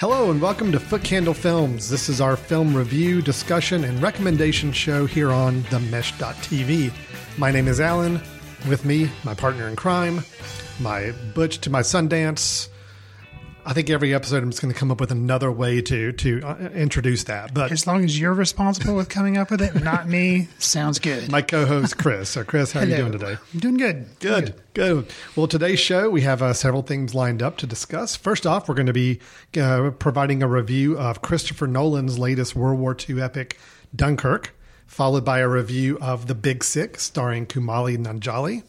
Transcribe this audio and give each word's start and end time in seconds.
Hello 0.00 0.30
and 0.30 0.40
welcome 0.40 0.72
to 0.72 0.80
Foot 0.80 1.04
Candle 1.04 1.34
Films. 1.34 1.90
This 1.90 2.08
is 2.08 2.22
our 2.22 2.34
film 2.34 2.74
review, 2.74 3.20
discussion, 3.20 3.84
and 3.84 4.00
recommendation 4.00 4.72
show 4.72 5.04
here 5.04 5.30
on 5.30 5.60
themesh.tv. 5.64 6.90
My 7.36 7.50
name 7.50 7.68
is 7.68 7.80
Alan. 7.80 8.14
With 8.66 8.86
me, 8.86 9.10
my 9.24 9.34
partner 9.34 9.68
in 9.68 9.76
crime, 9.76 10.24
my 10.80 11.12
Butch 11.34 11.58
to 11.58 11.68
my 11.68 11.82
Sundance. 11.82 12.69
I 13.64 13.72
think 13.72 13.90
every 13.90 14.14
episode 14.14 14.42
I'm 14.42 14.50
just 14.50 14.62
going 14.62 14.72
to 14.72 14.78
come 14.78 14.90
up 14.90 15.00
with 15.00 15.10
another 15.10 15.50
way 15.52 15.80
to 15.82 16.12
to 16.12 16.40
uh, 16.42 16.56
introduce 16.74 17.24
that. 17.24 17.52
But 17.54 17.70
As 17.72 17.86
long 17.86 18.04
as 18.04 18.18
you're 18.18 18.32
responsible 18.32 18.94
with 18.96 19.08
coming 19.08 19.36
up 19.36 19.50
with 19.50 19.60
it, 19.60 19.82
not 19.82 20.08
me, 20.08 20.48
sounds 20.58 20.98
good. 20.98 21.30
my 21.30 21.42
co-host 21.42 21.98
Chris. 21.98 22.30
So 22.30 22.44
Chris, 22.44 22.72
how 22.72 22.80
are 22.80 22.86
you 22.86 22.96
doing 22.96 23.12
today? 23.12 23.36
I'm 23.54 23.60
doing 23.60 23.76
good. 23.76 24.06
Good, 24.20 24.54
good. 24.74 25.06
Well, 25.36 25.46
today's 25.46 25.80
show, 25.80 26.08
we 26.10 26.22
have 26.22 26.42
uh, 26.42 26.52
several 26.52 26.82
things 26.82 27.14
lined 27.14 27.42
up 27.42 27.56
to 27.58 27.66
discuss. 27.66 28.16
First 28.16 28.46
off, 28.46 28.68
we're 28.68 28.74
going 28.74 28.86
to 28.86 28.92
be 28.92 29.20
uh, 29.58 29.90
providing 29.98 30.42
a 30.42 30.48
review 30.48 30.98
of 30.98 31.22
Christopher 31.22 31.66
Nolan's 31.66 32.18
latest 32.18 32.56
World 32.56 32.78
War 32.78 32.96
II 33.08 33.20
epic, 33.22 33.58
Dunkirk, 33.94 34.54
followed 34.86 35.24
by 35.24 35.38
a 35.38 35.48
review 35.48 35.98
of 36.00 36.26
The 36.26 36.34
Big 36.34 36.64
Sick, 36.64 36.98
starring 36.98 37.46
Kumail 37.46 37.96
Nanjiani. 37.98 38.62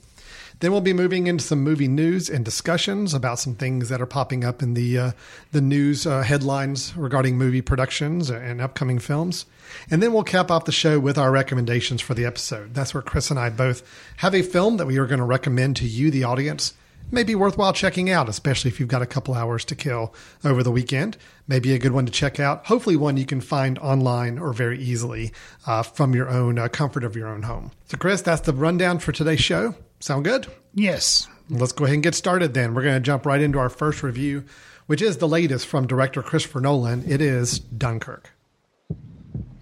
Then 0.61 0.71
we'll 0.71 0.81
be 0.81 0.93
moving 0.93 1.25
into 1.25 1.43
some 1.43 1.63
movie 1.63 1.87
news 1.87 2.29
and 2.29 2.45
discussions 2.45 3.15
about 3.15 3.39
some 3.39 3.55
things 3.55 3.89
that 3.89 3.99
are 3.99 4.05
popping 4.05 4.45
up 4.45 4.61
in 4.61 4.75
the 4.75 4.95
uh, 4.95 5.11
the 5.51 5.59
news 5.59 6.05
uh, 6.05 6.21
headlines 6.21 6.95
regarding 6.95 7.35
movie 7.35 7.63
productions 7.63 8.29
and 8.29 8.61
upcoming 8.61 8.99
films. 8.99 9.47
And 9.89 10.03
then 10.03 10.13
we'll 10.13 10.23
cap 10.23 10.51
off 10.51 10.65
the 10.65 10.71
show 10.71 10.99
with 10.99 11.17
our 11.17 11.31
recommendations 11.31 11.99
for 11.99 12.13
the 12.13 12.25
episode. 12.25 12.75
That's 12.75 12.93
where 12.93 13.01
Chris 13.01 13.31
and 13.31 13.39
I 13.39 13.49
both 13.49 13.81
have 14.17 14.35
a 14.35 14.43
film 14.43 14.77
that 14.77 14.85
we 14.85 14.99
are 14.99 15.07
going 15.07 15.17
to 15.17 15.25
recommend 15.25 15.77
to 15.77 15.87
you, 15.87 16.11
the 16.11 16.25
audience. 16.25 16.75
May 17.09 17.23
be 17.23 17.33
worthwhile 17.33 17.73
checking 17.73 18.11
out, 18.11 18.29
especially 18.29 18.69
if 18.69 18.79
you've 18.79 18.87
got 18.87 19.01
a 19.01 19.07
couple 19.07 19.33
hours 19.33 19.65
to 19.65 19.75
kill 19.75 20.13
over 20.45 20.61
the 20.61 20.71
weekend. 20.71 21.17
Maybe 21.47 21.73
a 21.73 21.79
good 21.79 21.91
one 21.91 22.05
to 22.05 22.11
check 22.11 22.39
out. 22.39 22.67
Hopefully, 22.67 22.95
one 22.95 23.17
you 23.17 23.25
can 23.25 23.41
find 23.41 23.79
online 23.79 24.37
or 24.37 24.53
very 24.53 24.79
easily 24.79 25.31
uh, 25.65 25.81
from 25.81 26.13
your 26.13 26.29
own 26.29 26.59
uh, 26.59 26.67
comfort 26.67 27.03
of 27.03 27.15
your 27.15 27.29
own 27.29 27.41
home. 27.41 27.71
So, 27.87 27.97
Chris, 27.97 28.21
that's 28.21 28.41
the 28.41 28.53
rundown 28.53 28.99
for 28.99 29.11
today's 29.11 29.41
show. 29.41 29.73
Sound 30.01 30.25
good? 30.25 30.47
Yes. 30.73 31.27
Let's 31.47 31.71
go 31.73 31.85
ahead 31.85 31.93
and 31.93 32.03
get 32.03 32.15
started 32.15 32.55
then. 32.55 32.73
We're 32.73 32.81
going 32.81 32.95
to 32.95 32.99
jump 32.99 33.23
right 33.25 33.39
into 33.39 33.59
our 33.59 33.69
first 33.69 34.01
review, 34.01 34.43
which 34.87 34.99
is 34.99 35.17
the 35.17 35.27
latest 35.27 35.67
from 35.67 35.85
director 35.85 36.23
Christopher 36.23 36.59
Nolan. 36.59 37.03
It 37.07 37.21
is 37.21 37.59
Dunkirk. 37.59 38.31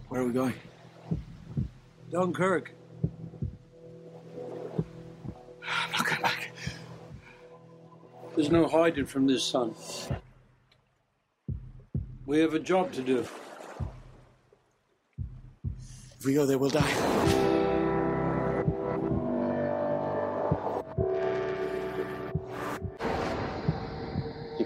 Where 0.08 0.22
are 0.22 0.26
we 0.26 0.32
going? 0.32 0.54
Dunkirk. 2.10 2.72
I'm 5.62 5.92
not 5.92 6.06
going 6.06 6.22
back. 6.22 6.52
There's 8.36 8.50
no 8.50 8.66
hiding 8.66 9.06
from 9.06 9.28
this, 9.28 9.44
son. 9.44 9.76
We 12.26 12.40
have 12.40 12.54
a 12.54 12.60
job 12.60 12.94
to 12.94 13.02
do. 13.02 13.28
If 16.18 16.26
we 16.26 16.34
go 16.34 16.46
there, 16.46 16.58
we'll 16.58 16.70
die. 16.70 17.59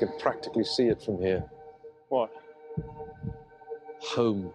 You 0.03 0.09
can 0.09 0.19
practically 0.19 0.66
see 0.66 0.88
it 0.88 1.02
from 1.02 1.18
here. 1.22 1.46
What? 2.09 2.30
Home. 4.02 4.52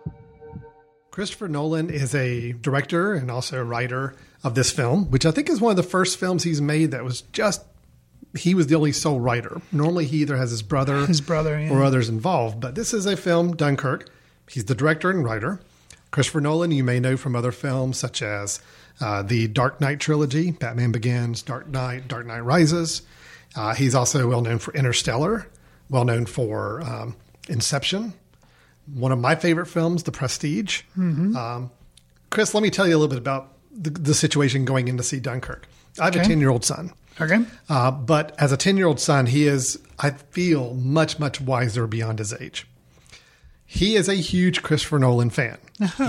Christopher 1.10 1.48
Nolan 1.48 1.88
is 1.88 2.14
a 2.14 2.53
director 2.53 3.14
and 3.14 3.31
also 3.31 3.58
a 3.58 3.64
writer 3.64 4.14
of 4.44 4.54
this 4.54 4.70
film, 4.70 5.10
which 5.10 5.25
I 5.25 5.31
think 5.31 5.48
is 5.48 5.58
one 5.58 5.70
of 5.70 5.78
the 5.78 5.82
first 5.82 6.19
films 6.19 6.44
he's 6.44 6.60
made 6.60 6.91
that 6.91 7.03
was 7.03 7.22
just 7.32 7.64
he 8.37 8.54
was 8.54 8.66
the 8.66 8.75
only 8.75 8.92
sole 8.92 9.20
writer. 9.20 9.62
Normally, 9.72 10.04
he 10.04 10.19
either 10.19 10.37
has 10.37 10.50
his 10.50 10.60
brother, 10.60 11.06
His 11.06 11.22
brother, 11.22 11.58
yeah. 11.58 11.70
or 11.70 11.82
others 11.82 12.10
involved. 12.10 12.60
But 12.60 12.75
this 12.75 12.92
is 12.92 13.06
a 13.06 13.16
film, 13.16 13.56
Dunkirk. 13.56 14.10
He's 14.50 14.66
the 14.66 14.75
director 14.75 15.10
and 15.10 15.25
writer. 15.25 15.60
Christopher 16.10 16.42
Nolan, 16.42 16.72
you 16.72 16.84
may 16.84 17.00
know 17.00 17.16
from 17.16 17.34
other 17.34 17.53
films 17.53 17.97
such 17.97 18.20
as 18.20 18.60
uh, 19.00 19.22
the 19.22 19.48
Dark 19.48 19.81
Knight 19.81 19.98
trilogy, 19.98 20.50
Batman 20.50 20.92
Begins, 20.92 21.41
Dark 21.41 21.69
Knight, 21.69 22.06
Dark 22.06 22.26
Knight 22.26 22.41
Rises. 22.41 23.00
Uh, 23.58 23.74
he's 23.74 23.92
also 23.92 24.28
well 24.28 24.41
known 24.41 24.60
for 24.60 24.72
Interstellar, 24.72 25.48
well 25.91 26.04
known 26.04 26.26
for 26.26 26.80
um, 26.82 27.16
Inception, 27.48 28.14
one 28.94 29.10
of 29.10 29.19
my 29.19 29.34
favorite 29.34 29.66
films, 29.66 30.04
The 30.04 30.12
Prestige. 30.12 30.82
Um, 31.36 31.70
Chris, 32.30 32.54
let 32.54 32.62
me 32.62 32.70
tell 32.70 32.86
you 32.86 32.96
a 32.96 32.98
little 32.98 33.08
bit 33.08 33.19
about 33.19 33.52
the, 33.72 33.91
the 33.91 34.14
situation 34.14 34.64
going 34.64 34.86
in 34.86 34.96
to 34.96 35.02
see 35.02 35.19
Dunkirk. 35.19 35.66
I 36.00 36.04
have 36.04 36.16
a 36.16 36.24
10 36.24 36.38
year 36.38 36.50
old 36.50 36.64
son. 36.64 36.92
Okay. 37.20 37.44
Uh, 37.69 37.91
but 37.91 38.32
as 38.38 38.52
a 38.52 38.56
10 38.56 38.76
year 38.76 38.86
old 38.86 39.00
son, 39.00 39.26
he 39.26 39.48
is, 39.48 39.76
I 39.98 40.10
feel, 40.10 40.75
much, 40.75 41.19
much 41.19 41.40
wiser 41.40 41.88
beyond 41.88 42.20
his 42.20 42.32
age. 42.32 42.64
He 43.66 43.96
is 43.96 44.08
a 44.08 44.14
huge 44.14 44.62
Christopher 44.62 44.98
Nolan 44.98 45.30
fan. 45.30 45.58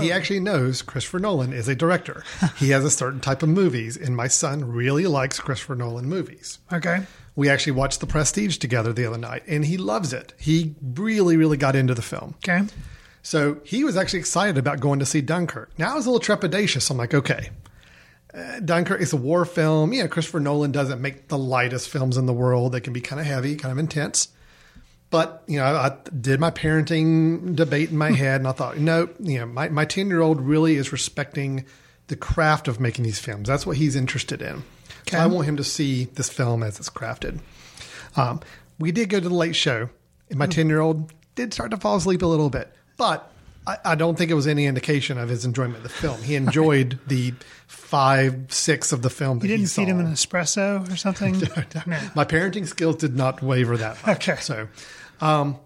He 0.00 0.10
actually 0.10 0.40
knows 0.40 0.82
Christopher 0.82 1.18
Nolan 1.18 1.52
is 1.52 1.68
a 1.68 1.74
director. 1.74 2.24
he 2.56 2.70
has 2.70 2.84
a 2.84 2.90
certain 2.90 3.20
type 3.20 3.42
of 3.42 3.50
movies, 3.50 3.96
and 3.96 4.16
my 4.16 4.28
son 4.28 4.72
really 4.72 5.06
likes 5.06 5.38
Christopher 5.40 5.74
Nolan 5.74 6.06
movies. 6.08 6.58
Okay. 6.72 7.02
We 7.36 7.48
actually 7.48 7.72
watched 7.72 8.00
The 8.00 8.06
Prestige 8.06 8.58
together 8.58 8.92
the 8.92 9.06
other 9.06 9.18
night, 9.18 9.44
and 9.46 9.64
he 9.64 9.76
loves 9.76 10.12
it. 10.12 10.34
He 10.38 10.74
really, 10.82 11.36
really 11.36 11.56
got 11.56 11.76
into 11.76 11.94
the 11.94 12.02
film. 12.02 12.34
Okay. 12.38 12.62
So 13.22 13.60
he 13.64 13.84
was 13.84 13.96
actually 13.96 14.20
excited 14.20 14.58
about 14.58 14.80
going 14.80 14.98
to 14.98 15.06
see 15.06 15.20
Dunkirk. 15.20 15.70
Now 15.78 15.92
I 15.92 15.94
was 15.94 16.06
a 16.06 16.10
little 16.10 16.36
trepidatious. 16.36 16.90
I'm 16.90 16.96
like, 16.96 17.14
okay, 17.14 17.50
uh, 18.32 18.60
Dunkirk 18.60 19.00
is 19.00 19.12
a 19.12 19.16
war 19.16 19.44
film. 19.44 19.92
Yeah, 19.92 20.06
Christopher 20.06 20.40
Nolan 20.40 20.72
doesn't 20.72 21.00
make 21.00 21.28
the 21.28 21.38
lightest 21.38 21.88
films 21.88 22.16
in 22.16 22.26
the 22.26 22.32
world. 22.32 22.72
They 22.72 22.80
can 22.80 22.92
be 22.92 23.00
kind 23.00 23.20
of 23.20 23.26
heavy, 23.26 23.56
kind 23.56 23.72
of 23.72 23.78
intense. 23.78 24.28
But 25.10 25.42
you 25.46 25.58
know, 25.58 25.64
I 25.64 25.96
did 26.18 26.38
my 26.38 26.50
parenting 26.50 27.56
debate 27.56 27.90
in 27.90 27.98
my 27.98 28.10
head, 28.12 28.40
and 28.40 28.48
I 28.48 28.52
thought, 28.52 28.78
no, 28.78 29.08
you 29.18 29.40
know, 29.40 29.46
my 29.46 29.68
my 29.68 29.84
ten 29.84 30.08
year 30.08 30.20
old 30.20 30.40
really 30.40 30.76
is 30.76 30.92
respecting 30.92 31.66
the 32.06 32.16
craft 32.16 32.68
of 32.68 32.80
making 32.80 33.04
these 33.04 33.18
films. 33.18 33.48
That's 33.48 33.66
what 33.66 33.76
he's 33.76 33.96
interested 33.96 34.40
in. 34.40 34.62
So 35.08 35.18
I 35.18 35.26
want 35.26 35.46
him 35.46 35.56
to 35.56 35.64
see 35.64 36.04
this 36.04 36.30
film 36.30 36.62
as 36.62 36.78
it's 36.78 36.90
crafted. 36.90 37.40
Um, 38.16 38.40
we 38.78 38.92
did 38.92 39.08
go 39.08 39.20
to 39.20 39.28
the 39.28 39.34
late 39.34 39.56
show, 39.56 39.90
and 40.28 40.38
my 40.38 40.46
10 40.46 40.68
year 40.68 40.80
old 40.80 41.12
did 41.34 41.52
start 41.52 41.70
to 41.70 41.76
fall 41.76 41.96
asleep 41.96 42.22
a 42.22 42.26
little 42.26 42.50
bit, 42.50 42.72
but 42.96 43.30
I, 43.66 43.78
I 43.84 43.94
don't 43.94 44.16
think 44.16 44.30
it 44.30 44.34
was 44.34 44.46
any 44.46 44.66
indication 44.66 45.18
of 45.18 45.28
his 45.28 45.44
enjoyment 45.44 45.76
of 45.78 45.82
the 45.82 45.88
film. 45.88 46.22
He 46.22 46.34
enjoyed 46.36 46.98
the 47.06 47.34
five, 47.66 48.46
six 48.48 48.92
of 48.92 49.02
the 49.02 49.10
film 49.10 49.38
that 49.38 49.46
You 49.46 49.56
didn't 49.56 49.68
he 49.70 49.74
feed 49.74 49.88
him 49.88 50.00
an 50.00 50.12
espresso 50.12 50.90
or 50.90 50.96
something? 50.96 51.38
no. 51.86 51.98
My 52.14 52.24
parenting 52.24 52.66
skills 52.66 52.96
did 52.96 53.16
not 53.16 53.42
waver 53.42 53.76
that 53.76 54.04
much. 54.06 54.28
Okay. 54.28 54.40
So, 54.40 54.68
um, 55.20 55.58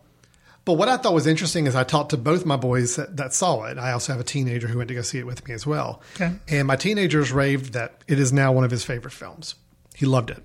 but 0.64 0.75
what 0.75 0.88
I 0.88 0.97
thought 0.97 1.12
was 1.12 1.26
interesting 1.26 1.66
is 1.66 1.75
I 1.75 1.84
talked 1.84 2.10
to 2.10 2.16
both 2.16 2.47
my 2.47 2.56
boys 2.56 2.97
that, 2.97 3.16
that 3.16 3.34
saw 3.34 3.64
it. 3.64 3.78
I 3.78 3.92
also 3.92 4.12
have 4.12 4.20
a 4.20 4.25
teenager 4.25 4.66
who 4.66 4.78
went 4.78 4.88
to 4.88 4.94
go 4.94 5.02
see 5.02 5.19
it 5.19 5.26
with 5.26 5.47
me 5.47 5.54
as 5.54 5.66
well. 5.66 6.00
Okay. 6.14 6.32
And 6.48 6.66
my 6.66 6.76
teenagers 6.76 7.32
raved 7.32 7.75
that 7.75 8.02
it 8.08 8.19
is 8.19 8.32
now 8.32 8.52
one 8.52 8.64
of 8.64 8.70
his 8.70 8.84
favorite 8.84 9.12
films. 9.12 9.56
He 9.94 10.06
loved 10.06 10.30
it. 10.30 10.42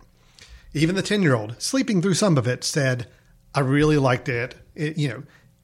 Even 0.74 0.96
the 0.96 1.02
10 1.02 1.22
year 1.22 1.36
old, 1.36 1.60
sleeping 1.62 2.02
through 2.02 2.14
some 2.16 2.38
of 2.38 2.48
it, 2.48 2.64
said, 2.64 3.08
I 3.56 3.62
really 3.62 3.98
liked 3.98 4.30
it. 4.30 4.56
it. 4.76 4.98
You 4.98 5.08
know, 5.10 5.24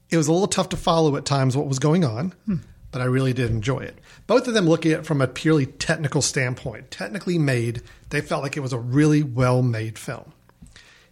it 0.10 0.18
was 0.18 0.28
a 0.28 0.31
little 0.31 0.48
tough 0.48 0.69
to 0.69 0.78
follow 0.78 1.16
at 1.18 1.25
times 1.25 1.57
what 1.57 1.68
was 1.68 1.80
going 1.80 2.06
on, 2.06 2.34
hmm. 2.46 2.57
but 2.92 3.02
I 3.02 3.06
really 3.06 3.34
did 3.34 3.52
enjoy 3.52 3.80
it. 3.80 4.00
Both 4.25 4.48
of 4.48 4.54
them 4.54 4.68
looking 4.68 4.94
at 4.94 5.00
it 5.00 5.06
from 5.06 5.22
a 5.22 5.28
purely 5.28 5.66
technical 5.66 6.22
standpoint, 6.22 6.92
technically 6.92 7.38
made, 7.38 7.81
they 8.10 8.22
felt 8.22 8.42
like 8.42 8.57
it 8.57 8.62
was 8.62 8.74
a 8.74 8.80
really 8.80 9.22
well 9.22 9.62
made 9.62 10.00
film. 10.00 10.31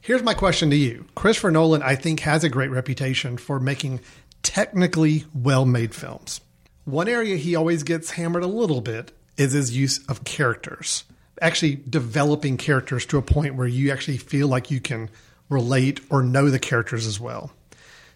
Here's 0.04 0.22
my 0.22 0.34
question 0.34 0.70
to 0.70 0.76
you. 0.76 1.06
Christopher 1.16 1.50
Nolan, 1.50 1.82
I 1.82 1.96
think, 1.96 2.20
has 2.20 2.44
a 2.44 2.50
great 2.50 2.72
reputation 2.72 3.38
for 3.38 3.58
making 3.58 4.02
technically 4.42 5.24
well 5.34 5.64
made 5.64 5.96
films. 5.96 6.42
One 6.84 7.08
area 7.08 7.38
he 7.38 7.56
always 7.56 7.84
gets 7.84 8.12
hammered 8.12 8.44
a 8.44 8.48
little 8.48 8.82
bit 8.82 9.14
is 9.38 9.54
his 9.54 9.78
use 9.78 10.06
of 10.08 10.26
characters. 10.26 11.06
Actually, 11.40 11.76
developing 11.90 12.58
characters 12.58 13.06
to 13.06 13.18
a 13.18 13.22
point 13.22 13.56
where 13.56 13.66
you 13.66 13.94
actually 13.94 14.18
feel 14.18 14.50
like 14.50 14.70
you 14.70 14.82
can 14.82 15.10
relate 15.48 16.02
or 16.10 16.22
know 16.22 16.50
the 16.50 16.60
characters 16.60 17.08
as 17.08 17.18
well. 17.18 17.54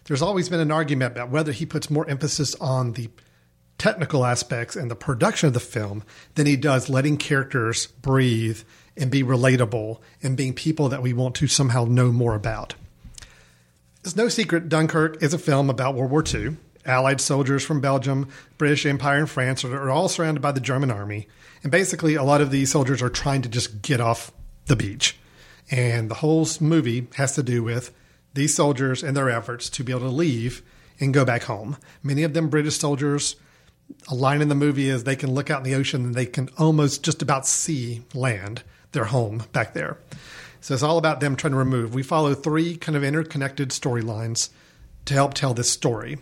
There's 0.04 0.20
always 0.20 0.50
been 0.50 0.60
an 0.60 0.70
argument 0.70 1.12
about 1.12 1.30
whether 1.30 1.52
he 1.52 1.64
puts 1.64 1.88
more 1.88 2.06
emphasis 2.06 2.54
on 2.56 2.92
the 2.92 3.08
technical 3.78 4.26
aspects 4.26 4.76
and 4.76 4.90
the 4.90 4.94
production 4.94 5.46
of 5.46 5.54
the 5.54 5.60
film 5.60 6.02
than 6.34 6.44
he 6.44 6.56
does 6.56 6.90
letting 6.90 7.16
characters 7.16 7.86
breathe 7.86 8.60
and 8.98 9.10
be 9.10 9.22
relatable 9.22 10.00
and 10.22 10.36
being 10.36 10.54
people 10.54 10.88
that 10.88 11.02
we 11.02 11.12
want 11.12 11.34
to 11.36 11.46
somehow 11.46 11.84
know 11.84 12.10
more 12.12 12.34
about. 12.34 12.74
It's 14.04 14.16
no 14.16 14.28
secret 14.28 14.68
Dunkirk 14.68 15.22
is 15.22 15.34
a 15.34 15.38
film 15.38 15.70
about 15.70 15.94
World 15.94 16.10
War 16.10 16.24
II. 16.26 16.56
Allied 16.86 17.20
soldiers 17.20 17.64
from 17.64 17.80
Belgium, 17.80 18.28
British 18.56 18.86
Empire, 18.86 19.18
and 19.18 19.28
France 19.28 19.64
are, 19.64 19.76
are 19.76 19.90
all 19.90 20.08
surrounded 20.08 20.40
by 20.40 20.52
the 20.52 20.60
German 20.60 20.90
army. 20.90 21.28
And 21.62 21.70
basically, 21.70 22.14
a 22.14 22.22
lot 22.22 22.40
of 22.40 22.50
these 22.50 22.70
soldiers 22.70 23.02
are 23.02 23.10
trying 23.10 23.42
to 23.42 23.48
just 23.48 23.82
get 23.82 24.00
off 24.00 24.32
the 24.66 24.76
beach. 24.76 25.18
And 25.70 26.10
the 26.10 26.16
whole 26.16 26.46
movie 26.60 27.08
has 27.16 27.34
to 27.34 27.42
do 27.42 27.62
with 27.62 27.92
these 28.34 28.54
soldiers 28.54 29.02
and 29.02 29.16
their 29.16 29.28
efforts 29.28 29.68
to 29.70 29.84
be 29.84 29.92
able 29.92 30.08
to 30.08 30.08
leave 30.08 30.62
and 31.00 31.12
go 31.12 31.24
back 31.24 31.42
home. 31.44 31.76
Many 32.02 32.22
of 32.22 32.34
them 32.34 32.48
British 32.48 32.78
soldiers. 32.78 33.36
A 34.08 34.14
line 34.14 34.42
in 34.42 34.48
the 34.48 34.54
movie 34.54 34.88
is 34.88 35.04
they 35.04 35.16
can 35.16 35.32
look 35.32 35.50
out 35.50 35.64
in 35.64 35.70
the 35.70 35.78
ocean 35.78 36.04
and 36.06 36.14
they 36.14 36.26
can 36.26 36.48
almost 36.58 37.02
just 37.02 37.22
about 37.22 37.46
see 37.46 38.02
land, 38.14 38.62
their 38.92 39.04
home 39.04 39.44
back 39.52 39.74
there. 39.74 39.98
So 40.60 40.74
it's 40.74 40.82
all 40.82 40.98
about 40.98 41.20
them 41.20 41.36
trying 41.36 41.52
to 41.52 41.58
remove. 41.58 41.94
We 41.94 42.02
follow 42.02 42.34
three 42.34 42.76
kind 42.76 42.96
of 42.96 43.04
interconnected 43.04 43.70
storylines 43.70 44.50
to 45.04 45.14
help 45.14 45.34
tell 45.34 45.54
this 45.54 45.70
story. 45.70 46.18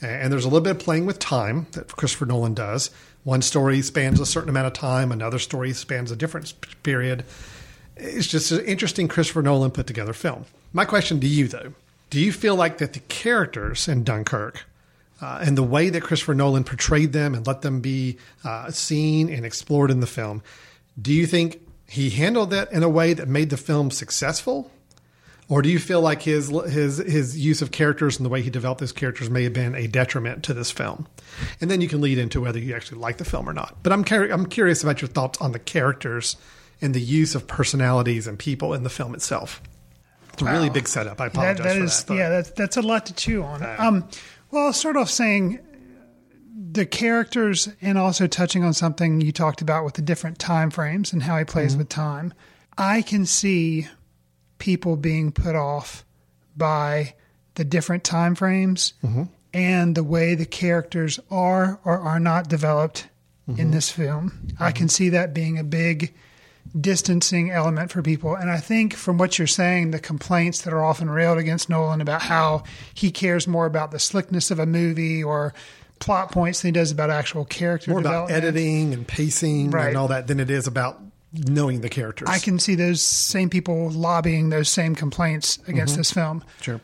And 0.00 0.32
there's 0.32 0.44
a 0.44 0.48
little 0.48 0.62
bit 0.62 0.72
of 0.72 0.78
playing 0.78 1.06
with 1.06 1.18
time 1.18 1.66
that 1.72 1.88
Christopher 1.96 2.26
Nolan 2.26 2.54
does. 2.54 2.90
One 3.24 3.42
story 3.42 3.82
spans 3.82 4.20
a 4.20 4.26
certain 4.26 4.48
amount 4.48 4.68
of 4.68 4.72
time, 4.72 5.10
another 5.10 5.38
story 5.38 5.72
spans 5.72 6.10
a 6.10 6.16
different 6.16 6.54
period. 6.82 7.24
It's 7.96 8.28
just 8.28 8.52
an 8.52 8.64
interesting 8.64 9.08
Christopher 9.08 9.42
Nolan 9.42 9.72
put 9.72 9.86
together 9.86 10.12
film. 10.12 10.44
My 10.72 10.84
question 10.84 11.20
to 11.20 11.26
you, 11.26 11.48
though, 11.48 11.72
do 12.10 12.20
you 12.20 12.32
feel 12.32 12.54
like 12.54 12.78
that 12.78 12.92
the 12.92 13.00
characters 13.00 13.88
in 13.88 14.04
Dunkirk 14.04 14.64
uh, 15.20 15.40
and 15.42 15.58
the 15.58 15.64
way 15.64 15.90
that 15.90 16.02
Christopher 16.02 16.34
Nolan 16.34 16.64
portrayed 16.64 17.12
them 17.12 17.34
and 17.34 17.46
let 17.46 17.62
them 17.62 17.80
be 17.80 18.18
uh, 18.44 18.70
seen 18.70 19.28
and 19.28 19.44
explored 19.44 19.90
in 19.90 20.00
the 20.00 20.06
film, 20.06 20.42
do 21.00 21.12
you 21.12 21.26
think 21.26 21.60
he 21.88 22.10
handled 22.10 22.50
that 22.50 22.70
in 22.72 22.82
a 22.82 22.88
way 22.88 23.12
that 23.14 23.28
made 23.28 23.50
the 23.50 23.56
film 23.56 23.90
successful? 23.90 24.70
Or 25.50 25.62
do 25.62 25.70
you 25.70 25.78
feel 25.78 26.02
like 26.02 26.20
his 26.22 26.48
his 26.50 26.98
his 26.98 27.38
use 27.38 27.62
of 27.62 27.70
characters 27.70 28.18
and 28.18 28.26
the 28.26 28.28
way 28.28 28.42
he 28.42 28.50
developed 28.50 28.80
those 28.80 28.92
characters 28.92 29.30
may 29.30 29.44
have 29.44 29.54
been 29.54 29.74
a 29.74 29.86
detriment 29.86 30.44
to 30.44 30.52
this 30.52 30.70
film? 30.70 31.06
And 31.60 31.70
then 31.70 31.80
you 31.80 31.88
can 31.88 32.02
lead 32.02 32.18
into 32.18 32.42
whether 32.42 32.58
you 32.58 32.74
actually 32.76 32.98
like 33.00 33.16
the 33.16 33.24
film 33.24 33.48
or 33.48 33.54
not. 33.54 33.74
But 33.82 33.94
I'm 33.94 34.04
I'm 34.30 34.44
curious 34.46 34.82
about 34.82 35.00
your 35.00 35.08
thoughts 35.08 35.40
on 35.40 35.52
the 35.52 35.58
characters 35.58 36.36
and 36.82 36.92
the 36.92 37.00
use 37.00 37.34
of 37.34 37.46
personalities 37.46 38.26
and 38.26 38.38
people 38.38 38.74
in 38.74 38.82
the 38.82 38.90
film 38.90 39.14
itself. 39.14 39.62
It's 40.34 40.42
a 40.42 40.44
really 40.44 40.68
big 40.70 40.86
setup. 40.86 41.18
I 41.20 41.28
That, 41.30 41.32
apologize 41.32 41.64
that 41.64 41.76
is, 41.78 42.04
that. 42.04 42.14
yeah, 42.14 42.28
that's 42.28 42.50
that's 42.50 42.76
a 42.76 42.82
lot 42.82 43.06
to 43.06 43.14
chew 43.14 43.42
on. 43.42 43.64
Um, 43.78 44.06
well, 44.50 44.66
I'll 44.66 44.72
start 44.74 44.96
off 44.98 45.08
saying 45.08 45.60
the 46.60 46.84
characters 46.86 47.68
and 47.80 47.96
also 47.96 48.26
touching 48.26 48.64
on 48.64 48.72
something 48.74 49.20
you 49.20 49.30
talked 49.32 49.62
about 49.62 49.84
with 49.84 49.94
the 49.94 50.02
different 50.02 50.38
time 50.38 50.70
frames 50.70 51.12
and 51.12 51.22
how 51.22 51.38
he 51.38 51.44
plays 51.44 51.72
Mm-hmm. 51.72 51.78
with 51.78 51.88
time. 51.88 52.34
I 52.76 53.02
can 53.02 53.26
see 53.26 53.86
people 54.58 54.96
being 54.96 55.30
put 55.30 55.54
off 55.54 56.04
by 56.56 57.14
the 57.54 57.64
different 57.64 58.02
time 58.04 58.34
frames 58.34 58.94
Mm-hmm. 59.04 59.24
and 59.54 59.94
the 59.94 60.02
way 60.04 60.34
the 60.34 60.46
characters 60.46 61.20
are 61.30 61.78
or 61.84 61.98
are 61.98 62.20
not 62.20 62.48
developed 62.48 63.06
Mm-hmm. 63.48 63.60
in 63.60 63.70
this 63.70 63.88
film. 63.90 64.32
I 64.60 64.72
can 64.72 64.88
see 64.88 65.08
that 65.10 65.32
being 65.32 65.58
a 65.58 65.64
big 65.64 66.12
distancing 66.78 67.50
element 67.50 67.90
for 67.90 68.02
people. 68.02 68.34
And 68.34 68.50
I 68.50 68.58
think 68.58 68.92
from 68.94 69.16
what 69.16 69.38
you're 69.38 69.46
saying, 69.46 69.90
the 69.90 69.98
complaints 69.98 70.62
that 70.62 70.72
are 70.74 70.84
often 70.84 71.08
railed 71.08 71.38
against 71.38 71.70
Nolan 71.70 72.00
about 72.02 72.20
how 72.22 72.64
he 72.92 73.10
cares 73.10 73.48
more 73.48 73.64
about 73.64 73.90
the 73.90 73.98
slickness 73.98 74.50
of 74.50 74.58
a 74.58 74.66
movie 74.66 75.24
or 75.24 75.54
plot 75.98 76.32
points 76.32 76.62
than 76.62 76.68
he 76.68 76.72
does 76.72 76.90
about 76.90 77.10
actual 77.10 77.44
character 77.44 77.90
more 77.90 78.00
about 78.00 78.30
editing 78.30 78.92
and 78.94 79.06
pacing 79.06 79.70
Right. 79.70 79.88
and 79.88 79.96
all 79.96 80.08
that 80.08 80.26
than 80.26 80.40
it 80.40 80.50
is 80.50 80.66
about 80.66 81.00
knowing 81.32 81.80
the 81.82 81.88
characters. 81.88 82.28
I 82.30 82.38
can 82.38 82.58
see 82.58 82.74
those 82.74 83.02
same 83.02 83.50
people 83.50 83.90
lobbying 83.90 84.48
those 84.50 84.68
same 84.70 84.94
complaints 84.94 85.58
against 85.68 85.92
Mm-hmm. 85.94 86.00
this 86.00 86.10
film. 86.12 86.44
sure. 86.60 86.80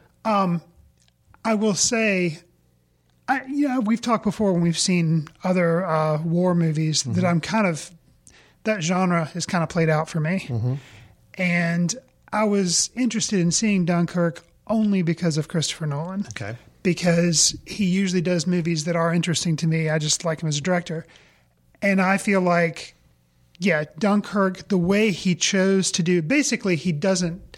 I 1.46 1.55
will 1.55 1.75
say, 1.75 2.38
I, 3.28 3.44
you 3.44 3.69
know, 3.69 3.81
we've 3.81 4.00
talked 4.00 4.25
before 4.25 4.52
when 4.52 4.62
we've 4.62 4.78
seen 4.78 5.28
other 5.43 5.84
uh, 5.84 6.22
war 6.22 6.55
movies 6.55 7.02
that 7.05 7.25
I'm 7.25 7.40
kind 7.40 7.66
of 7.66 7.90
that 8.64 8.82
genre 8.82 9.31
is 9.34 9.44
kind 9.46 9.62
of 9.62 9.69
played 9.69 9.90
out 9.90 10.08
for 10.08 10.20
me, 10.20 10.49
and 11.34 11.94
I 12.32 12.44
was 12.44 12.90
interested 12.94 13.40
in 13.40 13.50
seeing 13.50 13.84
Dunkirk 13.84 14.43
only 14.66 15.02
because 15.02 15.37
of 15.37 15.49
Christopher 15.49 15.87
Nolan 15.87 16.26
Okay. 16.28 16.56
Because 16.84 17.58
he 17.66 17.86
usually 17.86 18.20
does 18.20 18.46
movies 18.46 18.84
that 18.84 18.94
are 18.94 19.12
interesting 19.12 19.56
to 19.56 19.66
me. 19.66 19.88
I 19.88 19.98
just 19.98 20.25
like 20.25 20.42
him 20.42 20.48
as 20.48 20.58
a 20.58 20.60
director. 20.60 21.04
And 21.82 22.00
I 22.00 22.19
feel 22.19 22.40
like, 22.40 22.94
yeah, 23.58 23.84
Dunkirk, 23.98 24.69
the 24.69 24.78
way 24.78 25.10
he 25.10 25.34
chose 25.34 25.90
to 25.92 26.02
do, 26.04 26.22
basically, 26.22 26.76
he 26.76 26.92
doesn't 26.92 27.56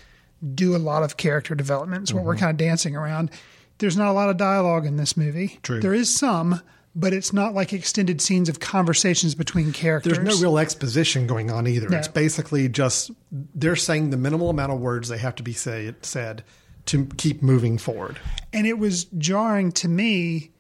do 0.55 0.75
a 0.75 0.79
lot 0.79 1.03
of 1.03 1.17
character 1.17 1.55
development. 1.55 2.03
It's 2.03 2.13
what 2.15 2.25
we're 2.25 2.35
mm-hmm. 2.35 2.41
kind 2.41 2.51
of 2.53 2.57
dancing 2.57 2.97
around. 2.97 3.31
There's 3.79 3.97
not 3.97 4.09
a 4.09 4.13
lot 4.13 4.31
of 4.31 4.37
dialogue 4.37 4.87
in 4.87 4.97
this 4.97 5.17
movie. 5.17 5.59
True. 5.63 5.81
There 5.81 5.93
is 5.93 6.15
some, 6.15 6.63
but 6.95 7.13
it's 7.13 7.33
not 7.33 7.53
like 7.53 7.73
extended 7.73 8.21
scenes 8.21 8.49
of 8.49 8.61
conversations 8.61 9.35
between 9.35 9.73
characters. 9.73 10.19
There's 10.19 10.41
no 10.41 10.41
real 10.41 10.59
exposition 10.59 11.27
going 11.27 11.51
on 11.51 11.67
either. 11.67 11.89
No. 11.89 11.99
It's 11.99 12.09
basically 12.09 12.69
just 12.69 13.11
they're 13.33 13.77
saying 13.77 14.11
the 14.11 14.17
minimal 14.17 14.51
amount 14.51 14.73
of 14.73 14.79
words 14.79 15.09
they 15.09 15.19
have 15.19 15.35
to 15.35 15.43
be 15.43 15.53
say, 15.53 15.95
said 16.03 16.45
to 16.87 17.07
keep 17.17 17.43
moving 17.43 17.79
forward. 17.79 18.19
and 18.53 18.67
it 18.67 18.79
was 18.79 19.05
jarring 19.19 19.73
to 19.73 19.89
me. 19.89 20.51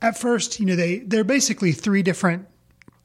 At 0.00 0.16
first 0.18 0.58
you 0.60 0.66
know 0.66 0.76
they 0.76 0.98
they're 0.98 1.24
basically 1.24 1.72
three 1.72 2.02
different 2.02 2.46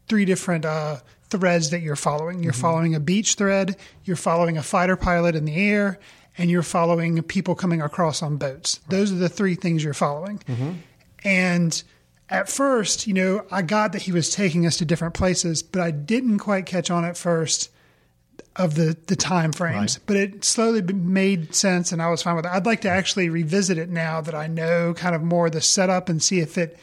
three 0.07 0.25
different 0.25 0.65
uh 0.65 0.97
threads 1.29 1.71
that 1.71 1.81
you're 1.81 1.95
following. 1.95 2.43
You're 2.43 2.53
following 2.53 2.93
a 2.93 2.99
beach 2.99 3.35
thread 3.35 3.75
you're 4.05 4.15
following 4.15 4.57
a 4.57 4.63
fighter 4.63 4.95
pilot 4.95 5.35
in 5.35 5.45
the 5.45 5.55
air 5.55 5.99
and 6.37 6.49
you're 6.51 6.61
following 6.63 7.21
people 7.23 7.55
coming 7.55 7.81
across 7.81 8.21
on 8.21 8.37
boats. 8.37 8.79
Those 8.89 9.11
are 9.11 9.15
the 9.15 9.29
three 9.29 9.55
things 9.55 9.83
you're 9.83 9.93
following. 9.93 10.41
And 11.23 11.83
at 12.29 12.47
first 12.49 13.05
you 13.05 13.13
know 13.13 13.45
i 13.51 13.61
got 13.61 13.91
that 13.91 14.03
he 14.03 14.11
was 14.11 14.29
taking 14.29 14.65
us 14.65 14.77
to 14.77 14.85
different 14.85 15.13
places 15.13 15.61
but 15.61 15.81
i 15.81 15.91
didn't 15.91 16.39
quite 16.39 16.65
catch 16.65 16.89
on 16.89 17.03
at 17.03 17.17
first 17.17 17.69
of 18.55 18.75
the 18.75 18.95
the 19.07 19.15
time 19.15 19.51
frames, 19.51 19.99
but 20.05 20.15
it 20.15 20.45
slowly 20.45 20.81
made 20.81 21.55
sense, 21.55 21.91
and 21.91 22.01
I 22.01 22.09
was 22.09 22.21
fine 22.21 22.35
with 22.35 22.45
it. 22.45 22.51
I'd 22.51 22.65
like 22.65 22.81
to 22.81 22.89
actually 22.89 23.29
revisit 23.29 23.77
it 23.77 23.89
now 23.89 24.21
that 24.21 24.35
I 24.35 24.47
know 24.47 24.93
kind 24.93 25.15
of 25.15 25.23
more 25.23 25.47
of 25.47 25.53
the 25.53 25.61
setup 25.61 26.09
and 26.09 26.21
see 26.21 26.39
if 26.39 26.57
it 26.57 26.77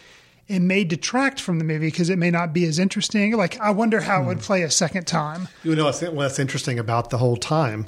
it 0.49 0.61
may 0.61 0.83
detract 0.83 1.41
from 1.41 1.59
the 1.59 1.65
movie 1.65 1.87
because 1.87 2.11
it 2.11 2.19
may 2.19 2.31
not 2.31 2.53
be 2.53 2.65
as 2.65 2.81
interesting. 2.81 3.37
Like 3.37 3.61
I 3.61 3.71
wonder 3.71 4.01
how 4.01 4.23
it 4.23 4.27
would 4.27 4.39
hmm. 4.39 4.45
play 4.45 4.63
a 4.63 4.71
second 4.71 5.07
time. 5.07 5.49
You 5.63 5.77
know 5.77 5.85
what's, 5.85 6.03
what's 6.03 6.39
interesting 6.41 6.79
about 6.79 7.11
the 7.11 7.19
whole 7.19 7.37
time? 7.37 7.87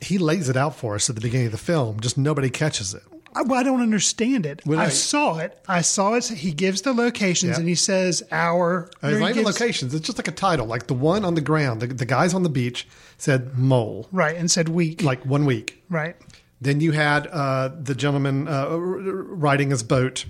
He 0.00 0.16
lays 0.16 0.48
it 0.48 0.56
out 0.56 0.74
for 0.74 0.94
us 0.94 1.10
at 1.10 1.14
the 1.14 1.20
beginning 1.20 1.46
of 1.46 1.52
the 1.52 1.58
film. 1.58 2.00
Just 2.00 2.16
nobody 2.16 2.48
catches 2.48 2.94
it. 2.94 3.02
I, 3.34 3.42
well, 3.42 3.60
I 3.60 3.62
don't 3.62 3.82
understand 3.82 4.46
it. 4.46 4.62
Well, 4.66 4.78
I 4.78 4.84
I- 4.84 4.88
saw 4.88 5.38
it. 5.38 5.58
I 5.68 5.82
saw 5.82 6.14
it. 6.14 6.26
He 6.28 6.52
gives 6.52 6.82
the 6.82 6.94
locations 6.94 7.52
Yeah. 7.52 7.60
and 7.60 7.68
he 7.68 7.74
says 7.74 8.22
our. 8.32 8.90
It's 9.02 9.20
not 9.20 9.30
even 9.30 9.44
locations. 9.44 9.94
It's 9.94 10.06
just 10.06 10.18
like 10.18 10.28
a 10.28 10.32
title. 10.32 10.66
Like 10.66 10.86
the 10.86 10.94
one 10.94 11.26
on 11.26 11.34
the 11.34 11.40
ground, 11.42 11.82
the, 11.82 11.88
the 11.88 12.06
guys 12.06 12.32
on 12.32 12.42
the 12.42 12.48
beach 12.48 12.86
said 13.18 13.56
mole, 13.58 14.08
right 14.12 14.36
and 14.36 14.50
said 14.50 14.68
week. 14.68 15.02
like 15.02 15.24
one 15.26 15.44
week. 15.44 15.82
right. 15.88 16.16
Then 16.60 16.80
you 16.80 16.92
had 16.92 17.26
uh, 17.26 17.70
the 17.76 17.94
gentleman 17.94 18.46
uh, 18.46 18.76
riding 18.76 19.70
his 19.70 19.82
boat 19.82 20.26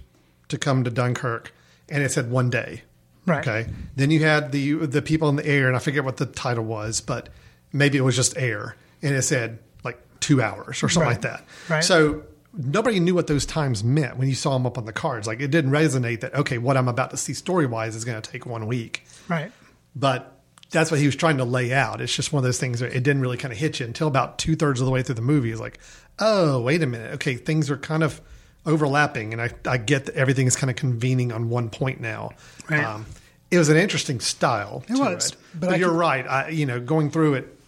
to 0.49 0.57
come 0.57 0.83
to 0.85 0.91
Dunkirk, 0.91 1.53
and 1.91 2.03
it 2.03 2.11
said 2.11 2.31
one 2.31 2.49
day. 2.49 2.83
Right. 3.27 3.47
Okay. 3.47 3.71
Then 3.97 4.11
you 4.11 4.21
had 4.25 4.51
the 4.51 4.75
the 4.87 5.03
people 5.03 5.29
in 5.29 5.37
the 5.37 5.47
air, 5.47 5.67
and 5.69 5.77
I 5.77 5.79
forget 5.79 6.05
what 6.05 6.17
the 6.17 6.25
title 6.27 6.65
was, 6.65 7.01
but 7.03 7.29
maybe 7.73 7.99
it 7.99 8.01
was 8.01 8.17
just 8.17 8.35
air, 8.39 8.77
and 9.03 9.15
it 9.15 9.23
said 9.23 9.59
like 9.85 10.01
two 10.21 10.41
hours 10.41 10.83
or 10.83 10.89
something 10.89 11.03
Right. 11.09 11.13
like 11.13 11.21
that. 11.23 11.45
Right. 11.69 11.85
So 11.85 12.23
nobody 12.55 12.99
knew 12.99 13.15
what 13.15 13.27
those 13.27 13.45
times 13.47 13.85
meant 13.85 14.17
when 14.17 14.27
you 14.29 14.35
saw 14.35 14.55
them 14.55 14.65
up 14.67 14.79
on 14.79 14.87
the 14.87 14.93
cards. 14.93 15.27
Like 15.27 15.41
it 15.41 15.51
didn't 15.51 15.71
resonate 15.71 16.21
that 16.21 16.35
okay, 16.35 16.57
what 16.59 16.77
I'm 16.79 16.89
about 16.89 17.11
to 17.11 17.17
see 17.19 17.35
story 17.35 17.67
wise 17.67 17.95
is 17.95 18.05
going 18.07 18.21
to 18.21 18.31
take 18.31 18.47
one 18.47 18.67
week 18.67 19.05
Right. 19.29 19.53
but 19.95 20.41
that's 20.73 20.91
what 20.91 20.99
he 20.99 21.07
was 21.07 21.15
trying 21.15 21.37
to 21.37 21.45
lay 21.45 21.73
out. 21.73 22.01
It's 22.01 22.15
just 22.15 22.33
one 22.33 22.41
of 22.41 22.45
those 22.45 22.59
things 22.59 22.81
that 22.81 22.95
it 22.95 23.03
didn't 23.03 23.23
really 23.23 23.37
kind 23.37 23.53
of 23.53 23.59
hit 23.59 23.79
you 23.79 23.87
until 23.87 24.09
about 24.09 24.39
two 24.39 24.57
thirds 24.57 24.81
of 24.81 24.87
the 24.87 24.91
way 24.91 25.03
through 25.03 25.15
the 25.15 25.23
movie. 25.23 25.53
It's 25.53 25.61
like, 25.61 25.79
oh, 26.19 26.61
wait 26.61 26.83
a 26.83 26.87
minute. 26.87 27.15
Okay, 27.15 27.37
things 27.37 27.71
are 27.71 27.77
kind 27.77 28.03
of 28.03 28.21
overlapping, 28.67 29.33
and 29.33 29.41
I, 29.43 29.51
I 29.67 29.77
get 29.77 30.07
that 30.07 30.15
everything 30.15 30.47
is 30.47 30.57
kind 30.57 30.71
of 30.71 30.77
convening 30.77 31.31
on 31.31 31.49
one 31.49 31.69
point 31.71 32.01
now. 32.01 32.31
Right. 32.69 32.83
Um, 32.83 33.07
it 33.51 33.59
was 33.59 33.69
an 33.69 33.77
interesting 33.77 34.19
style. 34.21 34.83
It 34.89 34.99
was, 34.99 35.33
it. 35.33 35.37
but 35.55 35.71
but, 35.71 35.79
you're 35.79 35.91
could- 35.91 35.99
right. 35.99 36.27
I, 36.27 36.49
you 36.49 36.65
know, 36.67 36.81
going 36.81 37.11
through 37.11 37.35
it, 37.35 37.59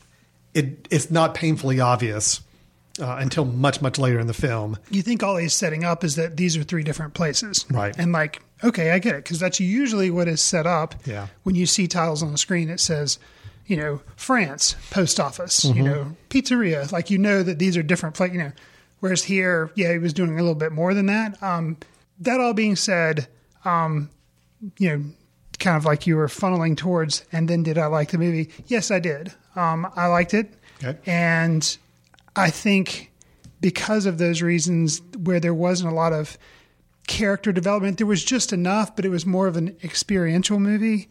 it 0.54 0.88
it's 0.90 1.11
not 1.11 1.34
painfully 1.34 1.80
obvious 1.80 2.40
uh, 3.00 3.16
until 3.20 3.44
much 3.44 3.82
much 3.82 3.99
later 3.99 4.18
in 4.18 4.26
the 4.26 4.34
film. 4.34 4.78
you 4.90 5.02
think 5.02 5.23
all 5.23 5.37
he's 5.37 5.52
setting 5.52 5.84
up 5.84 6.04
is 6.04 6.16
that 6.16 6.37
these 6.37 6.56
are 6.56 6.62
three 6.62 6.84
different 6.84 7.12
places. 7.14 7.66
Right. 7.70 7.94
And 7.99 8.12
like, 8.12 8.42
okay, 8.64 8.90
I 8.90 8.99
get 8.99 9.14
it. 9.14 9.25
Because 9.25 9.38
that's 9.38 9.61
usually 9.61 10.11
what 10.11 10.26
is 10.26 10.40
set 10.40 10.66
up. 10.66 10.94
Yeah. 11.06 11.28
When 11.44 11.54
you 11.54 11.66
see 11.66 11.87
titles 11.87 12.23
on 12.23 12.33
the 12.33 12.38
screen, 12.38 12.68
it 12.71 12.80
says, 12.80 13.18
you 13.66 13.76
know, 13.76 14.00
France, 14.16 14.75
post 14.90 15.21
office, 15.21 15.61
Mm-hmm. 15.64 15.76
you 15.78 15.85
know, 15.85 16.16
pizzeria. 16.30 16.90
Like, 16.90 17.11
you 17.11 17.18
know 17.18 17.42
that 17.42 17.59
these 17.59 17.76
are 17.76 17.83
different 17.83 18.14
places, 18.14 18.37
you 18.37 18.42
know. 18.42 18.52
Whereas 19.00 19.25
here, 19.25 19.71
yeah, 19.75 19.92
he 19.92 19.99
was 19.99 20.12
doing 20.14 20.30
a 20.33 20.37
little 20.37 20.54
bit 20.54 20.73
more 20.73 20.94
than 20.94 21.06
that. 21.06 21.42
Um, 21.42 21.76
that 22.21 22.40
all 22.40 22.54
being 22.54 22.75
said, 22.76 23.28
um, 23.64 24.09
you 24.78 24.88
know, 24.88 25.04
kind 25.59 25.76
of 25.76 25.85
like 25.85 26.06
you 26.06 26.16
were 26.16 26.26
funneling 26.26 26.76
towards, 26.76 27.25
and 27.30 27.49
then 27.49 27.62
did 27.62 27.76
I 27.78 27.87
like 27.87 28.11
the 28.11 28.18
movie? 28.18 28.50
Yes, 28.66 28.90
I 28.90 28.99
did. 29.00 29.33
Um, 29.56 29.87
I 29.94 30.06
liked 30.06 30.33
it. 30.35 30.52
Okay. 30.83 30.99
And 31.06 31.76
I 32.35 32.50
think 32.50 33.11
because 33.61 34.06
of 34.06 34.18
those 34.18 34.42
reasons, 34.42 35.00
where 35.23 35.38
there 35.40 35.54
wasn't 35.54 35.92
a 35.92 35.94
lot 35.94 36.12
of 36.12 36.37
character 37.06 37.52
development. 37.52 37.99
There 37.99 38.06
was 38.06 38.25
just 38.25 38.52
enough, 38.52 38.96
but 38.96 39.04
it 39.04 39.08
was 39.11 39.26
more 39.26 39.46
of 39.46 39.56
an 39.56 39.76
experiential 39.84 40.58
movie 40.58 41.08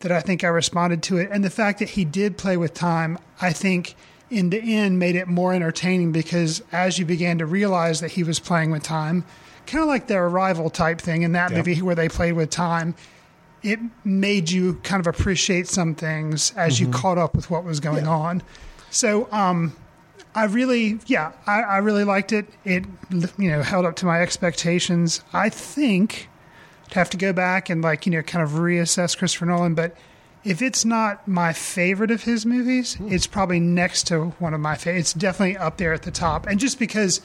that 0.00 0.12
I 0.12 0.20
think 0.20 0.42
I 0.44 0.48
responded 0.48 1.02
to 1.04 1.18
it. 1.18 1.28
And 1.30 1.44
the 1.44 1.50
fact 1.50 1.78
that 1.80 1.90
he 1.90 2.04
did 2.04 2.38
play 2.38 2.56
with 2.56 2.74
time, 2.74 3.18
I 3.40 3.52
think 3.52 3.94
in 4.30 4.50
the 4.50 4.58
end 4.74 4.98
made 4.98 5.16
it 5.16 5.28
more 5.28 5.52
entertaining 5.52 6.12
because 6.12 6.62
as 6.72 6.98
you 6.98 7.04
began 7.04 7.38
to 7.38 7.46
realize 7.46 8.00
that 8.00 8.12
he 8.12 8.22
was 8.22 8.40
playing 8.40 8.70
with 8.70 8.82
time, 8.82 9.24
kind 9.66 9.82
of 9.82 9.88
like 9.88 10.06
the 10.06 10.16
arrival 10.16 10.70
type 10.70 11.00
thing 11.00 11.22
in 11.22 11.32
that 11.32 11.50
Yeah. 11.50 11.58
movie 11.58 11.82
where 11.82 11.94
they 11.94 12.08
played 12.08 12.32
with 12.32 12.50
time, 12.50 12.94
it 13.62 13.78
made 14.04 14.50
you 14.50 14.74
kind 14.82 15.00
of 15.00 15.06
appreciate 15.06 15.68
some 15.68 15.94
things 15.94 16.52
as 16.56 16.80
you 16.80 16.88
caught 16.88 17.16
up 17.18 17.34
with 17.34 17.50
what 17.50 17.64
was 17.64 17.80
going 17.80 18.06
on. 18.06 18.42
So, 18.90 19.26
um, 19.32 19.74
I 20.34 20.44
really, 20.44 20.98
yeah, 21.06 21.32
I, 21.46 21.62
I 21.62 21.78
really 21.78 22.04
liked 22.04 22.32
it. 22.32 22.46
It, 22.64 22.84
you 23.38 23.50
know, 23.50 23.62
held 23.62 23.86
up 23.86 23.96
to 23.96 24.06
my 24.06 24.20
expectations. 24.20 25.22
I 25.32 25.48
think 25.48 26.28
to 26.90 26.98
have 26.98 27.10
to 27.10 27.16
go 27.16 27.32
back 27.32 27.70
and 27.70 27.82
like, 27.82 28.06
you 28.06 28.12
know, 28.12 28.22
kind 28.22 28.42
of 28.42 28.50
reassess 28.52 29.16
Christopher 29.16 29.46
Nolan, 29.46 29.74
but 29.74 29.96
if 30.44 30.60
it's 30.60 30.84
not 30.84 31.26
my 31.26 31.52
favorite 31.52 32.10
of 32.10 32.24
his 32.24 32.44
movies, 32.44 32.94
hmm. 32.94 33.10
it's 33.10 33.26
probably 33.26 33.60
next 33.60 34.06
to 34.08 34.26
one 34.38 34.54
of 34.54 34.60
my 34.60 34.76
favorites. 34.76 35.10
It's 35.10 35.20
definitely 35.20 35.56
up 35.56 35.78
there 35.78 35.92
at 35.92 36.02
the 36.02 36.10
top. 36.10 36.46
And 36.46 36.60
just 36.60 36.78
because 36.78 37.20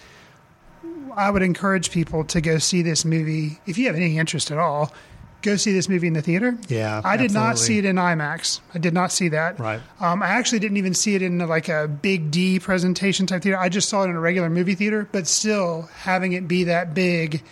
I 1.15 1.29
would 1.29 1.41
encourage 1.41 1.91
people 1.91 2.23
to 2.25 2.41
go 2.41 2.59
see 2.59 2.81
this 2.81 3.03
movie, 3.03 3.59
if 3.65 3.77
you 3.77 3.87
have 3.87 3.95
any 3.95 4.17
interest 4.17 4.51
at 4.51 4.57
all, 4.57 4.93
go 5.41 5.55
see 5.55 5.71
this 5.71 5.87
movie 5.89 6.07
in 6.07 6.13
the 6.13 6.21
theater. 6.21 6.57
Yeah, 6.67 7.01
I 7.03 7.17
did 7.17 7.31
not 7.31 7.57
see 7.57 7.77
it 7.77 7.85
in 7.85 7.95
IMAX. 7.95 8.59
I 8.73 8.79
did 8.79 8.93
not 8.93 9.11
see 9.11 9.29
that. 9.29 9.59
Right. 9.59 9.81
Um, 9.99 10.21
I 10.21 10.27
actually 10.27 10.59
didn't 10.59 10.77
even 10.77 10.93
see 10.93 11.15
it 11.15 11.21
in 11.21 11.37
like 11.39 11.69
a 11.69 11.87
big 11.87 12.31
D 12.31 12.59
presentation 12.59 13.25
type 13.25 13.43
theater. 13.43 13.57
I 13.57 13.69
just 13.69 13.89
saw 13.89 14.03
it 14.03 14.09
in 14.09 14.15
a 14.15 14.19
regular 14.19 14.49
movie 14.49 14.75
theater, 14.75 15.07
but 15.11 15.27
still 15.27 15.89
having 15.93 16.33
it 16.33 16.47
be 16.47 16.65
that 16.65 16.93
big 16.93 17.43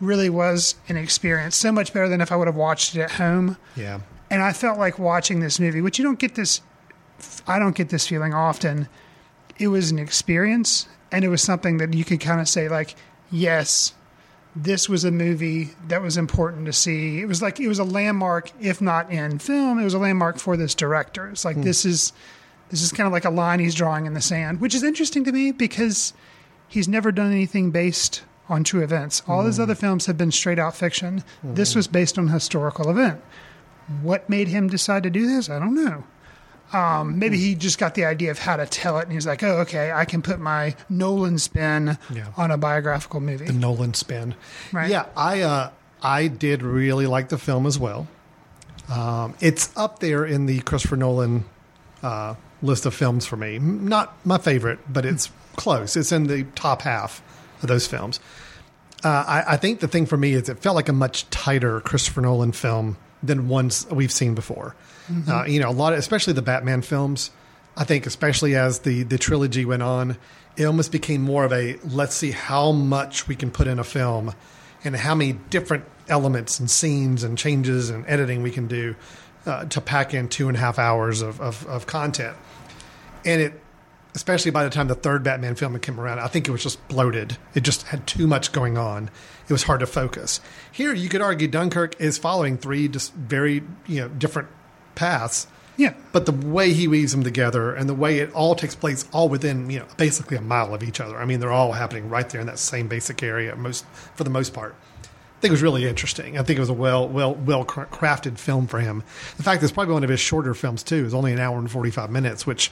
really 0.00 0.30
was 0.30 0.74
an 0.88 0.96
experience. 0.96 1.56
So 1.56 1.72
much 1.72 1.92
better 1.92 2.08
than 2.08 2.20
if 2.20 2.32
I 2.32 2.36
would 2.36 2.48
have 2.48 2.56
watched 2.56 2.94
it 2.94 3.00
at 3.00 3.12
home. 3.12 3.56
Yeah. 3.76 4.00
And 4.30 4.42
I 4.42 4.52
felt 4.52 4.78
like 4.78 4.98
watching 4.98 5.40
this 5.40 5.60
movie, 5.60 5.80
which 5.80 5.98
you 5.98 6.04
don't 6.04 6.18
get 6.18 6.34
this, 6.34 6.60
I 7.46 7.58
don't 7.58 7.76
get 7.76 7.90
this 7.90 8.06
feeling 8.06 8.34
often. 8.34 8.88
It 9.58 9.68
was 9.68 9.90
an 9.90 9.98
experience, 9.98 10.88
and 11.12 11.24
it 11.24 11.28
was 11.28 11.42
something 11.42 11.78
that 11.78 11.94
you 11.94 12.04
could 12.04 12.20
kind 12.20 12.40
of 12.40 12.48
say, 12.48 12.68
like, 12.68 12.96
yes, 13.30 13.94
this 14.56 14.88
was 14.88 15.04
a 15.04 15.10
movie 15.10 15.70
that 15.88 16.00
was 16.00 16.16
important 16.16 16.66
to 16.66 16.72
see. 16.72 17.20
It 17.20 17.26
was 17.26 17.42
like 17.42 17.58
it 17.58 17.68
was 17.68 17.78
a 17.78 17.84
landmark, 17.84 18.52
if 18.60 18.80
not 18.80 19.10
in 19.10 19.38
film, 19.38 19.78
it 19.78 19.84
was 19.84 19.94
a 19.94 19.98
landmark 19.98 20.38
for 20.38 20.56
this 20.56 20.74
director. 20.74 21.28
It's 21.28 21.44
like 21.44 21.56
hmm. 21.56 21.62
this 21.62 21.84
is 21.84 22.12
this 22.70 22.82
is 22.82 22.92
kind 22.92 23.06
of 23.06 23.12
like 23.12 23.24
a 23.24 23.30
line 23.30 23.60
he's 23.60 23.74
drawing 23.74 24.06
in 24.06 24.14
the 24.14 24.20
sand, 24.20 24.60
which 24.60 24.74
is 24.74 24.82
interesting 24.82 25.24
to 25.24 25.32
me 25.32 25.52
because 25.52 26.12
he's 26.68 26.88
never 26.88 27.10
done 27.10 27.32
anything 27.32 27.70
based 27.70 28.22
on 28.48 28.62
true 28.62 28.82
events. 28.82 29.22
All 29.26 29.44
his 29.44 29.56
hmm. 29.56 29.62
other 29.62 29.74
films 29.74 30.06
have 30.06 30.18
been 30.18 30.32
straight 30.32 30.58
out 30.58 30.76
fiction. 30.76 31.24
This 31.42 31.72
hmm. 31.72 31.78
was 31.80 31.88
based 31.88 32.18
on 32.18 32.28
a 32.28 32.32
historical 32.32 32.90
event. 32.90 33.20
What 34.02 34.30
made 34.30 34.48
him 34.48 34.68
decide 34.68 35.02
to 35.02 35.10
do 35.10 35.26
this? 35.26 35.50
I 35.50 35.58
don't 35.58 35.74
know. 35.74 36.04
Um, 36.72 37.18
maybe 37.20 37.36
he 37.38 37.54
just 37.54 37.78
got 37.78 37.94
the 37.94 38.04
idea 38.04 38.30
of 38.32 38.38
how 38.38 38.56
to 38.56 38.66
tell 38.66 38.98
it, 38.98 39.04
and 39.04 39.12
he's 39.12 39.26
like, 39.26 39.42
"Oh, 39.44 39.58
okay, 39.60 39.92
I 39.92 40.04
can 40.04 40.22
put 40.22 40.40
my 40.40 40.74
Nolan 40.88 41.38
spin 41.38 41.98
Yeah. 42.12 42.26
on 42.36 42.50
a 42.50 42.56
biographical 42.56 43.20
movie." 43.20 43.44
the 43.46 43.52
Nolan 43.52 43.94
spin. 43.94 44.34
Right. 44.72 44.90
Yeah, 44.90 45.06
I 45.16 45.42
uh, 45.42 45.70
I 46.02 46.26
did 46.26 46.62
really 46.62 47.06
like 47.06 47.28
the 47.28 47.38
film 47.38 47.66
as 47.66 47.78
well. 47.78 48.08
Um, 48.92 49.34
it's 49.40 49.70
up 49.76 50.00
there 50.00 50.24
in 50.26 50.46
the 50.46 50.60
Christopher 50.60 50.96
Nolan 50.96 51.44
uh, 52.02 52.34
list 52.60 52.86
of 52.86 52.94
films 52.94 53.24
for 53.24 53.36
me. 53.36 53.58
Not 53.58 54.14
my 54.26 54.38
favorite, 54.38 54.80
but 54.92 55.06
it's 55.06 55.30
close. 55.56 55.96
It's 55.96 56.12
in 56.12 56.26
the 56.26 56.44
top 56.54 56.82
half 56.82 57.22
of 57.62 57.68
those 57.68 57.86
films. 57.86 58.20
Uh, 59.04 59.24
I, 59.26 59.44
I 59.54 59.56
think 59.58 59.80
the 59.80 59.88
thing 59.88 60.06
for 60.06 60.16
me 60.16 60.32
is 60.32 60.48
it 60.48 60.58
felt 60.58 60.74
like 60.76 60.88
a 60.88 60.92
much 60.92 61.28
tighter 61.30 61.80
Christopher 61.80 62.22
Nolan 62.22 62.52
film 62.52 62.96
than 63.22 63.48
ones 63.48 63.86
we've 63.90 64.12
seen 64.12 64.34
before. 64.34 64.74
Uh, 65.28 65.44
you 65.44 65.60
know, 65.60 65.68
a 65.68 65.72
lot 65.72 65.92
of, 65.92 65.98
especially 65.98 66.32
the 66.32 66.42
Batman 66.42 66.82
films. 66.82 67.30
I 67.76 67.84
think, 67.84 68.06
especially 68.06 68.54
as 68.54 68.80
the 68.80 69.02
the 69.02 69.18
trilogy 69.18 69.64
went 69.64 69.82
on, 69.82 70.16
it 70.56 70.64
almost 70.64 70.92
became 70.92 71.22
more 71.22 71.44
of 71.44 71.52
a 71.52 71.76
let's 71.84 72.14
see 72.14 72.30
how 72.30 72.72
much 72.72 73.26
we 73.26 73.34
can 73.34 73.50
put 73.50 73.66
in 73.66 73.78
a 73.78 73.84
film, 73.84 74.32
and 74.84 74.94
how 74.94 75.14
many 75.14 75.32
different 75.50 75.84
elements 76.08 76.60
and 76.60 76.70
scenes 76.70 77.24
and 77.24 77.36
changes 77.36 77.90
and 77.90 78.04
editing 78.06 78.42
we 78.42 78.50
can 78.50 78.68
do 78.68 78.94
uh, 79.46 79.64
to 79.66 79.80
pack 79.80 80.14
in 80.14 80.28
two 80.28 80.48
and 80.48 80.56
a 80.56 80.60
half 80.60 80.78
hours 80.78 81.22
of, 81.22 81.40
of, 81.40 81.66
of 81.66 81.86
content. 81.86 82.36
And 83.24 83.40
it, 83.40 83.60
especially 84.14 84.50
by 84.50 84.64
the 84.64 84.70
time 84.70 84.88
the 84.88 84.94
third 84.94 85.22
Batman 85.22 85.54
film 85.54 85.78
came 85.80 85.98
around, 85.98 86.20
I 86.20 86.28
think 86.28 86.46
it 86.48 86.50
was 86.50 86.62
just 86.62 86.86
bloated. 86.88 87.36
It 87.54 87.62
just 87.62 87.84
had 87.84 88.06
too 88.06 88.26
much 88.26 88.52
going 88.52 88.78
on. 88.78 89.10
It 89.48 89.52
was 89.52 89.64
hard 89.64 89.80
to 89.80 89.86
focus. 89.86 90.40
Here, 90.70 90.94
you 90.94 91.08
could 91.08 91.22
argue 91.22 91.48
Dunkirk 91.48 92.00
is 92.00 92.18
following 92.18 92.56
three 92.58 92.88
just 92.88 93.12
very 93.14 93.62
you 93.86 94.00
know 94.00 94.08
different 94.08 94.48
paths. 94.94 95.46
Yeah. 95.76 95.94
But 96.12 96.26
the 96.26 96.32
way 96.32 96.72
he 96.72 96.86
weaves 96.86 97.12
them 97.12 97.24
together 97.24 97.74
and 97.74 97.88
the 97.88 97.94
way 97.94 98.20
it 98.20 98.32
all 98.32 98.54
takes 98.54 98.76
place 98.76 99.08
all 99.12 99.28
within, 99.28 99.68
you 99.70 99.80
know, 99.80 99.86
basically 99.96 100.36
a 100.36 100.40
mile 100.40 100.72
of 100.72 100.82
each 100.82 101.00
other. 101.00 101.18
I 101.18 101.24
mean, 101.24 101.40
they're 101.40 101.52
all 101.52 101.72
happening 101.72 102.08
right 102.08 102.28
there 102.28 102.40
in 102.40 102.46
that 102.46 102.60
same 102.60 102.86
basic 102.86 103.22
area 103.22 103.56
most 103.56 103.84
for 104.14 104.22
the 104.22 104.30
most 104.30 104.54
part. 104.54 104.76
I 105.02 105.40
think 105.40 105.50
it 105.50 105.54
was 105.54 105.62
really 105.62 105.86
interesting. 105.86 106.38
I 106.38 106.42
think 106.42 106.56
it 106.58 106.60
was 106.60 106.70
a 106.70 106.74
well, 106.74 107.08
well, 107.08 107.34
well 107.34 107.64
crafted 107.64 108.38
film 108.38 108.66
for 108.66 108.80
him. 108.80 109.02
The 109.36 109.42
fact, 109.42 109.62
it's 109.62 109.72
probably 109.72 109.94
one 109.94 110.04
of 110.04 110.10
his 110.10 110.20
shorter 110.20 110.54
films 110.54 110.82
too. 110.82 111.04
It's 111.04 111.12
only 111.12 111.32
an 111.32 111.40
hour 111.40 111.58
and 111.58 111.70
forty 111.70 111.90
five 111.90 112.10
minutes, 112.10 112.46
which 112.46 112.70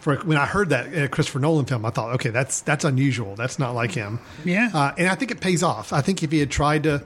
for 0.00 0.16
when 0.16 0.36
I 0.36 0.44
heard 0.44 0.68
that 0.70 1.10
Christopher 1.10 1.38
Nolan 1.38 1.64
film, 1.64 1.84
I 1.86 1.90
thought, 1.90 2.14
okay, 2.14 2.30
that's 2.30 2.60
that's 2.60 2.84
unusual. 2.84 3.36
That's 3.36 3.58
not 3.58 3.74
like 3.74 3.92
him. 3.92 4.20
Yeah. 4.44 4.70
uh, 4.74 4.92
and 4.98 5.08
I 5.08 5.14
think 5.14 5.30
it 5.30 5.40
pays 5.40 5.62
off. 5.62 5.92
I 5.92 6.00
think 6.00 6.22
if 6.22 6.30
he 6.30 6.40
had 6.40 6.50
tried 6.50 6.82
to 6.82 7.04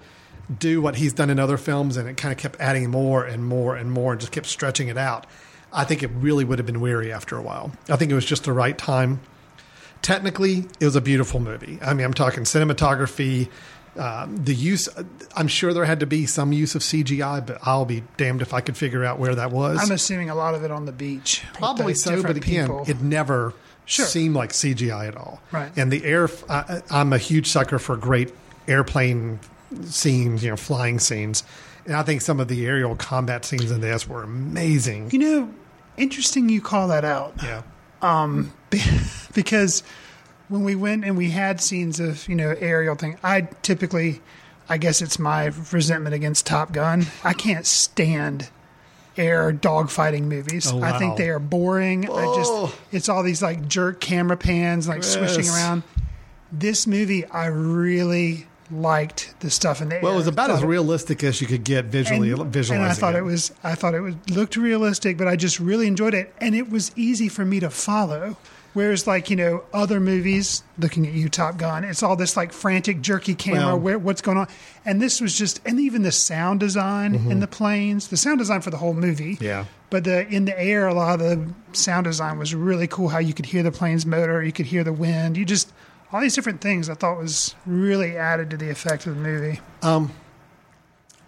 do 0.58 0.80
what 0.82 0.96
he's 0.96 1.12
done 1.12 1.30
in 1.30 1.38
other 1.38 1.56
films 1.56 1.96
and 1.96 2.08
it 2.08 2.16
kind 2.16 2.32
of 2.32 2.38
kept 2.38 2.60
adding 2.60 2.90
more 2.90 3.24
and 3.24 3.44
more 3.46 3.76
and 3.76 3.90
more 3.92 4.12
and 4.12 4.20
just 4.20 4.32
kept 4.32 4.46
stretching 4.46 4.88
it 4.88 4.96
out, 4.98 5.26
I 5.72 5.84
think 5.84 6.02
it 6.02 6.10
really 6.14 6.44
would 6.44 6.58
have 6.58 6.66
been 6.66 6.80
weary 6.80 7.12
after 7.12 7.36
a 7.36 7.42
while. 7.42 7.72
I 7.88 7.96
think 7.96 8.10
it 8.10 8.14
was 8.14 8.24
just 8.26 8.44
the 8.44 8.52
right 8.52 8.76
time. 8.76 9.20
Technically, 10.02 10.66
it 10.80 10.84
was 10.84 10.96
a 10.96 11.00
beautiful 11.00 11.38
movie. 11.38 11.78
I 11.80 11.94
mean, 11.94 12.04
I'm 12.04 12.12
talking 12.14 12.42
cinematography, 12.42 13.48
um, 13.96 14.36
the 14.44 14.54
use. 14.54 14.88
I'm 15.36 15.46
sure 15.46 15.72
there 15.72 15.84
had 15.84 16.00
to 16.00 16.06
be 16.06 16.26
some 16.26 16.52
use 16.52 16.74
of 16.74 16.82
CGI, 16.82 17.46
but 17.46 17.58
I'll 17.62 17.84
be 17.84 18.02
damned 18.16 18.42
if 18.42 18.52
I 18.52 18.60
could 18.60 18.76
figure 18.76 19.04
out 19.04 19.20
where 19.20 19.34
that 19.36 19.52
was. 19.52 19.78
I'm 19.80 19.92
assuming 19.92 20.28
a 20.28 20.34
lot 20.34 20.54
of 20.56 20.64
it 20.64 20.72
on 20.72 20.86
the 20.86 20.92
beach. 20.92 21.42
Probably 21.54 21.94
so, 21.94 22.20
but 22.20 22.36
again, 22.36 22.66
people. 22.66 22.84
it 22.88 23.00
never 23.00 23.54
Sure. 23.84 24.06
seemed 24.06 24.34
like 24.34 24.50
CGI 24.50 25.08
at 25.08 25.16
all. 25.16 25.40
Right. 25.52 25.70
And 25.76 25.90
the 25.92 26.04
air, 26.04 26.28
I, 26.48 26.82
I'm 26.90 27.12
a 27.12 27.18
huge 27.18 27.48
sucker 27.48 27.78
for 27.78 27.96
great 27.96 28.32
airplane 28.68 29.40
scenes, 29.84 30.42
you 30.44 30.50
know, 30.50 30.56
flying 30.56 30.98
scenes. 30.98 31.44
And 31.86 31.94
I 31.96 32.02
think 32.02 32.20
some 32.20 32.38
of 32.40 32.48
the 32.48 32.64
aerial 32.66 32.94
combat 32.96 33.44
scenes 33.44 33.70
in 33.70 33.80
this 33.80 34.08
were 34.08 34.22
amazing. 34.22 35.10
you 35.10 35.18
know, 35.18 35.54
interesting 35.96 36.48
you 36.48 36.60
call 36.60 36.88
that 36.88 37.04
out. 37.04 37.34
Yeah. 37.42 37.62
Um, 38.02 38.52
because 39.34 39.82
when 40.48 40.64
we 40.64 40.74
went 40.74 41.04
and 41.04 41.16
we 41.16 41.30
had 41.30 41.60
scenes 41.60 41.98
of 42.00 42.28
you 42.28 42.34
know 42.36 42.54
aerial 42.58 42.94
thing, 42.94 43.18
I 43.22 43.42
typically, 43.62 44.20
I 44.68 44.78
guess 44.78 45.02
it's 45.02 45.18
my 45.18 45.46
resentment 45.72 46.14
against 46.14 46.46
Top 46.46 46.72
Gun. 46.72 47.06
I 47.24 47.32
can't 47.32 47.66
stand 47.66 48.48
air 49.16 49.52
dogfighting 49.52 50.22
movies. 50.22 50.70
Oh, 50.72 50.80
I 50.82 50.98
think 50.98 51.16
they 51.16 51.28
are 51.30 51.38
boring. 51.38 52.06
I 52.06 52.12
Oh. 52.12 52.36
just 52.68 52.78
it's 52.92 53.08
all 53.08 53.22
these 53.22 53.42
like 53.42 53.68
jerk 53.68 54.00
camera 54.00 54.36
pans, 54.36 54.88
like 54.88 55.02
swishing 55.04 55.48
around. 55.48 55.82
This 56.50 56.86
movie, 56.86 57.24
I 57.26 57.46
really 57.46 58.46
liked 58.72 59.34
the 59.40 59.50
stuff 59.50 59.80
in 59.82 59.88
the 59.88 59.96
air. 59.96 60.02
Well, 60.02 60.12
it 60.14 60.16
was 60.16 60.26
about 60.26 60.50
as 60.50 60.62
it- 60.62 60.66
realistic 60.66 61.22
as 61.24 61.40
you 61.40 61.46
could 61.46 61.64
get 61.64 61.86
visually. 61.86 62.30
and, 62.32 62.52
visualizing 62.52 62.82
and 62.82 62.90
I 62.90 62.94
thought 62.94 63.14
it. 63.14 63.18
it 63.18 63.22
was 63.24 63.52
I 63.62 63.74
thought 63.74 63.94
it 63.94 64.00
was 64.00 64.14
looked 64.30 64.56
realistic, 64.56 65.16
but 65.18 65.28
I 65.28 65.36
just 65.36 65.60
really 65.60 65.86
enjoyed 65.86 66.14
it, 66.14 66.34
and 66.38 66.54
it 66.54 66.70
was 66.70 66.92
easy 66.96 67.28
for 67.28 67.44
me 67.44 67.60
to 67.60 67.70
follow. 67.70 68.36
Whereas, 68.74 69.06
like 69.06 69.28
you 69.28 69.36
know, 69.36 69.64
other 69.74 70.00
movies, 70.00 70.62
looking 70.78 71.06
at 71.06 71.12
you, 71.12 71.28
Top 71.28 71.58
Gun, 71.58 71.84
it's 71.84 72.02
all 72.02 72.16
this 72.16 72.38
like 72.38 72.52
frantic, 72.54 73.02
jerky 73.02 73.34
camera. 73.34 73.66
Well- 73.66 73.78
where, 73.78 73.98
what's 73.98 74.22
going 74.22 74.38
on? 74.38 74.48
And 74.86 75.00
this 75.00 75.20
was 75.20 75.36
just, 75.36 75.60
and 75.66 75.78
even 75.78 76.02
the 76.02 76.10
sound 76.12 76.60
design 76.60 77.14
in 77.14 77.40
the 77.40 77.46
planes, 77.46 78.08
the 78.08 78.16
sound 78.16 78.38
design 78.38 78.62
for 78.62 78.70
the 78.70 78.78
whole 78.78 78.94
movie. 78.94 79.34
Mm-hmm. 79.34 79.44
Yeah. 79.44 79.64
But 79.90 80.04
the 80.04 80.26
in 80.26 80.46
the 80.46 80.58
air, 80.58 80.88
a 80.88 80.94
lot 80.94 81.20
of 81.20 81.20
the 81.20 81.52
sound 81.78 82.04
design 82.04 82.38
was 82.38 82.54
really 82.54 82.86
cool. 82.86 83.10
How 83.10 83.18
you 83.18 83.34
could 83.34 83.44
hear 83.44 83.62
the 83.62 83.70
plane's 83.70 84.06
motor, 84.06 84.42
you 84.42 84.52
could 84.52 84.64
hear 84.66 84.82
the 84.82 84.92
wind. 84.94 85.36
You 85.36 85.44
just 85.44 85.70
all 86.12 86.20
these 86.20 86.34
different 86.34 86.60
things 86.60 86.90
I 86.90 86.94
thought 86.94 87.18
was 87.18 87.54
really 87.64 88.16
added 88.16 88.50
to 88.50 88.56
the 88.56 88.70
effect 88.70 89.06
of 89.06 89.16
the 89.16 89.20
movie. 89.20 89.60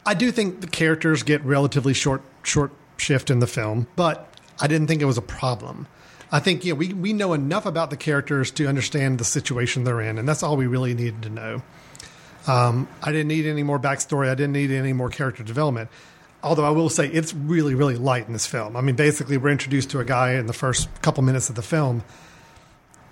I 0.06 0.14
do 0.14 0.30
think 0.30 0.60
the 0.60 0.66
characters 0.66 1.22
get 1.22 1.42
relatively 1.44 1.94
short 1.94 2.22
short 2.42 2.72
shift 2.96 3.30
in 3.30 3.38
the 3.38 3.46
film, 3.46 3.86
but 3.96 4.28
I 4.60 4.66
didn't 4.66 4.86
think 4.86 5.00
it 5.00 5.06
was 5.06 5.18
a 5.18 5.22
problem. 5.22 5.86
I 6.30 6.40
think 6.40 6.64
yeah, 6.64 6.74
we 6.74 6.92
we 6.92 7.12
know 7.12 7.32
enough 7.32 7.64
about 7.64 7.90
the 7.90 7.96
characters 7.96 8.50
to 8.52 8.66
understand 8.66 9.18
the 9.18 9.24
situation 9.24 9.84
they're 9.84 10.00
in, 10.00 10.18
and 10.18 10.28
that's 10.28 10.42
all 10.42 10.56
we 10.56 10.66
really 10.66 10.94
needed 10.94 11.22
to 11.22 11.30
know. 11.30 11.62
Um, 12.46 12.88
I 13.02 13.12
didn't 13.12 13.28
need 13.28 13.46
any 13.46 13.62
more 13.62 13.78
backstory. 13.78 14.28
I 14.28 14.34
didn't 14.34 14.52
need 14.52 14.70
any 14.70 14.92
more 14.92 15.08
character 15.08 15.42
development. 15.42 15.88
Although 16.42 16.64
I 16.64 16.70
will 16.70 16.90
say 16.90 17.08
it's 17.08 17.32
really 17.32 17.74
really 17.74 17.96
light 17.96 18.26
in 18.26 18.34
this 18.34 18.46
film. 18.46 18.76
I 18.76 18.82
mean, 18.82 18.96
basically 18.96 19.38
we're 19.38 19.50
introduced 19.50 19.90
to 19.90 20.00
a 20.00 20.04
guy 20.04 20.32
in 20.32 20.46
the 20.46 20.52
first 20.52 20.88
couple 21.00 21.22
minutes 21.22 21.48
of 21.48 21.54
the 21.54 21.62
film, 21.62 22.02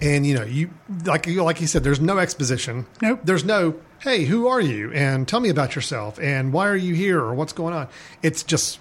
And 0.03 0.27
you 0.27 0.35
know, 0.35 0.43
you 0.43 0.71
like 1.05 1.29
you 1.29 1.45
like 1.45 1.61
you 1.61 1.69
said, 1.69 1.85
there's 1.85 2.01
no 2.01 2.19
exposition. 2.19 2.87
Nope. 3.01 3.21
There's 3.23 3.45
no, 3.45 3.77
hey, 4.01 4.25
who 4.25 4.49
are 4.49 4.61
you? 4.61 4.93
And 4.93 5.29
tell 5.29 5.39
me 5.39 5.49
about 5.49 5.77
yourself. 5.77 6.19
And 6.19 6.53
why 6.53 6.67
are 6.67 6.77
you 6.77 6.95
here? 6.95 7.21
Or 7.21 7.35
what's 7.35 7.53
going 7.53 7.73
on? 7.73 7.87
It's 8.21 8.43
just 8.43 8.81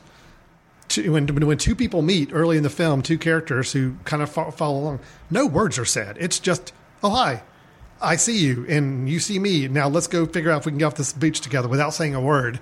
two, 0.88 1.12
when 1.12 1.28
when 1.28 1.60
two 1.60 1.76
people 1.76 2.02
meet 2.02 2.32
early 2.34 2.58
in 2.58 2.64
the 2.64 2.72
film, 2.72 3.04
two 3.04 3.20
characters 3.20 3.72
who 3.72 3.98
kind 4.04 4.24
of 4.24 4.32
fo- 4.32 4.50
follow 4.50 4.80
along. 4.80 5.00
No 5.30 5.46
words 5.46 5.78
are 5.78 5.86
said. 5.86 6.18
It's 6.20 6.40
just, 6.40 6.74
oh 7.04 7.12
hi, 7.12 7.44
I 8.02 8.16
see 8.16 8.40
you, 8.40 8.66
and 8.68 9.08
you 9.08 9.20
see 9.20 9.38
me. 9.38 9.68
Now 9.68 9.90
let's 9.90 10.08
go 10.08 10.26
figure 10.26 10.50
out 10.50 10.62
if 10.62 10.66
we 10.66 10.72
can 10.72 10.80
get 10.80 10.86
off 10.86 10.96
this 10.96 11.14
beach 11.14 11.40
together 11.40 11.68
without 11.68 11.94
saying 11.94 12.16
a 12.16 12.22
word. 12.22 12.60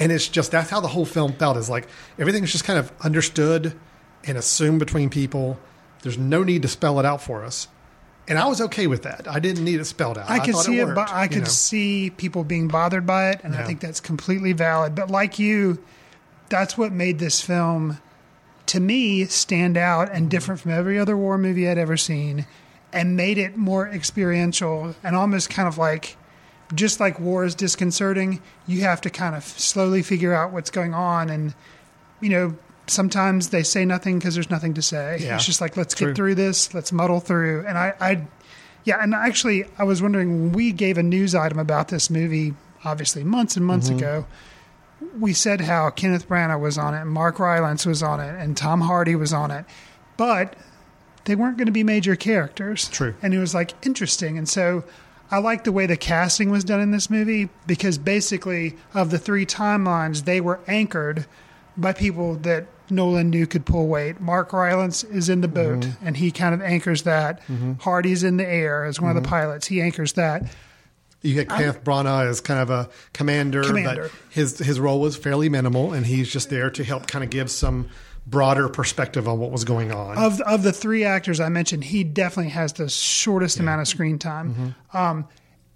And 0.00 0.10
it's 0.10 0.26
just 0.26 0.50
that's 0.50 0.70
how 0.70 0.80
the 0.80 0.88
whole 0.88 1.04
film 1.04 1.34
felt. 1.34 1.56
Is 1.56 1.70
like 1.70 1.86
everything's 2.18 2.50
just 2.50 2.64
kind 2.64 2.80
of 2.80 2.90
understood 3.00 3.78
and 4.24 4.36
assumed 4.36 4.80
between 4.80 5.08
people. 5.08 5.56
There's 6.02 6.18
no 6.18 6.42
need 6.42 6.62
to 6.62 6.68
spell 6.68 6.98
it 6.98 7.06
out 7.06 7.22
for 7.22 7.44
us. 7.44 7.68
And 8.28 8.38
I 8.38 8.46
was 8.46 8.60
okay 8.60 8.86
with 8.86 9.02
that. 9.02 9.26
I 9.26 9.40
didn't 9.40 9.64
need 9.64 9.80
it 9.80 9.84
spelled 9.84 10.16
out. 10.16 10.30
I 10.30 10.38
could 10.38 10.54
thought 10.54 10.64
see 10.64 10.78
it, 10.78 10.84
worked, 10.84 10.94
but 10.94 11.10
I 11.10 11.26
could 11.26 11.40
know. 11.40 11.44
see 11.44 12.10
people 12.10 12.44
being 12.44 12.68
bothered 12.68 13.04
by 13.04 13.30
it, 13.30 13.40
and 13.42 13.54
I 13.56 13.64
think 13.64 13.80
that's 13.80 13.98
completely 14.00 14.52
valid. 14.52 14.94
But 14.94 15.10
like 15.10 15.40
you, 15.40 15.82
that's 16.48 16.78
what 16.78 16.92
made 16.92 17.18
this 17.18 17.40
film, 17.40 17.98
to 18.66 18.78
me, 18.78 19.24
stand 19.24 19.76
out 19.76 20.08
and 20.08 20.18
mm-hmm. 20.18 20.28
different 20.28 20.60
from 20.60 20.70
every 20.70 21.00
other 21.00 21.16
war 21.16 21.36
movie 21.36 21.68
I'd 21.68 21.78
ever 21.78 21.96
seen, 21.96 22.46
and 22.92 23.16
made 23.16 23.38
it 23.38 23.56
more 23.56 23.88
experiential 23.88 24.94
and 25.02 25.16
almost 25.16 25.50
kind 25.50 25.66
of 25.66 25.76
like, 25.76 26.16
just 26.74 27.00
like 27.00 27.18
war 27.18 27.44
is 27.44 27.56
disconcerting, 27.56 28.40
you 28.68 28.82
have 28.82 29.00
to 29.00 29.10
kind 29.10 29.34
of 29.34 29.42
slowly 29.42 30.02
figure 30.02 30.32
out 30.32 30.52
what's 30.52 30.70
going 30.70 30.94
on, 30.94 31.28
and 31.28 31.54
you 32.20 32.28
know. 32.28 32.56
Sometimes 32.86 33.50
they 33.50 33.62
say 33.62 33.84
nothing 33.84 34.18
because 34.18 34.34
there's 34.34 34.50
nothing 34.50 34.74
to 34.74 34.82
say. 34.82 35.18
Yeah. 35.20 35.36
It's 35.36 35.46
just 35.46 35.60
like 35.60 35.76
let's 35.76 35.94
True. 35.94 36.08
get 36.08 36.16
through 36.16 36.34
this, 36.34 36.74
let's 36.74 36.92
muddle 36.92 37.20
through. 37.20 37.64
And 37.66 37.78
I, 37.78 37.94
I 38.00 38.26
yeah, 38.84 38.98
and 39.00 39.14
actually, 39.14 39.64
I 39.78 39.84
was 39.84 40.02
wondering 40.02 40.30
when 40.30 40.52
we 40.52 40.72
gave 40.72 40.98
a 40.98 41.02
news 41.02 41.34
item 41.34 41.58
about 41.58 41.88
this 41.88 42.10
movie, 42.10 42.54
obviously 42.84 43.22
months 43.22 43.56
and 43.56 43.64
months 43.64 43.88
mm-hmm. 43.88 43.98
ago. 43.98 44.26
We 45.18 45.32
said 45.32 45.60
how 45.60 45.90
Kenneth 45.90 46.28
Branagh 46.28 46.60
was 46.60 46.78
on 46.78 46.94
it, 46.94 47.02
and 47.02 47.10
Mark 47.10 47.38
Rylance 47.38 47.86
was 47.86 48.02
on 48.02 48.20
it, 48.20 48.34
and 48.40 48.56
Tom 48.56 48.80
Hardy 48.80 49.14
was 49.14 49.32
on 49.32 49.50
it, 49.50 49.64
but 50.16 50.56
they 51.24 51.36
weren't 51.36 51.56
going 51.56 51.66
to 51.66 51.72
be 51.72 51.84
major 51.84 52.16
characters. 52.16 52.88
True. 52.88 53.14
and 53.22 53.34
it 53.34 53.38
was 53.38 53.54
like 53.54 53.74
interesting, 53.86 54.36
and 54.36 54.48
so 54.48 54.84
I 55.30 55.38
like 55.38 55.64
the 55.64 55.72
way 55.72 55.86
the 55.86 55.96
casting 55.96 56.50
was 56.50 56.64
done 56.64 56.80
in 56.80 56.90
this 56.90 57.08
movie 57.08 57.48
because 57.66 57.98
basically 57.98 58.76
of 58.94 59.10
the 59.10 59.18
three 59.18 59.46
timelines, 59.46 60.24
they 60.24 60.40
were 60.40 60.60
anchored 60.66 61.26
by 61.76 61.92
people 61.92 62.34
that 62.36 62.66
Nolan 62.90 63.30
knew 63.30 63.46
could 63.46 63.64
pull 63.64 63.86
weight. 63.86 64.20
Mark 64.20 64.52
Rylance 64.52 65.04
is 65.04 65.28
in 65.28 65.40
the 65.40 65.48
boat, 65.48 65.80
mm-hmm. 65.80 66.06
and 66.06 66.16
he 66.16 66.30
kind 66.30 66.54
of 66.54 66.62
anchors 66.62 67.02
that. 67.02 67.40
Mm-hmm. 67.42 67.74
Hardy's 67.74 68.24
in 68.24 68.36
the 68.36 68.46
air 68.46 68.84
as 68.84 69.00
one 69.00 69.10
of 69.10 69.14
the 69.14 69.22
mm-hmm. 69.22 69.30
pilots. 69.30 69.66
He 69.66 69.80
anchors 69.80 70.14
that. 70.14 70.44
You 71.22 71.34
get 71.34 71.48
Kenneth 71.48 71.76
um, 71.78 71.84
Branagh 71.84 72.28
as 72.28 72.40
kind 72.40 72.60
of 72.60 72.70
a 72.70 72.90
commander, 73.12 73.62
Commander. 73.62 74.02
but 74.02 74.12
his 74.30 74.58
his 74.58 74.80
role 74.80 75.00
was 75.00 75.16
fairly 75.16 75.48
minimal, 75.48 75.92
and 75.92 76.04
he's 76.04 76.30
just 76.30 76.50
there 76.50 76.70
to 76.70 76.82
help 76.82 77.06
kind 77.06 77.22
of 77.22 77.30
give 77.30 77.50
some 77.50 77.88
broader 78.26 78.68
perspective 78.68 79.28
on 79.28 79.38
what 79.38 79.50
was 79.50 79.64
going 79.64 79.92
on. 79.92 80.18
Of 80.18 80.40
of 80.40 80.64
the 80.64 80.72
three 80.72 81.04
actors 81.04 81.38
I 81.38 81.48
mentioned, 81.48 81.84
he 81.84 82.02
definitely 82.02 82.50
has 82.50 82.72
the 82.72 82.88
shortest 82.88 83.60
amount 83.60 83.80
of 83.80 83.88
screen 83.88 84.18
time. 84.18 84.74
Um, 84.92 85.28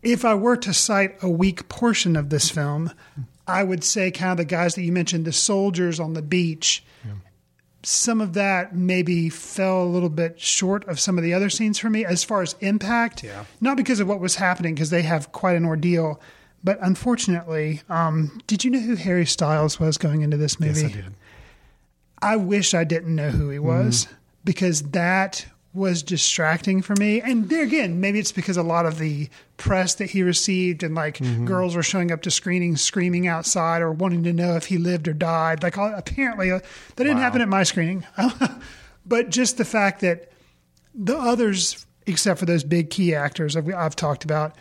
if 0.03 0.25
I 0.25 0.35
were 0.35 0.57
to 0.57 0.73
cite 0.73 1.23
a 1.23 1.29
weak 1.29 1.69
portion 1.69 2.17
of 2.17 2.31
this 2.31 2.51
film, 2.51 2.93
I 3.47 3.63
would 3.63 3.85
say 3.85 4.11
kind 4.11 4.33
of 4.33 4.37
the 4.39 4.45
guys 4.45 4.75
that 4.75 4.83
you 4.83 4.93
mentioned, 4.93 5.25
the 5.25 5.33
soldiers 5.33 6.01
on 6.01 6.15
the 6.15 6.23
beach. 6.23 6.85
Some 7.83 8.21
of 8.21 8.33
that 8.33 8.75
maybe 8.75 9.29
fell 9.29 9.85
a 9.85 9.87
little 9.87 10.09
bit 10.09 10.41
short 10.41 10.85
of 10.89 10.99
some 10.99 11.19
of 11.19 11.23
the 11.23 11.33
other 11.33 11.49
scenes 11.49 11.79
for 11.79 11.89
me 11.89 12.05
as 12.05 12.25
far 12.25 12.43
as 12.43 12.57
impact. 12.59 13.23
Yeah. 13.23 13.45
Not 13.61 13.77
because 13.77 14.01
of 14.01 14.09
what 14.09 14.19
was 14.19 14.35
happening, 14.35 14.75
because 14.75 14.91
they 14.91 15.03
have 15.03 15.31
quite 15.31 15.55
an 15.55 15.65
ordeal. 15.65 16.21
But 16.65 16.81
unfortunately, 16.83 17.83
um, 17.89 18.41
did 18.49 18.65
you 18.65 18.73
know 18.73 18.81
who 18.81 18.97
Harry 18.97 19.25
Styles 19.25 19.79
was 19.79 19.99
going 19.99 20.23
into 20.23 20.37
this 20.37 20.59
movie? 20.59 20.81
yes, 20.81 20.91
I 20.91 20.95
did. 20.95 21.15
I 22.21 22.37
wish 22.37 22.75
I 22.75 22.83
didn't 22.83 23.15
know 23.15 23.31
who 23.31 23.51
he 23.51 23.61
was 23.61 24.09
because 24.45 24.83
that 24.91 25.47
was 25.77 26.03
distracting 26.03 26.83
for 26.83 26.95
me. 26.97 27.21
And 27.21 27.49
there 27.49 27.63
again, 27.63 28.01
maybe 28.01 28.19
it's 28.19 28.33
because 28.33 28.57
a 28.57 28.63
lot 28.63 28.87
of 28.87 28.99
the 28.99 29.29
press 29.59 29.95
that 29.97 30.11
he 30.11 30.23
received 30.23 30.83
and 30.83 30.95
like 30.95 31.21
girls 31.45 31.77
were 31.77 31.83
showing 31.83 32.11
up 32.11 32.23
to 32.23 32.31
screenings 32.31 32.81
screaming 32.81 33.27
outside 33.29 33.83
or 33.83 33.93
wanting 33.93 34.25
to 34.25 34.33
know 34.33 34.57
if 34.57 34.67
he 34.67 34.79
lived 34.79 35.07
or 35.07 35.13
died. 35.13 35.63
Like 35.63 35.77
all- 35.79 35.95
apparently 35.95 36.51
uh, 36.51 36.59
that 36.97 37.05
didn't 37.05 37.19
happen 37.19 37.41
at 37.43 37.49
my 37.49 37.63
screening. 37.63 38.05
but 39.07 39.31
just 39.31 39.59
the 39.59 39.65
fact 39.65 40.01
that 40.01 40.33
the 40.95 41.17
others, 41.17 41.87
except 42.07 42.41
for 42.41 42.47
those 42.47 42.65
big 42.65 42.91
key 42.91 43.15
actors 43.15 43.55
I've, 43.57 43.73
I've 43.73 43.97
talked 43.97 44.25
about, 44.25 44.57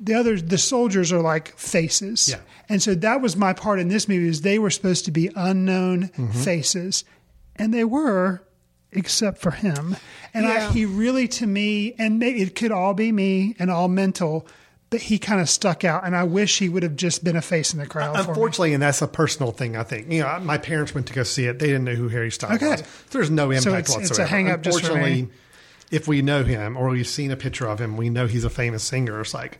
the 0.00 0.14
others, 0.14 0.42
the 0.42 0.58
soldiers 0.58 1.12
are 1.12 1.20
like 1.20 1.56
faces. 1.56 2.28
Yeah. 2.30 2.40
And 2.68 2.82
so 2.82 2.94
that 2.96 3.20
was 3.20 3.36
my 3.36 3.52
part 3.52 3.78
in 3.78 3.88
this 3.88 4.08
movie 4.08 4.28
is 4.28 4.40
they 4.40 4.58
were 4.58 4.70
supposed 4.70 5.04
to 5.04 5.10
be 5.10 5.30
unknown 5.36 6.08
faces. 6.32 7.04
And 7.56 7.72
they 7.72 7.84
were, 7.84 8.42
except 8.94 9.38
for 9.38 9.50
him. 9.50 9.96
And 10.32 10.46
I, 10.46 10.70
he 10.72 10.84
really, 10.86 11.28
to 11.28 11.46
me, 11.46 11.94
and 11.98 12.22
it 12.22 12.54
could 12.54 12.72
all 12.72 12.94
be 12.94 13.12
me 13.12 13.54
and 13.58 13.70
all 13.70 13.88
mental, 13.88 14.46
but 14.90 15.00
he 15.00 15.18
kind 15.18 15.40
of 15.40 15.48
stuck 15.48 15.84
out. 15.84 16.04
And 16.04 16.14
I 16.16 16.24
wish 16.24 16.58
he 16.58 16.68
would 16.68 16.82
have 16.82 16.96
just 16.96 17.22
been 17.24 17.36
a 17.36 17.42
face 17.42 17.72
in 17.72 17.78
the 17.80 17.86
crowd. 17.86 18.16
for 18.16 18.22
me. 18.22 18.28
Unfortunately, 18.28 18.74
and 18.74 18.82
that's 18.82 19.02
a 19.02 19.08
personal 19.08 19.52
thing. 19.52 19.76
I 19.76 19.82
think 19.82 20.10
you 20.10 20.22
know, 20.22 20.38
my 20.40 20.58
parents 20.58 20.94
went 20.94 21.06
to 21.08 21.12
go 21.12 21.22
see 21.22 21.46
it. 21.46 21.58
They 21.58 21.66
didn't 21.66 21.84
know 21.84 21.94
who 21.94 22.08
Harry 22.08 22.30
Styles 22.30 22.56
Okay. 22.56 22.70
was. 22.70 22.82
There's 23.10 23.30
no 23.30 23.50
impact 23.50 23.64
So 23.64 23.70
it's- 23.70 23.88
whatsoever. 23.90 24.10
it's 24.10 24.18
a 24.18 24.26
hang-up 24.26 24.62
just 24.62 24.80
for 24.80 24.86
Unfortunately, 24.86 25.22
me. 25.22 25.28
if 25.90 26.08
we 26.08 26.22
know 26.22 26.44
him 26.44 26.76
or 26.76 26.88
we've 26.90 27.06
seen 27.06 27.30
a 27.30 27.36
picture 27.36 27.66
of 27.68 27.80
him, 27.80 27.96
we 27.96 28.10
know 28.10 28.26
he's 28.26 28.44
a 28.44 28.50
famous 28.50 28.82
singer. 28.82 29.20
It's 29.20 29.34
like 29.34 29.58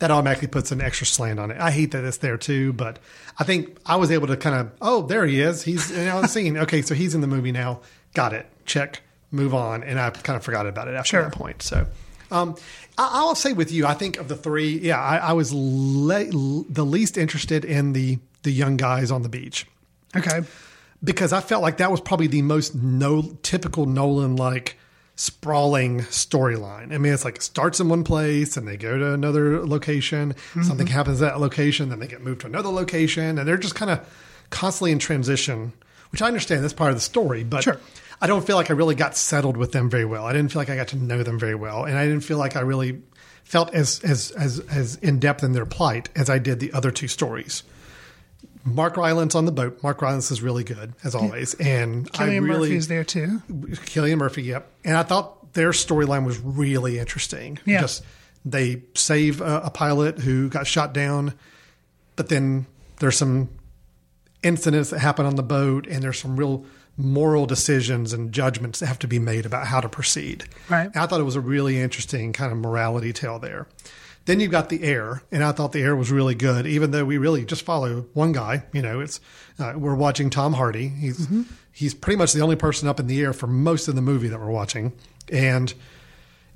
that 0.00 0.10
automatically 0.10 0.48
puts 0.48 0.72
an 0.72 0.80
extra 0.80 1.06
slant 1.06 1.38
on 1.38 1.50
it. 1.50 1.56
I 1.60 1.70
hate 1.70 1.92
that 1.92 2.04
it's 2.04 2.16
there 2.16 2.36
too, 2.36 2.72
but 2.72 2.98
I 3.38 3.44
think 3.44 3.76
I 3.86 3.96
was 3.96 4.10
able 4.10 4.26
to 4.26 4.36
kind 4.36 4.56
of, 4.56 4.72
oh, 4.82 5.02
there 5.02 5.24
he 5.26 5.40
is. 5.40 5.62
He's 5.62 5.90
in 5.90 6.06
the 6.06 6.26
scene. 6.26 6.56
Okay, 6.58 6.82
so 6.82 6.94
he's 6.94 7.14
in 7.14 7.20
the 7.20 7.26
movie 7.28 7.52
now. 7.52 7.80
Got 8.14 8.32
it. 8.32 8.46
Check. 8.64 9.00
Move 9.30 9.54
on. 9.54 9.82
And 9.82 9.98
I 10.00 10.10
kind 10.10 10.36
of 10.36 10.44
forgot 10.44 10.66
about 10.66 10.88
it 10.88 10.94
after 10.94 11.08
Sure. 11.08 11.22
that 11.24 11.32
point. 11.32 11.62
So. 11.62 11.86
Um, 12.30 12.56
I- 12.96 13.10
I'll 13.12 13.34
say 13.34 13.52
with 13.52 13.70
you, 13.70 13.86
I 13.86 13.94
think 13.94 14.16
of 14.18 14.28
the 14.28 14.36
three, 14.36 14.78
yeah, 14.78 15.00
I, 15.00 15.16
I 15.18 15.32
was 15.34 15.52
le- 15.52 16.24
the 16.68 16.84
least 16.84 17.18
interested 17.18 17.64
in 17.64 17.92
the 17.92 18.18
the 18.44 18.50
young 18.52 18.76
guys 18.76 19.10
on 19.10 19.22
the 19.22 19.28
beach 19.30 19.66
Okay. 20.14 20.40
because 21.02 21.32
I 21.32 21.40
felt 21.40 21.62
like 21.62 21.78
that 21.78 21.90
was 21.90 21.98
probably 22.00 22.26
the 22.26 22.42
most 22.42 22.74
no 22.74 23.22
typical 23.42 23.86
Nolan 23.86 24.36
like 24.36 24.76
sprawling 25.16 26.00
storyline. 26.02 26.92
I 26.92 26.98
mean, 26.98 27.12
it's 27.14 27.24
like 27.24 27.36
it 27.36 27.42
starts 27.42 27.80
in 27.80 27.88
one 27.88 28.04
place 28.04 28.56
and 28.58 28.68
they 28.68 28.76
go 28.76 28.98
to 28.98 29.12
another 29.14 29.64
location. 29.66 30.34
Something 30.62 30.86
happens 30.88 31.22
at 31.22 31.30
that 31.32 31.40
location, 31.40 31.88
then 31.88 32.00
they 32.00 32.06
get 32.06 32.22
moved 32.22 32.42
to 32.42 32.46
another 32.48 32.68
location, 32.68 33.38
and 33.38 33.48
they're 33.48 33.56
just 33.56 33.74
kind 33.74 33.90
of 33.90 34.00
constantly 34.50 34.92
in 34.92 34.98
transition. 34.98 35.72
Which 36.10 36.20
I 36.22 36.26
understand 36.28 36.62
that's 36.62 36.72
part 36.74 36.90
of 36.90 36.96
the 36.96 37.00
story, 37.00 37.42
but 37.44 37.64
Sure. 37.64 37.80
I 38.20 38.26
don't 38.26 38.46
feel 38.46 38.56
like 38.56 38.70
I 38.70 38.74
really 38.74 38.94
got 38.94 39.16
settled 39.16 39.56
with 39.56 39.72
them 39.72 39.90
very 39.90 40.04
well. 40.04 40.24
I 40.24 40.32
didn't 40.32 40.52
feel 40.52 40.60
like 40.60 40.70
I 40.70 40.76
got 40.76 40.88
to 40.88 40.96
know 40.96 41.22
them 41.22 41.38
very 41.38 41.54
well, 41.54 41.84
and 41.84 41.98
I 41.98 42.06
didn't 42.06 42.22
feel 42.22 42.38
like 42.38 42.56
I 42.56 42.60
really 42.60 43.02
felt 43.44 43.74
as 43.74 44.00
as 44.02 44.30
as 44.32 44.60
as 44.70 44.96
in 44.96 45.18
depth 45.18 45.42
in 45.42 45.52
their 45.52 45.66
plight 45.66 46.08
as 46.16 46.30
I 46.30 46.38
did 46.38 46.60
the 46.60 46.72
other 46.72 46.90
two 46.90 47.08
stories. 47.08 47.62
Mark 48.64 48.96
Rylance 48.96 49.34
on 49.34 49.44
the 49.44 49.52
boat. 49.52 49.82
Mark 49.82 50.00
Rylance 50.00 50.30
is 50.30 50.40
really 50.40 50.64
good 50.64 50.94
as 51.04 51.14
always, 51.14 51.54
and 51.54 52.10
Cillian 52.12 52.20
I 52.20 52.36
really 52.36 52.68
Murphy's 52.70 52.88
there 52.88 53.04
too. 53.04 53.42
Cillian 53.48 54.16
Murphy. 54.16 54.42
Yep, 54.44 54.70
and 54.84 54.96
I 54.96 55.02
thought 55.02 55.52
their 55.52 55.70
storyline 55.70 56.24
was 56.24 56.38
really 56.38 56.98
interesting. 56.98 57.58
Yeah. 57.66 57.82
Just 57.82 58.02
they 58.44 58.82
save 58.94 59.40
a, 59.40 59.62
a 59.64 59.70
pilot 59.70 60.18
who 60.18 60.48
got 60.48 60.66
shot 60.66 60.94
down, 60.94 61.34
but 62.16 62.28
then 62.28 62.66
there's 63.00 63.16
some 63.16 63.50
incidents 64.42 64.90
that 64.90 64.98
happen 64.98 65.26
on 65.26 65.36
the 65.36 65.42
boat, 65.42 65.86
and 65.86 66.02
there's 66.02 66.18
some 66.18 66.36
real 66.36 66.64
moral 66.96 67.46
decisions 67.46 68.12
and 68.12 68.32
judgments 68.32 68.80
that 68.80 68.86
have 68.86 68.98
to 69.00 69.08
be 69.08 69.18
made 69.18 69.46
about 69.46 69.66
how 69.66 69.80
to 69.80 69.88
proceed. 69.88 70.44
Right. 70.68 70.86
And 70.86 70.96
I 70.96 71.06
thought 71.06 71.20
it 71.20 71.24
was 71.24 71.36
a 71.36 71.40
really 71.40 71.80
interesting 71.80 72.32
kind 72.32 72.52
of 72.52 72.58
morality 72.58 73.12
tale 73.12 73.38
there. 73.38 73.66
Then 74.26 74.40
you've 74.40 74.50
got 74.50 74.70
the 74.70 74.82
air, 74.82 75.22
and 75.30 75.44
I 75.44 75.52
thought 75.52 75.72
the 75.72 75.82
air 75.82 75.94
was 75.94 76.10
really 76.10 76.34
good, 76.34 76.66
even 76.66 76.92
though 76.92 77.04
we 77.04 77.18
really 77.18 77.44
just 77.44 77.62
follow 77.62 78.06
one 78.14 78.32
guy. 78.32 78.64
You 78.72 78.80
know, 78.80 79.00
it's 79.00 79.20
uh, 79.58 79.74
we're 79.76 79.94
watching 79.94 80.30
Tom 80.30 80.54
Hardy. 80.54 80.88
He's 80.88 81.28
he's 81.72 81.92
pretty 81.92 82.16
much 82.16 82.32
the 82.32 82.40
only 82.40 82.56
person 82.56 82.88
up 82.88 82.98
in 82.98 83.06
the 83.06 83.20
air 83.20 83.34
for 83.34 83.46
most 83.46 83.86
of 83.86 83.96
the 83.96 84.00
movie 84.00 84.28
that 84.28 84.40
we're 84.40 84.50
watching, 84.50 84.94
and 85.30 85.74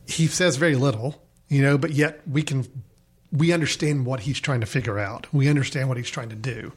he 0.07 0.27
says 0.29 0.57
very 0.57 0.77
little. 0.77 1.23
You 1.49 1.61
know, 1.61 1.77
but 1.77 1.93
yet 1.93 2.23
we 2.27 2.43
can 2.43 2.67
we 3.31 3.53
understand 3.53 4.07
what 4.07 4.21
he's 4.21 4.41
trying 4.41 4.61
to 4.61 4.67
figure 4.67 4.99
out. 4.99 5.27
We 5.31 5.47
understand 5.49 5.89
what 5.89 5.99
he's 5.99 6.09
trying 6.09 6.31
to 6.31 6.37
do 6.37 6.73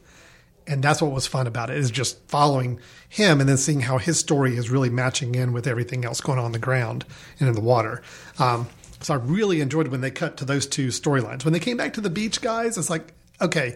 and 0.68 0.84
that's 0.84 1.02
what 1.02 1.12
was 1.12 1.28
fun 1.28 1.48
about 1.48 1.70
it 1.70 1.78
is 1.78 1.92
just 1.92 2.20
following 2.28 2.80
him 3.10 3.40
and 3.40 3.50
then 3.50 3.58
seeing 3.58 3.82
how 3.82 3.98
his 3.98 4.20
story 4.20 4.56
is 4.56 4.70
really 4.70 4.90
matching 4.90 5.36
in 5.36 5.54
with 5.54 5.68
everything 5.68 6.06
else 6.06 6.22
going 6.22 6.40
on, 6.40 6.46
on 6.46 6.52
the 6.52 6.60
ground 6.60 7.06
and 7.40 7.50
in 7.50 7.56
the 7.56 7.62
water. 7.62 8.02
Um, 8.40 8.68
so 9.02 9.14
I 9.16 9.18
really 9.18 9.62
enjoyed 9.62 9.88
when 9.88 10.02
they 10.02 10.12
cut 10.12 10.38
to 10.38 10.46
those 10.46 10.68
two 10.68 10.88
storylines. 10.88 11.44
When 11.44 11.54
they 11.54 11.60
came 11.60 11.78
back 11.78 11.94
to 11.94 12.02
the 12.02 12.10
beach, 12.10 12.42
guys, 12.42 12.78
it's 12.78 12.90
like, 12.90 13.14
okay, 13.42 13.76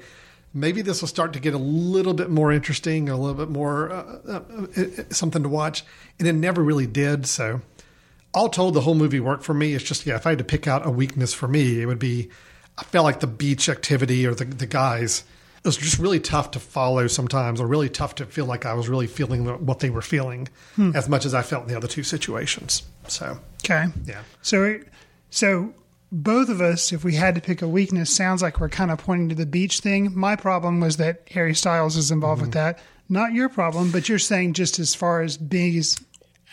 maybe 0.54 0.82
this 0.82 1.02
will 1.02 1.08
start 1.08 1.34
to 1.34 1.40
get 1.40 1.54
a 1.54 1.60
little 1.60 2.14
bit 2.14 2.30
more 2.30 2.52
interesting, 2.52 3.10
a 3.10 3.18
little 3.18 3.36
bit 3.36 3.50
more 3.50 3.92
uh, 3.92 4.20
uh, 4.28 4.42
uh, 4.78 5.04
something 5.10 5.44
to 5.44 5.50
watch, 5.50 5.84
and 6.20 6.28
it 6.28 6.34
never 6.34 6.64
really 6.64 6.88
did. 6.88 7.26
So 7.26 7.62
all 8.34 8.50
told, 8.50 8.74
the 8.74 8.82
whole 8.82 8.96
movie 8.96 9.20
worked 9.20 9.44
for 9.44 9.54
me. 9.54 9.74
It's 9.74 9.84
just 9.84 10.06
yeah, 10.06 10.16
if 10.16 10.26
I 10.26 10.32
had 10.32 10.40
to 10.40 10.44
pick 10.44 10.68
out 10.68 10.86
a 10.86 10.90
weakness 10.90 11.34
for 11.34 11.48
me, 11.48 11.82
it 11.82 11.86
would 11.86 12.00
be 12.00 12.30
I 12.78 12.84
felt 12.84 13.06
like 13.06 13.20
the 13.20 13.28
beach 13.28 13.70
activity 13.70 14.26
or 14.26 14.34
the 14.34 14.46
the 14.46 14.68
guys. 14.68 15.24
It 15.66 15.70
was 15.70 15.78
just 15.78 15.98
really 15.98 16.20
tough 16.20 16.52
to 16.52 16.60
follow 16.60 17.08
sometimes, 17.08 17.60
or 17.60 17.66
really 17.66 17.90
tough 17.90 18.14
to 18.16 18.26
feel 18.28 18.46
like 18.46 18.68
I 18.68 18.74
was 18.76 18.88
really 18.88 19.08
feeling 19.08 19.46
what 19.66 19.80
they 19.80 19.90
were 19.90 20.04
feeling, 20.04 20.48
as 20.94 21.10
much 21.10 21.26
as 21.26 21.34
I 21.34 21.42
felt 21.42 21.64
in 21.64 21.70
the 21.70 21.76
other 21.76 21.88
two 21.88 22.04
situations. 22.04 22.84
So 23.08 23.40
Okay. 23.64 23.86
yeah, 24.06 24.22
So, 24.44 24.80
so 25.32 25.74
both 26.12 26.50
of 26.50 26.62
us, 26.62 26.94
if 26.94 27.04
we 27.04 27.16
had 27.16 27.34
to 27.34 27.42
pick 27.42 27.64
a 27.64 27.68
weakness, 27.68 28.16
sounds 28.16 28.44
like 28.44 28.60
we're 28.60 28.70
kind 28.70 28.92
of 28.92 29.00
pointing 29.00 29.30
to 29.30 29.36
the 29.36 29.48
beach 29.48 29.80
thing. 29.80 30.12
My 30.16 30.36
problem 30.36 30.80
was 30.82 30.98
that 30.98 31.24
Harry 31.32 31.56
Styles 31.56 31.98
is 31.98 32.12
involved 32.12 32.42
with 32.42 32.52
Mm-hmm. 32.52 32.60
that. 32.60 32.80
Not 33.10 33.34
your 33.34 33.50
problem, 33.50 33.90
but 33.92 34.08
you're 34.08 34.20
saying 34.20 34.54
just 34.54 34.78
as 34.78 34.94
far 34.94 35.22
as 35.24 35.36
being 35.38 35.78
as, 35.80 35.98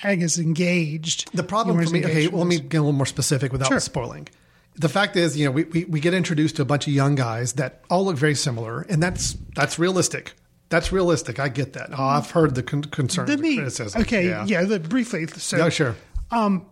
guess, 0.02 0.38
engaged. 0.38 1.30
The 1.36 1.42
problem 1.42 1.82
for 1.84 1.90
me, 1.90 2.04
okay, 2.04 2.28
well, 2.28 2.38
let 2.40 2.46
me 2.48 2.60
get 2.60 2.78
a 2.78 2.80
little 2.80 2.92
more 2.92 3.06
specific 3.06 3.52
without 3.52 3.68
Sure. 3.68 3.80
spoiling. 3.80 4.28
The 4.76 4.88
fact 4.88 5.16
is, 5.16 5.36
you 5.36 5.44
know, 5.44 5.50
we, 5.50 5.64
we, 5.64 5.84
we 5.84 6.00
get 6.00 6.14
introduced 6.14 6.56
to 6.56 6.62
a 6.62 6.64
bunch 6.64 6.86
of 6.86 6.92
young 6.94 7.14
guys 7.14 7.54
that 7.54 7.82
all 7.90 8.04
look 8.06 8.16
very 8.16 8.34
similar, 8.34 8.82
and 8.82 9.02
that's 9.02 9.36
that's 9.54 9.78
realistic. 9.78 10.34
That's 10.70 10.90
realistic. 10.90 11.38
I 11.38 11.48
get 11.50 11.74
that. 11.74 11.90
Oh, 11.92 12.02
I've 12.02 12.30
heard 12.30 12.54
the 12.54 12.62
con- 12.62 12.84
concerns, 12.84 13.28
The 13.28 13.36
me, 13.36 13.56
criticism. 13.56 14.00
okay, 14.02 14.26
yeah, 14.28 14.46
yeah. 14.46 14.62
the, 14.64 14.80
briefly. 14.80 15.26
So, 15.26 15.58
Yeah, 15.58 15.68
sure. 15.68 15.94
Um, 16.30 16.64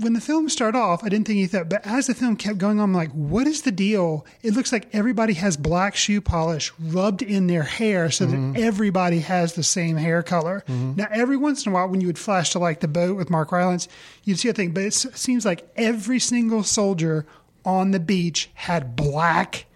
when 0.00 0.12
the 0.12 0.20
film 0.20 0.48
started 0.48 0.78
off, 0.78 1.02
I 1.04 1.08
didn't 1.08 1.26
think 1.26 1.38
anything, 1.38 1.64
but 1.68 1.84
as 1.86 2.06
the 2.06 2.14
film 2.14 2.36
kept 2.36 2.58
going 2.58 2.78
on, 2.78 2.84
I'm 2.84 2.94
like, 2.94 3.10
what 3.12 3.46
is 3.46 3.62
the 3.62 3.72
deal? 3.72 4.24
It 4.42 4.54
looks 4.54 4.72
like 4.72 4.88
everybody 4.92 5.34
has 5.34 5.56
black 5.56 5.96
shoe 5.96 6.20
polish 6.20 6.72
rubbed 6.78 7.20
in 7.22 7.46
their 7.48 7.64
hair 7.64 8.10
so 8.10 8.26
Mm-hmm. 8.26 8.52
that 8.52 8.60
everybody 8.60 9.18
has 9.20 9.54
the 9.54 9.62
same 9.62 9.96
hair 9.96 10.22
color. 10.22 10.62
Now, 10.68 11.06
every 11.10 11.36
once 11.36 11.66
in 11.66 11.72
a 11.72 11.74
while, 11.74 11.88
when 11.88 12.00
you 12.00 12.06
would 12.06 12.18
flash 12.18 12.50
to 12.50 12.58
like 12.58 12.80
the 12.80 12.88
boat 12.88 13.16
with 13.16 13.30
Mark 13.30 13.50
Rylance, 13.52 13.88
you'd 14.24 14.38
see 14.38 14.48
a 14.48 14.52
thing, 14.52 14.72
but 14.72 14.82
it 14.84 14.92
seems 14.94 15.44
like 15.44 15.68
every 15.76 16.18
single 16.20 16.62
soldier 16.62 17.26
on 17.64 17.90
the 17.90 18.00
beach 18.00 18.50
had 18.54 18.94
black 18.96 19.66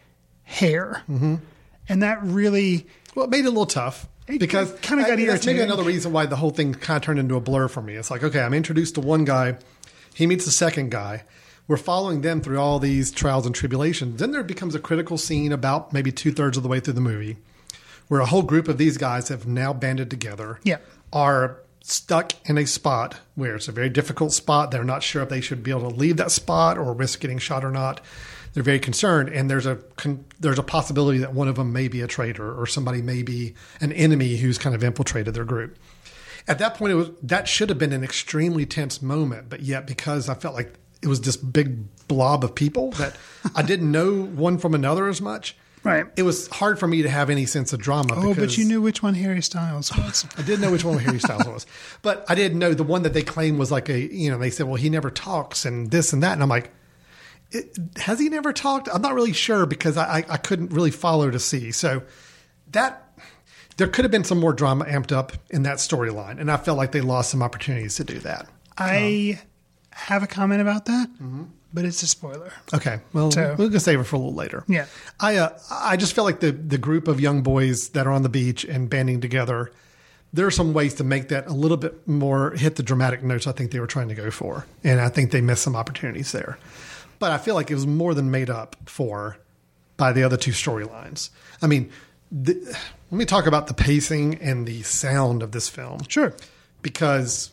hair. 0.44 1.02
Mm-hmm. 1.10 1.36
And 1.88 2.02
that 2.02 2.22
really, 2.22 2.86
Well, 3.14 3.24
it 3.26 3.30
made 3.30 3.40
it 3.40 3.46
a 3.46 3.50
little 3.50 3.66
tough 3.66 4.08
because 4.26 4.72
kinda 4.82 5.02
got 5.04 5.18
I- 5.18 5.24
that's 5.26 5.44
maybe 5.46 5.60
another 5.60 5.82
reason 5.82 6.12
why 6.12 6.26
the 6.26 6.36
whole 6.36 6.50
thing 6.50 6.74
kind 6.74 6.96
of 6.96 7.02
turned 7.02 7.18
into 7.18 7.34
a 7.34 7.40
blur 7.40 7.68
for 7.68 7.82
me. 7.82 7.94
It's 7.94 8.10
like, 8.10 8.22
okay, 8.22 8.40
I'm 8.40 8.54
introduced 8.54 8.94
to 8.94 9.00
one 9.00 9.24
guy, 9.24 9.56
he 10.14 10.26
meets 10.26 10.44
the 10.44 10.50
second 10.50 10.90
guy. 10.90 11.24
We're 11.68 11.76
following 11.76 12.20
them 12.20 12.40
through 12.40 12.58
all 12.58 12.78
these 12.78 13.10
trials 13.10 13.46
and 13.46 13.54
tribulations. 13.54 14.18
Then 14.18 14.32
there 14.32 14.42
becomes 14.42 14.74
a 14.74 14.80
critical 14.80 15.16
scene 15.16 15.52
about 15.52 15.92
maybe 15.92 16.10
two 16.12 16.32
thirds 16.32 16.56
of 16.56 16.62
the 16.62 16.68
way 16.68 16.80
through 16.80 16.94
the 16.94 17.00
movie, 17.00 17.36
where 18.08 18.20
a 18.20 18.26
whole 18.26 18.42
group 18.42 18.68
of 18.68 18.78
these 18.78 18.98
guys 18.98 19.28
have 19.28 19.46
now 19.46 19.72
banded 19.72 20.10
together. 20.10 20.58
Yeah. 20.64 20.78
are 21.12 21.58
stuck 21.84 22.32
in 22.48 22.56
a 22.56 22.66
spot 22.66 23.18
where 23.34 23.56
it's 23.56 23.68
a 23.68 23.72
very 23.72 23.88
difficult 23.88 24.32
spot. 24.32 24.70
They're 24.70 24.84
not 24.84 25.02
sure 25.02 25.22
if 25.22 25.28
they 25.28 25.40
should 25.40 25.62
be 25.62 25.70
able 25.70 25.90
to 25.90 25.96
leave 25.96 26.16
that 26.18 26.30
spot 26.30 26.78
or 26.78 26.92
risk 26.94 27.20
getting 27.20 27.38
shot 27.38 27.64
or 27.64 27.70
not. 27.70 28.00
They're 28.54 28.62
very 28.62 28.78
concerned, 28.78 29.30
and 29.30 29.50
there's 29.50 29.66
a 29.66 29.76
con- 29.96 30.24
there's 30.38 30.58
a 30.58 30.62
possibility 30.62 31.18
that 31.18 31.32
one 31.32 31.48
of 31.48 31.56
them 31.56 31.72
may 31.72 31.88
be 31.88 32.02
a 32.02 32.06
traitor 32.06 32.52
or 32.52 32.66
somebody 32.66 33.00
may 33.00 33.22
be 33.22 33.54
an 33.80 33.92
enemy 33.92 34.36
who's 34.36 34.58
kind 34.58 34.74
of 34.74 34.84
infiltrated 34.84 35.32
their 35.34 35.44
group. 35.44 35.76
At 36.48 36.58
that 36.58 36.74
point, 36.74 36.92
it 36.92 36.96
was 36.96 37.10
that 37.22 37.48
should 37.48 37.68
have 37.68 37.78
been 37.78 37.92
an 37.92 38.02
extremely 38.02 38.66
tense 38.66 39.00
moment, 39.00 39.48
but 39.48 39.60
yet 39.60 39.86
because 39.86 40.28
I 40.28 40.34
felt 40.34 40.54
like 40.54 40.74
it 41.02 41.08
was 41.08 41.20
this 41.20 41.36
big 41.36 42.06
blob 42.08 42.44
of 42.44 42.54
people 42.54 42.92
that 42.92 43.16
I 43.54 43.62
didn't 43.62 43.90
know 43.90 44.22
one 44.22 44.58
from 44.58 44.74
another 44.74 45.08
as 45.08 45.20
much. 45.20 45.56
Right. 45.84 46.06
It 46.16 46.22
was 46.22 46.46
hard 46.46 46.78
for 46.78 46.86
me 46.86 47.02
to 47.02 47.08
have 47.08 47.28
any 47.28 47.44
sense 47.44 47.72
of 47.72 47.80
drama. 47.80 48.14
oh, 48.16 48.34
but 48.34 48.56
you 48.56 48.64
knew 48.64 48.80
which 48.80 49.02
one 49.02 49.14
Harry 49.14 49.42
Styles 49.42 49.90
was. 49.96 50.24
I 50.38 50.42
did 50.42 50.60
know 50.60 50.70
which 50.70 50.84
one 50.84 50.98
Harry 50.98 51.18
Styles 51.18 51.46
was, 51.46 51.66
but 52.02 52.24
I 52.28 52.36
didn't 52.36 52.60
know 52.60 52.72
the 52.72 52.84
one 52.84 53.02
that 53.02 53.14
they 53.14 53.22
claimed 53.22 53.58
was 53.58 53.72
like 53.72 53.88
a 53.88 53.98
you 53.98 54.30
know 54.30 54.38
they 54.38 54.50
said 54.50 54.66
well 54.66 54.76
he 54.76 54.90
never 54.90 55.10
talks 55.10 55.64
and 55.64 55.90
this 55.90 56.12
and 56.12 56.22
that 56.22 56.34
and 56.34 56.42
I'm 56.42 56.48
like 56.48 56.72
it, 57.50 57.76
has 57.96 58.18
he 58.20 58.28
never 58.28 58.52
talked? 58.52 58.88
I'm 58.92 59.02
not 59.02 59.14
really 59.14 59.32
sure 59.32 59.66
because 59.66 59.96
I, 59.96 60.18
I 60.18 60.24
I 60.30 60.36
couldn't 60.36 60.72
really 60.72 60.92
follow 60.92 61.30
to 61.30 61.40
see 61.40 61.72
so 61.72 62.02
that 62.70 63.11
there 63.76 63.86
could 63.88 64.04
have 64.04 64.12
been 64.12 64.24
some 64.24 64.38
more 64.38 64.52
drama 64.52 64.84
amped 64.84 65.12
up 65.12 65.32
in 65.50 65.62
that 65.64 65.78
storyline 65.78 66.38
and 66.40 66.50
I 66.50 66.56
felt 66.56 66.76
like 66.78 66.92
they 66.92 67.00
lost 67.00 67.30
some 67.30 67.42
opportunities 67.42 67.96
to 67.96 68.04
do 68.04 68.18
that. 68.20 68.48
I 68.78 69.40
have 69.90 70.22
a 70.22 70.26
comment 70.26 70.60
about 70.60 70.86
that, 70.86 71.08
but 71.74 71.84
it's 71.84 72.02
a 72.02 72.06
spoiler. 72.06 72.52
Okay, 72.74 73.00
well 73.12 73.30
So- 73.30 73.54
we're 73.58 73.68
gonna 73.68 73.80
save 73.80 74.00
it 74.00 74.04
for 74.04 74.16
a 74.16 74.18
little 74.18 74.34
later. 74.34 74.64
Yeah. 74.68 74.86
I 75.20 75.36
uh, 75.36 75.58
I 75.70 75.96
just 75.96 76.12
felt 76.14 76.24
like 76.26 76.40
the 76.40 76.52
the 76.52 76.78
group 76.78 77.08
of 77.08 77.20
young 77.20 77.42
boys 77.42 77.90
that 77.90 78.06
are 78.06 78.12
on 78.12 78.22
the 78.22 78.28
beach 78.28 78.64
and 78.64 78.88
banding 78.90 79.20
together. 79.20 79.70
There 80.34 80.46
are 80.46 80.50
some 80.50 80.72
ways 80.72 80.94
to 80.94 81.04
make 81.04 81.28
that 81.28 81.46
a 81.46 81.52
little 81.52 81.76
bit 81.76 82.08
more 82.08 82.52
hit 82.52 82.76
the 82.76 82.82
dramatic 82.82 83.22
notes 83.22 83.46
I 83.46 83.52
think 83.52 83.70
they 83.70 83.80
were 83.80 83.86
trying 83.86 84.08
to 84.08 84.14
go 84.14 84.30
for, 84.30 84.66
and 84.82 84.98
I 84.98 85.10
think 85.10 85.30
they 85.30 85.42
missed 85.42 85.62
some 85.62 85.76
opportunities 85.76 86.32
there. 86.32 86.58
But 87.18 87.32
I 87.32 87.38
feel 87.38 87.54
like 87.54 87.70
it 87.70 87.74
was 87.74 87.86
more 87.86 88.14
than 88.14 88.30
made 88.30 88.48
up 88.48 88.76
for 88.86 89.36
by 89.98 90.12
the 90.12 90.22
other 90.24 90.38
two 90.38 90.52
storylines. 90.52 91.28
I 91.60 91.66
mean, 91.66 91.90
the, 92.32 92.54
let 93.12 93.18
me 93.18 93.24
talk 93.26 93.46
about 93.46 93.66
the 93.68 93.74
pacing 93.74 94.36
and 94.36 94.66
the 94.66 94.82
sound 94.82 95.42
of 95.42 95.52
this 95.52 95.68
film 95.68 96.00
Sure. 96.08 96.34
because 96.80 97.50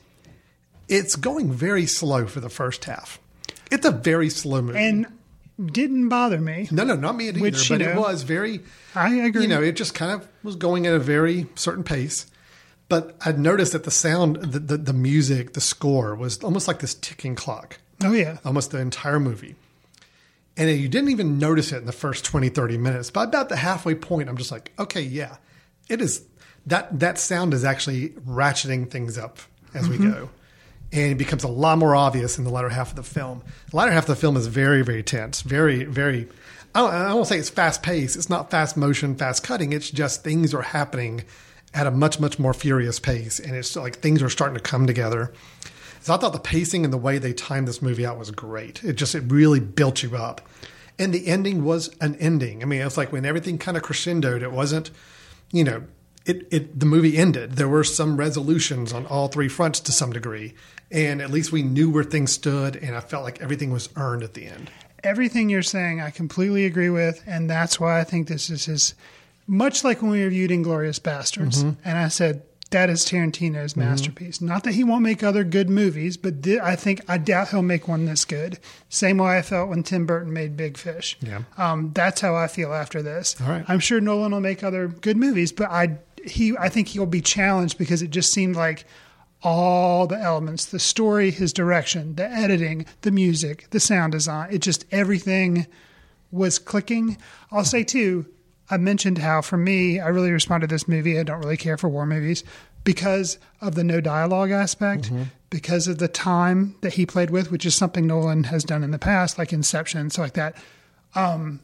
it's 0.88 1.16
going 1.16 1.52
very 1.52 1.86
slow 1.86 2.26
for 2.26 2.40
the 2.40 2.50
first 2.50 2.86
half. 2.86 3.20
It's 3.70 3.86
a 3.86 3.92
very 3.92 4.30
slow 4.30 4.62
movie. 4.62 4.80
And 4.80 5.06
didn't 5.64 6.08
bother 6.10 6.40
me. 6.40 6.68
No, 6.72 6.84
no, 6.86 6.96
not 6.96 7.16
me 7.18 7.28
either. 7.28 7.40
Which, 7.42 7.68
but 7.70 7.82
it 7.82 7.94
know, 7.94 8.00
was 8.02 8.24
very. 8.24 8.62
I 8.96 9.16
agree. 9.16 9.42
You 9.44 9.48
know, 9.50 9.62
it 9.62 9.74
just 9.74 9.94
kind 9.94 10.14
of 10.14 10.26
was 10.42 10.56
going 10.56 10.88
at 10.88 10.94
a 10.94 11.00
very 11.00 11.48
certain 11.56 11.84
pace. 11.84 12.26
But 12.88 13.18
I'd 13.26 13.38
noticed 13.38 13.74
that 13.74 13.84
the 13.84 13.92
sound, 13.92 14.38
the, 14.38 14.60
the, 14.60 14.78
the 14.78 14.94
music, 14.94 15.54
the 15.54 15.62
score 15.62 16.16
was 16.16 16.42
almost 16.44 16.68
like 16.68 16.80
this 16.80 16.96
ticking 16.96 17.36
clock, 17.36 17.78
Oh, 18.04 18.14
yeah. 18.14 18.38
almost 18.46 18.72
the 18.72 18.80
entire 18.80 19.20
movie. 19.20 19.56
And 20.58 20.70
you 20.72 20.88
didn't 20.88 21.10
even 21.10 21.38
notice 21.38 21.72
it 21.72 21.78
in 21.78 21.86
the 21.86 21.92
first 21.92 22.26
20, 22.26 22.50
30 22.50 22.78
minutes. 22.78 23.12
But 23.12 23.28
about 23.28 23.50
the 23.50 23.58
halfway 23.58 23.94
point, 23.96 24.28
I'm 24.30 24.38
just 24.38 24.52
like, 24.52 24.72
okay, 24.80 25.02
yeah, 25.02 25.36
it 25.90 26.02
is. 26.02 26.26
That, 26.66 27.00
that 27.00 27.18
sound 27.18 27.54
is 27.54 27.64
actually 27.64 28.10
ratcheting 28.10 28.90
things 28.90 29.18
up 29.18 29.40
as 29.74 29.90
we 29.90 29.98
mm-hmm. 29.98 30.12
go. 30.12 30.30
And 30.92 31.12
it 31.12 31.18
becomes 31.18 31.44
a 31.44 31.48
lot 31.48 31.78
more 31.78 31.96
obvious 31.96 32.38
in 32.38 32.44
the 32.44 32.50
latter 32.50 32.70
half 32.70 32.90
of 32.90 32.96
the 32.96 33.04
film. 33.04 33.44
The 33.70 33.78
latter 33.78 33.92
half 33.92 34.04
of 34.04 34.08
the 34.08 34.16
film 34.16 34.38
is 34.38 34.48
very, 34.48 34.82
very 34.82 35.04
tense, 35.04 35.42
very, 35.42 35.84
very. 35.84 36.28
I 36.74 36.82
don't, 36.82 36.94
I 36.94 37.14
won't 37.14 37.28
say 37.28 37.38
it's 37.38 37.50
fast 37.50 37.84
paced. 37.84 38.16
It's 38.16 38.30
not 38.30 38.52
fast 38.52 38.78
motion, 38.78 39.16
fast 39.16 39.44
cutting. 39.44 39.74
It's 39.74 39.90
just 39.90 40.24
things 40.24 40.54
are 40.54 40.62
happening 40.62 41.24
at 41.74 41.88
a 41.88 41.92
much, 41.92 42.20
much 42.20 42.40
more 42.40 42.54
furious 42.54 43.00
pace, 43.00 43.40
and 43.40 43.56
it's 43.56 43.76
like 43.76 43.98
things 43.98 44.24
are 44.24 44.30
starting 44.30 44.58
to 44.58 44.64
come 44.64 44.88
together. 44.88 45.32
So 46.02 46.14
I 46.14 46.18
thought 46.18 46.34
the 46.34 46.40
pacing 46.40 46.84
and 46.84 46.94
the 46.94 46.98
way 46.98 47.18
they 47.18 47.34
timed 47.34 47.68
this 47.68 47.82
movie 47.82 48.06
out 48.06 48.18
was 48.18 48.32
great. 48.32 48.84
It 48.84 48.94
just 48.94 49.14
it 49.16 49.24
really 49.28 49.60
built 49.60 50.02
you 50.02 50.16
up, 50.16 50.42
and 50.98 51.14
the 51.14 51.28
ending 51.28 51.64
was 51.64 51.96
an 52.02 52.16
ending. 52.16 52.64
I 52.64 52.66
mean, 52.66 52.82
it's 52.82 52.98
like 52.98 53.12
when 53.12 53.26
everything 53.26 53.58
kind 53.58 53.78
of 53.78 53.84
crescendoed. 53.84 54.42
It 54.42 54.52
wasn't, 54.52 54.90
you 55.52 55.64
know, 55.64 55.84
it 56.26 56.48
it 56.52 56.80
the 56.80 56.86
movie 56.86 57.18
ended. 57.18 57.54
There 57.54 57.68
were 57.68 57.84
some 57.84 58.18
resolutions 58.18 58.94
on 58.94 59.06
all 59.06 59.28
three 59.28 59.48
fronts 59.48 59.80
to 59.82 59.92
some 59.92 60.12
degree, 60.12 60.54
and 60.92 61.22
at 61.22 61.30
least 61.32 61.52
we 61.52 61.64
knew 61.64 61.90
where 61.90 62.04
things 62.04 62.32
stood, 62.32 62.76
and 62.76 62.96
I 62.96 63.00
felt 63.00 63.24
like 63.24 63.42
everything 63.42 63.72
was 63.72 63.90
earned 63.96 64.24
at 64.24 64.34
the 64.34 64.46
end. 64.46 64.72
Everything 65.04 65.50
you're 65.50 65.62
saying, 65.62 66.02
I 66.02 66.10
completely 66.10 66.66
agree 66.66 66.90
with. 66.90 67.24
And 67.26 67.50
that's 67.50 67.80
why 67.80 68.00
I 68.00 68.04
think 68.04 68.28
this 68.28 68.50
is 68.50 68.66
his, 68.66 68.96
much 69.48 69.84
like 69.84 70.02
when 70.02 70.12
we 70.12 70.24
reviewed 70.24 70.52
Inglourious 70.52 71.00
Basterds. 71.00 71.64
Mm-hmm. 71.64 71.80
And 71.86 71.98
I 71.98 72.10
said, 72.10 72.42
that 72.72 72.90
is 72.90 73.04
Tarantino's 73.06 73.76
masterpiece. 73.76 74.42
Not 74.42 74.64
that 74.64 74.74
he 74.74 74.84
won't 74.84 75.02
make 75.02 75.24
other 75.24 75.44
good 75.44 75.70
movies, 75.70 76.18
but 76.18 76.44
thi- 76.44 76.60
I 76.60 76.76
think, 76.76 77.02
I 77.08 77.18
doubt 77.18 77.50
he'll 77.50 77.62
make 77.64 77.88
one 77.88 78.06
this 78.06 78.26
good. 78.26 78.60
Same 78.90 79.18
way 79.18 79.38
I 79.38 79.42
felt 79.42 79.70
when 79.70 79.82
Tim 79.84 80.06
Burton 80.06 80.32
made 80.32 80.56
Big 80.56 80.78
Fish. 80.78 81.18
Yeah. 81.22 81.42
Um, 81.58 81.92
that's 81.94 82.22
how 82.22 82.36
I 82.36 82.48
feel 82.48 82.72
after 82.74 83.02
this. 83.02 83.36
All 83.42 83.50
right. 83.50 83.66
I'm 83.68 83.80
sure 83.80 84.00
Nolan 84.00 84.32
will 84.32 84.40
make 84.40 84.64
other 84.64 84.88
good 84.88 85.18
movies, 85.18 85.52
but 85.52 85.70
I 85.72 85.98
he 86.26 86.56
I 86.58 86.70
think 86.70 86.90
he'll 86.90 87.06
be 87.06 87.22
challenged 87.22 87.78
because 87.78 88.02
it 88.02 88.10
just 88.12 88.32
seemed 88.34 88.56
like 88.56 88.86
all 89.42 90.06
the 90.06 90.20
elements, 90.20 90.66
the 90.66 90.80
story, 90.80 91.32
his 91.32 91.54
direction, 91.54 92.16
the 92.16 92.30
editing, 92.30 92.86
the 93.02 93.12
music, 93.12 93.68
the 93.70 93.80
sound 93.80 94.12
design, 94.12 94.50
it 94.52 94.60
just 94.60 94.86
everything 94.92 95.66
was 96.32 96.60
clicking. 96.60 97.18
I'll 97.52 97.64
say 97.64 97.84
too, 97.84 98.26
I 98.72 98.78
mentioned 98.78 99.18
how 99.18 99.42
for 99.42 99.58
me, 99.58 100.00
I 100.00 100.08
really 100.10 100.32
responded 100.32 100.70
to 100.70 100.76
this 100.76 100.88
movie. 100.88 101.20
I 101.20 101.24
don't 101.24 101.40
really 101.40 101.58
care 101.58 101.78
for 101.78 101.90
war 101.90 102.06
movies 102.06 102.44
because 102.84 103.40
of 103.62 103.76
the 103.76 103.84
no 103.84 104.00
dialogue 104.02 104.52
aspect, 104.52 105.12
because 105.50 105.88
of 105.88 105.98
the 105.98 106.08
time 106.08 106.76
that 106.82 106.94
he 106.94 107.06
played 107.06 107.30
with, 107.30 107.52
which 107.52 107.66
is 107.66 107.76
something 107.76 108.06
Nolan 108.08 108.46
has 108.46 108.64
done 108.64 108.84
in 108.84 108.92
the 108.92 109.00
past, 109.00 109.38
like 109.38 109.52
Inception 109.52 110.00
and 110.00 110.12
stuff 110.12 110.24
like 110.24 110.34
that. 110.34 110.56
Um, 111.16 111.62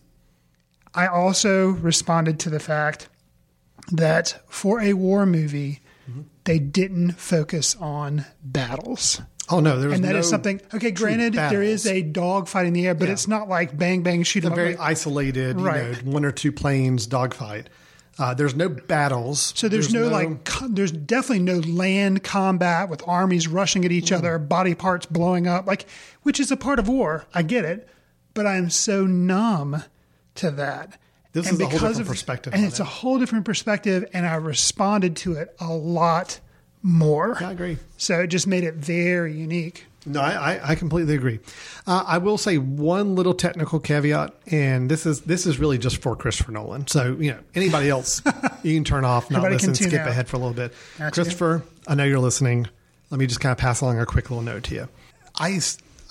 I 0.94 1.08
also 1.08 1.70
responded 1.70 2.40
to 2.42 2.50
the 2.50 2.60
fact 2.60 3.10
that 3.92 4.42
for 4.48 4.82
a 4.82 4.94
war 4.94 5.26
movie, 5.26 5.82
they 6.46 6.60
didn't 6.60 7.14
focus 7.14 7.76
on 7.80 8.26
battles. 8.44 9.22
Oh 9.50 9.60
no, 9.60 9.78
there 9.80 9.90
was 9.90 9.96
And 10.00 10.06
that 10.06 10.16
is 10.16 10.26
no 10.28 10.30
something. 10.32 10.60
Okay, 10.74 10.92
granted, 10.92 11.34
there 11.34 11.62
is 11.62 11.86
a 11.86 12.02
dog 12.02 12.48
fight 12.48 12.66
in 12.66 12.74
the 12.74 12.88
air, 12.88 12.96
but 12.96 13.08
Yeah. 13.08 13.14
it's 13.14 13.28
not 13.28 13.48
like 13.48 13.78
bang 13.78 14.02
bang 14.02 14.24
shoot 14.24 14.44
'em 14.44 14.54
a 14.54 14.56
very 14.56 14.70
like- 14.76 14.80
isolated, 14.80 15.60
you 15.60 15.66
Right. 15.66 16.04
know, 16.06 16.12
one 16.12 16.26
or 16.26 16.32
two 16.32 16.52
planes 16.52 17.06
dogfight. 17.06 17.70
Uh, 18.18 18.34
there's 18.34 18.56
no 18.56 18.70
battles. 18.70 19.52
So 19.58 19.68
there's, 19.68 19.94
no, 19.94 20.08
like 20.08 20.46
co- 20.46 20.70
there's 20.70 20.92
definitely 20.92 21.44
no 21.44 21.60
land 21.60 22.24
combat 22.24 22.90
with 22.90 23.04
armies 23.06 23.48
rushing 23.48 23.84
at 23.84 23.92
each 23.92 24.12
other, 24.12 24.40
body 24.40 24.74
parts 24.74 25.06
blowing 25.06 25.48
up, 25.48 25.68
like 25.68 25.86
which 26.24 26.40
is 26.40 26.50
a 26.50 26.56
part 26.58 26.80
of 26.80 26.88
war. 26.88 27.26
I 27.34 27.42
get 27.44 27.66
it, 27.66 27.88
but 28.34 28.48
I'm 28.48 28.70
so 28.70 29.06
numb 29.06 29.84
to 30.36 30.50
that. 30.52 30.98
This 31.34 31.48
And 31.50 31.56
is 31.56 31.60
a 31.60 31.66
whole 31.66 31.72
different 31.80 32.00
of- 32.00 32.08
perspective 32.08 32.54
and 32.54 32.64
it's 32.64 32.80
it. 32.80 32.84
a 32.84 32.86
whole 32.86 33.20
different 33.20 33.44
perspective, 33.44 34.06
and 34.14 34.26
I 34.26 34.36
responded 34.36 35.18
to 35.18 35.34
it 35.34 35.54
a 35.60 35.68
lot 35.74 36.40
more. 36.86 37.44
I 37.44 37.52
agree. 37.52 37.78
So 37.98 38.22
it 38.22 38.28
just 38.28 38.46
made 38.46 38.64
it 38.64 38.76
very 38.76 39.34
unique. 39.34 39.86
No, 40.08 40.22
I, 40.22 40.60
I, 40.64 40.76
completely 40.76 41.16
agree. 41.16 41.40
Uh, 41.88 42.04
I 42.06 42.20
will 42.20 42.38
say 42.38 42.60
one 42.60 43.16
little 43.16 43.34
technical 43.34 43.80
caveat, 43.80 44.36
and 44.46 44.90
this 44.90 45.08
is 45.08 45.22
this 45.22 45.48
is 45.48 45.58
really 45.58 45.80
just 45.80 45.98
for 45.98 46.16
Christopher 46.16 46.52
Nolan. 46.52 46.86
So 46.86 47.18
you 47.20 47.32
know, 47.32 47.40
anybody 47.56 47.90
else, 47.90 48.22
you 48.64 48.76
can 48.76 48.84
turn 48.84 49.04
off, 49.04 49.32
not 49.32 49.40
Everybody 49.40 49.68
listen, 49.68 49.74
skip 49.74 50.00
out. 50.02 50.08
ahead 50.08 50.28
for 50.28 50.36
a 50.36 50.40
little 50.40 50.54
bit. 50.54 50.74
Gotcha. 51.00 51.12
Christopher, 51.12 51.64
I 51.88 51.96
know 51.96 52.04
you're 52.04 52.20
listening. 52.20 52.68
Let 53.10 53.20
me 53.20 53.26
just 53.26 53.40
kind 53.40 53.52
of 53.52 53.58
pass 53.58 53.82
along 53.82 54.00
a 54.00 54.06
quick 54.06 54.30
little 54.30 54.44
note 54.44 54.66
to 54.66 54.76
you. 54.76 54.88
I 55.40 55.60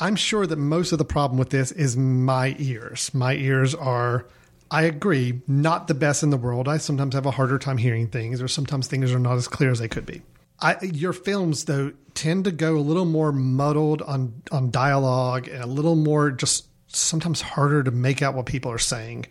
I'm 0.01 0.17
sure 0.17 0.45
that 0.45 0.57
most 0.57 0.91
of 0.91 0.99
the 0.99 1.05
problem 1.05 1.39
with 1.39 1.51
this 1.51 1.71
is 1.71 1.97
my 1.97 2.57
ears. 2.59 3.15
My 3.15 3.35
ears 3.35 3.77
are. 3.77 4.27
I 4.73 4.85
agree, 4.85 5.41
not 5.47 5.87
the 5.87 5.95
best 5.95 6.25
in 6.25 6.31
the 6.31 6.37
world. 6.37 6.67
I 6.67 6.79
sometimes 6.79 7.15
have 7.15 7.27
a 7.27 7.31
harder 7.31 7.61
time 7.61 7.77
hearing 7.77 8.09
things, 8.09 8.43
or 8.43 8.49
sometimes 8.49 8.89
things 8.89 9.13
are 9.13 9.21
not 9.21 9.37
as 9.37 9.47
clear 9.47 9.71
as 9.71 9.79
they 9.79 9.87
could 9.87 10.05
be. 10.05 10.23
I, 10.61 10.77
your 10.83 11.13
films 11.13 11.65
though 11.65 11.93
tend 12.15 12.45
to 12.45 12.53
go 12.53 12.77
a 12.77 12.79
little 12.79 13.05
more 13.05 13.33
muddled 13.33 14.03
on 14.03 14.43
on 14.53 14.71
dialogue 14.71 15.49
and 15.49 15.63
a 15.63 15.67
little 15.67 15.97
more 15.97 16.31
just 16.31 16.67
sometimes 16.87 17.41
harder 17.41 17.83
to 17.83 17.91
make 17.91 18.23
out 18.23 18.35
what 18.35 18.47
people 18.47 18.71
are 18.71 18.79
saying. 18.79 19.27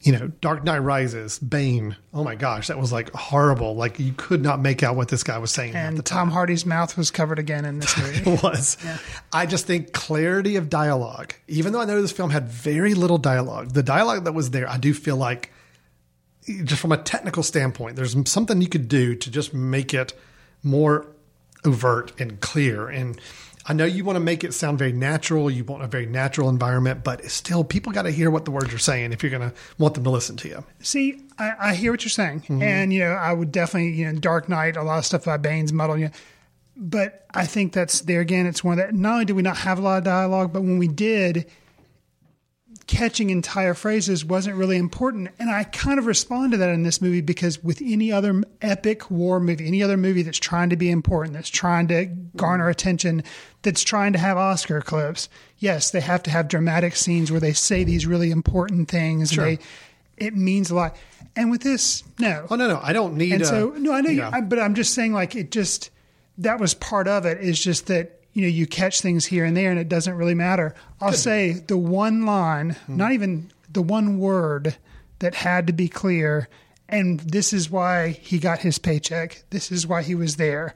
You 0.00 0.12
know, 0.12 0.28
Dark 0.28 0.62
Knight 0.62 0.78
Rises, 0.78 1.40
Bane. 1.40 1.96
Oh 2.14 2.22
my 2.22 2.36
gosh, 2.36 2.68
that 2.68 2.78
was 2.78 2.92
like 2.92 3.12
horrible. 3.12 3.74
Like 3.74 3.98
you 3.98 4.12
could 4.16 4.42
not 4.42 4.60
make 4.60 4.84
out 4.84 4.94
what 4.94 5.08
this 5.08 5.24
guy 5.24 5.38
was 5.38 5.50
saying. 5.50 5.74
And. 5.74 6.04
Tom 6.06 6.30
Hardy's 6.30 6.64
mouth 6.64 6.96
was 6.96 7.10
covered 7.10 7.40
again 7.40 7.64
in 7.64 7.80
this 7.80 7.98
movie. 8.24 8.30
it 8.30 8.42
was. 8.42 8.76
I 9.32 9.46
just 9.46 9.66
think 9.66 9.92
clarity 9.92 10.54
of 10.54 10.70
dialogue, 10.70 11.34
even 11.48 11.72
though 11.72 11.80
I 11.80 11.84
know 11.84 12.00
this 12.00 12.12
film 12.12 12.30
had 12.30 12.46
very 12.46 12.94
little 12.94 13.18
dialogue, 13.18 13.72
the 13.72 13.82
dialogue 13.82 14.24
that 14.24 14.32
was 14.34 14.50
there, 14.50 14.70
I 14.70 14.78
do 14.78 14.94
feel 14.94 15.16
like, 15.16 15.52
just 16.62 16.80
from 16.80 16.92
a 16.92 16.96
technical 16.96 17.42
standpoint, 17.42 17.96
there's 17.96 18.16
something 18.30 18.62
you 18.62 18.68
could 18.68 18.88
do 18.88 19.16
to 19.16 19.30
just 19.32 19.52
make 19.52 19.92
it 19.92 20.14
more 20.62 21.06
overt 21.64 22.12
and 22.20 22.40
clear. 22.40 22.88
And 22.88 23.20
I 23.66 23.72
know 23.74 23.84
you 23.84 24.02
want 24.04 24.16
to 24.16 24.20
make 24.20 24.44
it 24.44 24.54
sound 24.54 24.78
very 24.78 24.92
natural, 24.92 25.50
you 25.50 25.62
want 25.64 25.82
a 25.82 25.86
very 25.86 26.06
natural 26.06 26.48
environment, 26.48 27.04
but 27.04 27.24
still, 27.30 27.64
people 27.64 27.92
got 27.92 28.02
to 28.02 28.10
hear 28.10 28.30
what 28.30 28.44
the 28.46 28.50
words 28.50 28.72
are 28.72 28.78
saying 28.78 29.12
if 29.12 29.22
you're 29.22 29.30
going 29.30 29.50
to 29.50 29.54
want 29.76 29.94
them 29.94 30.04
to 30.04 30.10
listen 30.10 30.36
to 30.38 30.48
you. 30.48 30.64
See, 30.80 31.20
I, 31.38 31.52
I 31.60 31.74
hear 31.74 31.92
what 31.92 32.02
you're 32.02 32.10
saying, 32.10 32.40
Mm-hmm. 32.42 32.62
and 32.62 32.92
you 32.92 33.00
know, 33.00 33.10
I 33.12 33.32
would 33.32 33.52
definitely, 33.52 33.90
you 33.92 34.10
know, 34.10 34.18
Dark 34.18 34.48
Knight, 34.48 34.76
a 34.76 34.82
lot 34.82 34.98
of 34.98 35.04
stuff 35.04 35.24
by 35.26 35.36
Bane's 35.36 35.72
muddle, 35.72 35.98
you 35.98 36.06
know, 36.06 36.12
but 36.76 37.26
I 37.34 37.44
think 37.44 37.72
that's 37.72 38.00
there 38.02 38.20
again. 38.20 38.46
It's 38.46 38.64
one 38.64 38.78
that 38.78 38.94
not 38.94 39.12
only 39.14 39.24
did 39.26 39.34
we 39.36 39.42
not 39.42 39.58
have 39.58 39.78
a 39.78 39.82
lot 39.82 39.98
of 39.98 40.04
dialogue, 40.04 40.52
but 40.52 40.62
when 40.62 40.78
we 40.78 40.88
did, 40.88 41.46
catching 42.88 43.30
entire 43.30 43.74
phrases 43.74 44.24
wasn't 44.24 44.56
really 44.56 44.76
important. 44.76 45.28
And 45.38 45.50
I 45.50 45.62
kind 45.62 45.98
of 45.98 46.06
respond 46.06 46.52
to 46.52 46.58
that 46.58 46.70
in 46.70 46.82
this 46.82 47.00
movie 47.00 47.20
because 47.20 47.62
with 47.62 47.80
any 47.80 48.10
other 48.10 48.42
epic 48.60 49.10
war 49.10 49.38
movie, 49.38 49.66
any 49.66 49.82
other 49.82 49.96
movie 49.96 50.22
that's 50.22 50.38
trying 50.38 50.70
to 50.70 50.76
be 50.76 50.90
important, 50.90 51.34
that's 51.34 51.50
trying 51.50 51.86
to 51.88 52.06
garner 52.34 52.64
mm-hmm. 52.64 52.70
attention, 52.70 53.22
that's 53.62 53.82
trying 53.82 54.14
to 54.14 54.18
have 54.18 54.36
Oscar 54.36 54.80
clips, 54.80 55.28
yes, 55.58 55.90
they 55.90 56.00
have 56.00 56.22
to 56.24 56.30
have 56.30 56.48
dramatic 56.48 56.96
scenes 56.96 57.30
where 57.30 57.40
they 57.40 57.52
say 57.52 57.84
these 57.84 58.06
really 58.06 58.30
important 58.30 58.88
things. 58.88 59.32
Sure. 59.32 59.44
They, 59.44 59.58
it 60.16 60.34
means 60.34 60.70
a 60.70 60.74
lot. 60.74 60.96
And 61.36 61.50
with 61.50 61.60
this, 61.60 62.02
no. 62.18 62.46
Oh, 62.50 62.56
no, 62.56 62.66
no, 62.66 62.80
I 62.82 62.92
don't 62.92 63.16
need 63.16 63.34
And 63.34 63.42
a- 63.42 63.46
so, 63.46 63.74
uh, 63.74 63.78
no, 63.78 63.92
I 63.92 64.00
know, 64.00 64.10
you, 64.10 64.18
yeah. 64.18 64.30
I, 64.32 64.40
but 64.40 64.58
I'm 64.58 64.74
just 64.74 64.94
saying, 64.94 65.12
like, 65.12 65.36
it 65.36 65.52
just 65.52 65.90
that 66.38 66.58
was 66.58 66.72
part 66.74 67.06
of 67.06 67.26
it. 67.26 67.40
Is 67.40 67.62
just 67.62 67.86
that 67.88 68.17
you 68.38 68.44
know 68.44 68.48
you 68.48 68.66
catch 68.68 69.00
things 69.00 69.26
here 69.26 69.44
and 69.44 69.56
there, 69.56 69.70
and 69.72 69.80
it 69.80 69.88
doesn't 69.88 70.14
really 70.14 70.34
matter. 70.34 70.72
I'll 71.00 71.12
say 71.12 71.52
the 71.52 71.76
one 71.76 72.24
line, 72.24 72.76
Hmm. 72.86 72.96
not 72.96 73.10
even 73.12 73.50
the 73.72 73.82
one 73.82 74.18
word 74.18 74.76
that 75.18 75.34
had 75.34 75.66
to 75.66 75.72
be 75.72 75.88
clear, 75.88 76.48
and 76.88 77.18
this 77.20 77.52
is 77.52 77.68
why 77.68 78.10
he 78.10 78.38
got 78.38 78.60
his 78.60 78.78
paycheck. 78.78 79.42
This 79.50 79.72
is 79.72 79.86
why 79.88 80.02
he 80.02 80.14
was 80.14 80.36
there. 80.36 80.74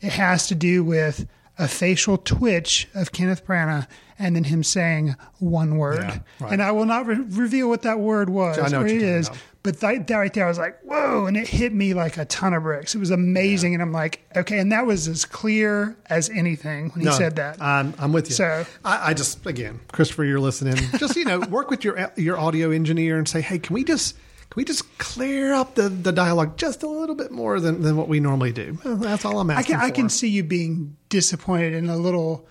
It 0.00 0.12
has 0.12 0.46
to 0.48 0.54
do 0.54 0.82
with 0.82 1.26
a 1.58 1.68
facial 1.68 2.16
twitch 2.18 2.88
of 2.94 3.12
Kenneth 3.12 3.46
Branagh 3.46 3.86
and 4.18 4.34
then 4.36 4.44
him 4.44 4.62
saying 4.62 5.16
one 5.38 5.76
word. 5.76 5.98
Yeah, 6.00 6.18
right. 6.40 6.52
And 6.52 6.62
I 6.62 6.70
will 6.72 6.84
not 6.86 7.06
re- 7.06 7.16
reveal 7.16 7.68
what 7.68 7.82
that 7.82 7.98
word 7.98 8.28
was 8.30 8.58
I 8.58 8.68
know 8.68 8.82
it 8.84 8.96
about. 9.28 9.38
But 9.66 9.80
that, 9.80 10.06
that 10.06 10.16
right 10.16 10.32
there, 10.32 10.44
I 10.44 10.48
was 10.48 10.58
like, 10.58 10.80
whoa. 10.82 11.26
And 11.26 11.36
it 11.36 11.48
hit 11.48 11.72
me 11.72 11.92
like 11.92 12.16
a 12.18 12.24
ton 12.24 12.54
of 12.54 12.62
bricks. 12.62 12.94
It 12.94 12.98
was 12.98 13.10
amazing. 13.10 13.74
And 13.74 13.82
I'm 13.82 13.90
like, 13.92 14.20
okay. 14.36 14.58
And 14.60 14.70
that 14.70 14.86
was 14.86 15.08
as 15.08 15.24
clear 15.24 15.96
as 16.08 16.30
anything 16.30 16.90
when 16.90 17.00
he 17.00 17.06
No, 17.06 17.10
said 17.12 17.34
that. 17.36 17.60
I'm, 17.60 17.92
I'm 17.98 18.12
with 18.12 18.28
you. 18.28 18.34
So- 18.36 18.64
I, 18.84 19.10
I 19.10 19.14
just 19.14 19.44
again, 19.44 19.80
Christopher, 19.92 20.24
you're 20.24 20.38
listening. 20.40 20.76
Just 20.98 21.16
you 21.16 21.24
know, 21.24 21.40
work 21.40 21.68
with 21.68 21.82
your 21.84 22.12
your 22.16 22.38
audio 22.38 22.70
engineer 22.70 23.18
and 23.18 23.28
say, 23.28 23.40
hey, 23.40 23.58
can 23.58 23.74
we 23.74 23.82
just 23.84 24.14
can 24.50 24.54
we 24.60 24.64
just 24.64 24.96
clear 24.98 25.52
up 25.52 25.74
the, 25.74 25.88
the 25.88 26.12
dialogue 26.12 26.56
just 26.56 26.84
a 26.84 26.88
little 26.88 27.16
bit 27.16 27.32
more 27.32 27.58
than, 27.58 27.82
than 27.82 27.96
what 27.96 28.06
we 28.08 28.20
normally 28.20 28.52
do? 28.52 28.78
Well, 28.84 28.94
That's 28.96 29.24
all 29.24 29.40
I'm 29.40 29.50
I 29.50 29.54
asking. 29.54 29.74
can, 29.74 29.84
I 29.84 29.90
can 29.90 30.08
see 30.08 30.28
you 30.28 30.44
being 30.44 30.96
disappointed 31.08 31.74
and 31.74 31.90
a 31.90 31.96
little 31.96 32.46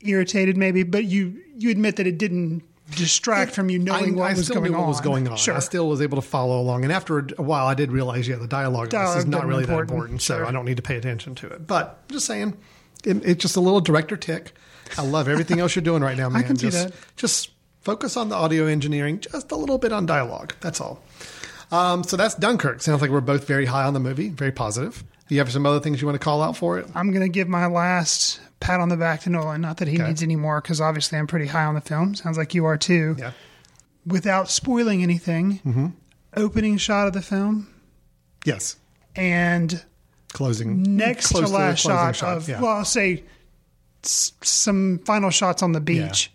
irritated, 0.00 0.56
maybe, 0.56 0.84
but 0.84 1.04
you, 1.04 1.38
you 1.56 1.70
admit 1.70 1.96
that 1.96 2.06
it 2.06 2.16
didn't 2.18 2.62
distract 2.96 3.52
from 3.52 3.70
you 3.70 3.78
knowing 3.78 4.14
I, 4.14 4.16
what 4.16 4.30
I 4.30 4.34
was 4.34 4.48
going 4.48 4.64
knew 4.64 4.74
on. 4.74 4.80
what 4.82 4.88
was 4.88 5.00
going 5.00 5.28
on. 5.28 5.36
Sure. 5.36 5.54
I 5.54 5.58
still 5.60 5.88
was 5.88 6.00
able 6.00 6.16
to 6.20 6.26
follow 6.26 6.60
along, 6.60 6.84
and 6.84 6.92
after 6.92 7.18
a 7.18 7.42
while, 7.42 7.66
I 7.66 7.74
did 7.74 7.92
realize, 7.92 8.26
yeah, 8.28 8.36
the 8.36 8.46
dialogue, 8.46 8.92
in 8.92 9.00
this 9.00 9.16
is 9.16 9.26
not 9.26 9.46
really 9.46 9.64
that 9.64 9.70
important. 9.70 9.90
important, 9.90 10.22
so 10.22 10.46
I 10.46 10.52
don't 10.52 10.64
need 10.64 10.76
to 10.76 10.82
pay 10.82 10.96
attention 10.96 11.34
to 11.36 11.46
it. 11.48 11.66
But 11.66 12.02
I'm 12.08 12.14
just 12.14 12.26
saying, 12.26 12.56
it, 13.04 13.24
it's 13.24 13.42
just 13.42 13.56
a 13.56 13.60
little 13.60 13.80
director 13.80 14.16
tick. 14.16 14.52
I 14.96 15.02
love 15.02 15.28
everything 15.28 15.60
else 15.60 15.76
you're 15.76 15.82
doing 15.82 16.02
right 16.02 16.16
now, 16.16 16.28
man. 16.30 16.44
can 16.44 16.56
see 16.56 16.70
just, 16.70 16.88
that. 16.88 16.94
Just 17.16 17.50
focus 17.82 18.16
on 18.16 18.28
the 18.28 18.36
audio 18.36 18.66
engineering, 18.66 19.20
just 19.20 19.50
a 19.50 19.56
little 19.56 19.78
bit 19.78 19.92
on 19.92 20.06
dialogue. 20.06 20.54
That's 20.60 20.80
all. 20.80 21.02
Um, 21.70 22.02
so 22.04 22.16
that's 22.16 22.34
Dunkirk. 22.34 22.80
Sounds 22.80 23.02
like 23.02 23.10
we're 23.10 23.20
both 23.20 23.46
very 23.46 23.66
high 23.66 23.84
on 23.84 23.94
the 23.94 24.00
movie, 24.00 24.30
very 24.30 24.52
positive. 24.52 25.04
Do 25.28 25.34
you 25.34 25.40
have 25.40 25.52
some 25.52 25.66
other 25.66 25.80
things 25.80 26.00
you 26.00 26.06
want 26.06 26.18
to 26.18 26.24
call 26.24 26.42
out 26.42 26.56
for 26.56 26.78
it? 26.78 26.86
I'm 26.94 27.10
going 27.10 27.22
to 27.22 27.28
give 27.28 27.48
my 27.48 27.66
last 27.66 28.40
pat 28.60 28.80
on 28.80 28.88
the 28.88 28.96
back 28.96 29.20
to 29.22 29.30
Nolan. 29.30 29.60
Not 29.60 29.76
that 29.78 29.88
he 29.88 29.96
Okay. 29.96 30.06
needs 30.08 30.22
any 30.22 30.36
more, 30.36 30.60
because 30.60 30.80
obviously 30.80 31.18
I'm 31.18 31.26
pretty 31.26 31.46
high 31.46 31.64
on 31.64 31.74
the 31.74 31.80
film. 31.80 32.14
Sounds 32.14 32.36
like 32.38 32.54
you 32.54 32.64
are 32.64 32.76
too. 32.76 33.16
Yeah. 33.18 33.32
Without 34.06 34.50
spoiling 34.50 35.02
anything, 35.02 35.60
Mm-hmm. 35.66 35.86
opening 36.36 36.76
shot 36.78 37.06
of 37.06 37.12
the 37.12 37.22
film 37.22 37.68
Yes. 38.44 38.76
and 39.16 39.84
Closing. 40.32 40.96
next 40.96 41.28
to 41.30 41.38
last 41.40 41.82
closing 41.82 42.12
shot, 42.14 42.36
of 42.36 42.48
yeah. 42.48 42.60
well, 42.60 42.76
I'll 42.78 42.84
say 42.84 43.24
s- 44.04 44.32
some 44.42 45.00
final 45.04 45.30
shots 45.30 45.62
on 45.62 45.72
the 45.72 45.80
beach. 45.80 46.32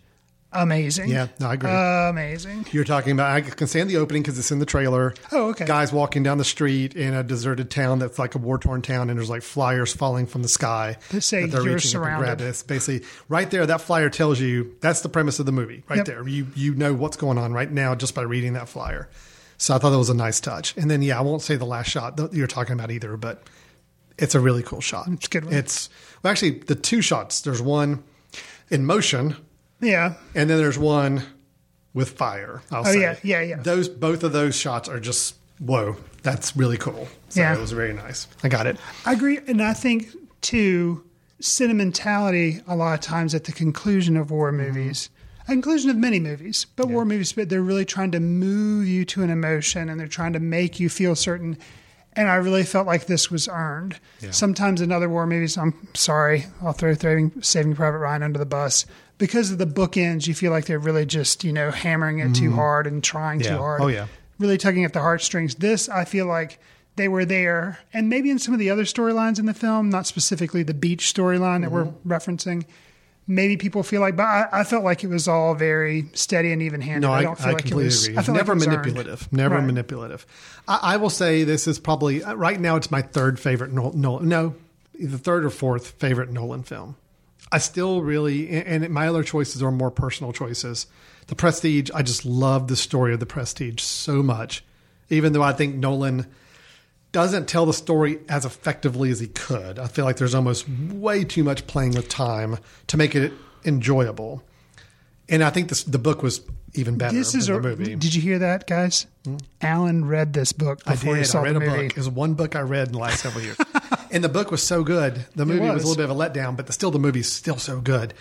Amazing. 0.54 1.08
Yeah, 1.10 1.28
no, 1.40 1.48
I 1.48 1.54
agree. 1.54 1.70
Amazing. 1.70 2.66
You're 2.72 2.84
talking 2.84 3.12
about, 3.12 3.30
I 3.32 3.40
can 3.40 3.66
stand 3.66 3.90
the 3.90 3.96
opening 3.96 4.22
because 4.22 4.38
it's 4.38 4.50
in 4.52 4.58
the 4.60 4.66
trailer. 4.66 5.14
Oh, 5.32 5.50
okay. 5.50 5.64
Guys 5.66 5.92
walking 5.92 6.22
down 6.22 6.38
the 6.38 6.44
street 6.44 6.94
in 6.94 7.12
a 7.12 7.22
deserted 7.22 7.70
town 7.70 7.98
that's 7.98 8.18
like 8.18 8.34
a 8.34 8.38
war 8.38 8.58
torn 8.58 8.80
town, 8.82 9.10
and 9.10 9.18
there's 9.18 9.30
like 9.30 9.42
flyers 9.42 9.92
falling 9.92 10.26
from 10.26 10.42
the 10.42 10.48
sky 10.48 10.96
That 11.10 11.22
say 11.22 11.46
they're 11.46 11.62
you're 11.64 11.78
surrounded. 11.80 12.38
this. 12.38 12.62
Basically, 12.62 13.06
right 13.28 13.50
there, 13.50 13.66
that 13.66 13.80
flyer 13.80 14.08
tells 14.10 14.40
you 14.40 14.76
that's 14.80 15.00
the 15.00 15.08
premise 15.08 15.38
of 15.40 15.46
the 15.46 15.52
movie. 15.52 15.82
Right 15.88 15.98
Yep. 15.98 16.06
there, 16.06 16.28
you 16.28 16.46
you 16.54 16.74
know 16.74 16.94
what's 16.94 17.16
going 17.16 17.38
on 17.38 17.52
right 17.52 17.70
now 17.70 17.94
just 17.94 18.14
by 18.14 18.22
reading 18.22 18.52
that 18.54 18.68
flyer. 18.68 19.08
So 19.56 19.74
I 19.74 19.78
thought 19.78 19.90
that 19.90 19.98
was 19.98 20.10
a 20.10 20.14
nice 20.14 20.40
touch. 20.40 20.76
And 20.76 20.90
then, 20.90 21.00
yeah, 21.00 21.18
I 21.18 21.22
won't 21.22 21.40
say 21.42 21.56
the 21.56 21.64
last 21.64 21.88
shot 21.88 22.16
that 22.16 22.32
you're 22.32 22.46
talking 22.48 22.72
about 22.74 22.90
either, 22.90 23.16
but 23.16 23.44
it's 24.18 24.34
a 24.34 24.40
really 24.40 24.62
cool 24.62 24.80
shot. 24.80 25.06
It's 25.08 25.26
a 25.26 25.30
good 25.30 25.44
one. 25.46 25.54
It's 25.54 25.88
well, 26.22 26.30
actually 26.32 26.58
the 26.58 26.74
two 26.74 27.00
shots. 27.00 27.40
There's 27.40 27.62
one 27.62 28.02
in 28.70 28.84
motion 28.84 29.36
Yeah. 29.84 30.14
and 30.34 30.48
then 30.50 30.58
there's 30.58 30.78
one 30.78 31.22
with 31.92 32.10
fire. 32.10 32.62
I'll 32.72 32.80
Oh, 32.80 32.92
say. 32.92 33.00
yeah, 33.00 33.16
yeah, 33.22 33.40
yeah. 33.40 33.56
Those 33.62 33.88
both 33.88 34.22
of 34.24 34.32
those 34.32 34.56
shots 34.56 34.88
are 34.88 34.98
just 35.00 35.36
whoa. 35.60 35.96
That's 36.22 36.56
really 36.56 36.76
cool. 36.78 37.06
So 37.28 37.40
Yeah. 37.40 37.54
it 37.54 37.60
was 37.60 37.72
very 37.72 37.92
nice. 37.92 38.26
I 38.42 38.48
got 38.48 38.66
it. 38.66 38.76
I 39.06 39.12
agree. 39.12 39.38
And 39.46 39.62
I 39.62 39.72
think, 39.74 40.08
too, 40.40 41.04
sentimentality 41.40 42.60
a 42.66 42.76
lot 42.76 42.94
of 42.94 43.00
times 43.00 43.34
at 43.34 43.44
the 43.44 43.52
conclusion 43.52 44.16
of 44.16 44.30
war 44.30 44.50
mm-hmm. 44.52 44.66
movies, 44.74 45.10
a 45.42 45.46
conclusion 45.52 45.90
of 45.90 45.96
many 45.96 46.18
movies, 46.20 46.66
but 46.76 46.88
war 46.88 47.04
movies, 47.04 47.32
but 47.32 47.48
they're 47.48 47.62
really 47.62 47.84
trying 47.84 48.10
to 48.12 48.20
move 48.20 48.86
you 48.88 49.04
to 49.04 49.22
an 49.22 49.30
emotion 49.30 49.88
and 49.88 50.00
they're 50.00 50.06
trying 50.08 50.32
to 50.32 50.40
make 50.40 50.80
you 50.80 50.88
feel 50.88 51.14
certain. 51.14 51.58
And 52.14 52.28
I 52.28 52.36
really 52.36 52.62
felt 52.62 52.86
like 52.86 53.06
this 53.06 53.30
was 53.30 53.48
earned. 53.48 53.98
Sometimes 54.30 54.80
in 54.80 54.92
other 54.92 55.08
war 55.08 55.26
movies, 55.26 55.58
I'm 55.58 55.74
sorry, 55.94 56.46
I'll 56.62 56.72
throw 56.72 56.94
Saving, 56.94 57.42
Saving 57.42 57.74
Private 57.74 57.98
Ryan 57.98 58.22
under 58.22 58.38
the 58.38 58.46
bus. 58.46 58.86
Because 59.18 59.50
of 59.50 59.58
the 59.58 59.66
bookends, 59.66 60.26
you 60.26 60.34
feel 60.34 60.50
like 60.50 60.66
they're 60.66 60.78
really 60.78 61.06
just, 61.06 61.44
you 61.44 61.52
know, 61.52 61.70
hammering 61.70 62.18
it 62.18 62.34
too 62.34 62.52
hard 62.52 62.86
and 62.86 63.02
trying 63.02 63.40
Yeah. 63.40 63.50
too 63.50 63.58
hard 63.58 63.80
Oh, 63.80 63.86
yeah. 63.86 64.06
really 64.38 64.58
tugging 64.58 64.84
at 64.84 64.92
the 64.92 65.00
heartstrings. 65.00 65.54
This, 65.56 65.88
I 65.88 66.04
feel 66.04 66.26
like 66.26 66.58
they 66.96 67.08
were 67.08 67.24
there, 67.24 67.78
and 67.92 68.08
maybe 68.08 68.30
in 68.30 68.38
some 68.38 68.54
of 68.54 68.60
the 68.60 68.70
other 68.70 68.84
storylines 68.84 69.38
in 69.38 69.46
the 69.46 69.54
film, 69.54 69.90
not 69.90 70.06
specifically 70.06 70.62
the 70.62 70.74
beach 70.74 71.12
storyline 71.12 71.60
that 71.62 71.70
we're 71.72 71.86
referencing, 72.06 72.64
maybe 73.26 73.56
people 73.56 73.82
feel 73.82 74.00
like, 74.00 74.16
but 74.16 74.24
I, 74.24 74.48
I 74.52 74.64
felt 74.64 74.84
like 74.84 75.02
it 75.02 75.08
was 75.08 75.26
all 75.26 75.54
very 75.54 76.06
steady 76.12 76.52
and 76.52 76.60
even 76.62 76.80
handed. 76.80 77.06
No, 77.06 77.12
I, 77.12 77.22
don't 77.22 77.38
feel 77.38 77.48
I 77.48 77.52
like 77.52 77.60
it 77.60 77.68
completely 77.68 77.84
was. 77.86 78.04
agree. 78.06 78.18
I 78.18 78.22
felt 78.22 78.36
never 78.36 78.54
like 78.54 78.62
it 78.62 78.68
was 78.68 78.76
earned. 78.76 78.84
manipulative. 78.86 79.32
Never 79.32 79.54
Right. 79.56 79.64
manipulative. 79.64 80.26
I, 80.68 80.78
I 80.82 80.96
will 80.98 81.10
say 81.10 81.42
this 81.44 81.66
is 81.66 81.78
probably 81.78 82.22
uh, 82.22 82.34
right 82.34 82.60
now. 82.60 82.76
It's 82.76 82.90
my 82.90 83.02
third 83.02 83.38
favorite 83.40 83.72
Nolan. 83.72 84.00
Nolan 84.00 84.28
no, 84.28 84.54
the 84.98 85.18
third 85.18 85.44
or 85.44 85.50
fourth 85.50 85.92
favorite 85.92 86.30
Nolan 86.30 86.62
film. 86.64 86.96
I 87.54 87.58
still 87.58 88.02
really, 88.02 88.50
and 88.50 88.90
my 88.90 89.06
other 89.06 89.22
choices 89.22 89.62
are 89.62 89.70
more 89.70 89.92
personal 89.92 90.32
choices. 90.32 90.88
The 91.28 91.36
Prestige. 91.36 91.88
I 91.94 92.02
just 92.02 92.24
love 92.26 92.66
the 92.66 92.74
story 92.74 93.14
of 93.14 93.20
the 93.20 93.26
Prestige 93.26 93.80
so 93.80 94.24
much, 94.24 94.64
even 95.08 95.32
though 95.32 95.42
I 95.42 95.52
think 95.52 95.76
Nolan 95.76 96.26
doesn't 97.12 97.46
tell 97.46 97.64
the 97.64 97.72
story 97.72 98.18
as 98.28 98.44
effectively 98.44 99.10
as 99.10 99.20
he 99.20 99.28
could. 99.28 99.78
I 99.78 99.86
feel 99.86 100.04
like 100.04 100.16
there's 100.16 100.34
almost 100.34 100.68
way 100.68 101.22
too 101.22 101.44
much 101.44 101.64
playing 101.68 101.92
with 101.92 102.08
time 102.08 102.58
to 102.88 102.96
make 102.96 103.14
it 103.14 103.32
enjoyable. 103.64 104.42
And 105.28 105.44
I 105.44 105.50
think 105.50 105.68
this, 105.68 105.84
the 105.84 105.98
book 106.00 106.24
was 106.24 106.40
even 106.74 106.98
better 106.98 107.16
This 107.16 107.36
is 107.36 107.46
than 107.46 107.56
a 107.56 107.60
the 107.60 107.68
movie. 107.68 107.92
Hmm? 107.92 107.98
Did 108.00 108.14
you 108.16 108.20
hear 108.20 108.40
that, 108.40 108.66
guys? 108.66 109.06
Alan 109.62 110.04
read 110.06 110.32
this 110.32 110.52
book 110.52 110.80
I 110.86 110.92
before 110.92 111.14
he 111.16 111.22
saw 111.22 111.40
I 111.40 111.44
read 111.44 111.54
the 111.54 111.60
a 111.60 111.60
movie. 111.60 111.82
book. 111.84 111.90
It 111.92 111.96
was 111.96 112.08
one 112.10 112.34
book 112.34 112.56
I 112.56 112.60
read 112.62 112.88
in 112.88 112.94
the 112.94 112.98
last 112.98 113.20
several 113.22 113.44
years, 113.44 113.56
and 114.14 114.24
the 114.24 114.28
book 114.30 114.50
was 114.50 114.62
so 114.62 114.82
good. 114.82 115.26
The 115.34 115.44
movie 115.44 115.60
was. 115.60 115.74
was. 115.74 115.84
a 115.84 115.86
little 115.88 116.02
bit 116.02 116.10
of 116.10 116.16
a 116.16 116.18
letdown, 116.18 116.56
but 116.56 116.66
the, 116.66 116.72
still 116.72 116.90
the 116.90 116.98
movie's 116.98 117.30
still 117.30 117.58
so 117.58 117.80
good. 117.80 118.14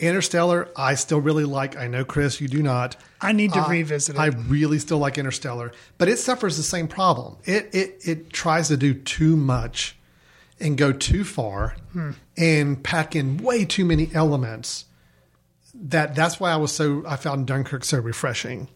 Interstellar, 0.00 0.68
I 0.76 0.96
still 0.96 1.20
really 1.20 1.44
like. 1.44 1.76
I 1.76 1.86
know 1.86 2.04
Chris, 2.04 2.40
you 2.40 2.48
do 2.48 2.62
not. 2.62 2.96
I 3.20 3.30
need 3.32 3.52
to 3.52 3.64
revisit 3.68 4.16
it. 4.16 4.18
I 4.18 4.26
really 4.26 4.78
still 4.80 4.98
like 4.98 5.16
Interstellar, 5.16 5.70
but 5.96 6.08
it 6.08 6.18
suffers 6.18 6.56
the 6.56 6.62
same 6.64 6.88
problem. 6.88 7.36
It 7.44 7.70
it 7.72 8.00
it 8.04 8.32
tries 8.32 8.68
to 8.68 8.76
do 8.76 8.94
too 8.94 9.36
much 9.36 9.96
and 10.58 10.76
go 10.76 10.92
too 10.92 11.24
far 11.24 11.76
Hmm. 11.92 12.10
and 12.36 12.82
pack 12.82 13.14
in 13.14 13.36
way 13.38 13.64
too 13.64 13.84
many 13.84 14.10
elements. 14.12 14.86
That 15.74 16.14
that's 16.16 16.40
why 16.40 16.50
I 16.50 16.56
was 16.56 16.72
so 16.72 17.04
I 17.06 17.14
found 17.16 17.46
Dunkirk 17.46 17.84
so 17.84 17.98
refreshing. 18.00 18.68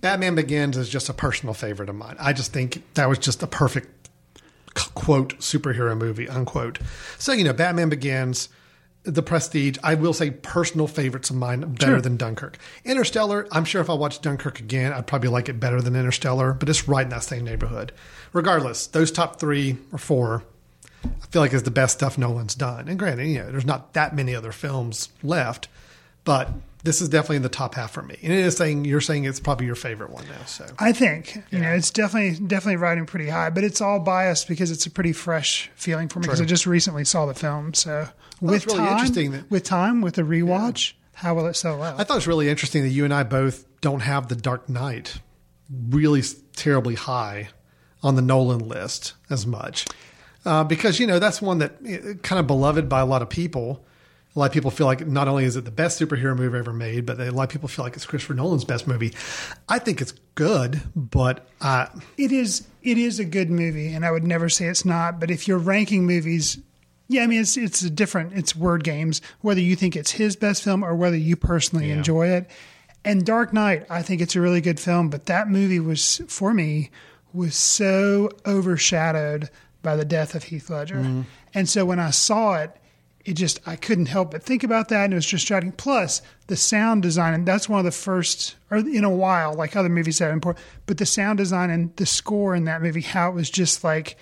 Batman 0.00 0.34
Begins 0.34 0.76
is 0.76 0.88
just 0.88 1.08
a 1.08 1.14
personal 1.14 1.54
favorite 1.54 1.88
of 1.88 1.94
mine. 1.94 2.16
I 2.18 2.32
just 2.32 2.52
think 2.52 2.82
that 2.94 3.08
was 3.08 3.18
just 3.18 3.42
a 3.42 3.46
perfect 3.46 4.03
quote 4.94 5.38
superhero 5.38 5.96
movie 5.96 6.28
unquote. 6.28 6.78
So 7.18 7.32
you 7.32 7.44
know, 7.44 7.52
Batman 7.52 7.88
Begins, 7.88 8.48
The 9.04 9.22
Prestige. 9.22 9.76
I 9.82 9.94
will 9.94 10.12
say 10.12 10.30
personal 10.30 10.86
favorites 10.88 11.30
of 11.30 11.36
mine 11.36 11.60
better 11.60 11.92
Sure. 11.92 12.00
than 12.00 12.16
Dunkirk. 12.16 12.58
Interstellar. 12.84 13.46
I'm 13.52 13.64
sure 13.64 13.80
if 13.80 13.90
I 13.90 13.94
watched 13.94 14.22
Dunkirk 14.22 14.60
again, 14.60 14.92
I'd 14.92 15.06
probably 15.06 15.28
like 15.28 15.48
it 15.48 15.60
better 15.60 15.80
than 15.80 15.94
Interstellar. 15.96 16.52
But 16.54 16.68
it's 16.68 16.88
right 16.88 17.04
in 17.04 17.10
that 17.10 17.22
same 17.24 17.44
neighborhood. 17.44 17.92
Regardless, 18.32 18.86
those 18.86 19.12
top 19.12 19.38
three 19.38 19.76
or 19.92 19.98
four, 19.98 20.42
I 21.04 21.26
feel 21.30 21.42
like 21.42 21.52
is 21.52 21.64
the 21.64 21.70
best 21.70 21.98
stuff 21.98 22.16
Nolan's 22.16 22.54
done. 22.54 22.88
And 22.88 22.98
granted, 22.98 23.26
you 23.28 23.38
know, 23.40 23.50
there's 23.52 23.66
not 23.66 23.92
that 23.92 24.16
many 24.16 24.34
other 24.34 24.52
films 24.52 25.10
left, 25.22 25.68
but 26.24 26.50
this 26.84 27.00
is 27.00 27.08
definitely 27.08 27.36
in 27.36 27.42
the 27.42 27.48
top 27.48 27.74
half 27.74 27.92
for 27.92 28.02
me. 28.02 28.16
And 28.22 28.32
it 28.32 28.38
is 28.38 28.56
saying 28.56 28.84
you're 28.84 29.00
saying 29.00 29.24
it's 29.24 29.40
probably 29.40 29.66
your 29.66 29.74
favorite 29.74 30.10
one 30.10 30.24
now. 30.26 30.44
So 30.44 30.66
I 30.78 30.92
think 30.92 31.42
you 31.50 31.58
know 31.58 31.70
it's 31.70 31.90
definitely 31.90 32.46
definitely 32.46 32.76
riding 32.76 33.06
pretty 33.06 33.28
high, 33.28 33.50
but 33.50 33.64
it's 33.64 33.80
all 33.80 33.98
biased 33.98 34.46
because 34.46 34.70
it's 34.70 34.86
a 34.86 34.90
pretty 34.90 35.12
fresh 35.12 35.70
feeling 35.74 36.08
for 36.08 36.20
me 36.20 36.24
because 36.26 36.40
I 36.40 36.44
just 36.44 36.66
recently 36.66 37.04
saw 37.04 37.26
the 37.26 37.34
film. 37.34 37.74
So 37.74 38.08
with 38.40 38.54
it's 38.56 38.66
really 38.66 38.78
time, 38.78 38.92
interesting 38.92 39.30
that- 39.32 39.50
with 39.50 39.64
time, 39.64 40.00
with 40.02 40.14
the 40.14 40.22
rewatch, 40.22 40.92
how 41.14 41.34
will 41.34 41.46
it 41.46 41.54
sell 41.54 41.82
out? 41.82 41.98
I 41.98 42.04
thought 42.04 42.14
it 42.14 42.18
was 42.18 42.26
really 42.28 42.48
interesting 42.48 42.82
that 42.82 42.90
you 42.90 43.04
and 43.04 43.12
I 43.14 43.22
both 43.22 43.64
don't 43.80 44.00
have 44.00 44.28
the 44.28 44.36
Dark 44.36 44.68
Knight 44.68 45.20
really 45.90 46.22
terribly 46.54 46.94
high 46.94 47.48
on 48.02 48.16
the 48.16 48.22
Nolan 48.22 48.68
list 48.68 49.14
as 49.30 49.46
much. 49.46 49.86
Uh, 50.44 50.62
because, 50.62 51.00
you 51.00 51.06
know, 51.06 51.18
that's 51.18 51.40
one 51.40 51.58
that 51.58 51.76
eh, 51.86 52.14
kind 52.22 52.38
of 52.38 52.46
beloved 52.46 52.88
by 52.88 53.00
a 53.00 53.06
lot 53.06 53.22
of 53.22 53.30
people. 53.30 53.84
A 54.34 54.38
lot 54.38 54.46
of 54.46 54.52
people 54.52 54.72
feel 54.72 54.86
like 54.86 55.06
not 55.06 55.28
only 55.28 55.44
is 55.44 55.54
it 55.54 55.64
the 55.64 55.70
best 55.70 56.00
superhero 56.00 56.36
movie 56.36 56.58
ever 56.58 56.72
made, 56.72 57.06
but 57.06 57.20
a 57.20 57.30
lot 57.30 57.44
of 57.44 57.50
people 57.50 57.68
feel 57.68 57.84
like 57.84 57.94
it's 57.94 58.04
Christopher 58.04 58.34
Nolan's 58.34 58.64
best 58.64 58.88
movie. 58.88 59.12
I 59.68 59.78
think 59.78 60.00
it's 60.00 60.12
good, 60.34 60.82
but 60.96 61.46
uh, 61.60 61.86
it 62.18 62.32
is 62.32 62.66
it 62.82 62.98
is 62.98 63.20
a 63.20 63.24
good 63.24 63.48
movie, 63.50 63.92
and 63.94 64.04
I 64.04 64.10
would 64.10 64.24
never 64.24 64.48
say 64.48 64.66
it's 64.66 64.84
not. 64.84 65.20
But 65.20 65.30
if 65.30 65.46
you're 65.46 65.58
ranking 65.58 66.04
movies, 66.04 66.58
yeah, 67.06 67.22
I 67.22 67.28
mean 67.28 67.40
it's 67.40 67.56
it's 67.56 67.82
a 67.82 67.90
different. 67.90 68.32
It's 68.32 68.56
word 68.56 68.82
games. 68.82 69.22
Whether 69.42 69.60
you 69.60 69.76
think 69.76 69.94
it's 69.94 70.10
his 70.10 70.34
best 70.34 70.64
film 70.64 70.84
or 70.84 70.96
whether 70.96 71.16
you 71.16 71.36
personally 71.36 71.90
enjoy 71.90 72.28
it. 72.28 72.50
And 73.04 73.24
Dark 73.24 73.52
Knight, 73.52 73.86
I 73.90 74.02
think 74.02 74.20
it's 74.20 74.34
a 74.34 74.40
really 74.40 74.62
good 74.62 74.80
film, 74.80 75.10
but 75.10 75.26
that 75.26 75.48
movie 75.48 75.78
was 75.78 76.22
for 76.26 76.54
me 76.54 76.90
was 77.34 77.54
so 77.54 78.30
overshadowed 78.46 79.50
by 79.82 79.94
the 79.94 80.04
death 80.04 80.34
of 80.34 80.44
Heath 80.44 80.70
Ledger. 80.70 81.24
And 81.52 81.68
so 81.68 81.84
when 81.84 82.00
I 82.00 82.10
saw 82.10 82.54
it, 82.54 82.74
it 83.24 83.34
just 83.34 83.60
I 83.66 83.76
couldn't 83.76 84.06
help 84.06 84.30
but 84.32 84.42
think 84.42 84.62
about 84.64 84.88
that, 84.88 85.04
and 85.04 85.12
it 85.12 85.16
was 85.16 85.26
distracting. 85.30 85.72
Plus 85.72 86.20
the 86.46 86.56
sound 86.56 87.02
design, 87.02 87.32
and 87.34 87.46
that's 87.46 87.68
one 87.68 87.78
of 87.78 87.84
the 87.84 87.90
first, 87.90 88.54
or 88.70 88.78
in 88.78 89.02
a 89.04 89.10
while, 89.10 89.54
like 89.54 89.76
other 89.76 89.88
movies 89.88 90.18
that 90.18 90.28
are 90.28 90.32
important. 90.32 90.64
But 90.86 90.98
the 90.98 91.06
sound 91.06 91.38
design 91.38 91.70
and 91.70 91.94
the 91.96 92.06
score 92.06 92.54
in 92.54 92.64
that 92.64 92.82
movie, 92.82 93.00
how 93.00 93.30
it 93.30 93.34
was 93.34 93.48
just 93.50 93.82
like 93.84 94.16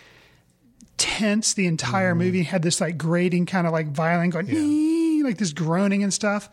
tense 0.99 1.55
the 1.55 1.67
entire 1.67 2.15
movie, 2.15 2.43
had 2.45 2.63
this 2.63 2.81
like 2.81 2.97
grating 2.99 3.47
kind 3.47 3.67
of 3.67 3.73
like 3.73 3.89
violin 3.89 4.31
going, 4.31 4.49
"Ee," 4.49 5.23
like 5.23 5.39
this 5.39 5.53
groaning 5.53 6.03
and 6.03 6.13
stuff. 6.13 6.49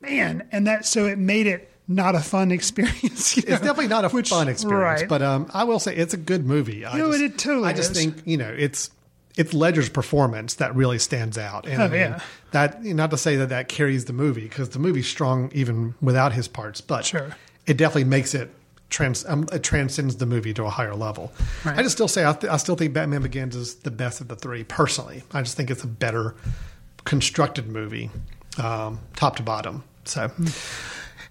Man, 0.00 0.46
and 0.52 0.66
that 0.66 0.84
so 0.84 1.06
it 1.06 1.18
made 1.18 1.46
it 1.46 1.72
not 1.88 2.14
a 2.14 2.20
fun 2.20 2.50
experience. 2.58 3.36
you 3.36 3.42
it's 3.46 3.60
definitely 3.60 3.88
not 3.88 4.04
a 4.04 4.08
which- 4.10 4.28
fun 4.28 4.48
experience. 4.48 5.00
right. 5.02 5.08
But 5.08 5.22
um, 5.22 5.50
I 5.54 5.64
will 5.64 5.78
say 5.78 5.96
it's 5.96 6.14
a 6.14 6.18
good 6.18 6.44
movie. 6.44 6.84
I 6.84 6.98
No, 6.98 7.10
just, 7.12 7.22
it 7.22 7.38
totally 7.38 7.68
I 7.68 7.72
just 7.72 7.92
is. 7.92 7.96
think 7.98 8.22
you 8.26 8.36
know 8.36 8.52
it's 8.56 8.90
it's 9.36 9.52
Ledger's 9.52 9.88
performance 9.90 10.54
that 10.54 10.74
really 10.74 10.98
stands 10.98 11.36
out. 11.38 11.66
And 11.66 11.80
Oh, 11.82 11.84
I 11.84 11.88
mean, 11.88 12.00
yeah. 12.00 12.20
that 12.52 12.82
not 12.82 13.10
to 13.10 13.18
say 13.18 13.36
that 13.36 13.50
that 13.50 13.68
carries 13.68 14.06
the 14.06 14.12
movie 14.12 14.42
because 14.48 14.70
the 14.70 14.78
movie's 14.78 15.06
strong 15.08 15.50
even 15.54 15.94
without 16.00 16.32
his 16.32 16.48
parts, 16.48 16.80
but 16.80 17.04
Sure. 17.04 17.36
it 17.66 17.76
definitely 17.76 18.04
makes 18.04 18.34
it. 18.34 18.50
Trans, 18.88 19.26
um, 19.26 19.48
it 19.52 19.64
transcends 19.64 20.14
the 20.18 20.26
movie 20.26 20.54
to 20.54 20.64
a 20.64 20.70
higher 20.70 20.94
level. 20.94 21.32
I 21.64 21.82
just 21.82 21.96
still 21.96 22.06
say 22.06 22.24
I, 22.24 22.32
th- 22.32 22.52
I 22.52 22.56
still 22.56 22.76
think 22.76 22.94
Batman 22.94 23.20
Begins 23.20 23.56
is 23.56 23.74
the 23.74 23.90
best 23.90 24.20
of 24.20 24.28
the 24.28 24.36
three. 24.36 24.62
Personally, 24.62 25.24
I 25.32 25.42
just 25.42 25.56
think 25.56 25.72
it's 25.72 25.82
a 25.82 25.88
better 25.88 26.36
constructed 27.04 27.66
movie, 27.66 28.10
um, 28.58 29.00
top 29.16 29.34
to 29.36 29.42
bottom. 29.42 29.82
So, 30.04 30.30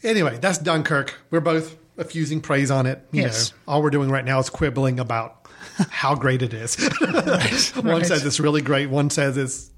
anyway, 0.03 0.37
that's 0.41 0.57
Dunkirk. 0.57 1.15
We're 1.31 1.39
both 1.39 1.77
effusing 1.97 2.41
praise 2.41 2.69
on 2.71 2.85
it. 2.85 3.07
You 3.13 3.21
Yes. 3.23 3.51
know, 3.51 3.57
all 3.73 3.81
we're 3.81 3.89
doing 3.89 4.09
right 4.09 4.25
now 4.25 4.39
is 4.39 4.49
quibbling 4.49 4.99
about 4.99 5.44
how 5.89 6.15
great 6.15 6.41
it 6.41 6.53
is. 6.53 6.75
One 7.75 7.85
right. 7.85 8.05
says 8.05 8.25
it's 8.25 8.39
really 8.39 8.61
great. 8.61 8.89
One 8.89 9.09
says 9.09 9.37
it's 9.37 9.69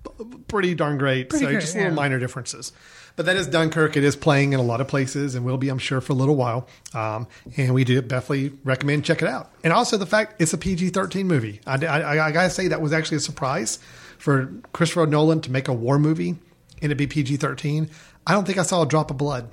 pretty 0.47 0.75
darn 0.75 0.97
great. 0.97 1.29
Pretty 1.29 1.45
so 1.45 1.51
great, 1.51 1.61
just 1.61 1.75
little 1.75 1.91
yeah. 1.91 1.95
minor 1.95 2.19
differences. 2.19 2.71
But 3.15 3.25
that 3.25 3.35
is 3.35 3.47
Dunkirk. 3.47 3.97
It 3.97 4.03
is 4.03 4.15
playing 4.15 4.53
in 4.53 4.59
a 4.59 4.63
lot 4.63 4.79
of 4.79 4.87
places 4.87 5.33
and 5.33 5.43
will 5.43 5.57
be, 5.57 5.69
I'm 5.69 5.79
sure, 5.79 6.01
for 6.01 6.13
a 6.13 6.15
little 6.15 6.35
while. 6.35 6.67
Um, 6.93 7.27
and 7.57 7.73
we 7.73 7.83
do 7.83 7.99
definitely 8.01 8.51
recommend 8.63 9.05
check 9.05 9.23
it 9.23 9.27
out. 9.27 9.51
And 9.63 9.73
also 9.73 9.97
the 9.97 10.05
fact 10.05 10.39
it's 10.39 10.53
a 10.53 10.57
PG-13 10.57 11.25
movie. 11.25 11.59
I, 11.65 11.83
I, 11.83 12.27
I 12.27 12.31
gotta 12.31 12.51
say 12.51 12.67
that 12.67 12.79
was 12.79 12.93
actually 12.93 13.17
a 13.17 13.21
surprise 13.21 13.79
for 14.19 14.53
Christopher 14.71 15.07
Nolan 15.07 15.41
to 15.41 15.51
make 15.51 15.67
a 15.67 15.73
war 15.73 15.97
movie 15.97 16.35
and 16.81 16.91
it 16.91 16.95
be 16.95 17.07
PG-13. 17.07 17.89
I 18.27 18.33
don't 18.33 18.45
think 18.45 18.59
I 18.59 18.63
saw 18.63 18.83
a 18.83 18.85
drop 18.85 19.09
of 19.09 19.17
blood 19.17 19.49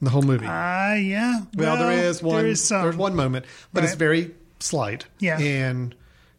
in 0.00 0.04
the 0.04 0.10
whole 0.10 0.22
movie. 0.22 0.46
Ah, 0.48 0.94
yeah. 0.94 1.40
Well, 1.54 1.76
there 1.76 1.90
is 1.90 2.22
one. 2.22 2.42
There 2.42 2.46
is 2.46 2.62
some. 2.62 2.82
There's 2.82 2.96
one 2.96 3.16
moment, 3.16 3.46
but 3.72 3.84
it's 3.84 3.94
very 3.94 4.32
slight. 4.60 5.06
Yeah. 5.18 5.38
And 5.38 5.94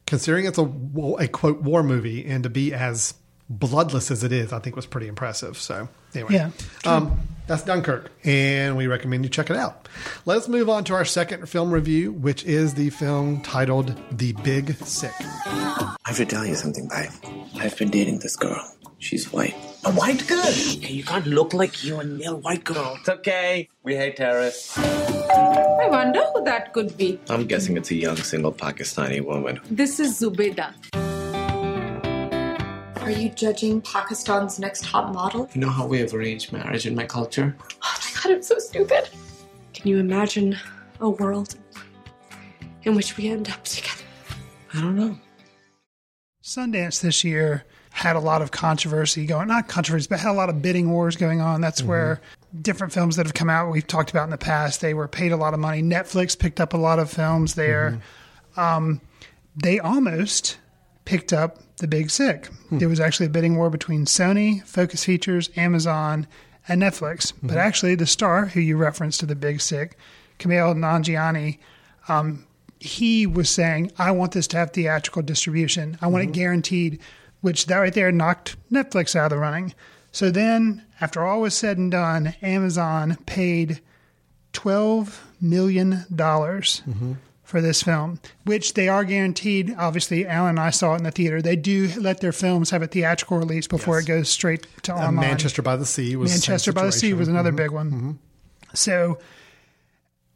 considering 0.06 0.46
it's 0.46 0.58
a 0.58 0.72
a 1.20 1.28
quote 1.28 1.62
war 1.62 1.84
movie 1.84 2.26
and 2.26 2.44
to 2.44 2.50
be 2.50 2.74
as 2.74 3.14
bloodless 3.50 4.12
as 4.12 4.24
it 4.24 4.32
is, 4.32 4.54
I 4.54 4.60
think 4.60 4.76
was 4.76 4.86
pretty 4.86 5.08
impressive. 5.08 5.58
So 5.58 5.90
anyway, 6.16 6.34
Yeah, 6.34 6.52
um, 6.86 7.20
that's 7.48 7.64
Dunkirk, 7.64 8.12
and 8.24 8.78
we 8.78 8.88
recommend 8.88 9.24
you 9.24 9.30
check 9.30 9.50
it 9.50 9.56
out. 9.58 9.88
Let's 10.26 10.48
move 10.48 10.70
on 10.70 10.84
to 10.86 10.94
our 10.94 11.06
second 11.06 11.48
film 11.50 11.72
review, 11.72 12.12
which 12.14 12.44
is 12.46 12.74
the 12.76 12.90
film 12.92 13.42
titled 13.42 13.96
"The 14.12 14.34
Big 14.44 14.76
Sick." 14.86 15.14
I 15.20 15.96
have 16.06 16.18
to 16.18 16.26
tell 16.26 16.46
you 16.46 16.56
something, 16.56 16.88
babe. 16.88 17.10
I've 17.56 17.78
been 17.78 17.90
dating 17.90 18.20
this 18.20 18.36
girl. 18.36 18.60
She's 19.00 19.32
white. 19.32 19.56
A 19.86 19.92
white 19.94 20.28
girl? 20.28 20.40
Okay, 20.46 20.92
you 20.92 21.04
can't 21.04 21.26
look 21.26 21.54
like 21.54 21.84
you 21.86 22.00
and 22.00 22.22
a 22.26 22.36
white 22.36 22.66
girl. 22.66 22.98
It's 23.00 23.08
okay. 23.08 23.70
We 23.84 23.96
hate 23.96 24.18
terrorists. 24.18 24.78
I 24.78 25.88
wonder 25.90 26.22
who 26.36 26.44
that 26.44 26.74
could 26.74 26.98
be. 26.98 27.18
I'm 27.30 27.46
guessing 27.48 27.78
it's 27.78 27.90
a 27.92 27.96
young 27.96 28.18
single 28.18 28.52
Pakistani 28.52 29.24
woman. 29.26 29.62
This 29.72 30.02
is 30.02 30.20
Zubeda. 30.20 30.74
Are 33.10 33.12
you 33.12 33.30
judging 33.30 33.82
Pakistan's 33.82 34.60
next 34.60 34.84
top 34.84 35.12
model? 35.16 35.50
You 35.56 35.62
know 35.62 35.72
how 35.72 35.88
we 35.88 36.00
have 36.00 36.14
arranged 36.14 36.54
marriage 36.54 36.86
in 36.86 36.94
my 36.94 37.08
culture? 37.08 37.56
Oh 37.82 38.00
my 38.04 38.22
god, 38.22 38.34
I'm 38.34 38.44
so 38.44 38.60
stupid. 38.60 39.10
Can 39.74 39.88
you 39.88 39.98
imagine 39.98 40.56
a 41.00 41.10
world 41.10 41.56
in 42.84 42.94
which 42.94 43.18
we 43.18 43.30
end 43.30 43.50
up 43.50 43.64
together? 43.64 44.04
I 44.76 44.82
don't 44.82 44.96
know. 44.96 45.18
Sundance 46.44 47.02
this 47.02 47.24
year 47.24 47.66
had 47.90 48.16
a 48.16 48.20
lot 48.20 48.44
of 48.44 48.52
controversy 48.52 49.26
going, 49.26 49.48
not 49.48 49.68
controversy, 49.68 50.06
but 50.08 50.20
had 50.20 50.30
a 50.30 50.34
lot 50.34 50.50
of 50.50 50.62
bidding 50.62 50.92
wars 50.92 51.16
going 51.16 51.42
on. 51.42 51.62
That's 51.62 51.82
where 51.82 52.22
different 52.62 52.94
films 52.94 53.16
that 53.16 53.26
have 53.26 53.34
come 53.34 53.50
out, 53.50 53.72
we've 53.72 53.88
talked 53.88 54.12
about 54.12 54.26
in 54.26 54.30
the 54.30 54.38
past, 54.38 54.82
they 54.82 54.94
were 54.94 55.08
paid 55.08 55.32
a 55.32 55.38
lot 55.38 55.56
of 55.56 55.60
money. 55.60 55.82
Netflix 55.82 56.38
picked 56.38 56.62
up 56.62 56.76
a 56.76 56.78
lot 56.78 57.00
of 57.00 57.10
films 57.10 57.56
there. 57.56 58.00
Um, 58.56 59.02
they 59.56 59.80
almost 59.80 60.60
picked 61.06 61.34
up 61.34 61.58
The 61.80 61.88
Big 61.88 62.10
Sick. 62.12 62.46
Hmm. 62.70 62.78
There 62.78 62.90
was 62.90 63.00
actually 63.00 63.26
a 63.26 63.30
bidding 63.30 63.58
war 63.58 63.70
between 63.70 64.06
Sony, 64.06 64.64
Focus 64.66 65.04
Features, 65.04 65.50
Amazon, 65.56 66.28
and 66.68 66.82
Netflix. 66.82 67.34
But 67.42 67.52
Mm-hmm. 67.52 67.58
actually, 67.58 67.96
the 67.96 68.06
star 68.06 68.46
who 68.46 68.60
you 68.60 68.78
referenced 68.78 69.20
to 69.22 69.26
The 69.26 69.36
Big 69.36 69.60
Sick, 69.62 69.98
Kumail 70.40 70.76
Nanjiani, 70.76 71.58
um, 72.08 72.46
he 72.80 73.26
was 73.28 73.50
saying, 73.50 73.92
I 73.98 74.12
want 74.12 74.32
this 74.32 74.48
to 74.48 74.58
have 74.58 74.72
theatrical 74.72 75.22
distribution. 75.22 75.98
I 76.02 76.08
want 76.08 76.24
it 76.24 76.32
guaranteed, 76.32 77.00
which 77.42 77.66
that 77.66 77.78
right 77.78 77.94
there 77.94 78.12
knocked 78.12 78.56
Netflix 78.72 79.16
out 79.16 79.26
of 79.26 79.30
the 79.32 79.38
running. 79.38 79.74
So 80.12 80.32
then, 80.32 80.84
after 81.02 81.26
all 81.26 81.42
was 81.42 81.54
said 81.56 81.78
and 81.78 81.92
done, 81.92 82.36
Amazon 82.42 83.18
paid 83.26 83.82
$12 84.54 85.18
million 85.42 86.06
for 87.50 87.62
this 87.62 87.82
film, 87.82 88.20
which 88.46 88.76
they 88.76 88.88
are 88.88 89.04
guaranteed. 89.04 89.74
Obviously, 89.76 90.28
Alan 90.28 90.52
and 90.52 90.60
I 90.60 90.70
saw 90.70 90.94
it 90.94 90.98
in 90.98 91.04
the 91.04 91.10
theater. 91.10 91.42
They 91.42 91.56
do 91.56 91.90
let 91.98 92.22
their 92.22 92.32
films 92.32 92.70
have 92.70 92.84
a 92.84 92.88
theatrical 92.88 93.40
release 93.40 93.66
before 93.68 93.96
Yes. 93.98 94.04
it 94.06 94.08
goes 94.08 94.30
straight 94.30 94.68
to 94.84 94.94
Uh, 94.94 94.98
online. 95.08 95.16
Manchester 95.30 95.64
by 95.64 95.76
the 95.76 95.86
Sea 95.86 96.16
was 96.16 96.30
Manchester 96.32 96.72
by 96.72 96.86
the 96.86 96.92
Sea 96.92 97.14
was 97.14 97.28
another 97.28 97.52
Mhm. 97.52 97.56
big 97.56 97.72
one. 97.72 98.20
So 98.76 99.18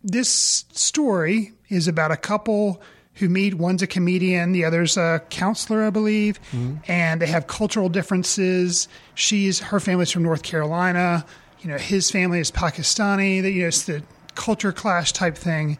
this 0.03 0.66
story 0.72 1.53
is 1.70 1.88
about 1.88 2.11
a 2.11 2.18
couple 2.18 2.82
who 3.16 3.30
meet. 3.30 3.53
One's 3.53 3.84
a 3.84 3.88
comedian, 3.88 4.51
the 4.51 4.66
other's 4.66 4.97
a 4.97 5.22
counselor, 5.30 5.84
I 5.84 5.91
believe, 5.91 6.39
and 6.88 7.22
they 7.22 7.28
have 7.28 7.45
cultural 7.47 7.89
differences. 7.89 8.88
She's 9.14 9.59
her 9.59 9.80
family's 9.80 10.09
from 10.11 10.24
North 10.24 10.41
Carolina. 10.41 11.26
You 11.61 11.70
know, 11.70 11.78
his 11.78 12.09
family 12.09 12.39
is 12.39 12.49
Pakistani. 12.51 13.41
That 13.41 13.51
you 13.51 13.61
know, 13.61 13.68
it's 13.68 13.84
the 13.84 14.01
culture 14.36 14.72
clash 14.72 15.14
type 15.14 15.38
thing. 15.38 15.78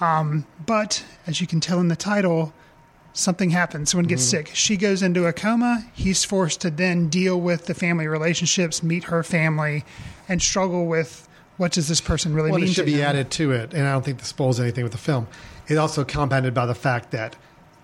Um, 0.00 0.46
but 0.64 1.04
as 1.26 1.40
you 1.40 1.46
can 1.46 1.60
tell 1.60 1.80
in 1.80 1.88
the 1.88 1.96
title, 1.96 2.52
something 3.12 3.50
happens. 3.50 3.90
Someone 3.90 4.06
gets 4.06 4.22
sick. 4.22 4.50
She 4.54 4.76
goes 4.76 5.02
into 5.02 5.26
a 5.26 5.32
coma. 5.32 5.84
He's 5.92 6.24
forced 6.24 6.60
to 6.60 6.70
then 6.70 7.08
deal 7.08 7.40
with 7.40 7.66
the 7.66 7.74
family 7.74 8.06
relationships, 8.06 8.82
meet 8.82 9.04
her 9.04 9.22
family, 9.22 9.84
and 10.28 10.40
struggle 10.40 10.86
with 10.86 11.28
what 11.56 11.72
does 11.72 11.88
this 11.88 12.00
person 12.00 12.34
really 12.34 12.50
Well, 12.52 12.60
mean 12.60 12.68
it 12.68 12.72
should 12.74 12.86
to 12.86 12.92
be 12.92 13.00
him. 13.00 13.06
added 13.08 13.30
to 13.32 13.50
it, 13.50 13.74
and 13.74 13.86
I 13.86 13.92
don't 13.92 14.04
think 14.04 14.18
this 14.18 14.28
spoils 14.28 14.60
anything 14.60 14.84
with 14.84 14.92
the 14.92 14.98
film. 14.98 15.26
It's 15.66 15.78
also 15.78 16.04
compounded 16.04 16.54
by 16.54 16.66
the 16.66 16.74
fact 16.74 17.10
that 17.10 17.34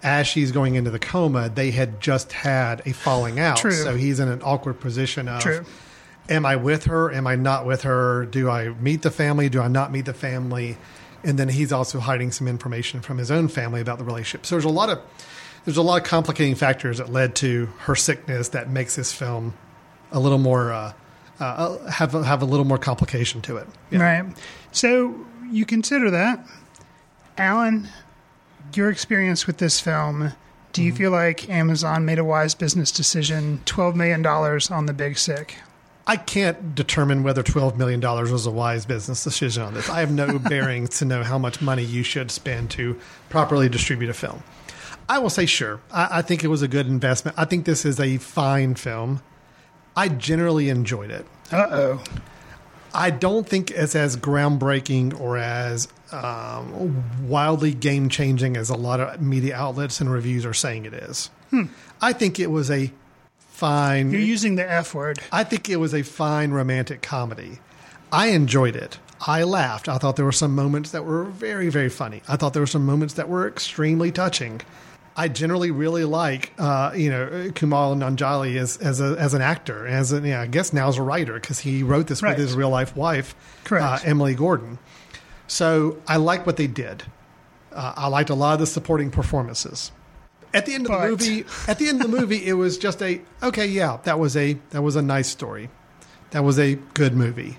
as 0.04 0.26
she's 0.28 0.52
going 0.52 0.76
into 0.76 0.90
the 0.90 0.98
coma, 1.00 1.48
they 1.48 1.72
had 1.72 2.00
just 2.00 2.30
had 2.32 2.86
a 2.86 2.92
falling 2.92 3.40
out. 3.40 3.56
True. 3.56 3.72
So 3.72 3.96
he's 3.96 4.20
in 4.20 4.28
an 4.28 4.40
awkward 4.44 4.78
position 4.78 5.28
of 5.28 5.40
True. 5.42 5.64
am 6.28 6.46
I 6.46 6.54
with 6.56 6.84
her? 6.84 7.10
Am 7.12 7.26
I 7.26 7.34
not 7.34 7.66
with 7.66 7.82
her? 7.82 8.26
Do 8.26 8.48
I 8.48 8.68
meet 8.68 9.02
the 9.02 9.10
family? 9.10 9.48
Do 9.48 9.60
I 9.60 9.68
not 9.68 9.90
meet 9.90 10.04
the 10.04 10.14
family? 10.14 10.76
And 11.24 11.38
then 11.38 11.48
he's 11.48 11.72
also 11.72 12.00
hiding 12.00 12.30
some 12.32 12.46
information 12.46 13.00
from 13.00 13.18
his 13.18 13.30
own 13.30 13.48
family 13.48 13.80
about 13.80 13.98
the 13.98 14.04
relationship. 14.04 14.44
So 14.46 14.54
there's 14.56 14.64
a 14.64 14.68
lot 14.68 14.90
of 14.90 15.00
there's 15.64 15.78
a 15.78 15.82
lot 15.82 16.02
of 16.02 16.06
complicating 16.06 16.54
factors 16.54 16.98
that 16.98 17.10
led 17.10 17.34
to 17.36 17.66
her 17.80 17.96
sickness 17.96 18.48
that 18.50 18.68
makes 18.68 18.96
this 18.96 19.12
film 19.12 19.54
a 20.12 20.20
little 20.20 20.38
more 20.38 20.70
uh, 20.72 20.92
uh, 21.40 21.78
have 21.90 22.14
a, 22.14 22.22
have 22.22 22.42
a 22.42 22.44
little 22.44 22.66
more 22.66 22.76
complication 22.78 23.40
to 23.42 23.56
it. 23.56 23.66
Right. 23.90 24.24
So 24.72 25.24
you 25.50 25.64
consider 25.64 26.10
that. 26.10 26.46
Alan, 27.38 27.88
your 28.74 28.90
experience 28.90 29.46
with 29.46 29.56
this 29.58 29.80
film, 29.80 30.32
do 30.72 30.80
Mm-hmm. 30.82 30.86
you 30.86 30.94
feel 30.94 31.10
like 31.10 31.48
Amazon 31.48 32.04
made 32.04 32.18
a 32.18 32.24
wise 32.24 32.54
business 32.54 32.90
decision? 32.92 33.60
$12 33.64 33.94
million 33.94 34.24
on 34.26 34.86
the 34.86 34.92
big 34.92 35.16
sick. 35.16 35.56
I 36.06 36.16
can't 36.16 36.74
determine 36.74 37.22
whether 37.22 37.42
$12 37.42 37.76
million 37.76 38.00
was 38.00 38.46
a 38.46 38.50
wise 38.50 38.84
business 38.84 39.24
decision 39.24 39.62
on 39.62 39.74
this. 39.74 39.88
I 39.88 40.00
have 40.00 40.12
no 40.12 40.38
bearings 40.50 40.98
to 40.98 41.04
know 41.04 41.22
how 41.22 41.38
much 41.38 41.62
money 41.62 41.82
you 41.82 42.02
should 42.02 42.30
spend 42.30 42.70
to 42.72 42.98
properly 43.30 43.68
distribute 43.68 44.10
a 44.10 44.14
film. 44.14 44.42
I 45.08 45.18
will 45.18 45.30
say, 45.30 45.46
sure. 45.46 45.80
I, 45.90 46.18
I 46.18 46.22
think 46.22 46.44
it 46.44 46.48
was 46.48 46.62
a 46.62 46.68
good 46.68 46.86
investment. 46.86 47.38
I 47.38 47.44
think 47.44 47.64
this 47.64 47.84
is 47.84 48.00
a 48.00 48.18
fine 48.18 48.74
film. 48.74 49.22
I 49.96 50.08
generally 50.08 50.68
enjoyed 50.68 51.10
it. 51.10 51.26
Uh 51.52 51.66
oh. 51.70 52.04
I 52.94 53.10
don't 53.10 53.48
think 53.48 53.70
it's 53.72 53.96
as 53.96 54.16
groundbreaking 54.16 55.20
or 55.20 55.36
as 55.36 55.88
um, 56.12 57.28
wildly 57.28 57.74
game 57.74 58.08
changing 58.08 58.56
as 58.56 58.70
a 58.70 58.76
lot 58.76 59.00
of 59.00 59.20
media 59.20 59.56
outlets 59.56 60.00
and 60.00 60.10
reviews 60.10 60.46
are 60.46 60.54
saying 60.54 60.84
it 60.84 60.94
is. 60.94 61.28
I 62.00 62.12
think 62.12 62.40
it 62.40 62.50
was 62.50 62.70
a 62.70 62.92
fine. 63.54 64.10
You're 64.10 64.20
using 64.20 64.56
the 64.56 64.70
F 64.70 64.94
word. 64.94 65.18
I 65.32 65.44
think 65.44 65.68
it 65.68 65.76
was 65.76 65.94
a 65.94 66.02
fine 66.02 66.50
romantic 66.50 67.02
comedy. 67.02 67.60
I 68.12 68.28
enjoyed 68.28 68.76
it. 68.76 68.98
I 69.26 69.44
laughed. 69.44 69.88
I 69.88 69.96
thought 69.98 70.16
there 70.16 70.24
were 70.24 70.32
some 70.32 70.54
moments 70.54 70.90
that 70.90 71.04
were 71.04 71.24
very, 71.24 71.68
very 71.70 71.88
funny. 71.88 72.20
I 72.28 72.36
thought 72.36 72.52
there 72.52 72.62
were 72.62 72.66
some 72.66 72.84
moments 72.84 73.14
that 73.14 73.28
were 73.28 73.48
extremely 73.48 74.12
touching. 74.12 74.60
I 75.16 75.28
generally 75.28 75.70
really 75.70 76.04
like, 76.04 76.52
uh, 76.58 76.90
you 76.94 77.08
know, 77.08 77.26
Kumail 77.54 77.96
Nanjiani 77.96 78.56
as 78.56 78.76
as 78.78 79.00
a, 79.00 79.16
as 79.18 79.32
an 79.32 79.40
actor, 79.42 79.86
as 79.86 80.12
a, 80.12 80.20
yeah, 80.20 80.40
I 80.42 80.46
guess 80.48 80.72
now 80.72 80.88
as 80.88 80.98
a 80.98 81.02
writer 81.02 81.34
because 81.34 81.60
he 81.60 81.82
wrote 81.84 82.08
this 82.08 82.20
Right. 82.22 82.30
with 82.36 82.38
his 82.46 82.54
real 82.56 82.70
life 82.70 82.96
wife, 82.96 83.34
Correct. 83.62 83.84
Uh, 84.04 84.08
Emily 84.10 84.34
Gordon. 84.34 84.78
So 85.46 85.98
I 86.08 86.16
like 86.16 86.44
what 86.46 86.56
they 86.56 86.66
did. 86.66 87.04
Uh, 87.72 87.92
I 87.96 88.08
liked 88.08 88.30
a 88.30 88.34
lot 88.34 88.54
of 88.54 88.60
the 88.60 88.66
supporting 88.66 89.10
performances. 89.10 89.92
At 90.54 90.66
the 90.66 90.74
end 90.74 90.86
of 90.86 90.92
But- 90.92 91.02
the 91.02 91.08
movie, 91.10 91.44
at 91.68 91.78
the 91.78 91.88
end 91.88 92.00
of 92.02 92.10
the 92.10 92.16
movie, 92.16 92.46
it 92.46 92.54
was 92.54 92.78
just 92.78 93.02
a 93.02 93.20
okay, 93.42 93.66
yeah, 93.66 93.98
that 94.04 94.18
was 94.18 94.36
a 94.36 94.56
that 94.70 94.82
was 94.82 94.96
a 94.96 95.02
nice 95.02 95.28
story, 95.28 95.68
that 96.30 96.42
was 96.44 96.58
a 96.58 96.76
good 96.94 97.14
movie. 97.14 97.58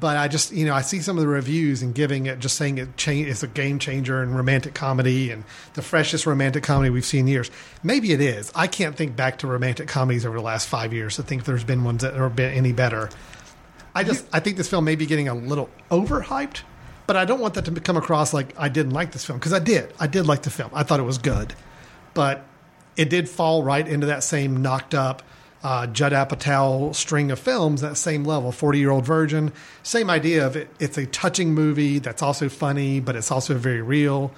But 0.00 0.16
I 0.16 0.26
just 0.26 0.52
you 0.52 0.64
know 0.64 0.74
I 0.74 0.80
see 0.82 1.00
some 1.00 1.18
of 1.18 1.22
the 1.22 1.28
reviews 1.28 1.82
and 1.82 1.94
giving 1.94 2.26
it 2.26 2.38
just 2.38 2.56
saying 2.56 2.78
it 2.78 2.96
change 2.96 3.28
it's 3.28 3.42
a 3.42 3.46
game 3.46 3.78
changer 3.78 4.22
and 4.22 4.34
romantic 4.34 4.72
comedy 4.74 5.30
and 5.30 5.44
the 5.74 5.82
freshest 5.82 6.24
romantic 6.26 6.62
comedy 6.64 6.90
we've 6.90 7.04
seen 7.04 7.20
in 7.20 7.26
years. 7.28 7.50
Maybe 7.82 8.12
it 8.12 8.20
is. 8.20 8.50
I 8.54 8.66
can't 8.68 8.96
think 8.96 9.14
back 9.16 9.38
to 9.38 9.46
romantic 9.46 9.88
comedies 9.88 10.24
over 10.24 10.36
the 10.36 10.42
last 10.42 10.66
five 10.68 10.92
years 10.92 11.16
to 11.16 11.22
think 11.22 11.44
there's 11.44 11.62
been 11.64 11.84
ones 11.84 12.02
that 12.02 12.14
have 12.14 12.34
been 12.34 12.52
any 12.54 12.72
better. 12.72 13.10
I 13.94 14.02
just 14.04 14.24
I 14.32 14.40
think 14.40 14.56
this 14.56 14.68
film 14.68 14.84
may 14.84 14.96
be 14.96 15.06
getting 15.06 15.28
a 15.28 15.34
little 15.34 15.68
overhyped, 15.90 16.62
but 17.06 17.16
I 17.16 17.24
don't 17.26 17.40
want 17.40 17.54
that 17.54 17.66
to 17.66 17.72
come 17.80 17.96
across 17.98 18.32
like 18.32 18.54
I 18.58 18.68
didn't 18.70 18.92
like 18.92 19.12
this 19.12 19.24
film 19.24 19.38
because 19.38 19.52
I 19.52 19.58
did. 19.58 19.92
I 20.00 20.06
did 20.06 20.26
like 20.26 20.42
the 20.42 20.50
film. 20.50 20.70
I 20.72 20.82
thought 20.84 20.98
it 21.00 21.04
was 21.04 21.18
good, 21.18 21.52
but 22.14 22.44
it 22.96 23.08
did 23.10 23.28
fall 23.28 23.62
right 23.62 23.86
into 23.86 24.06
that 24.06 24.22
same 24.22 24.62
knocked 24.62 24.94
up 24.94 25.22
uh, 25.62 25.86
Judd 25.86 26.12
Apatow 26.12 26.94
string 26.94 27.30
of 27.30 27.38
films. 27.38 27.80
That 27.80 27.96
same 27.96 28.24
level, 28.24 28.52
Forty 28.52 28.78
Year 28.78 28.90
Old 28.90 29.06
Virgin. 29.06 29.52
Same 29.82 30.10
idea 30.10 30.46
of 30.46 30.56
it. 30.56 30.68
It's 30.80 30.98
a 30.98 31.06
touching 31.06 31.54
movie 31.54 31.98
that's 31.98 32.22
also 32.22 32.48
funny, 32.48 33.00
but 33.00 33.16
it's 33.16 33.30
also 33.30 33.54
very 33.54 33.82
real, 33.82 34.32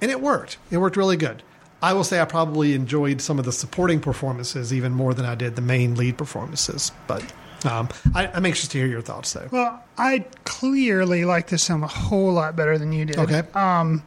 and 0.00 0.10
it 0.10 0.20
worked. 0.20 0.58
It 0.70 0.78
worked 0.78 0.96
really 0.96 1.16
good. 1.16 1.42
I 1.82 1.92
will 1.92 2.04
say 2.04 2.20
I 2.20 2.24
probably 2.24 2.74
enjoyed 2.74 3.20
some 3.20 3.38
of 3.38 3.44
the 3.44 3.52
supporting 3.52 4.00
performances 4.00 4.72
even 4.72 4.92
more 4.92 5.14
than 5.14 5.26
I 5.26 5.34
did 5.34 5.56
the 5.56 5.62
main 5.62 5.94
lead 5.94 6.18
performances, 6.18 6.92
but. 7.06 7.24
Um, 7.64 7.88
I, 8.14 8.28
I'm 8.28 8.46
anxious 8.46 8.68
to 8.68 8.78
hear 8.78 8.86
your 8.86 9.00
thoughts, 9.00 9.32
though. 9.32 9.48
Well, 9.50 9.82
I 9.98 10.26
clearly 10.44 11.24
like 11.24 11.48
this 11.48 11.66
film 11.66 11.82
a 11.82 11.88
whole 11.88 12.32
lot 12.32 12.54
better 12.54 12.78
than 12.78 12.92
you 12.92 13.06
did. 13.06 13.18
Okay. 13.18 13.42
Um, 13.54 14.04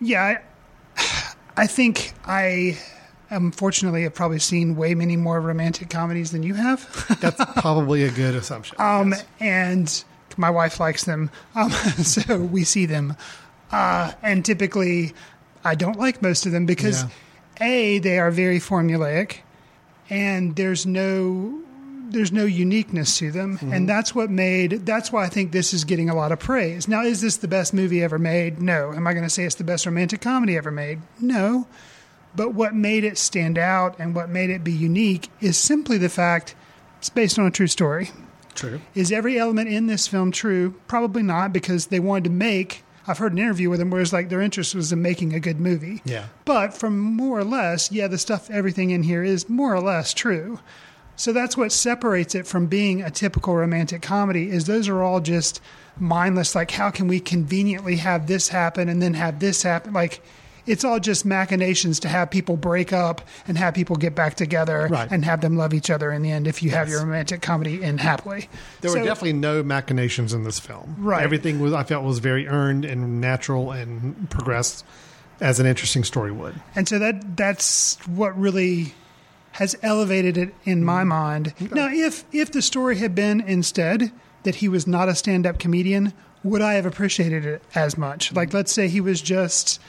yeah, 0.00 0.22
I, 0.22 0.38
I 1.56 1.66
think 1.66 2.12
I, 2.26 2.78
unfortunately, 3.30 4.02
have 4.02 4.14
probably 4.14 4.38
seen 4.38 4.76
way 4.76 4.94
many 4.94 5.16
more 5.16 5.40
romantic 5.40 5.90
comedies 5.90 6.30
than 6.32 6.42
you 6.42 6.54
have. 6.54 7.16
That's 7.20 7.42
probably 7.60 8.04
a 8.04 8.10
good 8.10 8.34
assumption. 8.34 8.76
Um, 8.78 9.14
and 9.40 10.04
my 10.36 10.50
wife 10.50 10.78
likes 10.80 11.04
them, 11.04 11.30
um, 11.54 11.70
so 11.70 12.38
we 12.40 12.64
see 12.64 12.86
them. 12.86 13.16
Uh, 13.72 14.12
and 14.22 14.44
typically, 14.44 15.14
I 15.64 15.74
don't 15.74 15.98
like 15.98 16.20
most 16.22 16.46
of 16.46 16.52
them 16.52 16.66
because 16.66 17.02
Yeah. 17.02 17.66
a 17.66 17.98
they 18.00 18.18
are 18.18 18.30
very 18.30 18.60
formulaic, 18.60 19.38
and 20.10 20.54
there's 20.56 20.84
no 20.86 21.60
there's 22.10 22.32
no 22.32 22.44
uniqueness 22.44 23.18
to 23.18 23.30
them, 23.30 23.56
Mm-hmm. 23.58 23.72
and 23.72 23.88
that's 23.88 24.14
what 24.14 24.30
made 24.30 24.86
that's 24.86 25.10
why 25.12 25.24
I 25.24 25.28
think 25.28 25.52
this 25.52 25.72
is 25.74 25.84
getting 25.84 26.08
a 26.10 26.14
lot 26.14 26.32
of 26.32 26.38
praise. 26.38 26.88
Now, 26.88 27.02
is 27.02 27.20
this 27.20 27.36
the 27.38 27.48
best 27.48 27.72
movie 27.74 28.02
ever 28.02 28.18
made? 28.18 28.60
No. 28.60 28.92
Am 28.92 29.06
I 29.06 29.12
going 29.12 29.24
to 29.24 29.30
say 29.30 29.44
it's 29.44 29.54
the 29.56 29.64
best 29.64 29.86
romantic 29.86 30.20
comedy 30.20 30.56
ever 30.56 30.70
made? 30.70 31.00
No. 31.20 31.66
But 32.34 32.52
what 32.54 32.74
made 32.74 33.02
it 33.04 33.16
stand 33.18 33.56
out 33.58 33.98
and 33.98 34.14
what 34.14 34.28
made 34.28 34.50
it 34.50 34.62
be 34.62 34.72
unique 34.72 35.30
is 35.40 35.56
simply 35.56 35.96
the 35.98 36.08
fact 36.10 36.54
it's 36.98 37.08
based 37.08 37.38
on 37.38 37.46
a 37.46 37.50
true 37.50 37.66
story. 37.66 38.10
True. 38.54 38.80
Is 38.94 39.10
every 39.12 39.38
element 39.38 39.68
in 39.68 39.86
this 39.86 40.06
film 40.06 40.32
true? 40.32 40.74
Probably 40.86 41.22
not, 41.22 41.52
because 41.52 41.86
they 41.86 42.00
wanted 42.00 42.24
to 42.24 42.30
make. 42.30 42.82
I've 43.06 43.18
heard 43.18 43.32
an 43.32 43.38
interview 43.38 43.70
with 43.70 43.78
them 43.78 43.90
where 43.90 44.00
it's 44.00 44.12
like 44.12 44.28
their 44.30 44.40
interest 44.40 44.74
was 44.74 44.92
in 44.92 45.00
making 45.00 45.32
a 45.32 45.40
good 45.40 45.60
movie. 45.60 46.02
Yeah. 46.04 46.26
But 46.44 46.74
from 46.74 46.98
more 46.98 47.38
or 47.38 47.44
less, 47.44 47.92
yeah, 47.92 48.08
the 48.08 48.18
stuff, 48.18 48.50
everything 48.50 48.90
in 48.90 49.02
here 49.04 49.22
is 49.22 49.48
more 49.48 49.74
or 49.74 49.80
less 49.80 50.12
true. 50.12 50.58
So 51.16 51.32
that's 51.32 51.56
what 51.56 51.72
separates 51.72 52.34
it 52.34 52.46
from 52.46 52.66
being 52.66 53.02
a 53.02 53.10
typical 53.10 53.54
romantic 53.56 54.02
comedy. 54.02 54.50
Is 54.50 54.66
those 54.66 54.88
are 54.88 55.02
all 55.02 55.20
just 55.20 55.60
mindless. 55.98 56.54
Like, 56.54 56.70
how 56.70 56.90
can 56.90 57.08
we 57.08 57.20
conveniently 57.20 57.96
have 57.96 58.26
this 58.26 58.48
happen 58.48 58.88
and 58.88 59.00
then 59.00 59.14
have 59.14 59.40
this 59.40 59.62
happen? 59.62 59.92
Like, 59.94 60.22
it's 60.66 60.84
all 60.84 60.98
just 60.98 61.24
machinations 61.24 62.00
to 62.00 62.08
have 62.08 62.28
people 62.28 62.56
break 62.56 62.92
up 62.92 63.22
and 63.46 63.56
have 63.56 63.72
people 63.74 63.94
get 63.96 64.14
back 64.16 64.34
together 64.34 64.88
Right. 64.90 65.08
and 65.10 65.24
have 65.24 65.40
them 65.40 65.56
love 65.56 65.72
each 65.72 65.90
other 65.90 66.10
in 66.10 66.22
the 66.22 66.32
end. 66.32 66.48
If 66.48 66.60
you 66.62 66.70
have 66.72 66.88
your 66.88 67.00
romantic 67.00 67.40
comedy 67.40 67.82
end 67.84 68.00
happily, 68.00 68.48
There 68.80 68.90
So- 68.90 68.98
were 68.98 69.04
definitely 69.04 69.34
no 69.34 69.62
machinations 69.62 70.34
in 70.34 70.42
this 70.42 70.58
film. 70.58 70.96
Right. 70.98 71.22
Everything 71.22 71.60
was 71.60 71.72
I 71.72 71.84
felt 71.84 72.04
was 72.04 72.18
very 72.18 72.48
earned 72.48 72.84
and 72.84 73.20
natural 73.20 73.70
and 73.70 74.28
progressed 74.28 74.84
as 75.40 75.60
an 75.60 75.66
interesting 75.66 76.02
story 76.02 76.32
would. 76.32 76.56
And 76.74 76.88
so 76.88 76.98
that 76.98 77.36
that's 77.36 77.96
what 78.06 78.36
really 78.38 78.92
has 79.56 79.74
elevated 79.82 80.36
it 80.36 80.54
in 80.64 80.84
my 80.84 81.00
mm-hmm. 81.00 81.08
mind. 81.08 81.54
Now, 81.72 81.88
if 81.90 82.24
if 82.30 82.52
the 82.52 82.60
story 82.60 82.98
had 82.98 83.14
been 83.14 83.40
instead 83.40 84.12
that 84.42 84.56
he 84.56 84.68
was 84.68 84.86
not 84.86 85.08
a 85.08 85.14
stand-up 85.14 85.58
comedian, 85.58 86.12
would 86.44 86.60
I 86.60 86.74
have 86.74 86.84
appreciated 86.84 87.46
it 87.46 87.62
as 87.74 87.96
much? 87.96 88.26
Mm-hmm. 88.26 88.36
Like, 88.36 88.52
let's 88.52 88.70
say 88.70 88.88
he 88.88 89.00
was 89.00 89.22
just 89.22 89.80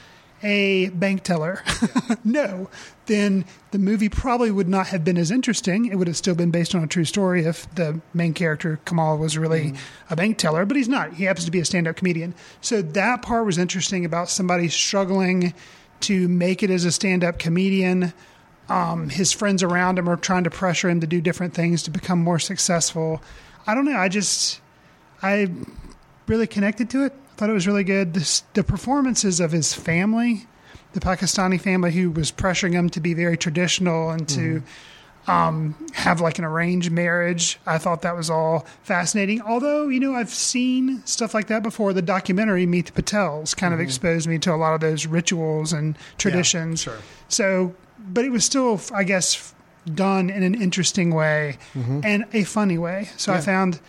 a 0.42 0.88
bank 0.90 1.22
teller. 1.22 1.62
no, 2.24 2.70
then 3.06 3.44
the 3.72 3.78
movie 3.78 4.08
probably 4.08 4.50
would 4.50 4.68
not 4.70 4.86
have 4.86 5.04
been 5.04 5.18
as 5.18 5.30
interesting. 5.30 5.84
It 5.84 5.96
would 5.96 6.06
have 6.06 6.16
still 6.16 6.34
been 6.34 6.50
based 6.50 6.74
on 6.74 6.82
a 6.82 6.86
true 6.86 7.04
story 7.04 7.44
if 7.44 7.72
the 7.74 8.00
main 8.14 8.32
character, 8.32 8.80
Kumail, 8.86 9.18
was 9.18 9.36
really 9.36 9.72
mm-hmm. 9.72 10.12
a 10.12 10.16
bank 10.16 10.38
teller, 10.38 10.64
but 10.64 10.78
he's 10.78 10.88
not. 10.88 11.12
He 11.12 11.24
happens 11.24 11.44
to 11.44 11.50
be 11.50 11.60
a 11.60 11.64
stand 11.66 11.86
up 11.86 11.96
comedian. 11.96 12.34
So 12.62 12.80
that 12.80 13.20
part 13.20 13.44
was 13.44 13.58
interesting 13.58 14.06
about 14.06 14.30
somebody 14.30 14.68
struggling 14.68 15.52
to 16.00 16.26
make 16.28 16.62
it 16.62 16.70
as 16.70 16.86
a 16.86 16.92
stand 16.92 17.22
up 17.22 17.38
comedian. 17.38 18.14
Um, 18.68 19.08
his 19.08 19.32
friends 19.32 19.62
around 19.62 19.98
him 19.98 20.08
are 20.08 20.16
trying 20.16 20.44
to 20.44 20.50
pressure 20.50 20.90
him 20.90 21.00
to 21.00 21.06
do 21.06 21.20
different 21.20 21.54
things 21.54 21.82
to 21.84 21.90
become 21.90 22.18
more 22.18 22.38
successful. 22.38 23.22
I 23.66 23.74
don't 23.74 23.84
know. 23.84 23.96
I 23.96 24.08
just, 24.08 24.60
I 25.22 25.50
really 26.26 26.46
connected 26.46 26.90
to 26.90 27.04
it. 27.04 27.12
I 27.12 27.34
thought 27.36 27.50
it 27.50 27.54
was 27.54 27.66
really 27.66 27.84
good. 27.84 28.14
This, 28.14 28.42
the 28.54 28.64
performances 28.64 29.40
of 29.40 29.52
his 29.52 29.72
family, 29.72 30.46
the 30.92 31.00
Pakistani 31.00 31.60
family 31.60 31.92
who 31.92 32.10
was 32.10 32.30
pressuring 32.30 32.72
him 32.72 32.90
to 32.90 33.00
be 33.00 33.14
very 33.14 33.36
traditional 33.36 34.10
and 34.10 34.28
to 34.30 34.62
um, 35.28 35.74
have 35.92 36.20
like 36.20 36.38
an 36.38 36.44
arranged 36.44 36.90
marriage. 36.90 37.60
I 37.66 37.78
thought 37.78 38.02
that 38.02 38.16
was 38.16 38.30
all 38.30 38.66
fascinating. 38.82 39.40
Although, 39.42 39.88
you 39.88 40.00
know, 40.00 40.14
I've 40.14 40.30
seen 40.30 41.04
stuff 41.04 41.34
like 41.34 41.48
that 41.48 41.62
before. 41.62 41.92
The 41.92 42.02
documentary 42.02 42.66
Meet 42.66 42.94
the 42.94 43.02
Patels 43.02 43.56
kind 43.56 43.74
of 43.74 43.80
exposed 43.80 44.26
me 44.26 44.38
to 44.40 44.52
a 44.52 44.56
lot 44.56 44.74
of 44.74 44.80
those 44.80 45.06
rituals 45.06 45.72
and 45.72 45.96
traditions. 46.16 46.80
sure. 46.80 46.98
So, 47.28 47.74
but 47.98 48.24
it 48.24 48.30
was 48.30 48.44
still, 48.44 48.80
I 48.94 49.04
guess, 49.04 49.54
done 49.94 50.28
in 50.30 50.42
an 50.42 50.54
interesting 50.60 51.14
way 51.14 51.58
and 51.74 52.24
a 52.32 52.44
funny 52.44 52.78
way. 52.78 53.08
So 53.16 53.32
I 53.32 53.40
found, 53.40 53.80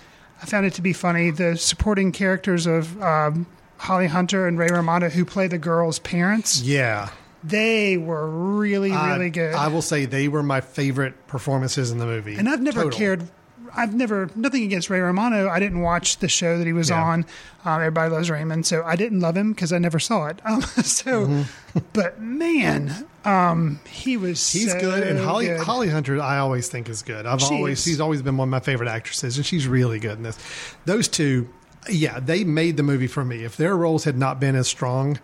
I 0.41 0.45
found 0.45 0.65
it 0.65 0.73
to 0.75 0.81
be 0.81 0.93
funny. 0.93 1.31
The 1.31 1.57
supporting 1.57 2.11
characters 2.11 2.65
of 2.65 3.01
um, 3.01 3.45
Holly 3.77 4.07
Hunter 4.07 4.47
and 4.47 4.57
Ray 4.57 4.69
Romano, 4.71 5.09
who 5.09 5.25
play 5.25 5.47
the 5.47 5.57
girls' 5.57 5.99
parents, 5.99 6.61
Yeah. 6.61 7.09
they 7.43 7.97
were 7.97 8.29
really, 8.29 8.91
really 8.91 9.25
I, 9.25 9.29
good. 9.29 9.53
I 9.55 9.67
will 9.67 9.81
say 9.81 10.05
they 10.05 10.27
were 10.27 10.43
my 10.43 10.61
favorite 10.61 11.27
performances 11.27 11.91
in 11.91 11.97
the 11.97 12.05
movie. 12.05 12.35
And 12.35 12.49
I've 12.49 12.61
never 12.61 12.83
Total. 12.83 12.97
cared. 12.97 13.27
I've 13.75 13.93
never 13.93 14.29
nothing 14.35 14.63
against 14.63 14.89
Ray 14.89 14.99
Romano. 14.99 15.47
I 15.47 15.59
didn't 15.59 15.81
watch 15.81 16.17
the 16.17 16.27
show 16.27 16.57
that 16.57 16.65
he 16.65 16.73
was 16.73 16.89
Yeah. 16.89 17.03
on. 17.03 17.25
Um, 17.65 17.75
Everybody 17.81 18.11
loves 18.11 18.29
Raymond, 18.31 18.65
so 18.65 18.83
I 18.83 18.95
didn't 18.95 19.19
love 19.19 19.37
him 19.37 19.51
because 19.53 19.71
I 19.71 19.77
never 19.77 19.99
saw 19.99 20.25
it. 20.27 20.39
Um, 20.45 20.61
so, 20.61 21.27
Mm-hmm. 21.27 21.79
but 21.93 22.19
man, 22.19 23.05
um, 23.25 23.79
he 23.89 24.17
was 24.17 24.51
He's 24.51 24.71
so 24.71 24.79
good, 24.79 25.03
and 25.03 25.19
Holly 25.19 25.47
good. 25.47 25.59
Holly 25.59 25.89
Hunter, 25.89 26.21
I 26.21 26.37
always 26.37 26.69
think 26.69 26.89
is 26.89 27.01
good. 27.01 27.25
I've 27.25 27.41
She 27.41 27.55
always 27.55 27.79
is. 27.79 27.83
she's 27.83 27.99
always 27.99 28.21
been 28.21 28.37
one 28.37 28.47
of 28.47 28.51
my 28.51 28.59
favorite 28.59 28.89
actresses, 28.89 29.37
and 29.37 29.45
she's 29.45 29.67
really 29.67 29.99
good 29.99 30.17
in 30.17 30.23
this. 30.23 30.37
Those 30.85 31.07
two, 31.07 31.49
yeah, 31.89 32.19
they 32.19 32.43
made 32.43 32.77
the 32.77 32.83
movie 32.83 33.07
for 33.07 33.25
me. 33.25 33.43
If 33.43 33.57
their 33.57 33.75
roles 33.75 34.03
had 34.05 34.17
not 34.17 34.39
been 34.39 34.55
as 34.55 34.67
strong, 34.67 35.19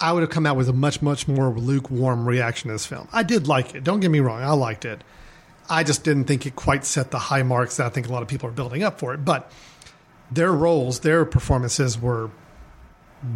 I 0.00 0.12
would 0.12 0.22
have 0.22 0.30
come 0.30 0.46
out 0.46 0.56
with 0.56 0.68
a 0.68 0.72
much 0.72 1.02
much 1.02 1.28
more 1.28 1.50
lukewarm 1.50 2.26
reaction 2.26 2.68
to 2.68 2.74
this 2.74 2.86
film. 2.86 3.08
I 3.12 3.22
did 3.22 3.46
like 3.46 3.74
it. 3.74 3.84
Don't 3.84 4.00
get 4.00 4.10
me 4.10 4.20
wrong, 4.20 4.42
I 4.42 4.52
liked 4.52 4.84
it. 4.84 5.04
I 5.68 5.84
just 5.84 6.02
didn't 6.02 6.24
think 6.24 6.46
it 6.46 6.56
quite 6.56 6.84
set 6.84 7.10
the 7.10 7.18
high 7.18 7.42
marks 7.44 7.76
that 7.76 7.86
I 7.86 7.90
think 7.90 8.08
a 8.08 8.12
lot 8.12 8.22
of 8.22 8.28
people 8.28 8.48
are 8.48 8.52
building 8.52 8.82
up 8.82 8.98
for 8.98 9.14
it. 9.14 9.24
But 9.24 9.52
their 10.30 10.52
roles, 10.52 11.00
their 11.00 11.24
performances 11.24 12.00
were 12.00 12.30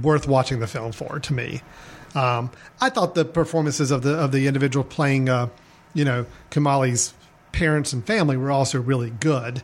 worth 0.02 0.26
watching 0.26 0.60
the 0.60 0.66
film 0.66 0.92
for 0.92 1.20
to 1.20 1.32
me. 1.34 1.60
Um, 2.14 2.50
I 2.80 2.90
thought 2.90 3.14
the 3.14 3.24
performances 3.24 3.90
of 3.90 4.02
the 4.02 4.14
of 4.14 4.32
the 4.32 4.46
individual 4.46 4.84
playing, 4.84 5.28
uh, 5.28 5.48
you 5.94 6.04
know, 6.04 6.26
Kumail's 6.50 7.14
parents 7.52 7.92
and 7.92 8.06
family 8.06 8.36
were 8.36 8.50
also 8.50 8.80
really 8.80 9.10
good. 9.10 9.62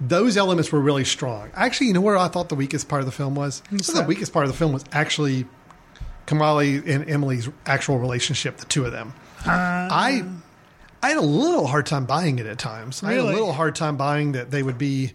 Those 0.00 0.36
elements 0.36 0.70
were 0.70 0.80
really 0.80 1.04
strong. 1.04 1.50
Actually, 1.54 1.88
you 1.88 1.92
know 1.92 2.00
where 2.00 2.16
I 2.16 2.28
thought 2.28 2.48
the 2.48 2.54
weakest 2.54 2.88
part 2.88 3.00
of 3.00 3.06
the 3.06 3.12
film 3.12 3.34
was? 3.34 3.62
The 3.70 4.06
weakest 4.06 4.32
part 4.32 4.46
of 4.46 4.52
the 4.52 4.56
film 4.56 4.72
was 4.72 4.84
actually 4.92 5.46
Kamali 6.26 6.86
and 6.86 7.08
Emily's 7.10 7.48
actual 7.66 7.98
relationship, 7.98 8.58
the 8.58 8.66
two 8.66 8.84
of 8.84 8.92
them. 8.92 9.12
I 9.44 10.24
I 11.02 11.08
had 11.08 11.18
a 11.18 11.22
little 11.22 11.66
hard 11.66 11.86
time 11.86 12.06
buying 12.06 12.38
it 12.38 12.46
at 12.46 12.58
times. 12.58 13.02
I 13.02 13.12
had 13.12 13.20
a 13.20 13.24
little 13.24 13.52
hard 13.52 13.74
time 13.74 13.96
buying 13.96 14.32
that 14.32 14.50
they 14.50 14.62
would 14.62 14.78
be 14.78 15.12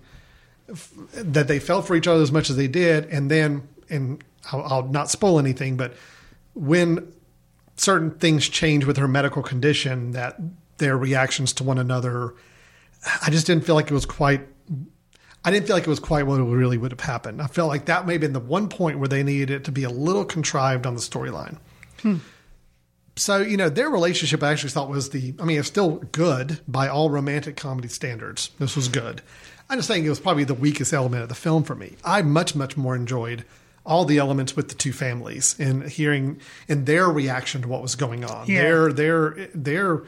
that 1.14 1.47
they 1.47 1.59
felt 1.59 1.86
for 1.86 1.95
each 1.95 2.07
other 2.07 2.22
as 2.22 2.32
much 2.32 2.49
as 2.49 2.55
they 2.55 2.68
did, 2.68 3.05
and 3.05 3.30
then 3.30 3.68
and 3.89 4.24
I'll, 4.51 4.64
I'll 4.64 4.88
not 4.88 5.09
spoil 5.09 5.39
anything, 5.39 5.78
but 5.78 5.93
when 6.54 7.12
certain 7.76 8.12
things 8.12 8.47
change 8.47 8.86
with 8.86 8.97
her 8.97 9.08
medical 9.08 9.43
condition, 9.43 10.12
that 10.12 10.39
their 10.78 10.97
reactions 10.97 11.54
to 11.54 11.64
one 11.64 11.78
another, 11.78 12.34
I 13.22 13.30
just 13.30 13.47
didn't 13.47 13.66
feel 13.66 13.76
like 13.76 13.89
it 13.89 13.93
was 13.93 14.06
quite. 14.06 14.47
I 15.45 15.51
didn't 15.51 15.68
feel 15.68 15.76
like 15.76 15.84
it 15.84 15.89
was 15.89 15.99
quite 15.99 16.26
what 16.26 16.39
it 16.39 16.43
really 16.43 16.78
would 16.78 16.91
have 16.91 17.01
happened. 17.01 17.41
I 17.41 17.47
felt 17.47 17.68
like 17.68 17.86
that 17.86 18.08
may 18.08 18.14
have 18.14 18.22
been 18.22 18.32
the 18.32 18.39
one 18.39 18.70
point 18.70 18.99
where 18.99 19.10
they 19.10 19.24
needed 19.24 19.49
it 19.49 19.64
to 19.66 19.74
be 19.74 19.84
a 19.84 19.89
little 19.89 20.24
contrived 20.24 20.86
on 20.86 20.95
the 20.95 21.01
storyline. 21.01 21.58
Hmm. 22.01 22.18
So, 23.16 23.39
you 23.39 23.58
know, 23.58 23.70
their 23.70 23.89
relationship 23.89 24.41
I 24.41 24.51
actually 24.51 24.72
thought 24.72 24.89
was 24.89 25.10
the, 25.10 25.36
I 25.39 25.43
mean, 25.43 25.60
it's 25.60 25.68
still 25.68 25.97
good 25.97 26.60
by 26.68 26.88
all 26.88 27.10
romantic 27.10 27.58
comedy 27.58 27.89
standards. 27.89 28.51
This 28.58 28.76
was 28.76 28.88
good. 28.88 29.22
I'm 29.70 29.78
just 29.78 29.88
saying 29.88 30.06
it 30.06 30.10
was 30.10 30.20
probably 30.20 30.45
the 30.45 30.54
weakest 30.54 30.93
element 30.93 31.24
of 31.24 31.30
the 31.30 31.36
film 31.36 31.64
for 31.64 31.76
me. 31.76 31.95
I 32.04 32.22
much, 32.22 32.56
much 32.56 32.76
more 32.76 32.95
enjoyed 32.95 33.45
all 33.86 34.05
the 34.05 34.17
elements 34.17 34.55
with 34.55 34.69
the 34.69 34.75
two 34.75 34.93
families 34.93 35.55
and 35.59 35.84
hearing 35.89 36.39
and 36.69 36.86
their 36.86 37.09
reaction 37.09 37.61
to 37.63 37.67
what 37.67 37.81
was 37.81 37.95
going 37.95 38.23
on. 38.23 38.47
Yeah. 38.47 38.61
Their, 38.63 38.93
their, 38.93 39.49
their, 39.53 40.03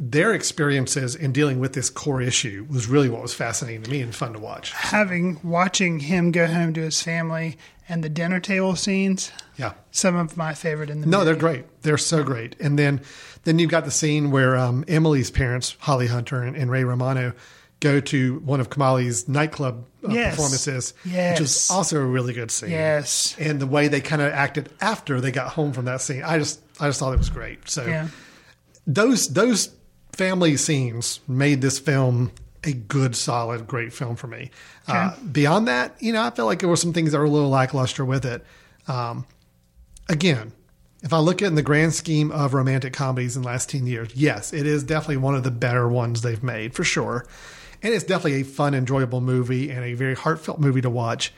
their 0.00 0.32
experiences 0.32 1.16
in 1.16 1.32
dealing 1.32 1.58
with 1.58 1.72
this 1.72 1.90
core 1.90 2.22
issue 2.22 2.66
was 2.70 2.86
really 2.86 3.08
what 3.08 3.20
was 3.22 3.34
fascinating 3.34 3.82
to 3.82 3.90
me 3.90 4.00
and 4.00 4.14
fun 4.14 4.32
to 4.34 4.38
watch. 4.38 4.72
having 4.72 5.40
watching 5.42 6.00
him 6.00 6.30
go 6.30 6.46
home 6.46 6.72
to 6.74 6.82
his 6.82 7.02
family 7.02 7.58
and 7.88 8.04
the 8.04 8.08
dinner 8.08 8.38
table 8.38 8.76
scenes. 8.76 9.32
Yeah. 9.56 9.72
Some 9.90 10.14
of 10.14 10.36
my 10.36 10.54
favorite 10.54 10.90
in 10.90 11.00
the 11.00 11.06
No, 11.06 11.18
movie. 11.18 11.24
they're 11.30 11.40
great. 11.40 11.82
They're 11.82 11.98
so 11.98 12.22
great. 12.22 12.54
And 12.60 12.78
then 12.78 13.00
then 13.44 13.58
you've 13.58 13.70
got 13.70 13.86
the 13.86 13.90
scene 13.90 14.30
where 14.30 14.56
um, 14.56 14.84
Emily's 14.88 15.30
parents, 15.30 15.74
Holly 15.80 16.06
Hunter 16.08 16.42
and, 16.42 16.54
and 16.54 16.70
Ray 16.70 16.84
Romano, 16.84 17.32
go 17.80 18.00
to 18.00 18.40
one 18.40 18.60
of 18.60 18.70
Kumail's 18.70 19.28
nightclub 19.28 19.84
uh, 20.04 20.12
Yes. 20.12 20.34
performances, 20.34 20.94
Yes. 21.04 21.38
which 21.38 21.44
is 21.46 21.70
also 21.70 22.00
a 22.00 22.04
really 22.04 22.32
good 22.32 22.50
scene. 22.50 22.70
Yes. 22.70 23.36
And 23.38 23.60
the 23.60 23.66
way 23.66 23.88
they 23.88 24.00
kind 24.00 24.20
of 24.22 24.32
acted 24.32 24.68
after 24.80 25.20
they 25.20 25.30
got 25.30 25.48
home 25.52 25.72
from 25.72 25.84
that 25.84 26.00
scene, 26.00 26.22
I 26.24 26.38
just 26.38 26.60
I 26.80 26.86
just 26.88 26.98
thought 27.00 27.12
it 27.12 27.18
was 27.18 27.30
great. 27.30 27.68
So 27.70 27.84
Yeah. 27.86 28.08
those 28.86 29.28
those 29.28 29.70
family 30.12 30.56
scenes 30.56 31.20
made 31.28 31.60
this 31.60 31.78
film 31.78 32.32
a 32.64 32.72
good, 32.72 33.14
solid, 33.14 33.66
great 33.68 33.92
film 33.92 34.16
for 34.16 34.26
me. 34.26 34.50
Uh, 34.88 35.14
beyond 35.30 35.68
that, 35.68 35.94
you 36.00 36.12
know, 36.12 36.22
I 36.24 36.30
felt 36.30 36.46
like 36.46 36.58
there 36.58 36.68
were 36.68 36.76
some 36.76 36.92
things 36.92 37.12
that 37.12 37.18
were 37.18 37.24
a 37.24 37.30
little 37.30 37.48
lackluster 37.50 38.04
with 38.04 38.24
it. 38.24 38.44
Um, 38.88 39.26
again, 40.08 40.52
if 41.02 41.12
I 41.12 41.18
look 41.18 41.40
at 41.40 41.44
it 41.44 41.48
in 41.48 41.54
the 41.54 41.62
grand 41.62 41.94
scheme 41.94 42.32
of 42.32 42.54
romantic 42.54 42.92
comedies 42.92 43.36
in 43.36 43.42
the 43.42 43.48
last 43.48 43.68
10 43.70 43.86
years, 43.86 44.08
yes, 44.14 44.52
it 44.52 44.66
is 44.66 44.82
definitely 44.82 45.18
one 45.18 45.36
of 45.36 45.44
the 45.44 45.52
better 45.52 45.88
ones 45.88 46.22
they've 46.22 46.42
made 46.42 46.74
for 46.74 46.82
sure. 46.82 47.26
And 47.82 47.94
it's 47.94 48.04
definitely 48.04 48.40
a 48.40 48.44
fun, 48.44 48.74
enjoyable 48.74 49.20
movie 49.20 49.70
and 49.70 49.84
a 49.84 49.94
very 49.94 50.14
heartfelt 50.14 50.58
movie 50.58 50.80
to 50.80 50.90
watch. 50.90 51.32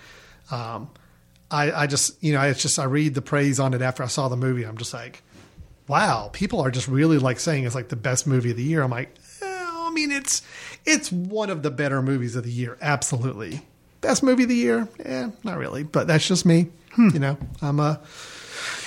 Um, 0.51 0.91
I, 1.51 1.73
I 1.73 1.87
just, 1.87 2.23
you 2.23 2.33
know, 2.33 2.41
it's 2.43 2.63
just, 2.63 2.79
I 2.79 2.85
read 2.85 3.15
the 3.15 3.23
praise 3.23 3.61
on 3.61 3.75
it 3.75 3.83
after 3.83 4.03
I 4.03 4.07
saw 4.07 4.29
the 4.29 4.37
movie. 4.37 4.65
I'm 4.65 4.79
just 4.79 4.95
like, 4.95 5.23
wow, 5.89 6.31
people 6.33 6.61
are 6.61 6.71
just 6.71 6.89
really 6.89 7.19
like 7.19 7.41
saying 7.41 7.65
it's 7.65 7.75
like 7.75 7.89
the 7.89 7.97
best 7.97 8.27
movie 8.27 8.53
of 8.53 8.57
the 8.57 8.63
year. 8.63 8.83
I'm 8.83 8.91
like, 8.91 9.15
eh, 9.43 9.47
I 9.47 9.91
mean, 9.93 10.13
it's, 10.13 10.43
it's 10.87 11.11
one 11.11 11.51
of 11.51 11.63
the 11.63 11.71
better 11.71 12.01
movies 12.01 12.37
of 12.37 12.45
the 12.45 12.51
year. 12.51 12.79
Absolutely. 12.81 13.63
Best 14.01 14.23
movie 14.23 14.45
of 14.45 14.49
the 14.49 14.55
year? 14.55 14.89
Eh, 15.05 15.31
not 15.45 15.59
really, 15.59 15.83
but 15.83 16.07
that's 16.07 16.27
just 16.27 16.47
me. 16.47 16.69
You 16.97 17.19
know, 17.19 17.39
I'm 17.63 17.79
a, 17.81 18.01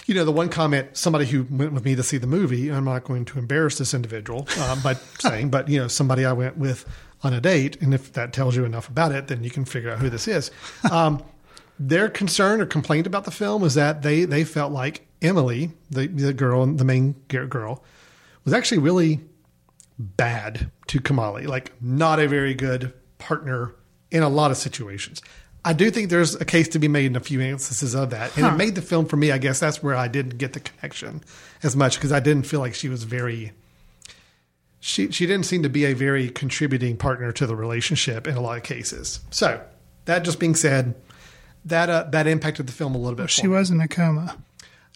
you 0.06 0.14
know, 0.14 0.26
the 0.26 0.32
one 0.32 0.50
comment, 0.50 0.98
somebody 0.98 1.26
who 1.26 1.44
went 1.50 1.74
with 1.74 1.86
me 1.86 1.96
to 1.96 2.04
see 2.04 2.18
the 2.18 2.28
movie, 2.28 2.70
I'm 2.70 2.86
not 2.86 3.06
going 3.06 3.26
to 3.26 3.40
embarrass 3.40 3.78
this 3.78 3.94
individual 3.94 4.48
um, 4.62 4.82
by 4.82 4.94
saying, 5.20 5.50
but, 5.50 5.70
you 5.70 5.80
know, 5.80 5.88
somebody 5.88 6.26
I 6.26 6.34
went 6.34 6.58
with 6.58 6.86
on 7.24 7.34
a 7.34 7.42
date, 7.42 7.82
and 7.82 7.94
if 7.94 8.14
that 8.14 8.34
tells 8.34 8.56
you 8.56 8.66
enough 8.66 8.90
about 8.90 9.12
it, 9.12 9.28
then 9.28 9.44
you 9.44 9.50
can 9.50 9.66
figure 9.66 9.90
out 9.90 10.00
who 10.00 10.10
this 10.10 10.28
is. 10.28 10.52
Um, 10.92 11.24
their 11.80 12.10
concern 12.10 12.62
or 12.62 12.66
complaint 12.66 13.08
about 13.08 13.26
the 13.26 13.32
film 13.32 13.62
was 13.62 13.74
that 13.76 14.02
they, 14.02 14.26
they 14.26 14.44
felt 14.44 14.72
like 14.72 15.08
Emily, 15.22 15.72
the, 15.90 16.08
the 16.08 16.34
girl, 16.34 16.66
the 16.66 16.86
main 16.86 17.14
girl, 17.30 17.84
was 18.44 18.54
actually 18.54 18.80
really 18.80 19.22
bad 19.98 20.70
to 20.88 21.00
Kumail, 21.00 21.48
like 21.48 21.72
not 21.82 22.20
a 22.20 22.28
very 22.28 22.54
good 22.54 22.94
partner 23.18 23.74
in 24.12 24.22
a 24.22 24.30
lot 24.30 24.52
of 24.52 24.58
situations. 24.58 25.22
I 25.66 25.74
do 25.74 25.90
think 25.90 26.10
there's 26.10 26.36
a 26.36 26.46
case 26.46 26.68
to 26.70 26.80
be 26.80 26.90
made 26.90 27.06
in 27.06 27.16
a 27.16 27.22
few 27.22 27.40
instances 27.40 27.96
of 27.96 28.10
that. 28.10 28.36
And 28.38 28.46
it 28.46 28.52
made 28.58 28.76
the 28.76 28.82
film 28.82 29.06
for 29.06 29.16
me, 29.16 29.32
I 29.32 29.38
guess 29.38 29.62
that's 29.62 29.82
where 29.82 29.96
I 29.96 30.10
didn't 30.10 30.38
get 30.38 30.54
the 30.54 30.60
connection 30.60 31.24
as 31.64 31.76
much 31.76 31.96
because 31.96 32.12
I 32.12 32.20
didn't 32.20 32.46
feel 32.46 32.60
like 32.60 32.76
she 32.76 32.90
was 32.90 33.06
very 33.06 33.54
she 34.86 35.10
she 35.12 35.26
didn't 35.26 35.46
seem 35.46 35.64
to 35.64 35.70
be 35.70 35.86
a 35.86 35.94
very 35.94 36.30
contributing 36.30 36.98
partner 36.98 37.32
to 37.32 37.48
the 37.48 37.56
relationship 37.56 38.28
in 38.28 38.36
a 38.36 38.42
lot 38.42 38.58
of 38.58 38.64
cases. 38.64 39.22
So, 39.32 39.62
that 40.06 40.26
just 40.26 40.42
being 40.42 40.56
said, 40.56 40.94
that 41.64 41.90
uh, 41.90 42.04
that 42.12 42.28
impacted 42.28 42.68
the 42.68 42.74
film 42.74 42.94
a 42.94 42.98
little 42.98 43.16
bit. 43.16 43.30
She 43.30 43.48
was 43.48 43.72
in 43.72 43.80
a 43.80 43.88
coma. 43.88 44.36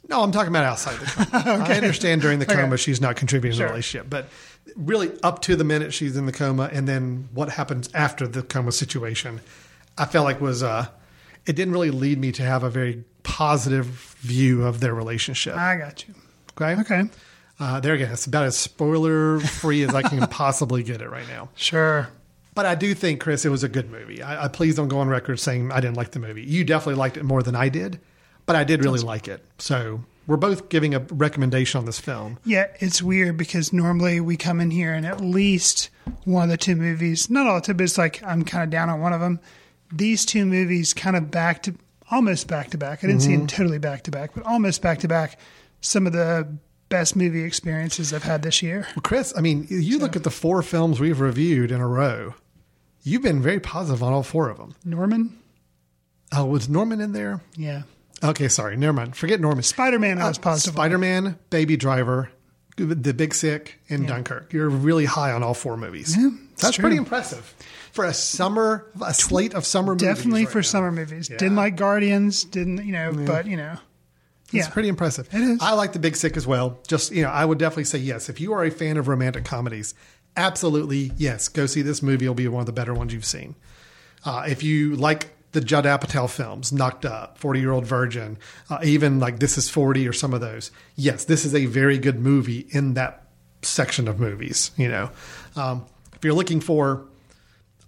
No, 0.10 0.24
I'm 0.24 0.34
talking 0.34 0.50
about 0.50 0.66
outside 0.66 1.00
the 1.00 1.06
coma. 1.06 1.64
I 1.70 1.76
understand 1.76 2.22
during 2.22 2.40
the 2.40 2.46
Okay. 2.46 2.56
coma 2.56 2.76
she's 2.78 3.00
not 3.00 3.16
contributing 3.16 3.58
to 3.58 3.64
the 3.64 3.70
relationship, 3.70 4.10
but 4.10 4.28
really 4.76 5.10
up 5.24 5.42
to 5.44 5.56
the 5.56 5.64
minute 5.64 5.94
she's 5.94 6.18
in 6.18 6.26
the 6.26 6.34
coma 6.34 6.70
and 6.74 6.86
then 6.86 7.30
what 7.34 7.48
happens 7.50 7.90
after 7.94 8.28
the 8.28 8.44
coma 8.44 8.74
situation, 8.74 9.40
I 9.98 10.04
felt 10.04 10.26
like 10.26 10.42
was 10.42 10.64
uh, 10.64 10.88
it 11.46 11.56
didn't 11.56 11.74
really 11.74 11.92
lead 11.92 12.18
me 12.20 12.34
to 12.34 12.44
have 12.44 12.64
a 12.64 12.70
very 12.70 13.06
positive 13.24 13.86
view 14.20 14.66
of 14.66 14.82
their 14.82 14.94
relationship. 14.94 15.56
I 15.56 15.78
got 15.78 16.06
you. 16.08 16.14
Okay. 16.60 16.82
Okay. 16.82 17.10
Uh, 17.60 17.80
there 17.80 17.94
again, 17.94 18.12
it's 18.12 18.26
about 18.26 18.46
as 18.46 18.56
spoiler 18.58 19.40
free 19.40 19.84
as 19.84 19.94
I 19.96 20.02
can 20.04 20.26
possibly 20.28 20.84
get 20.84 21.02
it 21.02 21.10
right 21.10 21.28
now. 21.28 21.50
Sure. 21.56 22.10
But 22.54 22.66
I 22.66 22.76
do 22.76 22.94
think, 22.94 23.20
Chris, 23.22 23.46
it 23.46 23.50
was 23.50 23.64
a 23.64 23.70
good 23.70 23.90
movie. 23.92 24.22
I, 24.22 24.46
I 24.46 24.48
please 24.48 24.76
don't 24.76 24.88
go 24.88 25.00
on 25.00 25.08
record 25.08 25.40
saying 25.40 25.72
I 25.72 25.80
didn't 25.80 25.98
like 25.98 26.12
the 26.12 26.20
movie. 26.20 26.44
You 26.44 26.64
definitely 26.64 26.96
liked 26.96 27.18
it 27.18 27.24
more 27.24 27.44
than 27.44 27.56
I 27.56 27.70
did, 27.70 28.00
but 28.46 28.56
I 28.56 28.64
did 28.64 28.84
really 28.84 29.00
like 29.00 29.28
it. 29.28 29.44
So 29.60 30.04
we're 30.26 30.38
both 30.38 30.70
giving 30.70 30.94
a 30.96 31.00
recommendation 31.00 31.78
on 31.80 31.86
this 31.86 32.00
film. 32.00 32.38
Yeah, 32.46 32.68
it's 32.80 33.02
weird 33.02 33.38
because 33.38 33.72
normally 33.74 34.20
we 34.20 34.38
come 34.38 34.60
in 34.60 34.72
here 34.72 34.94
and 34.94 35.06
at 35.06 35.22
least 35.22 35.90
one 36.26 36.44
of 36.44 36.50
the 36.50 36.58
two 36.58 36.76
movies, 36.76 37.30
not 37.30 37.46
all 37.48 37.56
the 37.56 37.62
two, 37.62 37.74
but 37.76 37.84
it's 37.84 37.98
like 37.98 38.22
I'm 38.24 38.44
kind 38.44 38.64
of 38.64 38.70
down 38.70 38.90
on 38.90 39.02
one 39.02 39.14
of 39.14 39.20
them. 39.22 39.40
These 39.92 40.26
two 40.26 40.46
movies 40.46 40.94
kind 40.94 41.16
of 41.16 41.30
back 41.32 41.64
to 41.64 41.76
almost 42.12 42.48
back 42.48 42.72
to 42.72 42.78
back. 42.78 43.04
I 43.04 43.08
didn't 43.08 43.22
see 43.22 43.30
Mm-hmm. 43.32 43.38
them 43.40 43.48
totally 43.48 43.80
back 43.80 44.04
to 44.04 44.12
back, 44.12 44.32
but 44.34 44.44
almost 44.46 44.82
back 44.82 45.00
to 45.00 45.08
back. 45.08 45.40
Some 45.82 46.08
of 46.08 46.14
the 46.14 46.48
best 46.90 47.16
movie 47.16 47.44
experiences 47.44 48.14
I've 48.14 48.24
had 48.24 48.42
this 48.44 48.62
year. 48.62 48.88
Well, 48.96 49.02
Chris, 49.04 49.34
I 49.38 49.42
mean, 49.42 49.68
you 49.70 50.00
look 50.00 50.16
at 50.16 50.24
the 50.24 50.30
four 50.32 50.62
films 50.62 51.00
we've 51.00 51.20
reviewed 51.20 51.72
in 51.72 51.82
a 51.82 51.88
row. 51.88 52.34
You've 53.04 53.22
been 53.22 53.42
very 53.42 53.60
positive 53.60 54.04
on 54.04 54.14
all 54.14 54.24
four 54.24 54.50
of 54.50 54.58
them. 54.58 54.76
Norman? 54.84 55.38
Oh, 56.34 56.46
was 56.46 56.68
Norman 56.68 57.00
in 57.00 57.14
there? 57.14 57.42
Yeah. 57.56 57.84
Okay, 58.24 58.48
sorry. 58.48 58.76
Never 58.76 58.94
mind. 58.94 59.16
Forget 59.16 59.40
Norman. 59.40 59.64
Spider 59.64 60.00
Man, 60.00 60.20
I 60.22 60.28
was 60.28 60.38
uh, 60.38 60.42
positive. 60.42 60.74
Spider 60.74 60.98
Man, 60.98 61.38
Baby 61.50 61.78
Driver, 61.78 62.32
The 62.76 63.14
Big 63.14 63.34
Sick, 63.34 63.80
and 63.90 64.08
Dunkirk. 64.08 64.52
You're 64.52 64.70
really 64.70 65.06
high 65.06 65.32
on 65.32 65.44
all 65.44 65.54
four 65.54 65.78
movies. 65.78 66.18
Yeah, 66.18 66.30
That's 66.58 66.76
true. 66.76 66.82
pretty 66.84 66.98
impressive 66.98 67.54
for 67.92 68.06
a 68.06 68.14
summer, 68.14 68.86
a 69.04 69.14
slate 69.14 69.54
of 69.54 69.66
summer 69.66 69.94
movies. 69.94 70.08
Definitely 70.08 70.46
right 70.46 70.52
for 70.52 70.58
now. 70.60 70.64
summer 70.64 70.92
movies. 70.92 71.30
Yeah. 71.30 71.38
Didn't 71.38 71.56
like 71.56 71.76
Guardians, 71.76 72.44
didn't, 72.44 72.86
you 72.86 72.92
know, 72.92 73.14
but, 73.26 73.46
you 73.48 73.58
know. 73.58 73.78
It's 74.48 74.54
Yeah. 74.54 74.70
pretty 74.70 74.90
impressive. 74.90 75.28
It 75.34 75.42
is. 75.42 75.60
I 75.62 75.74
like 75.74 75.94
The 75.94 76.00
Big 76.00 76.16
Sick 76.16 76.38
as 76.38 76.48
well. 76.48 76.80
Just, 76.88 77.12
you 77.12 77.22
know, 77.24 77.30
I 77.30 77.44
would 77.46 77.58
definitely 77.58 77.84
say 77.86 78.00
yes. 78.00 78.30
If 78.30 78.40
you 78.40 78.54
are 78.54 78.64
a 78.64 78.72
fan 78.72 78.98
of 78.98 79.08
romantic 79.08 79.44
comedies, 79.46 79.94
absolutely 80.36 81.12
yes. 81.18 81.48
Go 81.50 81.66
see 81.66 81.82
this 81.82 82.02
movie. 82.02 82.26
It'll 82.26 82.36
be 82.36 82.48
one 82.48 82.62
of 82.62 82.66
the 82.66 82.72
better 82.74 82.94
ones 82.94 83.14
you've 83.14 83.26
seen. 83.26 83.56
Uh, 84.26 84.46
if 84.48 84.64
you 84.64 84.96
like 84.96 85.30
the 85.52 85.62
Judd 85.62 85.86
Apatow 85.86 86.30
films, 86.30 86.72
Knocked 86.72 87.06
Up, 87.06 87.38
40 87.38 87.60
Year 87.60 87.72
Old 87.72 87.86
Virgin, 87.86 88.38
uh, 88.70 88.80
even 88.84 89.20
like 89.20 89.40
This 89.40 89.58
Is 89.58 89.70
40 89.70 90.08
or 90.08 90.14
some 90.14 90.34
of 90.34 90.42
those, 90.42 90.72
yes, 90.96 91.26
this 91.26 91.46
is 91.46 91.54
a 91.56 91.66
very 91.66 91.98
good 91.98 92.20
movie 92.20 92.68
in 92.70 92.94
that 92.96 93.24
section 93.64 94.08
of 94.08 94.20
movies, 94.20 94.72
you 94.78 94.88
know. 94.88 95.10
Um, 95.56 95.86
if 96.16 96.24
you're 96.24 96.34
looking 96.34 96.60
for 96.62 97.06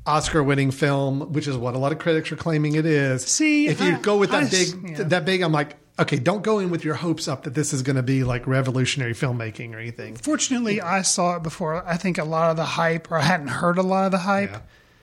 Oscar 0.05 0.41
winning 0.43 0.72
film, 0.72 1.32
which 1.34 1.47
is 1.47 1.55
what 1.55 1.76
a 1.76 1.78
lot 1.78 1.91
of 1.91 1.99
critics 1.99 2.32
are 2.32 2.36
claiming 2.36 2.76
it 2.76 2.86
is. 2.86 3.24
See, 3.26 3.68
if 3.68 3.80
you 3.82 3.95
I- 3.95 3.99
go 3.99 4.18
with 4.18 4.32
that 4.32 4.43
I 4.45 4.49
big 4.49 4.89
yeah. 4.97 5.03
that 5.03 5.26
big, 5.26 5.41
I'm 5.41 5.51
like, 5.51 5.76
okay, 6.00 6.18
don't 6.18 6.41
go 6.43 6.60
in 6.60 6.70
with 6.70 6.84
your 6.84 6.95
hopes 6.95 7.28
up 7.28 7.43
that 7.43 7.54
this 7.54 7.74
is 7.74 7.82
going 7.82 7.95
to 7.95 8.04
be 8.04 8.24
like 8.24 8.47
revolutionary 8.47 9.14
filmmaking 9.14 9.74
or 9.76 9.80
anything. 9.80 10.16
Fortunately, 10.16 10.82
I 10.82 11.02
saw 11.02 11.36
it 11.36 11.43
before. 11.43 11.86
I 11.88 11.97
think 11.97 12.18
a 12.18 12.24
lot 12.24 12.52
of 12.52 12.58
the 12.58 12.66
hype, 12.66 13.12
or 13.12 13.18
I 13.18 13.22
hadn't 13.24 13.47
heard 13.47 13.78
a 13.78 13.84
lot 13.84 14.06
of 14.06 14.12
the 14.12 14.20
hype. 14.20 14.52
Yeah. 14.52 14.62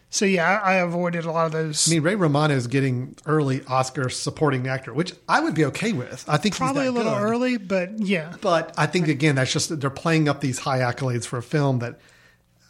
So 0.09 0.24
yeah, 0.24 0.61
I, 0.62 0.72
I 0.72 0.74
avoided 0.76 1.24
a 1.24 1.32
lot 1.32 1.47
of 1.47 1.53
those. 1.53 1.88
I 1.88 1.94
mean, 1.94 2.03
Ray 2.03 2.14
Romano 2.14 2.55
is 2.55 2.68
getting 2.68 3.16
early 3.26 3.62
Oscar 3.66 4.09
supporting 4.09 4.66
actor, 4.68 4.94
which 4.94 5.12
I 5.28 5.40
would 5.40 5.55
be 5.55 5.64
okay 5.66 5.92
with. 5.92 6.24
I 6.28 6.36
think 6.36 6.55
he's 6.55 6.59
Probably 6.59 6.86
a 6.86 6.92
little 6.92 7.12
good. 7.12 7.22
early, 7.22 7.57
but 7.59 7.99
yeah. 7.99 8.34
But 8.40 8.72
I 8.78 8.86
think 8.86 9.09
again, 9.09 9.34
that's 9.34 9.53
just 9.53 9.78
they're 9.80 9.90
playing 9.90 10.28
up 10.28 10.40
these 10.40 10.61
high 10.61 10.78
accolades 10.78 11.26
for 11.26 11.38
a 11.38 11.42
film 11.42 11.80
that 11.80 11.99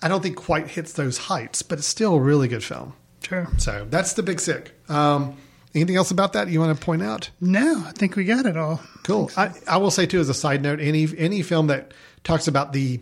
I 0.03 0.09
don't 0.09 0.23
think 0.23 0.37
quite 0.37 0.69
hits 0.69 0.95
those 0.95 1.19
heights, 1.19 1.63
but 1.63 1.79
it's 1.79 1.87
still 1.87 2.15
a 2.15 2.21
really 2.21 2.49
good 2.49 2.65
film. 2.65 2.95
Sure. 3.23 3.47
So 3.59 3.87
that's 3.91 4.15
the 4.15 4.23
big 4.23 4.41
sick. 4.41 4.73
Um, 4.89 5.37
anything 5.77 5.97
else 5.97 6.11
about 6.11 6.33
that 6.33 6.49
you 6.49 6.59
want 6.61 6.77
to 6.79 6.85
point 6.85 7.03
out? 7.03 7.31
No, 7.41 7.85
I 7.87 7.93
think 7.93 8.17
we 8.17 8.25
got 8.25 8.47
it 8.47 8.57
all. 8.57 8.81
Cool. 9.05 9.31
I, 9.37 9.53
I 9.69 9.77
will 9.77 9.91
say 9.91 10.07
too, 10.07 10.21
as 10.21 10.29
a 10.29 10.35
side 10.35 10.63
note, 10.63 10.81
any 10.81 11.07
any 11.17 11.43
film 11.43 11.69
that 11.69 11.93
talks 12.25 12.49
about 12.49 12.73
the 12.73 13.01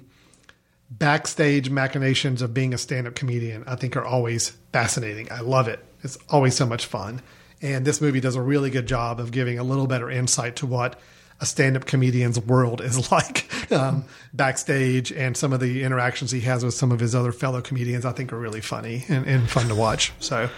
backstage 0.91 1.71
machinations 1.71 2.43
of 2.43 2.53
being 2.55 2.75
a 2.75 2.79
stand-up 2.79 3.15
comedian, 3.15 3.65
I 3.67 3.77
think 3.77 3.97
are 3.97 4.05
always 4.05 4.51
fascinating. 4.73 5.33
I 5.33 5.41
love 5.41 5.69
it. 5.69 5.85
It's 6.03 6.19
always 6.29 6.55
so 6.55 6.67
much 6.67 6.87
fun. 6.87 7.23
And 7.63 7.85
this 7.85 8.01
movie 8.01 8.21
does 8.21 8.37
a 8.37 8.43
really 8.43 8.71
good 8.71 8.87
job 8.87 9.19
of 9.19 9.31
giving 9.31 9.59
a 9.59 9.65
little 9.65 9.87
better 9.87 10.11
insight 10.11 10.57
to 10.57 10.67
what 10.67 11.01
a 11.41 11.47
stand-up 11.47 11.87
comedian's 11.87 12.39
world 12.39 12.81
is 12.81 13.11
like 13.13 13.51
um, 13.73 14.05
backstage, 14.33 15.11
and 15.13 15.37
some 15.37 15.53
of 15.53 15.61
the 15.61 15.83
interactions 15.83 16.31
he 16.31 16.41
has 16.41 16.65
with 16.65 16.75
some 16.75 16.93
of 16.93 17.01
his 17.01 17.15
other 17.15 17.33
fellow 17.33 17.61
comedians. 17.61 18.05
I 18.05 18.13
think 18.13 18.33
are 18.33 18.39
really 18.39 18.61
funny 18.61 19.05
and, 19.09 19.27
and 19.27 19.49
fun 19.49 19.69
to 19.69 19.75
watch. 19.75 20.13
So 20.21 20.51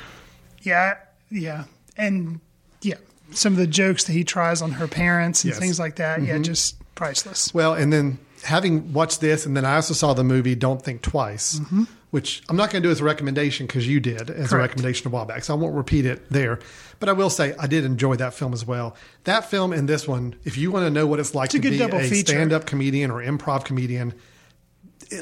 Yeah, 0.62 0.96
yeah, 1.30 1.64
and 1.97 2.40
yeah, 2.82 2.97
some 3.30 3.53
of 3.53 3.59
the 3.59 3.66
jokes 3.66 4.05
that 4.05 4.12
he 4.12 4.24
tries 4.24 4.62
on 4.62 4.72
her 4.72 4.86
parents 4.88 5.44
and 5.44 5.51
Yes. 5.51 5.59
things 5.59 5.78
like 5.78 5.97
that. 5.97 6.22
Yeah, 6.22 6.34
mm-hmm. 6.34 6.42
just 6.42 6.76
priceless. 6.94 7.53
Well, 7.55 7.74
and 7.74 7.92
then 7.92 8.18
having 8.44 8.92
watched 8.92 9.20
this, 9.20 9.47
and 9.47 9.57
then 9.57 9.64
I 9.64 9.76
also 9.76 9.94
saw 9.94 10.14
the 10.14 10.24
movie 10.24 10.55
Don't 10.55 10.82
Think 10.82 11.03
Twice, 11.03 11.59
mm-hmm. 11.59 11.84
which 12.11 12.42
I'm 12.49 12.57
not 12.57 12.70
going 12.70 12.82
to 12.82 12.88
do 12.88 12.92
as 12.92 13.01
a 13.01 13.05
recommendation 13.05 13.66
because 13.66 13.86
you 13.86 14.01
did 14.01 14.30
as 14.30 14.53
a 14.53 14.57
recommendation 14.57 15.09
a 15.09 15.11
while 15.11 15.24
back. 15.24 15.44
So 15.44 15.55
I 15.55 15.57
won't 15.57 15.74
repeat 15.74 16.07
it 16.07 16.28
there. 16.30 16.61
But 16.99 17.09
I 17.09 17.12
will 17.12 17.30
say 17.30 17.55
I 17.59 17.66
did 17.66 17.84
enjoy 17.84 18.16
that 18.16 18.32
film 18.34 18.53
as 18.53 18.64
well. 18.64 18.97
That 19.24 19.51
film 19.51 19.72
and 19.72 19.88
this 19.88 20.09
one, 20.09 20.34
if 20.44 20.57
you 20.57 20.70
want 20.70 20.86
to 20.86 20.90
know 20.90 21.07
what 21.07 21.20
it's 21.20 21.34
like 21.34 21.51
a 21.51 21.59
to 21.59 21.70
be 21.70 21.76
double 21.76 21.99
a 21.99 22.05
feature. 22.05 22.32
stand 22.32 22.53
up 22.53 22.64
comedian 22.64 23.11
or 23.11 23.22
improv 23.22 23.64
comedian, 23.64 24.14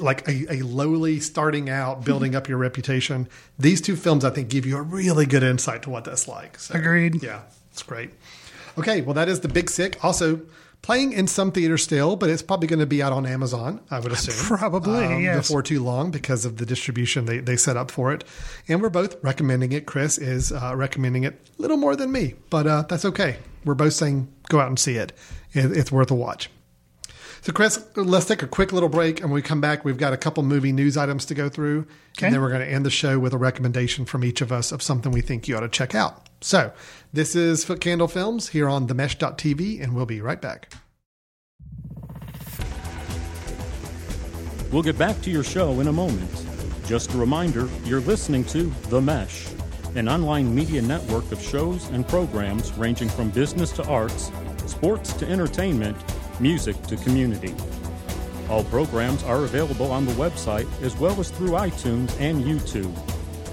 like 0.01 0.26
a, 0.28 0.55
a 0.55 0.62
lowly 0.62 1.20
starting 1.20 1.68
out, 1.70 2.05
building 2.05 2.35
up 2.35 2.49
your 2.49 2.59
reputation, 2.59 3.28
these 3.59 3.80
two 3.80 3.97
films 3.97 4.24
I 4.24 4.30
think 4.30 4.49
give 4.49 4.66
you 4.66 4.76
a 4.76 4.82
really 4.82 5.26
good 5.26 5.43
insight 5.43 5.82
to 5.82 5.91
what 5.91 6.05
that's 6.05 6.28
like. 6.28 6.59
So, 6.59 6.74
Agreed. 6.74 7.22
Yeah, 7.22 7.43
it's 7.72 7.82
great. 7.82 8.11
Okay, 8.78 9.03
well, 9.03 9.14
that 9.14 9.28
is 9.28 9.41
The 9.41 9.49
Big 9.49 9.70
Sick. 9.70 10.03
Also 10.05 10.41
playing 10.85 11.12
in 11.12 11.26
some 11.26 11.51
theaters 11.51 11.82
still, 11.82 12.14
but 12.14 12.28
it's 12.28 12.43
probably 12.43 12.68
going 12.68 12.78
to 12.78 12.87
be 12.87 13.03
out 13.03 13.12
on 13.12 13.24
Amazon, 13.24 13.80
I 13.91 14.01
would 14.01 14.12
assume. 14.12 14.35
Probably, 14.59 15.05
um, 15.07 15.22
yes. 15.22 15.49
Before 15.49 15.62
too 15.62 15.82
long 15.82 16.11
because 16.11 16.45
of 16.45 16.59
the 16.59 16.66
distribution 16.66 17.24
they, 17.24 17.39
they 17.39 17.57
set 17.57 17.76
up 17.78 17.91
for 17.91 18.12
it. 18.12 18.22
And 18.68 18.82
we're 18.82 18.91
both 18.91 19.16
recommending 19.24 19.72
it. 19.72 19.87
Chris 19.87 20.18
is 20.18 20.53
uh, 20.53 20.74
recommending 20.76 21.24
it 21.24 21.41
a 21.59 21.62
little 21.62 21.78
more 21.78 21.97
than 21.97 22.12
me, 22.12 22.35
but 22.51 22.66
uh, 22.66 22.82
that's 22.82 23.07
okay. 23.07 23.39
We're 23.64 23.74
both 23.74 23.95
saying 23.95 24.28
go 24.51 24.61
out 24.61 24.68
and 24.68 24.78
see 24.78 24.97
it. 24.97 25.12
it. 25.53 25.74
It's 25.74 25.91
worth 25.91 26.11
a 26.11 26.14
watch. 26.14 26.51
So, 27.45 27.53
Chris, 27.53 27.84
let's 27.95 28.24
take 28.24 28.42
a 28.42 28.47
quick 28.47 28.72
little 28.72 28.88
break. 28.88 29.20
And 29.20 29.28
when 29.28 29.34
we 29.34 29.42
come 29.42 29.61
back, 29.61 29.84
we've 29.84 29.99
got 29.99 30.14
a 30.14 30.16
couple 30.16 30.42
movie 30.42 30.72
news 30.72 30.97
items 30.97 31.26
to 31.26 31.34
go 31.34 31.51
through. 31.51 31.80
Okay. 32.16 32.24
And 32.24 32.34
then 32.34 32.40
we're 32.40 32.49
going 32.49 32.62
to 32.62 32.66
end 32.66 32.86
the 32.86 32.90
show 32.90 33.18
with 33.18 33.34
a 33.34 33.36
recommendation 33.36 34.07
from 34.07 34.24
each 34.24 34.40
of 34.40 34.51
us 34.51 34.72
of 34.72 34.80
something 34.80 35.12
we 35.12 35.20
think 35.20 35.47
you 35.47 35.55
ought 35.55 35.61
to 35.61 35.68
check 35.68 35.95
out. 35.95 36.26
So, 36.40 36.72
this 37.12 37.36
is 37.36 37.62
Foot 37.62 37.82
Candle 37.82 38.09
Films 38.09 38.49
here 38.49 38.66
on 38.66 38.88
themesh.tv, 38.88 39.82
and 39.82 39.95
we'll 39.95 40.07
be 40.07 40.22
right 40.22 40.40
back. 40.40 40.72
We'll 44.72 44.82
get 44.82 44.97
back 44.97 45.20
to 45.20 45.30
your 45.30 45.45
show 45.45 45.80
in 45.80 45.88
a 45.88 45.92
moment. 45.92 46.47
Just 46.86 47.12
a 47.12 47.18
reminder 47.18 47.68
you're 47.84 48.01
listening 48.01 48.45
to 48.45 48.72
The 48.88 49.03
Mesh, 49.03 49.49
an 49.97 50.09
online 50.09 50.55
media 50.55 50.80
network 50.80 51.30
of 51.30 51.42
shows 51.42 51.90
and 51.90 52.09
programs 52.09 52.72
ranging 52.72 53.11
from 53.11 53.28
business 53.28 53.70
to 53.72 53.84
arts, 53.84 54.32
sports 54.64 55.12
to 55.12 55.28
entertainment, 55.28 55.99
music 56.41 56.80
to 56.82 56.97
community. 56.97 57.55
All 58.49 58.64
programs 58.64 59.22
are 59.24 59.45
available 59.45 59.91
on 59.91 60.05
the 60.05 60.12
website 60.12 60.68
as 60.82 60.97
well 60.97 61.18
as 61.18 61.30
through 61.30 61.51
iTunes 61.51 62.14
and 62.20 62.45
YouTube. 62.45 62.95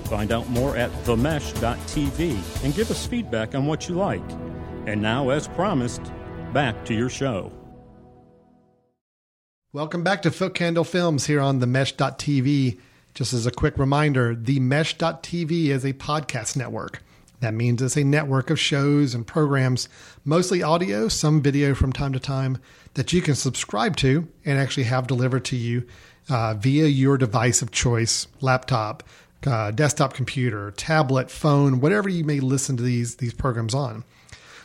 Find 0.07 0.31
out 0.31 0.49
more 0.49 0.75
at 0.75 0.91
themesh.tv 1.05 2.63
and 2.65 2.75
give 2.75 2.91
us 2.91 3.05
feedback 3.05 3.55
on 3.55 3.65
what 3.65 3.87
you 3.87 3.95
like. 3.95 4.29
And 4.85 5.01
now, 5.01 5.29
as 5.29 5.47
promised, 5.47 6.01
back 6.53 6.83
to 6.85 6.93
your 6.93 7.09
show. 7.09 7.51
Welcome 9.73 10.03
back 10.03 10.23
to 10.23 10.31
Foot 10.31 10.53
Candle 10.53 10.83
Films 10.83 11.27
here 11.27 11.39
on 11.39 11.59
the 11.59 11.67
Mesh.tv. 11.67 12.77
Just 13.13 13.31
as 13.31 13.45
a 13.45 13.51
quick 13.51 13.77
reminder, 13.77 14.35
the 14.35 14.59
Mesh.tv 14.59 15.67
is 15.67 15.85
a 15.85 15.93
podcast 15.93 16.57
network. 16.57 17.01
That 17.41 17.55
means 17.55 17.81
it's 17.81 17.97
a 17.97 18.03
network 18.03 18.49
of 18.49 18.59
shows 18.59 19.13
and 19.13 19.25
programs, 19.25 19.89
mostly 20.23 20.63
audio, 20.63 21.07
some 21.07 21.41
video 21.41 21.75
from 21.75 21.91
time 21.91 22.13
to 22.13 22.19
time, 22.19 22.59
that 22.93 23.11
you 23.11 23.21
can 23.21 23.35
subscribe 23.35 23.97
to 23.97 24.27
and 24.45 24.59
actually 24.59 24.83
have 24.83 25.07
delivered 25.07 25.43
to 25.45 25.55
you 25.55 25.85
uh, 26.29 26.53
via 26.53 26.85
your 26.85 27.17
device 27.17 27.63
of 27.63 27.71
choice 27.71 28.27
laptop, 28.41 29.03
uh, 29.47 29.71
desktop 29.71 30.13
computer, 30.13 30.71
tablet, 30.71 31.31
phone, 31.31 31.81
whatever 31.81 32.07
you 32.07 32.23
may 32.23 32.39
listen 32.39 32.77
to 32.77 32.83
these, 32.83 33.15
these 33.15 33.33
programs 33.33 33.73
on. 33.73 34.03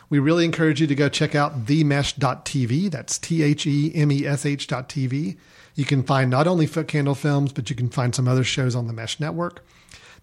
We 0.09 0.19
really 0.19 0.45
encourage 0.45 0.79
you 0.79 0.87
to 0.87 0.95
go 0.95 1.09
check 1.09 1.35
out 1.35 1.65
themesh.tv. 1.65 2.91
That's 2.91 3.17
T 3.17 3.43
H 3.43 3.65
E 3.65 3.91
M 3.93 4.11
E 4.11 4.25
S 4.25 4.45
H 4.45 4.67
dot 4.67 4.87
TV. 4.87 5.35
You 5.75 5.83
can 5.83 6.03
find 6.03 6.29
not 6.29 6.47
only 6.47 6.65
Foot 6.65 6.87
Candle 6.87 7.15
Films, 7.15 7.51
but 7.51 7.69
you 7.69 7.75
can 7.75 7.89
find 7.89 8.15
some 8.15 8.27
other 8.27 8.43
shows 8.43 8.75
on 8.75 8.87
the 8.87 8.93
Mesh 8.93 9.19
Network. 9.19 9.65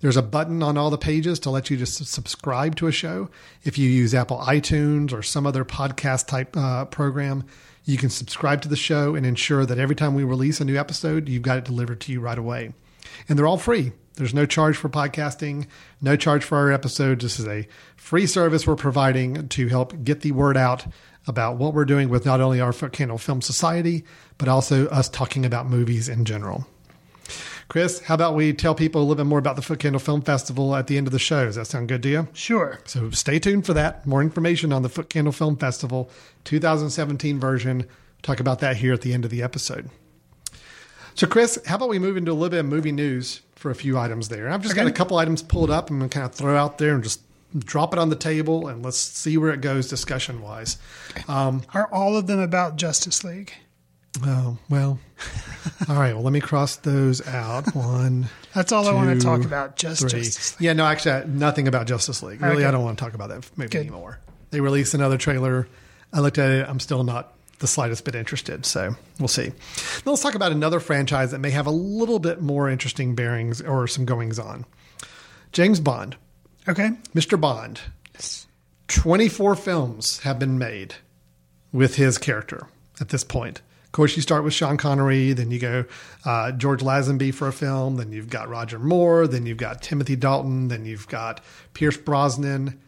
There's 0.04 0.18
a 0.18 0.22
button 0.22 0.62
on 0.62 0.76
all 0.76 0.90
the 0.90 0.98
pages 0.98 1.38
to 1.40 1.50
let 1.50 1.70
you 1.70 1.78
just 1.78 2.04
subscribe 2.04 2.76
to 2.76 2.88
a 2.88 2.92
show. 2.92 3.30
If 3.62 3.78
you 3.78 3.88
use 3.88 4.14
Apple 4.14 4.36
iTunes 4.36 5.14
or 5.14 5.22
some 5.22 5.46
other 5.46 5.64
podcast 5.64 6.26
type 6.26 6.54
uh, 6.58 6.84
program, 6.84 7.44
you 7.86 7.96
can 7.96 8.10
subscribe 8.10 8.60
to 8.60 8.68
the 8.68 8.76
show 8.76 9.14
and 9.14 9.24
ensure 9.24 9.64
that 9.64 9.78
every 9.78 9.96
time 9.96 10.14
we 10.14 10.22
release 10.22 10.60
a 10.60 10.66
new 10.66 10.76
episode, 10.76 11.26
you've 11.26 11.40
got 11.40 11.56
it 11.56 11.64
delivered 11.64 12.02
to 12.02 12.12
you 12.12 12.20
right 12.20 12.36
away. 12.36 12.74
And 13.30 13.38
they're 13.38 13.46
all 13.46 13.56
free. 13.56 13.92
There's 14.16 14.34
no 14.34 14.44
charge 14.44 14.76
for 14.76 14.90
podcasting, 14.90 15.68
no 16.02 16.16
charge 16.16 16.44
for 16.44 16.58
our 16.58 16.70
episodes. 16.70 17.22
This 17.22 17.40
is 17.40 17.48
a 17.48 17.66
free 17.96 18.26
service 18.26 18.66
we're 18.66 18.76
providing 18.76 19.48
to 19.48 19.68
help 19.68 20.04
get 20.04 20.20
the 20.20 20.32
word 20.32 20.58
out 20.58 20.84
about 21.26 21.56
what 21.56 21.72
we're 21.72 21.86
doing 21.86 22.10
with 22.10 22.26
not 22.26 22.42
only 22.42 22.60
our 22.60 22.74
Candle 22.74 23.16
Film 23.16 23.40
Society, 23.40 24.04
but 24.36 24.48
also 24.48 24.86
us 24.88 25.08
talking 25.08 25.46
about 25.46 25.66
movies 25.66 26.10
in 26.10 26.26
general. 26.26 26.66
Chris, 27.68 28.00
how 28.00 28.14
about 28.14 28.34
we 28.34 28.52
tell 28.52 28.74
people 28.74 29.00
a 29.00 29.04
little 29.04 29.16
bit 29.16 29.26
more 29.26 29.38
about 29.38 29.56
the 29.56 29.62
Foot 29.62 29.78
Candle 29.78 30.00
Film 30.00 30.22
Festival 30.22 30.74
at 30.76 30.86
the 30.86 30.98
end 30.98 31.06
of 31.06 31.12
the 31.12 31.18
show? 31.18 31.44
Does 31.46 31.56
that 31.56 31.66
sound 31.66 31.88
good 31.88 32.02
to 32.02 32.08
you? 32.08 32.28
Sure. 32.32 32.78
So 32.84 33.10
stay 33.10 33.38
tuned 33.38 33.66
for 33.66 33.74
that. 33.74 34.06
More 34.06 34.22
information 34.22 34.72
on 34.72 34.82
the 34.82 34.88
Foot 34.88 35.08
Candle 35.08 35.32
Film 35.32 35.56
Festival 35.56 36.10
2017 36.44 37.40
version. 37.40 37.86
Talk 38.22 38.40
about 38.40 38.60
that 38.60 38.76
here 38.76 38.92
at 38.92 39.00
the 39.00 39.12
end 39.14 39.24
of 39.24 39.30
the 39.30 39.42
episode. 39.42 39.90
So, 41.14 41.26
Chris, 41.26 41.60
how 41.66 41.76
about 41.76 41.88
we 41.88 41.98
move 41.98 42.16
into 42.16 42.32
a 42.32 42.34
little 42.34 42.48
bit 42.48 42.60
of 42.60 42.66
movie 42.66 42.90
news 42.90 43.42
for 43.54 43.70
a 43.70 43.74
few 43.74 43.96
items 43.98 44.28
there? 44.28 44.50
I've 44.50 44.62
just 44.62 44.74
got 44.74 44.86
a 44.86 44.92
couple 44.92 45.16
items 45.16 45.42
pulled 45.42 45.70
up. 45.70 45.88
I'm 45.88 45.98
going 45.98 46.10
to 46.10 46.14
kind 46.14 46.26
of 46.26 46.34
throw 46.34 46.56
out 46.56 46.78
there 46.78 46.94
and 46.94 47.04
just 47.04 47.20
drop 47.56 47.92
it 47.92 48.00
on 48.00 48.08
the 48.08 48.16
table 48.16 48.66
and 48.66 48.84
let's 48.84 48.98
see 48.98 49.38
where 49.38 49.52
it 49.52 49.60
goes 49.60 49.88
discussion 49.88 50.42
wise. 50.42 50.76
Um, 51.28 51.62
Are 51.72 51.88
all 51.92 52.16
of 52.16 52.26
them 52.26 52.40
about 52.40 52.76
Justice 52.76 53.22
League? 53.22 53.52
Oh, 54.22 54.56
well. 54.70 54.98
all 55.88 55.96
right. 55.96 56.14
Well, 56.14 56.22
let 56.22 56.32
me 56.32 56.40
cross 56.40 56.76
those 56.76 57.26
out. 57.26 57.74
One. 57.74 58.28
That's 58.54 58.70
all 58.72 58.86
I 58.86 58.92
want 58.92 59.18
to 59.18 59.24
talk 59.24 59.44
about. 59.44 59.76
Just 59.76 60.02
three. 60.02 60.22
Justice 60.22 60.56
Yeah, 60.60 60.72
no, 60.72 60.84
actually, 60.86 61.12
I- 61.12 61.24
nothing 61.24 61.66
about 61.68 61.86
Justice 61.86 62.22
League. 62.22 62.40
Really, 62.40 62.56
Okay. 62.58 62.64
I 62.66 62.70
don't 62.70 62.84
want 62.84 62.96
to 62.98 63.04
talk 63.04 63.14
about 63.14 63.30
that 63.30 63.48
movie 63.56 63.70
Good. 63.70 63.80
anymore. 63.80 64.18
They 64.50 64.60
released 64.60 64.94
another 64.94 65.18
trailer. 65.18 65.66
I 66.12 66.20
looked 66.20 66.38
at 66.38 66.50
it. 66.50 66.68
I'm 66.68 66.78
still 66.78 67.02
not 67.02 67.32
the 67.58 67.66
slightest 67.66 68.04
bit 68.04 68.14
interested. 68.14 68.64
So 68.64 68.94
we'll 69.18 69.26
see. 69.28 69.48
Now 69.48 70.12
let's 70.12 70.22
talk 70.22 70.34
about 70.36 70.52
another 70.52 70.78
franchise 70.78 71.32
that 71.32 71.40
may 71.40 71.50
have 71.50 71.66
a 71.66 71.70
little 71.72 72.18
bit 72.20 72.40
more 72.40 72.68
interesting 72.70 73.14
bearings 73.16 73.60
or 73.60 73.88
some 73.88 74.04
goings 74.04 74.38
on. 74.38 74.64
James 75.52 75.80
Bond, 75.80 76.16
Okay. 76.68 76.90
Mr. 77.14 77.40
Bond. 77.40 77.80
Yes. 78.14 78.46
24 78.88 79.56
films 79.56 80.20
have 80.20 80.38
been 80.38 80.56
made 80.58 80.94
with 81.72 81.96
his 81.96 82.16
character 82.18 82.66
at 83.00 83.08
this 83.08 83.24
point. 83.24 83.60
Of 83.94 83.96
course, 83.96 84.16
you 84.16 84.22
start 84.22 84.42
with 84.42 84.52
Sean 84.52 84.76
Connery, 84.76 85.34
then 85.34 85.52
you 85.52 85.60
go 85.60 85.84
uh, 86.24 86.50
George 86.50 86.80
Lazenby 86.80 87.32
for 87.32 87.46
a 87.46 87.52
film, 87.52 87.94
then 87.94 88.10
you've 88.10 88.28
got 88.28 88.48
Roger 88.48 88.80
Moore, 88.80 89.28
then 89.28 89.46
you've 89.46 89.56
got 89.56 89.82
Timothy 89.82 90.16
Dalton, 90.16 90.66
then 90.66 90.84
you've 90.84 91.06
got 91.06 91.40
Pierce 91.74 91.96
Brosnan, 91.96 92.80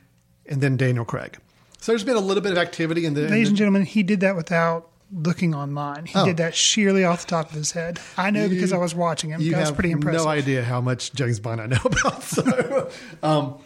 and 0.46 0.60
then 0.60 0.76
Daniel 0.76 1.04
Craig. 1.04 1.38
So 1.78 1.92
there's 1.92 2.02
been 2.02 2.16
a 2.16 2.20
little 2.20 2.42
bit 2.42 2.50
of 2.50 2.58
activity 2.58 3.06
in 3.06 3.14
the. 3.14 3.26
in 3.26 3.30
Ladies 3.30 3.46
the- 3.46 3.50
and 3.50 3.56
gentlemen, 3.56 3.82
he 3.84 4.02
did 4.02 4.18
that 4.18 4.34
without 4.34 4.90
looking 5.12 5.54
online. 5.54 6.06
He 6.06 6.18
Oh. 6.18 6.24
did 6.24 6.38
that 6.38 6.56
sheerly 6.56 7.04
off 7.04 7.20
the 7.20 7.28
top 7.30 7.50
of 7.50 7.54
his 7.54 7.70
head. 7.70 8.00
I 8.18 8.32
know 8.32 8.48
because 8.48 8.72
I 8.72 8.78
was 8.78 8.92
watching 8.92 9.30
him. 9.30 9.40
You 9.40 9.52
That 9.52 9.60
was 9.60 9.68
have 9.68 9.76
pretty 9.76 9.92
impressive. 9.92 10.24
no 10.24 10.28
idea 10.28 10.64
how 10.64 10.80
much 10.80 11.12
James 11.12 11.38
Bond 11.38 11.60
I 11.60 11.66
know 11.66 11.78
about. 11.84 12.20
So, 12.24 12.90
um, 13.22 13.58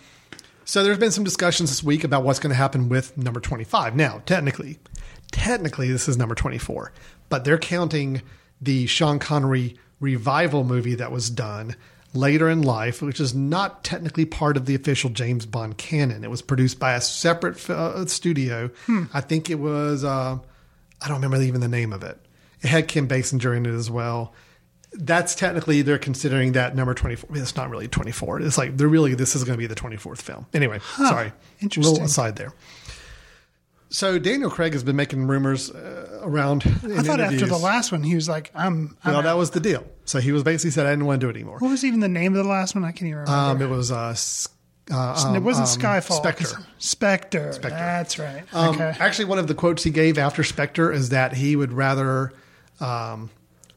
so 0.66 0.84
there's 0.84 0.98
been 0.98 1.10
some 1.10 1.24
discussions 1.24 1.70
this 1.70 1.82
week 1.82 2.04
about 2.04 2.22
what's 2.22 2.38
going 2.38 2.50
to 2.50 2.56
happen 2.56 2.90
with 2.90 3.16
number 3.16 3.40
25. 3.40 3.96
Now, 3.96 4.20
technically, 4.26 4.78
technically 5.32 5.90
this 5.90 6.06
is 6.06 6.18
number 6.18 6.34
24, 6.34 6.92
but 7.30 7.44
they're 7.44 7.58
counting 7.58 8.20
the 8.60 8.86
Sean 8.86 9.18
Connery 9.18 9.76
revival 10.00 10.64
movie 10.64 10.94
that 10.96 11.10
was 11.10 11.30
done 11.30 11.76
later 12.12 12.48
in 12.50 12.62
life, 12.62 13.00
which 13.00 13.20
is 13.20 13.34
not 13.34 13.84
technically 13.84 14.24
part 14.24 14.56
of 14.56 14.66
the 14.66 14.74
official 14.74 15.10
James 15.10 15.46
Bond 15.46 15.78
canon. 15.78 16.24
It 16.24 16.30
was 16.30 16.42
produced 16.42 16.78
by 16.78 16.94
a 16.94 17.00
separate 17.00 17.70
uh, 17.70 18.04
studio. 18.06 18.70
I 19.14 19.20
think 19.20 19.48
it 19.48 19.58
was. 19.58 20.04
Uh, 20.04 20.38
I 21.00 21.08
don't 21.08 21.22
remember 21.22 21.42
even 21.42 21.60
the 21.60 21.68
name 21.68 21.92
of 21.92 22.02
it. 22.02 22.18
It 22.62 22.68
had 22.68 22.88
Kim 22.88 23.08
Basinger 23.08 23.56
in 23.56 23.64
it 23.64 23.74
as 23.74 23.90
well. 23.90 24.34
That's 24.92 25.36
technically 25.36 25.82
they're 25.82 25.98
considering 25.98 26.52
that 26.52 26.74
number 26.74 26.94
twenty 26.94 27.14
four. 27.14 27.30
It's 27.36 27.54
not 27.54 27.70
really 27.70 27.86
twenty 27.86 28.10
four. 28.10 28.40
It's 28.40 28.58
like 28.58 28.76
they're 28.76 28.88
really 28.88 29.14
this 29.14 29.36
is 29.36 29.44
going 29.44 29.56
to 29.56 29.58
be 29.58 29.68
the 29.68 29.76
twenty 29.76 29.96
fourth 29.96 30.20
film. 30.20 30.46
Anyway, 30.52 30.80
sorry, 30.96 31.32
interesting. 31.60 31.92
Little 31.94 32.06
aside 32.06 32.34
there. 32.36 32.52
So 33.90 34.18
Daniel 34.18 34.50
Craig 34.50 34.72
has 34.72 34.84
been 34.84 34.96
making 34.96 35.26
rumors 35.26 35.70
uh, 35.70 36.20
around. 36.22 36.62
I 36.64 37.02
thought 37.02 37.20
after 37.20 37.46
the 37.46 37.58
last 37.58 37.90
one, 37.90 38.02
he 38.04 38.14
was 38.14 38.28
like, 38.28 38.50
"I'm." 38.54 38.96
I'm 39.04 39.12
well, 39.12 39.16
out. 39.18 39.24
that 39.24 39.36
was 39.36 39.50
the 39.50 39.60
deal. 39.60 39.84
So 40.04 40.20
he 40.20 40.30
was 40.32 40.44
basically 40.44 40.70
said, 40.70 40.86
"I 40.86 40.90
didn't 40.90 41.06
want 41.06 41.20
to 41.20 41.26
do 41.26 41.30
it 41.30 41.36
anymore." 41.36 41.58
What 41.58 41.70
was 41.70 41.84
even 41.84 42.00
the 42.00 42.08
name 42.08 42.36
of 42.36 42.44
the 42.44 42.48
last 42.48 42.74
one? 42.74 42.84
I 42.84 42.92
can't 42.92 43.02
even 43.02 43.18
remember. 43.18 43.32
Um, 43.32 43.62
it 43.62 43.68
was 43.68 43.90
uh, 43.90 44.14
uh, 44.92 45.24
um, 45.26 45.36
it 45.36 45.42
wasn't 45.42 45.68
um, 45.68 45.80
Skyfall. 45.80 46.18
Spectre. 46.18 46.66
Spectre. 46.78 47.52
That's 47.62 48.18
right. 48.18 48.42
Um, 48.52 48.74
okay. 48.74 48.94
Actually, 48.98 49.26
one 49.26 49.38
of 49.38 49.48
the 49.48 49.54
quotes 49.54 49.82
he 49.82 49.90
gave 49.90 50.18
after 50.18 50.42
Spectre 50.44 50.92
is 50.92 51.10
that 51.10 51.34
he 51.34 51.56
would 51.56 51.72
rather 51.72 52.32
um, 52.80 53.30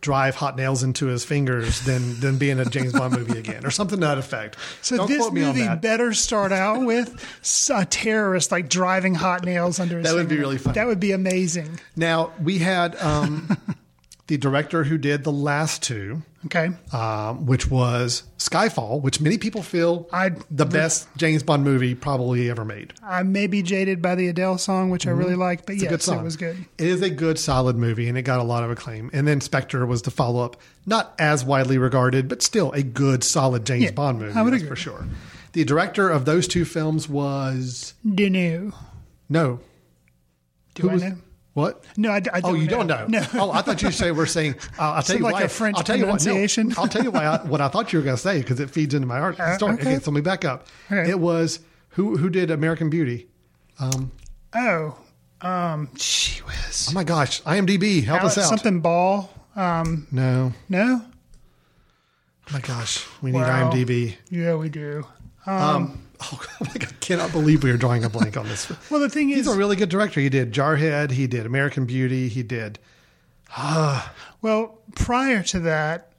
drive 0.03 0.35
hot 0.35 0.55
nails 0.55 0.83
into 0.83 1.07
his 1.07 1.25
fingers 1.25 1.81
than 1.81 2.19
than 2.19 2.37
be 2.37 2.51
in 2.51 2.59
a 2.59 2.65
James 2.65 2.93
Bond 2.93 3.17
movie 3.17 3.39
again, 3.39 3.65
or 3.65 3.71
something 3.71 3.99
to 4.01 4.05
that 4.05 4.17
effect. 4.19 4.57
So 4.81 4.97
Don't 4.97 5.07
this 5.07 5.17
quote 5.17 5.33
me 5.33 5.43
on 5.43 5.55
movie 5.57 5.75
better 5.77 6.13
start 6.13 6.51
out 6.51 6.85
with 6.85 7.09
a 7.73 7.85
terrorist 7.85 8.51
like 8.51 8.69
driving 8.69 9.15
hot 9.15 9.43
nails 9.43 9.79
under 9.79 9.97
his. 9.97 10.07
That 10.07 10.15
would 10.15 10.27
be 10.27 10.37
really 10.37 10.57
funny. 10.59 10.75
That 10.75 10.85
would 10.85 10.99
be 10.99 11.13
amazing. 11.13 11.79
Now 11.95 12.33
we 12.41 12.59
had 12.59 12.95
um, 12.97 13.57
the 14.27 14.37
director 14.37 14.85
who 14.85 14.97
did 14.97 15.23
the 15.25 15.31
last 15.31 15.83
two, 15.83 16.21
Okay. 16.45 16.69
um, 16.93 17.45
which 17.45 17.69
was 17.69 18.23
Skyfall, 18.37 19.01
which 19.01 19.19
many 19.19 19.37
people 19.37 19.61
feel 19.61 20.07
I 20.13 20.31
the 20.49 20.65
best 20.65 21.07
James 21.17 21.43
Bond 21.43 21.63
movie 21.65 21.93
probably 21.93 22.49
ever 22.49 22.63
made. 22.63 22.93
I 23.03 23.23
may 23.23 23.47
be 23.47 23.61
jaded 23.61 24.01
by 24.01 24.15
the 24.15 24.27
Adele 24.29 24.57
song, 24.57 24.89
which 24.89 25.05
I 25.07 25.09
really 25.11 25.35
like, 25.35 25.65
but 25.65 25.75
Mm-hmm. 25.75 25.93
It's 25.93 26.07
yes, 26.07 26.17
it 26.19 26.23
was 26.23 26.37
good. 26.37 26.57
It 26.77 26.87
is 26.87 27.01
a 27.01 27.09
good, 27.09 27.37
solid 27.37 27.75
movie, 27.75 28.07
and 28.07 28.17
it 28.17 28.21
got 28.21 28.39
a 28.39 28.43
lot 28.43 28.63
of 28.63 28.71
acclaim. 28.71 29.09
And 29.13 29.27
then 29.27 29.41
Spectre 29.41 29.85
was 29.85 30.03
the 30.03 30.11
follow 30.11 30.43
up, 30.45 30.55
not 30.85 31.13
as 31.19 31.43
widely 31.43 31.77
regarded, 31.77 32.29
but 32.29 32.41
still 32.41 32.71
a 32.71 32.81
good, 32.83 33.23
solid 33.25 33.65
James 33.65 33.83
Yeah, 33.83 33.91
Bond 33.91 34.19
movie. 34.19 34.39
I 34.39 34.41
would 34.41 34.53
agree. 34.53 34.67
for 34.69 34.75
sure. 34.77 35.05
The 35.51 35.65
director 35.65 36.09
of 36.09 36.23
those 36.25 36.47
two 36.47 36.63
films 36.65 37.07
was 37.09 37.93
Dinu. 38.07 38.73
no. 39.29 39.59
Do 40.75 40.83
Who 40.83 40.89
I 40.89 40.93
was- 40.93 41.03
know? 41.03 41.15
What? 41.53 41.83
No, 41.97 42.09
I, 42.09 42.15
I 42.15 42.19
don't 42.19 42.45
Oh, 42.45 42.53
you 42.55 42.65
know. 42.65 42.77
don't 42.83 42.87
know? 42.87 43.05
No. 43.07 43.25
Oh, 43.35 43.51
I 43.51 43.61
thought 43.61 43.81
you 43.83 43.91
say 43.91 44.11
we're 44.11 44.25
saying. 44.25 44.55
Uh, 44.79 44.93
I'll 44.93 45.03
tell 45.03 45.17
you 45.17 45.23
like 45.23 45.33
why. 45.33 45.41
a 45.43 45.47
French 45.47 45.77
I'll 45.77 45.83
tell 45.83 45.97
you 45.97 46.07
what. 46.07 46.25
No. 46.25 46.71
I'll 46.77 46.87
tell 46.87 47.03
you 47.03 47.11
why. 47.11 47.25
I, 47.25 47.43
what 47.45 47.61
I 47.61 47.67
thought 47.67 47.93
you 47.93 47.99
were 47.99 48.03
going 48.05 48.15
to 48.15 48.21
say 48.21 48.39
because 48.39 48.59
it 48.59 48.71
feeds 48.71 48.93
into 48.95 49.05
my 49.07 49.19
art 49.19 49.39
Uh, 49.39 49.55
story. 49.55 49.73
okay. 49.75 49.81
Okay, 49.95 50.03
so 50.03 50.09
let 50.11 50.15
me 50.15 50.21
back 50.21 50.45
up. 50.45 50.67
Okay. 50.91 51.09
It 51.11 51.19
was 51.19 51.59
who 51.89 52.17
who 52.17 52.29
did 52.31 52.49
American 52.49 52.89
Beauty. 52.89 53.27
Um, 53.79 54.11
Oh, 54.55 54.97
um, 55.41 55.89
gee 55.95 56.41
whiz. 56.41 56.87
Oh 56.89 56.93
my 56.93 57.03
gosh, 57.03 57.41
IMDb, 57.43 58.03
help 58.03 58.23
us 58.23 58.37
out. 58.37 58.45
Something 58.45 58.79
ball. 58.81 59.29
Um, 59.55 60.07
No, 60.11 60.53
no. 60.69 61.01
oh 61.03 62.53
my 62.53 62.59
gosh, 62.61 63.05
we 63.21 63.31
need 63.31 63.39
Wow. 63.39 63.69
IMDb. 63.71 64.15
Yeah, 64.29 64.55
we 64.55 64.69
do. 64.69 65.05
Um, 65.45 66.02
oh 66.31 66.39
my 66.61 66.67
God, 66.79 66.89
I 66.89 66.95
cannot 66.99 67.31
believe 67.31 67.63
we 67.63 67.71
are 67.71 67.77
drawing 67.77 68.03
a 68.03 68.09
blank 68.09 68.37
on 68.37 68.47
this. 68.47 68.71
Well, 68.89 68.99
the 68.99 69.09
thing 69.09 69.29
He's 69.29 69.39
is, 69.39 69.45
he's 69.47 69.55
a 69.55 69.57
really 69.57 69.75
good 69.75 69.89
director. 69.89 70.19
He 70.19 70.29
did 70.29 70.51
Jarhead. 70.53 71.11
He 71.11 71.27
did 71.27 71.45
American 71.45 71.85
Beauty. 71.85 72.27
He 72.29 72.43
did. 72.43 72.79
Uh, 73.55 74.07
well, 74.41 74.79
prior 74.95 75.43
to 75.43 75.59
that, 75.61 76.11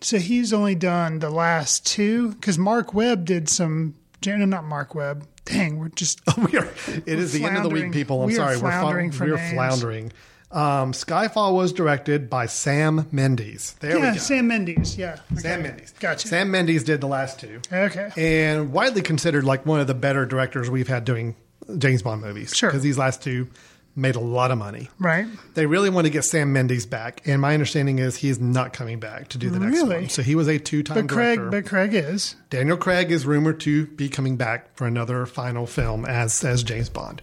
so 0.00 0.18
he's 0.18 0.52
only 0.52 0.74
done 0.74 1.18
the 1.18 1.30
last 1.30 1.84
two 1.86 2.32
because 2.32 2.58
Mark 2.58 2.94
Webb 2.94 3.24
did 3.24 3.48
some. 3.48 3.94
No, 4.24 4.36
not 4.36 4.64
Mark 4.64 4.94
Webb. 4.94 5.26
Dang, 5.44 5.78
we're 5.78 5.88
just 5.88 6.20
we 6.52 6.58
are. 6.58 6.68
It 6.88 7.18
is 7.18 7.32
the 7.32 7.44
end 7.44 7.56
of 7.56 7.62
the 7.62 7.68
week, 7.68 7.92
people. 7.92 8.20
I'm 8.22 8.26
We 8.28 8.34
sorry. 8.34 8.56
We're 8.56 8.70
floundering 8.70 9.12
for 9.12 9.26
we're 9.26 9.36
names. 9.36 9.52
floundering. 9.52 10.12
Um, 10.50 10.92
Skyfall 10.92 11.54
was 11.54 11.72
directed 11.72 12.30
by 12.30 12.46
Sam 12.46 13.06
Mendes. 13.10 13.74
There 13.80 13.98
yeah, 13.98 14.10
we 14.10 14.16
go. 14.16 14.22
Sam 14.22 14.46
Mendes. 14.48 14.96
Yeah, 14.96 15.18
Sam 15.36 15.62
Mendes. 15.62 15.92
Gotcha. 15.98 16.28
Sam 16.28 16.50
Mendes 16.50 16.84
did 16.84 17.00
the 17.00 17.08
last 17.08 17.40
two. 17.40 17.60
Okay. 17.72 18.10
And 18.16 18.72
widely 18.72 19.02
considered 19.02 19.44
like 19.44 19.66
one 19.66 19.80
of 19.80 19.86
the 19.86 19.94
better 19.94 20.24
directors 20.24 20.70
we've 20.70 20.88
had 20.88 21.04
doing 21.04 21.34
James 21.78 22.02
Bond 22.02 22.22
movies. 22.22 22.54
Sure. 22.54 22.70
Because 22.70 22.82
these 22.82 22.96
last 22.96 23.22
two 23.22 23.48
made 23.96 24.14
a 24.14 24.20
lot 24.20 24.50
of 24.50 24.58
money. 24.58 24.88
Right. 24.98 25.26
They 25.54 25.64
really 25.66 25.88
want 25.90 26.06
to 26.06 26.10
get 26.10 26.22
Sam 26.22 26.52
Mendes 26.52 26.84
back, 26.86 27.22
and 27.26 27.40
my 27.40 27.54
understanding 27.54 27.98
is 27.98 28.16
he's 28.16 28.38
not 28.38 28.72
coming 28.74 29.00
back 29.00 29.28
to 29.28 29.38
do 29.38 29.48
the 29.48 29.58
next 29.58 29.72
Really? 29.74 29.96
one. 29.96 30.08
So 30.10 30.22
he 30.22 30.34
was 30.34 30.48
a 30.48 30.58
two-time 30.58 31.06
But 31.06 31.12
Craig, 31.12 31.40
but 31.50 31.64
Craig 31.64 31.94
is. 31.94 32.36
Daniel 32.50 32.76
Craig 32.76 33.10
is 33.10 33.24
rumored 33.24 33.58
to 33.60 33.86
be 33.86 34.10
coming 34.10 34.36
back 34.36 34.76
for 34.76 34.86
another 34.86 35.24
final 35.24 35.66
film 35.66 36.04
as 36.04 36.44
as 36.44 36.62
James 36.62 36.90
Bond. 36.90 37.22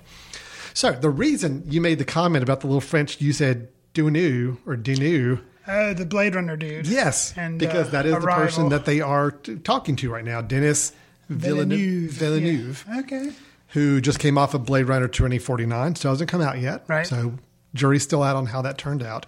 So 0.74 0.92
the 0.92 1.10
reason 1.10 1.64
you 1.68 1.82
made 1.82 2.00
the 2.00 2.06
comment 2.06 2.44
about 2.44 2.62
the 2.62 2.68
little 2.68 2.82
French, 2.82 3.22
you 3.22 3.34
said 3.34 3.70
Dunu 3.94 4.58
or 4.66 4.76
Dunu. 4.76 5.42
Uh, 5.66 5.94
the 5.94 6.06
Blade 6.06 6.36
Runner 6.36 6.58
dude. 6.58 6.88
Yes, 6.88 7.34
And, 7.38 7.58
because 7.58 7.88
uh, 7.88 7.92
that 7.92 8.06
is 8.06 8.14
the 8.14 8.20
person 8.20 8.70
that 8.70 8.84
they 8.86 9.00
are 9.00 9.32
t- 9.32 9.56
talking 9.56 9.96
to 9.98 10.10
right 10.12 10.26
now, 10.26 10.42
Denis 10.42 10.92
Villeneuve. 11.30 12.12
Villeneuve. 12.12 12.86
Yeah. 12.88 13.00
Okay. 13.00 13.32
who 13.70 14.02
just 14.02 14.20
came 14.20 14.38
off 14.38 14.54
of 14.54 14.66
Blade 14.66 14.88
Runner 14.88 15.08
2049, 15.08 15.96
still 15.96 16.12
hasn't 16.12 16.30
come 16.30 16.42
out 16.42 16.60
yet. 16.60 16.84
Right. 16.88 17.08
So 17.08 17.36
jury's 17.74 18.04
still 18.04 18.24
out 18.24 18.36
on 18.36 18.48
how 18.48 18.62
that 18.64 18.78
turned 18.78 19.02
out. 19.04 19.26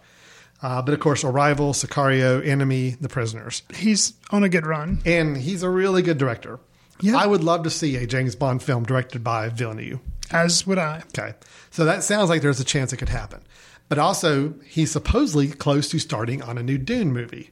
Uh, 0.61 0.81
but 0.81 0.93
of 0.93 0.99
course, 0.99 1.23
Arrival, 1.23 1.73
Sicario, 1.73 2.45
Enemy, 2.45 2.95
The 2.99 3.09
Prisoners. 3.09 3.61
He's 3.73 4.13
on 4.31 4.43
a 4.43 4.49
good 4.49 4.65
run. 4.65 5.01
And 5.05 5.37
he's 5.37 5.63
a 5.63 5.69
really 5.69 6.01
good 6.01 6.17
director. 6.17 6.59
Yeah. 7.01 7.17
I 7.17 7.27
would 7.27 7.43
love 7.43 7.63
to 7.63 7.69
see 7.69 7.95
a 7.97 8.07
James 8.07 8.35
Bond 8.35 8.63
film 8.63 8.83
directed 8.83 9.23
by 9.23 9.49
Villeneuve. 9.49 9.99
As 10.31 10.65
would 10.65 10.77
I. 10.77 11.03
Okay. 11.17 11.33
So 11.71 11.85
that 11.85 12.03
sounds 12.03 12.29
like 12.29 12.41
there's 12.41 12.59
a 12.59 12.65
chance 12.65 12.93
it 12.93 12.97
could 12.97 13.09
happen. 13.09 13.41
But 13.87 13.99
also, 13.99 14.55
he's 14.65 14.91
supposedly 14.91 15.49
close 15.49 15.89
to 15.89 15.99
starting 15.99 16.41
on 16.41 16.57
a 16.57 16.63
new 16.63 16.77
Dune 16.77 17.11
movie. 17.13 17.51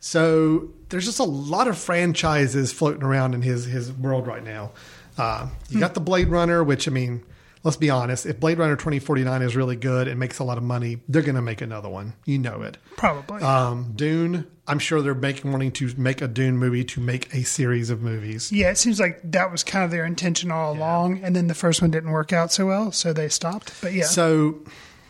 So 0.00 0.70
there's 0.88 1.04
just 1.04 1.20
a 1.20 1.24
lot 1.24 1.68
of 1.68 1.78
franchises 1.78 2.72
floating 2.72 3.04
around 3.04 3.34
in 3.34 3.42
his, 3.42 3.66
his 3.66 3.92
world 3.92 4.26
right 4.26 4.42
now. 4.42 4.72
Uh, 5.16 5.48
you 5.68 5.78
got 5.78 5.94
the 5.94 6.00
Blade 6.00 6.28
Runner, 6.28 6.64
which, 6.64 6.88
I 6.88 6.90
mean, 6.90 7.22
let's 7.62 7.76
be 7.76 7.90
honest, 7.90 8.26
if 8.26 8.40
Blade 8.40 8.58
Runner 8.58 8.74
2049 8.74 9.42
is 9.42 9.54
really 9.54 9.76
good 9.76 10.08
and 10.08 10.18
makes 10.18 10.38
a 10.40 10.44
lot 10.44 10.58
of 10.58 10.64
money, 10.64 10.98
they're 11.08 11.22
going 11.22 11.36
to 11.36 11.42
make 11.42 11.60
another 11.60 11.88
one. 11.88 12.14
You 12.24 12.38
know 12.38 12.62
it. 12.62 12.78
Probably. 12.96 13.42
Um, 13.42 13.92
Dune, 13.94 14.50
I'm 14.66 14.78
sure 14.78 15.02
they're 15.02 15.14
making 15.14 15.50
wanting 15.50 15.72
to 15.72 15.92
make 15.98 16.22
a 16.22 16.28
Dune 16.28 16.56
movie 16.56 16.84
to 16.84 17.00
make 17.00 17.34
a 17.34 17.42
series 17.42 17.90
of 17.90 18.00
movies. 18.00 18.52
yeah, 18.52 18.70
it 18.70 18.78
seems 18.78 19.00
like 19.00 19.20
that 19.24 19.50
was 19.50 19.64
kind 19.64 19.84
of 19.84 19.90
their 19.90 20.04
intention 20.04 20.50
all 20.52 20.72
along, 20.72 21.22
and 21.24 21.34
then 21.34 21.48
the 21.48 21.54
first 21.54 21.82
one 21.82 21.90
didn't 21.90 22.10
work 22.10 22.32
out 22.32 22.52
so 22.52 22.66
well, 22.66 22.92
so 22.92 23.12
they 23.12 23.28
stopped. 23.28 23.72
But 23.82 23.92
yeah, 23.92 24.04
So 24.04 24.60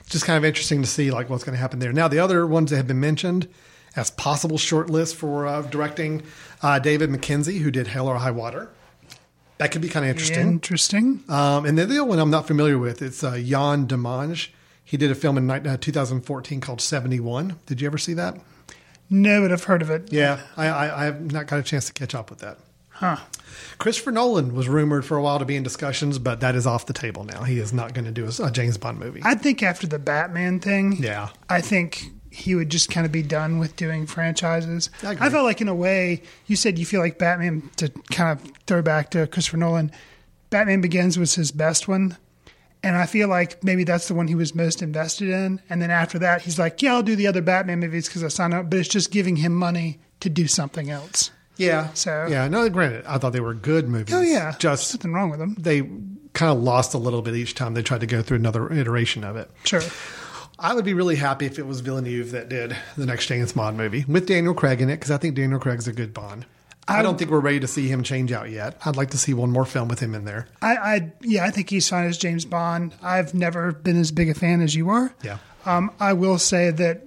just 0.08 0.24
kind 0.24 0.38
of 0.38 0.44
interesting 0.44 0.82
to 0.82 0.88
see 0.88 1.10
like 1.10 1.28
what's 1.28 1.44
going 1.44 1.54
to 1.54 1.60
happen 1.60 1.80
there. 1.80 1.92
Now 1.92 2.08
the 2.08 2.18
other 2.18 2.46
ones 2.46 2.70
that 2.70 2.76
have 2.78 2.86
been 2.86 3.00
mentioned 3.00 3.48
as 3.94 4.10
possible 4.10 4.56
short 4.58 4.88
list 4.88 5.16
for 5.16 5.46
uh, 5.46 5.62
directing 5.62 6.22
uh, 6.62 6.78
David 6.78 7.10
Mackenzie, 7.10 7.58
who 7.58 7.70
did 7.70 7.88
Hell 7.88 8.08
or 8.08 8.16
High 8.16 8.30
Water. 8.30 8.70
That 9.58 9.70
could 9.70 9.82
be 9.82 9.88
kind 9.88 10.04
of 10.04 10.10
interesting. 10.10 10.48
interesting. 10.48 11.24
Um, 11.28 11.66
and 11.66 11.78
then 11.78 11.88
the 11.88 11.96
other 11.96 12.04
one 12.04 12.18
I'm 12.18 12.30
not 12.30 12.46
familiar 12.46 12.78
with, 12.78 13.02
it's 13.02 13.22
uh, 13.22 13.34
Yann 13.34 13.86
Demange. 13.86 14.48
He 14.82 14.96
did 14.96 15.10
a 15.10 15.14
film 15.14 15.38
in 15.38 15.48
uh, 15.50 15.76
2014 15.76 16.60
called 16.60 16.80
71. 16.80 17.58
Did 17.66 17.80
you 17.80 17.86
ever 17.86 17.98
see 17.98 18.14
that? 18.14 18.40
No, 19.12 19.42
but 19.42 19.52
I've 19.52 19.64
heard 19.64 19.82
of 19.82 19.90
it. 19.90 20.10
Yeah, 20.12 20.40
I, 20.56 20.66
I, 20.68 21.02
I 21.02 21.04
have 21.04 21.30
not 21.30 21.46
got 21.46 21.58
a 21.60 21.62
chance 21.62 21.86
to 21.86 21.92
catch 21.92 22.14
up 22.14 22.30
with 22.30 22.38
that. 22.40 22.58
Huh. 22.88 23.18
Christopher 23.78 24.10
Nolan 24.12 24.54
was 24.54 24.68
rumored 24.68 25.04
for 25.04 25.16
a 25.16 25.22
while 25.22 25.38
to 25.38 25.44
be 25.44 25.54
in 25.56 25.62
discussions, 25.62 26.18
but 26.18 26.40
that 26.40 26.54
is 26.54 26.66
off 26.66 26.86
the 26.86 26.92
table 26.92 27.24
now. 27.24 27.42
He 27.42 27.58
is 27.58 27.72
not 27.72 27.94
going 27.94 28.04
to 28.06 28.10
do 28.10 28.24
a, 28.26 28.46
a 28.46 28.50
James 28.50 28.78
Bond 28.78 28.98
movie. 28.98 29.20
I 29.24 29.34
think 29.34 29.62
after 29.62 29.86
the 29.86 29.98
Batman 29.98 30.60
thing, 30.60 30.96
Yeah. 30.98 31.28
I 31.48 31.60
think 31.60 32.04
he 32.30 32.54
would 32.54 32.70
just 32.70 32.90
kind 32.90 33.04
of 33.04 33.12
be 33.12 33.22
done 33.22 33.58
with 33.58 33.76
doing 33.76 34.06
franchises. 34.06 34.88
I 35.02 35.10
I, 35.20 35.28
felt 35.30 35.44
like, 35.44 35.60
in 35.60 35.68
a 35.68 35.74
way, 35.74 36.22
you 36.46 36.56
said 36.56 36.78
you 36.78 36.86
feel 36.86 37.00
like 37.00 37.18
Batman 37.18 37.68
to 37.76 37.90
kind 38.10 38.38
of 38.40 38.50
throw 38.66 38.80
back 38.80 39.10
to 39.10 39.26
Christopher 39.26 39.58
Nolan. 39.58 39.92
Batman 40.48 40.80
Begins 40.80 41.18
was 41.18 41.34
his 41.34 41.50
best 41.50 41.88
one. 41.88 42.16
And 42.84 42.96
I 42.96 43.06
feel 43.06 43.28
like 43.28 43.62
maybe 43.62 43.84
that's 43.84 44.08
the 44.08 44.14
one 44.14 44.26
he 44.26 44.34
was 44.34 44.54
most 44.54 44.82
invested 44.82 45.28
in. 45.28 45.60
And 45.70 45.80
then 45.80 45.90
after 45.90 46.18
that, 46.18 46.42
he's 46.42 46.58
like, 46.58 46.82
yeah, 46.82 46.94
I'll 46.94 47.02
do 47.02 47.14
the 47.14 47.28
other 47.28 47.40
Batman 47.40 47.78
movies 47.80 48.08
because 48.08 48.24
I 48.24 48.28
signed 48.28 48.54
up, 48.54 48.68
but 48.70 48.78
it's 48.80 48.88
just 48.88 49.10
giving 49.12 49.36
him 49.36 49.54
money 49.54 50.00
to 50.20 50.28
do 50.28 50.46
something 50.48 50.90
else. 50.90 51.30
Yeah. 51.56 51.92
So- 51.94 52.26
yeah, 52.28 52.48
no, 52.48 52.68
granted, 52.68 53.04
I 53.06 53.18
thought 53.18 53.32
they 53.32 53.40
were 53.40 53.54
good 53.54 53.88
movies. 53.88 54.14
Oh, 54.14 54.20
yeah. 54.20 54.54
Just 54.58 54.94
Nothing 54.94 55.12
wrong 55.12 55.30
with 55.30 55.38
them. 55.38 55.54
they 55.58 55.82
kind 56.32 56.50
of 56.50 56.62
lost 56.62 56.94
a 56.94 56.98
little 56.98 57.22
bit 57.22 57.36
each 57.36 57.54
time 57.54 57.74
they 57.74 57.82
tried 57.82 58.00
to 58.00 58.06
go 58.06 58.20
through 58.22 58.38
another 58.38 58.72
iteration 58.72 59.22
of 59.22 59.36
it. 59.36 59.48
Sure. 59.64 59.82
I 60.58 60.74
would 60.74 60.84
be 60.84 60.94
really 60.94 61.16
happy 61.16 61.46
if 61.46 61.58
it 61.58 61.66
was 61.66 61.80
Villeneuve 61.80 62.30
that 62.32 62.48
did 62.48 62.76
the 62.96 63.04
next 63.06 63.26
James 63.26 63.52
Bond 63.52 63.76
movie 63.76 64.04
with 64.08 64.26
Daniel 64.26 64.54
Craig 64.54 64.80
in 64.80 64.88
it 64.90 64.94
because 64.96 65.10
I 65.10 65.18
think 65.18 65.34
Daniel 65.34 65.58
Craig's 65.60 65.86
a 65.88 65.92
good 65.92 66.14
Bond. 66.14 66.46
I, 66.88 67.02
don't 67.02 67.18
think 67.18 67.30
we're 67.30 67.40
ready 67.40 67.60
to 67.60 67.68
see 67.68 67.88
him 67.88 68.02
change 68.02 68.32
out 68.32 68.50
yet. 68.50 68.76
I'd 68.84 68.96
like 68.96 69.10
to 69.10 69.18
see 69.18 69.34
one 69.34 69.50
more 69.50 69.64
film 69.64 69.88
with 69.88 70.00
him 70.00 70.14
in 70.14 70.24
there. 70.24 70.48
I, 70.60 70.76
I 70.76 71.12
yeah, 71.22 71.44
I 71.44 71.50
think 71.50 71.70
he's 71.70 71.88
fine 71.88 72.06
as 72.06 72.18
James 72.18 72.44
Bond. 72.44 72.94
I've 73.02 73.34
never 73.34 73.72
been 73.72 73.98
as 74.00 74.10
big 74.12 74.28
a 74.28 74.34
fan 74.34 74.60
as 74.60 74.74
you 74.74 74.88
are. 74.90 75.14
Yeah. 75.22 75.38
Um, 75.64 75.90
I 76.00 76.12
will 76.12 76.38
say 76.38 76.70
that 76.70 77.06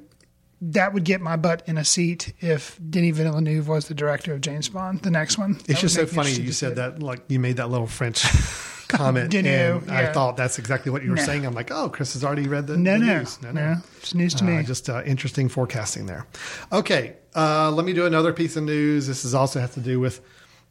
that 0.61 0.93
would 0.93 1.03
get 1.03 1.19
my 1.21 1.36
butt 1.36 1.61
in 1.67 1.78
a 1.78 1.84
seat 1.86 2.34
if 2.39 2.80
Denis 2.89 3.17
Villeneuve 3.17 3.67
was 3.67 3.88
the 3.89 3.93
director 3.93 4.34
of 4.34 4.41
James 4.41 4.69
Bond, 4.69 5.01
the 5.01 5.11
next 5.11 5.38
one. 5.38 5.59
It's 5.67 5.82
just 5.82 5.95
so 5.95 6.05
funny 6.05 6.32
you 6.32 6.53
said 6.53 6.78
that, 6.78 7.03
like 7.03 7.23
you 7.28 7.39
made 7.39 7.57
that 7.57 7.69
little 7.69 7.86
French 7.88 8.23
comment, 8.88 9.30
Didn't 9.32 9.51
and 9.51 9.86
you? 9.88 9.93
I 9.93 10.11
thought 10.13 10.38
that's 10.38 10.57
exactly 10.57 10.91
what 10.91 11.03
you 11.03 11.09
were 11.09 11.17
No. 11.17 11.23
saying. 11.26 11.45
I'm 11.45 11.53
like, 11.53 11.69
oh, 11.71 11.89
Chris 11.89 12.13
has 12.13 12.23
already 12.23 12.47
read 12.47 12.67
the, 12.67 12.78
news. 12.78 13.41
No, 13.41 13.49
the 13.49 13.53
no, 13.53 13.67
news. 13.67 13.78
no, 13.78 13.82
it's 13.97 14.13
news 14.15 14.34
to 14.36 14.43
Uh, 14.45 14.47
me. 14.47 14.63
Just 14.63 14.89
uh, 14.89 15.03
interesting 15.05 15.49
forecasting 15.49 16.05
there. 16.05 16.26
Okay, 16.71 17.17
uh, 17.36 17.72
let 17.72 17.86
me 17.86 17.94
do 17.94 18.06
another 18.06 18.34
piece 18.34 18.56
of 18.56 18.64
news. 18.64 19.08
This 19.08 19.26
is 19.26 19.34
also 19.36 19.60
has 19.60 19.74
to 19.74 19.80
do 19.82 20.00
with 20.00 20.22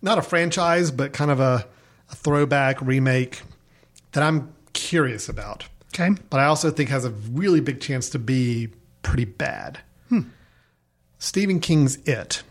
not 0.03 0.19
a 0.19 0.23
franchise, 0.23 0.91
but 0.91 1.12
kind 1.12 1.31
of 1.31 1.41
a, 1.41 1.67
a 2.11 2.15
throwback 2.15 2.81
remake 2.81 3.43
that 4.12 4.23
I'm 4.23 4.53
curious 4.73 5.29
about. 5.29 5.67
Okay. 5.95 6.11
But 6.31 6.41
I 6.41 6.47
also 6.47 6.71
think 6.71 6.91
has 6.91 7.05
a 7.05 7.11
really 7.11 7.61
big 7.61 7.81
chance 7.81 8.09
to 8.11 8.19
be 8.19 8.69
pretty 9.03 9.25
bad. 9.25 9.79
Hmm. 10.09 10.21
Stephen 11.19 11.61
King's 11.61 11.97
It. 12.05 12.43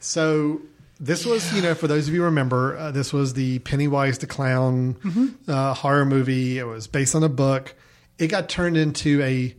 So 0.00 0.60
this 1.00 1.24
was, 1.26 1.52
you 1.54 1.62
know, 1.62 1.74
for 1.74 1.86
those 1.86 2.08
of 2.08 2.14
you 2.14 2.20
who 2.20 2.26
remember, 2.26 2.76
uh, 2.76 2.90
this 2.90 3.12
was 3.12 3.34
the 3.34 3.58
Pennywise 3.60 4.18
the 4.18 4.26
Clown 4.26 4.94
Mm-hmm. 4.94 5.50
uh, 5.50 5.74
horror 5.74 6.04
movie. 6.04 6.58
It 6.58 6.64
was 6.66 6.86
based 6.86 7.14
on 7.14 7.22
a 7.22 7.28
book. 7.28 7.74
It 8.18 8.28
got 8.28 8.48
turned 8.48 8.76
into 8.76 9.20
a 9.22 9.54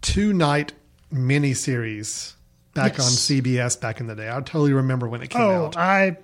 two 0.00 0.32
night 0.32 0.72
mini 1.10 1.54
series 1.54 2.34
back 2.78 2.98
Yes. 2.98 3.06
on 3.06 3.12
CBS 3.12 3.80
back 3.80 4.00
in 4.00 4.06
the 4.06 4.14
day. 4.14 4.28
I 4.28 4.34
totally 4.40 4.72
remember 4.72 5.08
when 5.08 5.22
it 5.22 5.30
came 5.30 5.42
Oh, 5.42 5.66
out. 5.66 5.76
I 5.76 6.16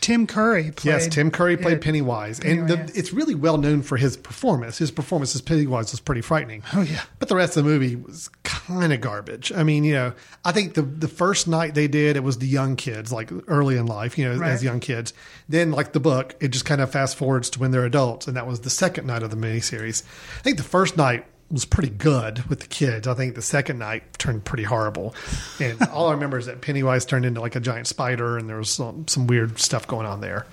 Tim 0.00 0.26
Curry 0.26 0.64
played. 0.70 0.84
Yes, 0.92 1.08
Tim 1.08 1.30
Curry 1.30 1.56
played 1.56 1.78
it. 1.78 1.80
Pennywise, 1.80 2.38
and 2.38 2.68
the, 2.68 2.78
it's 2.94 3.14
really 3.14 3.34
well 3.34 3.56
known 3.56 3.80
for 3.80 3.96
his 3.96 4.18
performance. 4.18 4.76
His 4.76 4.90
performance 4.90 5.34
as 5.34 5.40
Pennywise 5.40 5.92
was 5.92 6.00
pretty 6.00 6.20
frightening. 6.20 6.62
Oh 6.74 6.82
yeah. 6.82 7.00
But 7.20 7.30
the 7.30 7.36
rest 7.36 7.56
of 7.56 7.64
the 7.64 7.70
movie 7.70 7.96
was 7.96 8.28
kind 8.42 8.92
of 8.92 9.00
garbage. 9.00 9.50
I 9.56 9.62
mean, 9.62 9.82
you 9.82 9.94
know, 9.94 10.12
I 10.44 10.52
think 10.52 10.74
the 10.74 10.82
the 10.82 11.08
first 11.08 11.48
night 11.48 11.74
they 11.74 11.88
did 11.88 12.16
it 12.16 12.22
was 12.22 12.36
the 12.36 12.46
young 12.46 12.76
kids, 12.76 13.12
like 13.14 13.30
early 13.48 13.78
in 13.78 13.86
life, 13.86 14.18
you 14.18 14.28
know, 14.28 14.36
Right. 14.36 14.50
as 14.50 14.62
young 14.62 14.80
kids. 14.80 15.14
Then, 15.48 15.70
like 15.70 15.94
the 15.94 16.00
book, 16.00 16.34
it 16.38 16.48
just 16.48 16.66
kind 16.66 16.82
of 16.82 16.90
fast 16.92 17.16
forwards 17.16 17.48
to 17.50 17.58
when 17.60 17.70
they're 17.70 17.86
adults, 17.86 18.26
and 18.28 18.36
that 18.36 18.46
was 18.46 18.60
the 18.60 18.70
second 18.70 19.06
night 19.06 19.22
of 19.22 19.30
the 19.30 19.36
miniseries. 19.38 20.02
I 20.38 20.42
think 20.42 20.58
the 20.58 20.64
first 20.64 20.98
night 20.98 21.24
was 21.50 21.64
pretty 21.64 21.90
good 21.90 22.44
with 22.48 22.60
the 22.60 22.66
kids. 22.66 23.06
I 23.06 23.14
think 23.14 23.34
the 23.34 23.42
second 23.42 23.78
night 23.78 24.18
turned 24.18 24.44
pretty 24.44 24.64
horrible, 24.64 25.14
and 25.60 25.80
all 25.92 26.08
I 26.08 26.12
remember 26.12 26.38
is 26.38 26.46
that 26.46 26.60
Pennywise 26.60 27.04
turned 27.04 27.24
into 27.24 27.40
like 27.40 27.56
a 27.56 27.60
giant 27.60 27.86
spider, 27.86 28.36
and 28.38 28.48
there 28.48 28.56
was 28.56 28.70
some, 28.70 29.06
some 29.08 29.26
weird 29.26 29.58
stuff 29.58 29.86
going 29.86 30.06
on 30.06 30.20
there. 30.20 30.46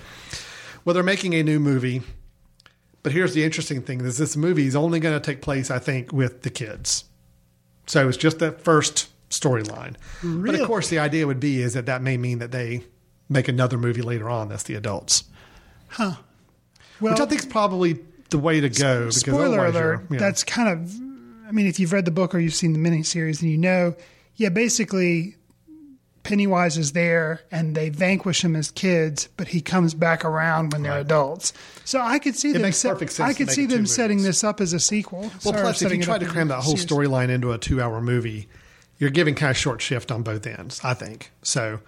Well, 0.86 0.94
they're 0.94 1.04
making 1.04 1.34
a 1.34 1.44
new 1.44 1.60
movie. 1.60 2.02
But 3.04 3.14
here's 3.14 3.34
the 3.34 3.44
interesting 3.44 3.82
thing: 3.82 4.02
is 4.02 4.18
this 4.18 4.38
movie 4.38 4.68
is 4.68 4.76
only 4.76 5.00
going 5.00 5.20
to 5.20 5.26
take 5.26 5.42
place, 5.42 5.72
I 5.72 5.80
think, 5.80 6.12
with 6.14 6.44
the 6.44 6.50
kids. 6.50 7.06
So 7.88 8.08
it's 8.08 8.18
just 8.18 8.40
that 8.40 8.62
first 8.62 9.10
storyline. 9.30 9.96
Really? 10.22 10.52
But 10.52 10.62
of 10.62 10.68
course, 10.68 10.90
the 10.90 11.00
idea 11.00 11.26
would 11.26 11.40
be 11.40 11.62
is 11.62 11.74
that 11.74 11.88
that 11.88 12.02
may 12.02 12.18
mean 12.18 12.40
that 12.40 12.52
they 12.52 12.84
make 13.28 13.48
another 13.48 13.78
movie 13.78 14.02
later 14.02 14.30
on. 14.30 14.50
That's 14.50 14.64
the 14.64 14.76
adults, 14.76 15.24
Huh. 15.88 16.16
Well, 17.00 17.14
which 17.14 17.22
I 17.22 17.26
think 17.26 17.42
is 17.42 17.48
probably 17.48 18.00
the 18.32 18.40
way 18.40 18.60
to 18.60 18.70
go. 18.70 19.02
Because 19.02 19.20
spoiler 19.20 19.66
alert. 19.68 20.06
you 20.10 20.18
know, 20.18 20.20
That's 20.20 20.44
kind 20.44 20.68
of. 20.70 20.92
I 21.48 21.52
mean, 21.52 21.68
if 21.68 21.80
you've 21.80 21.94
read 21.94 22.06
the 22.06 22.12
book 22.12 22.34
or 22.34 22.40
you've 22.40 22.56
seen 22.56 22.74
the 22.74 22.80
miniseries, 22.80 23.42
then 23.42 23.50
you 23.50 23.58
know. 23.58 23.96
Yeah, 24.38 24.50
basically, 24.50 25.36
Pennywise 26.24 26.78
is 26.78 26.94
there, 26.94 27.42
and 27.52 27.76
they 27.76 27.90
vanquish 27.90 28.44
him 28.44 28.56
as 28.56 28.72
kids, 28.72 29.28
but 29.38 29.50
he 29.50 29.60
comes 29.62 29.94
back 29.94 30.24
around 30.24 30.72
when 30.72 30.84
they're 30.84 31.00
adults. 31.00 31.52
So 31.84 32.00
I 32.00 32.20
could 32.20 32.36
see 32.36 32.52
them. 32.54 32.62
makes 32.62 32.78
set- 32.78 32.94
perfect 32.94 33.12
sense 33.14 33.30
I 33.30 33.34
could 33.34 33.50
see 33.52 33.66
them 33.66 33.86
setting 33.86 34.18
movies. 34.18 34.28
this 34.28 34.44
up 34.44 34.62
as 34.62 34.74
a 34.74 34.80
sequel. 34.80 35.20
well, 35.22 35.30
Sorry, 35.40 35.62
plus 35.62 35.82
if 35.82 35.92
you 35.92 36.00
it 36.00 36.04
try 36.04 36.18
to 36.18 36.26
cram 36.26 36.48
that 36.50 36.62
whole 36.62 36.76
storyline 36.76 37.30
into 37.30 37.52
a 37.52 37.58
two-hour 37.58 38.02
movie, 38.02 38.48
you're 38.98 39.10
giving 39.10 39.36
kind 39.36 39.50
of 39.52 39.58
short 39.58 39.82
shift 39.82 40.12
on 40.12 40.22
both 40.24 40.46
ends. 40.48 40.80
I 40.84 40.94
think 40.94 41.32
so. 41.42 41.80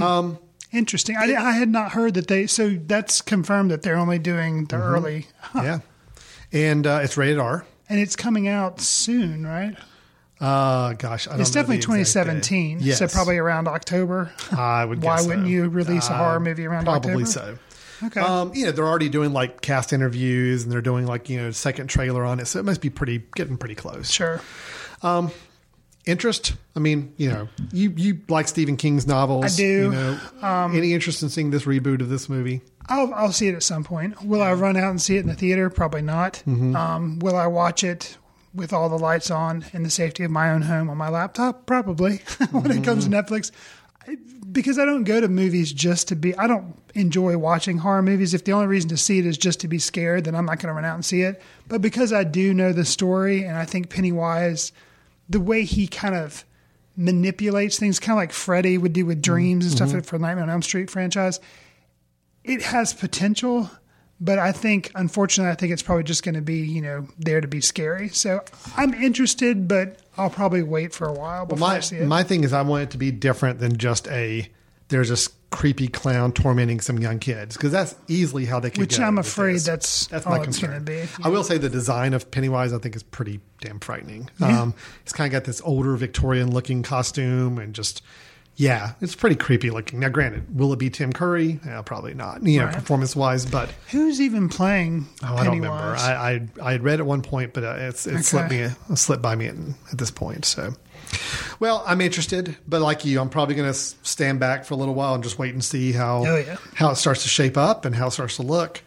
Um, 0.00 0.38
Interesting. 0.72 1.16
I, 1.16 1.34
I 1.34 1.52
had 1.52 1.68
not 1.68 1.92
heard 1.92 2.14
that 2.14 2.28
they. 2.28 2.46
So 2.46 2.70
that's 2.70 3.20
confirmed 3.22 3.70
that 3.70 3.82
they're 3.82 3.96
only 3.96 4.18
doing 4.18 4.66
the 4.66 4.76
Mm-hmm. 4.76 4.94
early, 4.94 5.26
Yeah, 5.54 5.80
and 6.52 6.86
uh, 6.86 7.00
it's 7.02 7.16
rated 7.16 7.38
R. 7.38 7.64
and 7.88 7.98
it's 8.00 8.14
coming 8.16 8.46
out 8.48 8.80
soon, 8.80 9.46
right? 9.46 9.76
Uh, 10.40 10.94
gosh, 10.94 11.28
I 11.28 11.32
don't 11.32 11.40
It's 11.42 11.50
know 11.54 11.60
definitely 11.60 11.82
2017. 11.82 12.78
Yes. 12.80 12.98
So 12.98 13.08
probably 13.08 13.36
around 13.36 13.68
October. 13.68 14.32
I 14.56 14.84
would. 14.86 15.02
Why 15.02 15.20
wouldn't 15.20 15.44
so. 15.46 15.50
you 15.50 15.68
release 15.68 16.08
a 16.08 16.14
horror 16.16 16.40
movie 16.40 16.64
around 16.66 16.84
Probably 16.84 17.24
October? 17.24 17.30
Probably 17.32 17.58
so. 17.58 18.06
Okay. 18.06 18.20
Um, 18.20 18.54
you 18.54 18.64
know, 18.64 18.72
they're 18.72 18.86
already 18.88 19.10
doing 19.10 19.34
like 19.34 19.60
cast 19.60 19.92
interviews 19.92 20.62
and 20.62 20.72
they're 20.72 20.80
doing 20.80 21.06
like, 21.06 21.28
you 21.28 21.36
know, 21.42 21.50
second 21.50 21.88
trailer 21.88 22.24
on 22.24 22.40
it. 22.40 22.46
So 22.46 22.58
it 22.58 22.64
must 22.64 22.80
be 22.80 22.88
pretty, 22.88 23.22
getting 23.34 23.58
pretty 23.58 23.74
close. 23.74 24.10
sure. 24.10 24.40
Interest? 26.06 26.54
I 26.74 26.78
mean, 26.80 27.12
you 27.18 27.28
know, 27.30 27.48
you, 27.72 27.92
you 27.96 28.20
like 28.28 28.48
Stephen 28.48 28.76
King's 28.76 29.06
novels. 29.06 29.44
I 29.44 29.48
do. 29.56 29.82
You 29.84 29.90
know, 29.90 30.18
any 30.72 30.94
interest 30.94 31.22
in 31.22 31.28
seeing 31.28 31.50
this 31.50 31.64
reboot 31.64 32.00
of 32.00 32.08
this 32.08 32.28
movie? 32.28 32.62
I'll 32.88 33.12
I'll 33.14 33.32
see 33.32 33.48
it 33.48 33.54
at 33.54 33.62
some 33.62 33.84
point. 33.84 34.24
Will 34.24 34.42
I 34.42 34.52
run 34.54 34.76
out 34.76 34.90
and 34.90 35.00
see 35.00 35.16
it 35.16 35.20
in 35.20 35.26
the 35.28 35.34
theater? 35.34 35.68
Probably 35.70 36.02
not. 36.02 36.42
Mm-hmm. 36.46 36.74
Um, 36.74 37.18
will 37.18 37.36
I 37.36 37.46
watch 37.46 37.84
it 37.84 38.16
with 38.54 38.72
all 38.72 38.88
the 38.88 38.98
lights 38.98 39.30
on 39.30 39.64
in 39.72 39.82
the 39.82 39.90
safety 39.90 40.24
of 40.24 40.30
my 40.30 40.50
own 40.50 40.62
home 40.62 40.88
on 40.90 40.96
my 40.96 41.08
laptop? 41.10 41.66
Probably. 41.66 42.16
when 42.50 42.70
it 42.70 42.82
comes 42.82 43.04
to 43.04 43.10
Mm-hmm. 43.10 43.34
Netflix, 43.34 43.52
because 44.50 44.78
I 44.78 44.84
don't 44.86 45.04
go 45.04 45.20
to 45.20 45.28
movies 45.28 45.72
just 45.72 46.08
to 46.08 46.16
be. 46.16 46.34
I 46.36 46.46
don't 46.46 46.74
enjoy 46.94 47.36
watching 47.36 47.78
horror 47.78 48.02
movies. 48.02 48.32
If 48.34 48.44
the 48.44 48.52
only 48.52 48.66
reason 48.66 48.88
to 48.88 48.96
see 48.96 49.18
it 49.18 49.26
is 49.26 49.36
just 49.38 49.60
to 49.60 49.68
be 49.68 49.78
scared, 49.78 50.24
then 50.24 50.34
I'm 50.34 50.46
not 50.46 50.58
going 50.58 50.68
to 50.68 50.74
run 50.74 50.84
out 50.86 50.94
and 50.94 51.04
see 51.04 51.22
it. 51.22 51.40
But 51.68 51.82
because 51.82 52.12
I 52.12 52.24
do 52.24 52.54
know 52.54 52.72
the 52.72 52.84
story, 52.86 53.44
and 53.44 53.56
I 53.56 53.66
think 53.66 53.90
Pennywise 53.90 54.72
the 55.30 55.40
way 55.40 55.64
he 55.64 55.86
kind 55.86 56.14
of 56.14 56.44
manipulates 56.96 57.78
things, 57.78 57.98
kind 57.98 58.12
of 58.12 58.18
like 58.18 58.32
Freddy 58.32 58.76
would 58.76 58.92
do 58.92 59.06
with 59.06 59.22
dreams 59.22 59.64
and 59.64 59.72
stuff 59.74 59.90
Mhm. 59.90 60.04
for 60.04 60.18
Nightmare 60.18 60.42
on 60.44 60.50
Elm 60.50 60.60
Street 60.62 60.90
franchise. 60.90 61.40
It 62.44 62.62
has 62.62 62.92
potential, 62.92 63.70
but 64.20 64.38
I 64.38 64.52
think, 64.52 64.90
unfortunately, 64.94 65.52
I 65.52 65.54
think 65.54 65.72
it's 65.72 65.82
probably 65.82 66.04
just 66.04 66.22
going 66.22 66.34
to 66.34 66.40
be, 66.42 66.58
you 66.58 66.82
know, 66.82 67.06
there 67.18 67.40
to 67.40 67.48
be 67.48 67.60
scary. 67.60 68.08
So 68.10 68.42
I'm 68.76 68.92
interested, 68.94 69.68
but 69.68 70.00
I'll 70.18 70.30
probably 70.30 70.62
wait 70.62 70.92
for 70.92 71.06
a 71.06 71.12
while 71.12 71.40
Well, 71.46 71.56
before 71.56 71.68
I 71.68 71.74
my 71.74 71.80
see 71.80 71.96
it. 71.96 72.06
my 72.06 72.22
thing 72.22 72.44
is 72.44 72.52
I 72.52 72.62
want 72.62 72.82
it 72.84 72.90
to 72.90 72.98
be 72.98 73.10
different 73.10 73.60
than 73.60 73.76
just 73.78 74.08
a 74.08 74.48
there's 74.90 75.08
this 75.08 75.28
creepy 75.50 75.88
clown 75.88 76.30
tormenting 76.32 76.80
some 76.80 76.98
young 76.98 77.18
kids 77.18 77.56
because 77.56 77.72
that's 77.72 77.96
easily 78.06 78.44
how 78.44 78.60
they 78.60 78.70
could 78.70 78.78
Which 78.80 79.00
I'm 79.00 79.18
afraid 79.18 79.54
this. 79.54 79.64
that's 79.64 80.06
that's 80.08 80.26
all 80.26 80.36
my 80.36 80.44
concern. 80.44 80.84
be. 80.84 81.02
I 81.24 81.28
will 81.28 81.42
say 81.42 81.58
the 81.58 81.68
design 81.68 82.12
of 82.14 82.30
Pennywise 82.30 82.72
I 82.72 82.78
think 82.78 82.94
is 82.94 83.02
pretty 83.02 83.40
damn 83.60 83.80
frightening. 83.80 84.28
Yeah. 84.38 84.62
Um, 84.62 84.74
it's 85.02 85.12
kind 85.12 85.26
of 85.26 85.32
got 85.32 85.44
this 85.44 85.60
older 85.62 85.96
Victorian 85.96 86.52
looking 86.52 86.82
costume 86.84 87.58
and 87.58 87.74
just 87.74 88.02
yeah, 88.56 88.92
it's 89.00 89.14
pretty 89.14 89.36
creepy 89.36 89.70
looking. 89.70 90.00
Now, 90.00 90.10
granted, 90.10 90.58
will 90.58 90.70
it 90.74 90.78
be 90.78 90.90
Tim 90.90 91.14
Curry? 91.14 91.60
Yeah, 91.64 91.80
probably 91.80 92.12
not. 92.12 92.42
You 92.44 92.58
know, 92.58 92.66
Right. 92.66 92.74
performance 92.74 93.16
wise, 93.16 93.46
but 93.46 93.70
Who's 93.90 94.20
even 94.20 94.50
playing 94.50 95.06
Oh, 95.22 95.34
I 95.36 95.44
don't 95.44 95.54
remember. 95.56 95.76
I, 95.96 96.12
I 96.12 96.48
I 96.68 96.72
had 96.72 96.82
read 96.84 97.00
at 97.00 97.06
one 97.06 97.22
point, 97.22 97.54
but 97.54 97.64
uh, 97.64 97.76
it's 97.78 98.06
it 98.06 98.22
slipped 98.24 98.50
me 98.50 98.58
it 98.58 98.76
slipped 98.96 99.22
by 99.22 99.34
me 99.34 99.46
at, 99.46 99.54
at 99.92 99.98
this 99.98 100.10
point. 100.10 100.44
So, 100.44 100.74
well, 101.58 101.82
I'm 101.86 102.00
interested, 102.00 102.56
but 102.68 102.80
like 102.80 103.04
you, 103.04 103.20
I'm 103.20 103.28
probably 103.30 103.54
going 103.54 103.70
to 103.70 103.78
stand 103.78 104.40
back 104.40 104.64
for 104.64 104.74
a 104.74 104.76
little 104.76 104.94
while 104.94 105.14
and 105.14 105.22
just 105.22 105.38
wait 105.38 105.52
and 105.54 105.64
see 105.64 105.92
how 105.92 106.24
Oh, 106.26 106.36
yeah. 106.36 106.56
how 106.74 106.90
it 106.90 106.96
starts 106.96 107.22
to 107.24 107.28
shape 107.28 107.56
up 107.56 107.84
and 107.84 107.94
how 107.94 108.08
it 108.08 108.12
starts 108.12 108.36
to 108.36 108.42
look. 108.42 108.82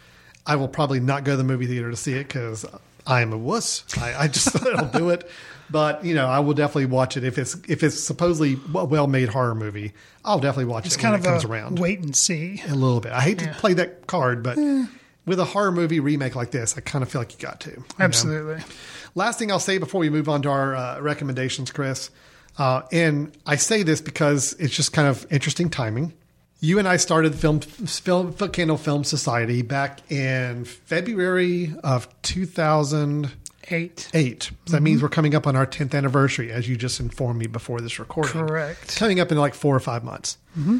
I 0.46 0.56
will 0.58 0.68
probably 0.68 1.00
not 1.00 1.24
go 1.24 1.32
to 1.32 1.38
the 1.38 1.44
movie 1.44 1.68
theater 1.68 1.90
to 1.90 1.96
see 1.98 2.14
it 2.14 2.28
because 2.28 2.66
I 3.08 3.22
am 3.22 3.32
a 3.34 3.38
wuss. 3.38 3.84
I, 4.02 4.24
I 4.24 4.28
just 4.28 4.54
don't 4.64 4.92
do 4.92 5.10
it. 5.10 5.30
But 5.70 6.04
you 6.06 6.14
know, 6.14 6.28
I 6.28 6.40
will 6.40 6.54
definitely 6.54 6.86
watch 6.88 7.16
it 7.18 7.24
if 7.24 7.38
it's 7.38 7.56
if 7.68 7.82
it's 7.84 8.00
supposedly 8.00 8.60
a 8.76 8.86
well 8.86 9.08
made 9.08 9.30
horror 9.30 9.56
movie. 9.56 9.94
I'll 10.26 10.40
definitely 10.40 10.66
watch 10.72 10.86
it's 10.86 10.96
it 10.96 11.00
kind 11.00 11.14
when 11.14 11.20
of 11.22 11.26
it 11.26 11.30
comes 11.30 11.44
a 11.46 11.48
around 11.48 11.80
wait 11.80 12.00
and 12.02 12.16
see. 12.16 12.62
a 12.68 12.76
little 12.76 13.00
bit. 13.00 13.12
I 13.14 13.22
hate 13.22 13.42
Yeah. 13.42 13.54
to 13.54 13.60
play 13.60 13.74
that 13.76 14.06
card, 14.06 14.44
but 14.44 14.58
eh. 14.58 14.86
With 15.26 15.40
a 15.40 15.46
horror 15.46 15.72
movie 15.72 16.00
remake 16.00 16.36
like 16.36 16.52
this, 16.52 16.78
I 16.78 16.82
kind 16.82 17.02
of 17.04 17.10
feel 17.10 17.22
like 17.22 17.34
you 17.34 17.40
got 17.40 17.60
to. 17.62 17.70
you 17.72 17.78
know? 17.78 17.86
Absolutely. 18.06 18.64
Last 19.16 19.40
thing 19.40 19.52
I'll 19.52 19.60
say 19.60 19.78
before 19.78 20.00
we 20.00 20.10
move 20.10 20.28
on 20.28 20.42
to 20.44 20.50
our 20.50 20.76
uh, 20.76 21.00
recommendations, 21.00 21.72
Chris, 21.72 22.10
uh, 22.58 22.82
and 22.92 23.36
I 23.46 23.56
say 23.56 23.84
this 23.84 24.02
because 24.02 24.54
it's 24.60 24.76
just 24.76 24.94
kind 24.94 25.08
of 25.08 25.26
interesting 25.32 25.70
timing. 25.70 26.14
You 26.60 26.80
and 26.80 26.88
I 26.88 26.98
started 26.98 27.34
the 27.34 27.38
film, 27.38 27.60
film 27.60 28.32
Foot 28.34 28.54
Candle 28.54 28.78
Film 28.78 29.04
Society 29.04 29.62
back 29.64 30.10
in 30.12 30.64
February 30.66 31.74
of 31.84 32.08
2008. 32.22 34.10
Eight. 34.14 34.44
So 34.66 34.72
that 34.72 34.82
means 34.82 35.02
we're 35.02 35.10
coming 35.10 35.36
up 35.36 35.46
on 35.48 35.56
our 35.56 35.66
10th 35.66 35.94
anniversary, 35.94 36.52
as 36.52 36.68
you 36.70 36.78
just 36.78 37.00
informed 37.00 37.40
me 37.40 37.48
before 37.48 37.82
this 37.82 38.00
recording. 38.00 38.48
Correct. 38.48 38.96
Coming 38.98 39.20
up 39.20 39.32
in 39.32 39.38
like 39.38 39.54
four 39.54 39.76
or 39.76 39.80
five 39.80 40.04
months. 40.04 40.38
hmm 40.54 40.80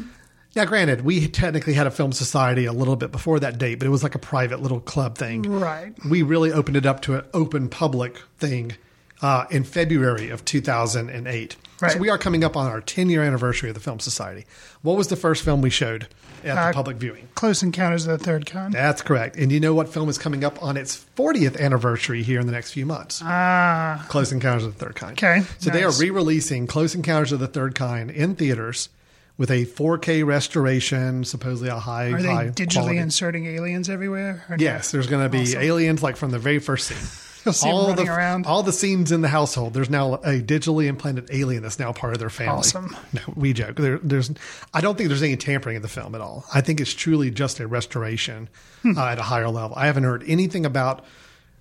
Now, 0.56 0.64
granted, 0.64 1.00
we 1.04 1.26
technically 1.28 1.74
had 1.74 1.86
a 1.86 1.90
film 1.90 2.12
society 2.12 2.64
a 2.64 2.72
little 2.72 2.96
bit 2.96 3.10
before 3.10 3.40
that 3.40 3.58
date, 3.58 3.76
but 3.80 3.86
it 3.86 3.90
was 3.90 4.02
like 4.02 4.14
a 4.14 4.18
private 4.20 4.60
little 4.62 4.80
club 4.80 5.18
thing. 5.18 5.42
Right. 5.42 5.92
We 6.08 6.22
really 6.22 6.52
opened 6.52 6.76
it 6.76 6.86
up 6.86 7.00
to 7.02 7.16
an 7.16 7.24
open 7.34 7.68
public 7.68 8.18
thing 8.38 8.72
uh, 9.20 9.46
in 9.50 9.64
February 9.64 10.28
of 10.30 10.44
2008. 10.44 11.56
Right. 11.80 11.92
So 11.92 11.98
we 11.98 12.08
are 12.08 12.18
coming 12.18 12.44
up 12.44 12.56
on 12.56 12.66
our 12.70 12.80
10 12.80 13.10
year 13.10 13.22
anniversary 13.22 13.68
of 13.68 13.74
the 13.74 13.80
Film 13.80 13.98
Society. 13.98 14.46
What 14.82 14.96
was 14.96 15.08
the 15.08 15.16
first 15.16 15.42
film 15.44 15.60
we 15.60 15.70
showed 15.70 16.06
at 16.44 16.56
Uh, 16.56 16.68
the 16.68 16.72
public 16.74 16.98
viewing? 16.98 17.28
Close 17.34 17.62
Encounters 17.62 18.06
of 18.06 18.16
the 18.18 18.24
Third 18.24 18.46
Kind. 18.46 18.72
That's 18.72 19.02
correct. 19.02 19.34
And 19.36 19.50
you 19.50 19.58
know 19.58 19.74
what 19.74 19.88
film 19.88 20.08
is 20.08 20.18
coming 20.18 20.44
up 20.44 20.62
on 20.62 20.76
its 20.76 21.04
40th 21.16 21.58
anniversary 21.58 22.22
here 22.22 22.38
in 22.38 22.46
the 22.46 22.52
next 22.52 22.70
few 22.72 22.86
months? 22.86 23.20
Ah. 23.24 24.04
Close 24.08 24.30
Encounters 24.30 24.64
of 24.64 24.78
the 24.78 24.84
Third 24.84 24.94
Kind. 24.94 25.12
Okay, 25.18 25.42
So 25.58 25.70
they 25.70 25.82
are 25.82 25.90
re 25.92 26.10
releasing 26.10 26.66
Close 26.68 26.94
Encounters 26.94 27.32
of 27.32 27.40
the 27.40 27.48
Third 27.48 27.74
Kind 27.74 28.10
in 28.12 28.36
theaters 28.36 28.88
with 29.36 29.50
a 29.50 29.64
4K 29.66 30.24
restoration, 30.24 31.24
supposedly 31.24 31.68
a 31.68 31.78
high, 31.78 32.12
Are 32.12 32.22
they 32.22 32.28
high 32.28 32.48
digitally 32.48 32.72
quality. 32.74 32.98
inserting 32.98 33.46
aliens 33.46 33.88
everywhere? 33.90 34.44
Or 34.48 34.56
no? 34.56 34.62
Yes, 34.62 34.90
there's 34.92 35.06
going 35.08 35.24
to 35.24 35.28
be 35.28 35.42
Awesome. 35.42 35.62
aliens 35.62 36.02
like 36.02 36.16
from 36.16 36.30
the 36.30 36.38
very 36.38 36.58
first 36.60 36.86
scene. 36.88 36.98
You'll 37.44 37.52
see 37.52 37.68
them 37.68 37.76
running 37.88 38.06
the 38.06 38.10
around. 38.10 38.46
all 38.46 38.62
the 38.62 38.72
scenes 38.72 39.12
in 39.12 39.20
the 39.20 39.28
household. 39.28 39.74
There's 39.74 39.90
now 39.90 40.14
a 40.14 40.40
digitally 40.40 40.86
implanted 40.86 41.28
alien 41.30 41.62
that's 41.62 41.78
now 41.78 41.92
part 41.92 42.14
of 42.14 42.18
their 42.18 42.30
family. 42.30 42.58
Awesome. 42.60 42.96
No, 43.12 43.20
we 43.36 43.52
joke. 43.52 43.76
There, 43.76 43.98
there's, 44.02 44.30
I 44.72 44.80
don't 44.80 44.96
think 44.96 45.08
there's 45.10 45.22
any 45.22 45.36
tampering 45.36 45.76
in 45.76 45.82
the 45.82 45.88
film 45.88 46.14
at 46.14 46.22
all. 46.22 46.46
I 46.54 46.62
think 46.62 46.80
it's 46.80 46.94
truly 46.94 47.30
just 47.30 47.60
a 47.60 47.66
restoration 47.66 48.48
Hmm. 48.82 48.96
uh, 48.96 49.08
at 49.08 49.18
a 49.18 49.22
higher 49.22 49.48
level. 49.50 49.76
I 49.76 49.86
haven't 49.86 50.04
heard 50.04 50.24
anything 50.26 50.64
about 50.64 51.04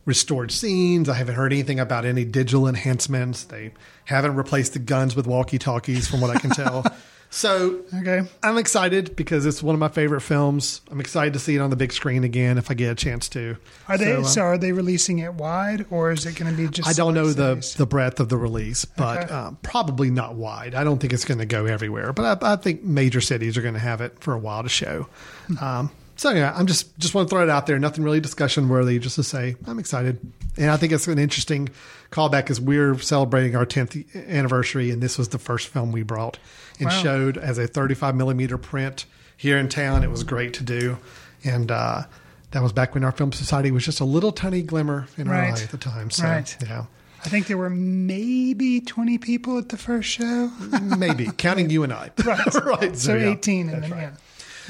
restored 0.06 0.52
scenes. 0.52 1.08
I 1.10 1.14
haven't 1.16 1.36
heard 1.36 1.54
anything 1.54 1.80
about 1.80 2.06
any 2.06 2.26
digital 2.26 2.68
enhancements. 2.68 3.44
They 3.44 3.74
haven't 4.06 4.36
replaced 4.36 4.74
the 4.74 4.80
guns 4.80 5.16
with 5.16 5.28
walkie 5.28 5.60
talkies, 5.60 6.08
from 6.08 6.22
what 6.22 6.30
I 6.36 6.40
can 6.40 6.50
tell. 6.52 6.84
So 7.36 7.80
okay, 7.92 8.22
I'm 8.44 8.60
excited 8.60 9.16
because 9.16 9.48
it's 9.48 9.64
one 9.64 9.74
of 9.74 9.80
my 9.80 9.88
favorite 9.88 10.22
films. 10.22 10.82
I'm 10.92 11.00
excited 11.00 11.34
to 11.34 11.40
see 11.40 11.56
it 11.56 11.62
on 11.62 11.72
the 11.72 11.76
big 11.76 11.92
screen 11.92 12.24
again 12.24 12.60
if 12.60 12.70
I 12.70 12.76
get 12.76 12.92
a 12.92 12.96
chance 12.96 13.28
to. 13.30 13.58
Are 13.88 13.98
they 13.98 14.14
uh, 14.14 14.22
so? 14.24 14.44
Are 14.44 14.58
they 14.60 14.72
releasing 14.72 15.18
it 15.18 15.34
wide, 15.34 15.88
or 15.90 16.12
is 16.12 16.28
it 16.28 16.36
going 16.36 16.52
to 16.52 16.56
be 16.56 16.68
just? 16.68 16.88
I 16.88 16.94
don't 16.94 17.16
know 17.16 17.34
the 17.34 17.56
the 17.76 17.88
breadth 17.88 18.20
of 18.20 18.30
the 18.30 18.38
release, 18.38 18.86
but 18.86 19.24
Okay. 19.24 19.34
um, 19.34 19.58
probably 19.64 20.12
not 20.12 20.36
wide. 20.36 20.76
I 20.76 20.84
don't 20.84 21.00
think 21.00 21.12
it's 21.12 21.26
going 21.26 21.40
to 21.40 21.48
go 21.48 21.66
everywhere, 21.66 22.14
but 22.14 22.44
I, 22.44 22.54
I 22.54 22.56
think 22.56 22.84
major 22.84 23.20
cities 23.20 23.58
are 23.58 23.64
going 23.64 23.74
to 23.74 23.80
have 23.80 24.00
it 24.02 24.20
for 24.20 24.36
a 24.36 24.40
while 24.40 24.62
to 24.62 24.70
show. 24.70 25.08
Hmm. 25.48 25.58
Um, 25.58 25.92
so 26.24 26.32
yeah, 26.32 26.54
I'm 26.56 26.66
just 26.68 26.98
just 26.98 27.14
want 27.14 27.28
to 27.30 27.36
throw 27.36 27.44
it 27.44 27.50
out 27.50 27.68
there. 27.68 27.78
Nothing 27.78 28.04
really 28.04 28.20
discussion 28.20 28.70
worthy, 28.70 28.98
just 28.98 29.16
to 29.18 29.24
say 29.24 29.56
I'm 29.68 29.78
excited, 29.78 30.20
and 30.58 30.72
I 30.72 30.78
think 30.78 30.94
it's 30.94 31.08
an 31.08 31.20
interesting 31.20 31.70
callback 32.12 32.50
as 32.50 32.62
we're 32.62 32.98
celebrating 33.00 33.56
our 33.56 33.66
10th 33.66 34.06
anniversary, 34.30 34.90
and 34.92 35.02
this 35.04 35.18
was 35.18 35.30
the 35.30 35.40
first 35.40 35.68
film 35.68 35.92
we 35.92 36.04
brought 36.04 36.38
and 36.80 36.88
Wow. 36.88 37.02
showed 37.02 37.38
as 37.38 37.58
a 37.58 37.68
35 37.68 38.16
millimeter 38.16 38.58
print 38.58 39.06
here 39.38 39.58
in 39.58 39.68
town. 39.68 40.04
It 40.04 40.10
was 40.12 40.24
great 40.24 40.54
to 40.56 40.64
do, 40.64 40.98
and. 41.44 41.70
uh 41.72 42.04
that 42.52 42.62
was 42.62 42.72
back 42.72 42.94
when 42.94 43.04
our 43.04 43.12
film 43.12 43.32
society 43.32 43.72
was 43.72 43.84
just 43.84 44.00
a 44.00 44.06
little 44.06 44.32
tiny 44.32 44.62
glimmer 44.62 45.08
in 45.18 45.28
our 45.28 45.34
Right. 45.34 45.58
eye 45.60 45.64
at 45.64 45.72
the 45.72 45.78
time. 45.80 46.12
So, 46.12 46.24
Right. 46.26 46.56
yeah. 46.62 46.86
I 47.26 47.30
think 47.30 47.48
there 47.48 47.58
were 47.58 47.72
maybe 47.72 48.80
twenty 48.80 49.18
people 49.18 49.58
at 49.58 49.70
the 49.70 49.78
first 49.78 50.08
show. 50.08 50.52
Maybe 50.80 51.30
counting 51.36 51.72
you 51.72 51.82
and 51.82 51.92
I. 51.92 52.12
right. 52.24 52.54
right. 52.64 52.96
So 52.96 53.16
yeah. 53.16 53.32
eighteen, 53.32 53.70
and 53.70 53.82
then 53.84 53.90
yeah. 53.90 54.10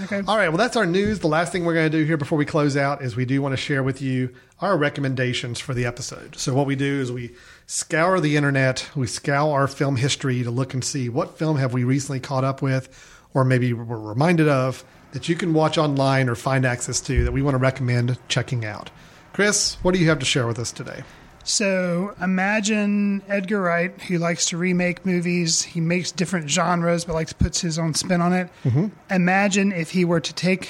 Okay. 0.02 0.22
All 0.28 0.38
right. 0.38 0.50
Well, 0.50 0.58
that's 0.58 0.76
our 0.76 0.86
news. 0.86 1.20
The 1.20 1.28
last 1.28 1.52
thing 1.52 1.66
we're 1.66 1.76
going 1.76 1.92
to 1.92 1.98
do 1.98 2.04
here 2.04 2.18
before 2.18 2.38
we 2.38 2.46
close 2.46 2.76
out 2.76 3.02
is 3.04 3.16
we 3.16 3.26
do 3.26 3.42
want 3.42 3.54
to 3.54 3.58
share 3.58 3.84
with 3.84 4.02
you 4.02 4.34
our 4.60 4.76
recommendations 4.76 5.60
for 5.60 5.74
the 5.74 5.86
episode. 5.86 6.36
So 6.36 6.54
what 6.54 6.66
we 6.66 6.76
do 6.76 7.00
is 7.00 7.12
we 7.12 7.36
scour 7.68 8.20
the 8.20 8.36
internet, 8.36 8.90
we 8.96 9.08
scour 9.08 9.54
our 9.54 9.68
film 9.68 9.98
history 9.98 10.42
to 10.44 10.52
look 10.52 10.74
and 10.74 10.84
see 10.84 11.10
what 11.10 11.38
film 11.38 11.58
have 11.58 11.74
we 11.74 11.84
recently 11.84 12.20
caught 12.20 12.44
up 12.44 12.62
with, 12.62 12.90
or 13.34 13.44
maybe 13.44 13.72
were 13.74 14.00
reminded 14.00 14.48
of 14.48 14.84
that 15.12 15.30
you 15.30 15.36
can 15.36 15.54
watch 15.54 15.78
online 15.78 16.28
or 16.28 16.36
find 16.36 16.66
access 16.66 17.00
to 17.02 17.24
that 17.24 17.32
we 17.32 17.42
want 17.42 17.54
to 17.54 17.60
recommend 17.60 18.18
checking 18.28 18.66
out. 18.66 18.90
Chris, 19.32 19.78
what 19.84 19.94
do 19.94 20.00
you 20.00 20.10
have 20.10 20.20
to 20.20 20.26
share 20.26 20.48
with 20.48 20.58
us 20.60 20.72
today? 20.72 21.04
So 21.44 22.16
imagine 22.22 23.22
Edgar 23.28 23.62
Wright, 23.62 24.02
who 24.04 24.18
likes 24.18 24.46
to 24.48 24.58
remake 24.58 25.06
movies. 25.06 25.64
He 25.64 25.82
makes 25.82 26.12
different 26.12 26.50
genres, 26.50 27.06
but 27.06 27.14
likes 27.14 27.34
puts 27.34 27.62
his 27.62 27.78
own 27.78 27.94
spin 27.94 28.22
on 28.22 28.34
it. 28.34 28.50
Mhm. 28.64 28.92
Imagine 29.12 29.72
if 29.72 29.92
he 29.92 30.06
were 30.06 30.20
to 30.22 30.34
take 30.34 30.70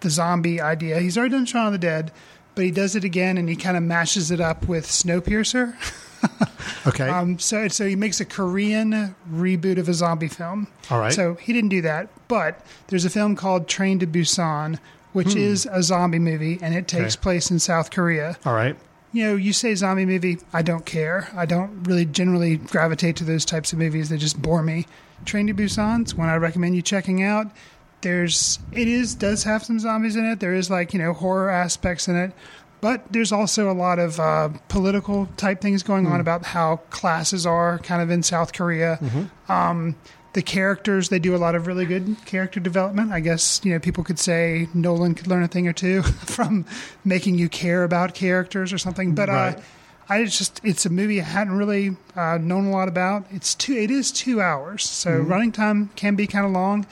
the 0.00 0.10
zombie 0.10 0.60
idea. 0.60 0.98
He's 0.98 1.16
already 1.16 1.34
done 1.34 1.46
Shaun 1.46 1.66
of 1.66 1.72
the 1.72 1.78
Dead, 1.78 2.10
but 2.54 2.64
he 2.64 2.70
does 2.70 2.96
it 2.96 3.04
again, 3.04 3.38
and 3.38 3.48
he 3.48 3.54
kind 3.56 3.76
of 3.76 3.82
mashes 3.82 4.30
it 4.30 4.40
up 4.40 4.66
with 4.68 4.86
Snowpiercer. 4.86 5.74
Okay. 6.86 7.08
Um, 7.08 7.38
so 7.38 7.66
so 7.68 7.86
he 7.86 7.96
makes 7.96 8.20
a 8.20 8.26
Korean 8.26 9.14
reboot 9.32 9.78
of 9.78 9.88
a 9.88 9.94
zombie 9.94 10.28
film. 10.28 10.66
All 10.90 10.98
right. 10.98 11.12
So 11.12 11.34
he 11.40 11.52
didn't 11.54 11.70
do 11.70 11.80
that, 11.82 12.08
but 12.28 12.60
there's 12.88 13.06
a 13.06 13.10
film 13.10 13.36
called 13.36 13.68
Train 13.68 13.98
to 14.00 14.06
Busan, 14.06 14.78
which 15.14 15.32
Hmm. 15.32 15.38
is 15.38 15.66
a 15.70 15.82
zombie 15.82 16.18
movie, 16.18 16.58
and 16.60 16.74
it 16.74 16.86
takes 16.88 17.14
Okay. 17.16 17.22
place 17.22 17.50
in 17.50 17.58
South 17.58 17.90
Korea 17.90 18.36
All 18.44 18.52
right. 18.54 18.76
You 19.12 19.24
know, 19.24 19.36
you 19.36 19.52
say 19.52 19.74
zombie 19.74 20.06
movie, 20.06 20.38
I 20.52 20.62
don't 20.62 20.86
care. 20.86 21.28
I 21.36 21.46
don't 21.46 21.82
really 21.84 22.04
generally 22.04 22.56
gravitate 22.58 23.16
to 23.16 23.24
those 23.24 23.44
types 23.44 23.72
of 23.72 23.78
movies. 23.78 24.08
They 24.08 24.16
just 24.18 24.40
bore 24.40 24.62
me. 24.62 24.86
Train 25.24 25.46
to 25.48 25.54
Busan's 25.54 26.14
one 26.14 26.28
I 26.28 26.36
recommend 26.36 26.76
you 26.76 26.82
checking 26.82 27.22
out. 27.22 27.46
There's 28.02 28.58
it 28.72 28.88
is 28.88 29.14
does 29.14 29.44
have 29.44 29.62
some 29.64 29.78
zombies 29.78 30.16
in 30.16 30.24
it. 30.24 30.40
There 30.40 30.54
is 30.54 30.70
like, 30.70 30.94
you 30.94 30.98
know, 30.98 31.12
horror 31.12 31.50
aspects 31.50 32.08
in 32.08 32.16
it. 32.16 32.32
But 32.80 33.12
there's 33.12 33.30
also 33.30 33.70
a 33.70 33.74
lot 33.74 33.98
of 33.98 34.18
uh, 34.18 34.48
political 34.68 35.26
type 35.36 35.60
things 35.60 35.82
going 35.82 36.06
on 36.06 36.14
Hmm. 36.14 36.20
about 36.20 36.46
how 36.46 36.76
classes 36.88 37.44
are 37.44 37.78
kind 37.80 38.00
of 38.00 38.10
in 38.10 38.22
South 38.22 38.54
Korea. 38.54 38.98
Um, 39.50 39.96
the 40.32 40.42
characters, 40.42 41.08
they 41.08 41.18
do 41.18 41.34
a 41.34 41.38
lot 41.38 41.54
of 41.54 41.66
really 41.66 41.84
good 41.86 42.16
character 42.24 42.60
development. 42.60 43.12
I 43.12 43.20
guess, 43.20 43.60
you 43.64 43.72
know, 43.72 43.78
people 43.80 44.04
could 44.04 44.18
say 44.18 44.68
Nolan 44.74 45.14
could 45.14 45.26
learn 45.26 45.42
a 45.42 45.48
thing 45.48 45.66
or 45.66 45.72
two 45.72 46.02
from 46.26 46.64
making 47.04 47.38
you 47.38 47.48
care 47.48 47.82
about 47.84 48.14
characters 48.14 48.72
or 48.72 48.78
something. 48.78 49.14
But 49.14 49.28
Right. 49.28 49.56
uh, 49.56 49.60
I 50.08 50.18
it's 50.18 50.38
just, 50.38 50.60
it's 50.64 50.86
a 50.86 50.90
movie 50.90 51.20
I 51.20 51.24
hadn't 51.24 51.56
really 51.56 51.96
uh, 52.16 52.38
known 52.40 52.66
a 52.66 52.70
lot 52.70 52.88
about. 52.88 53.26
It's 53.30 53.54
two, 53.54 53.74
it 53.74 53.90
is 53.90 54.10
two 54.12 54.40
hours. 54.40 54.84
So 54.84 55.10
Mhm. 55.10 55.28
running 55.28 55.52
time 55.52 55.90
can 55.96 56.14
be 56.16 56.26
kind 56.26 56.44
of 56.46 56.52
long. 56.52 56.86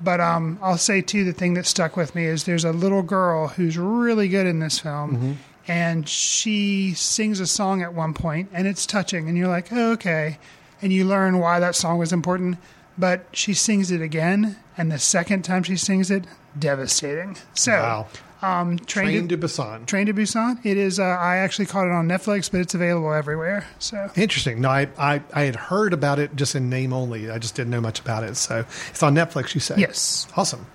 But 0.00 0.20
um, 0.20 0.58
I'll 0.60 0.78
say 0.78 1.00
too, 1.00 1.22
the 1.24 1.32
thing 1.32 1.54
that 1.54 1.64
stuck 1.64 1.96
with 1.96 2.14
me 2.14 2.24
is 2.24 2.44
there's 2.44 2.64
a 2.64 2.72
little 2.72 3.02
girl 3.02 3.48
who's 3.48 3.78
really 3.78 4.26
good 4.28 4.46
in 4.48 4.58
this 4.58 4.80
film, 4.80 5.38
and 5.68 6.08
she 6.08 6.92
sings 6.94 7.38
a 7.38 7.46
song 7.46 7.82
at 7.82 7.94
one 7.94 8.12
point, 8.12 8.48
and 8.52 8.66
it's 8.66 8.84
touching, 8.84 9.28
and 9.28 9.38
you're 9.38 9.46
like, 9.46 9.68
oh, 9.72 9.92
okay, 9.92 10.38
and 10.82 10.92
you 10.92 11.04
learn 11.04 11.38
why 11.38 11.60
that 11.60 11.76
song 11.76 11.98
was 11.98 12.12
important. 12.12 12.58
But 12.98 13.26
she 13.32 13.54
sings 13.54 13.90
it 13.90 14.00
again, 14.02 14.56
and 14.76 14.92
the 14.92 14.98
second 14.98 15.42
time 15.42 15.62
she 15.62 15.76
sings 15.76 16.10
it, 16.10 16.24
devastating. 16.58 17.36
So, 17.54 17.72
Wow. 17.72 18.06
um, 18.42 18.78
Train, 18.78 19.06
Train 19.06 19.28
to, 19.28 19.36
to 19.36 19.46
Busan. 19.46 19.86
Train 19.86 20.06
to 20.06 20.14
Busan. 20.14 20.64
It 20.64 20.76
is. 20.76 21.00
Uh, 21.00 21.04
I 21.04 21.38
actually 21.38 21.66
caught 21.66 21.86
it 21.86 21.92
on 21.92 22.06
Netflix, 22.06 22.50
but 22.50 22.60
it's 22.60 22.74
available 22.74 23.12
everywhere. 23.12 23.66
So 23.78 24.10
Interesting. 24.16 24.60
No, 24.60 24.68
I, 24.68 24.88
I, 24.98 25.22
I 25.32 25.42
had 25.44 25.56
heard 25.56 25.92
about 25.94 26.18
it 26.18 26.36
just 26.36 26.54
in 26.54 26.68
name 26.68 26.92
only. 26.92 27.30
I 27.30 27.38
just 27.38 27.54
didn't 27.54 27.70
know 27.70 27.80
much 27.80 28.00
about 28.00 28.24
it. 28.24 28.36
So 28.36 28.64
it's 28.90 29.02
on 29.02 29.14
Netflix, 29.14 29.54
you 29.54 29.60
say? 29.60 29.76
Yes. 29.78 30.26
Awesome. 30.36 30.66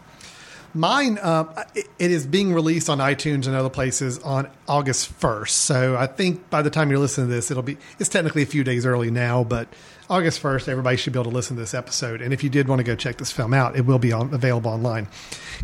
Mine, 0.78 1.18
uh, 1.18 1.66
it, 1.74 1.88
is 1.98 2.28
being 2.28 2.54
released 2.54 2.88
on 2.88 3.00
iTunes 3.00 3.48
and 3.48 3.56
other 3.56 3.70
places 3.70 4.20
on 4.20 4.48
August 4.68 5.20
1st. 5.20 5.50
So 5.50 5.98
I 5.98 6.06
think 6.06 6.52
by 6.52 6.62
the 6.62 6.70
time 6.70 6.92
you're 6.92 7.00
listening 7.00 7.30
to 7.30 7.34
this, 7.34 7.50
it'll 7.50 7.64
be, 7.64 7.80
it's 7.98 8.10
technically 8.10 8.44
a 8.44 8.46
few 8.46 8.64
days 8.64 8.86
early 8.86 9.10
now, 9.10 9.44
but 9.44 9.68
August 10.08 10.40
1st, 10.40 10.68
everybody 10.68 10.96
should 10.96 11.14
be 11.14 11.20
able 11.20 11.32
to 11.32 11.36
listen 11.36 11.56
to 11.56 11.62
this 11.62 11.74
episode. 11.74 12.22
And 12.22 12.32
if 12.32 12.44
you 12.44 12.52
did 12.52 12.68
want 12.68 12.78
to 12.78 12.84
go 12.84 12.96
check 12.96 13.18
this 13.18 13.32
film 13.32 13.56
out, 13.56 13.76
it 13.76 13.88
will 13.88 13.98
be 13.98 14.12
on, 14.12 14.32
available 14.32 14.70
online. 14.70 15.08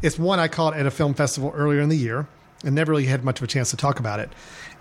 It's 0.02 0.18
one 0.18 0.40
I 0.40 0.48
caught 0.48 0.76
at 0.76 0.88
a 0.88 0.92
film 0.92 1.14
festival 1.14 1.54
earlier 1.56 1.82
in 1.82 1.90
the 1.90 1.96
year 1.96 2.28
and 2.66 2.74
never 2.74 2.92
really 2.92 3.06
had 3.06 3.24
much 3.24 3.38
of 3.38 3.44
a 3.44 3.48
chance 3.48 3.70
to 3.70 3.78
talk 3.78 4.00
about 4.00 4.20
it. 4.20 4.32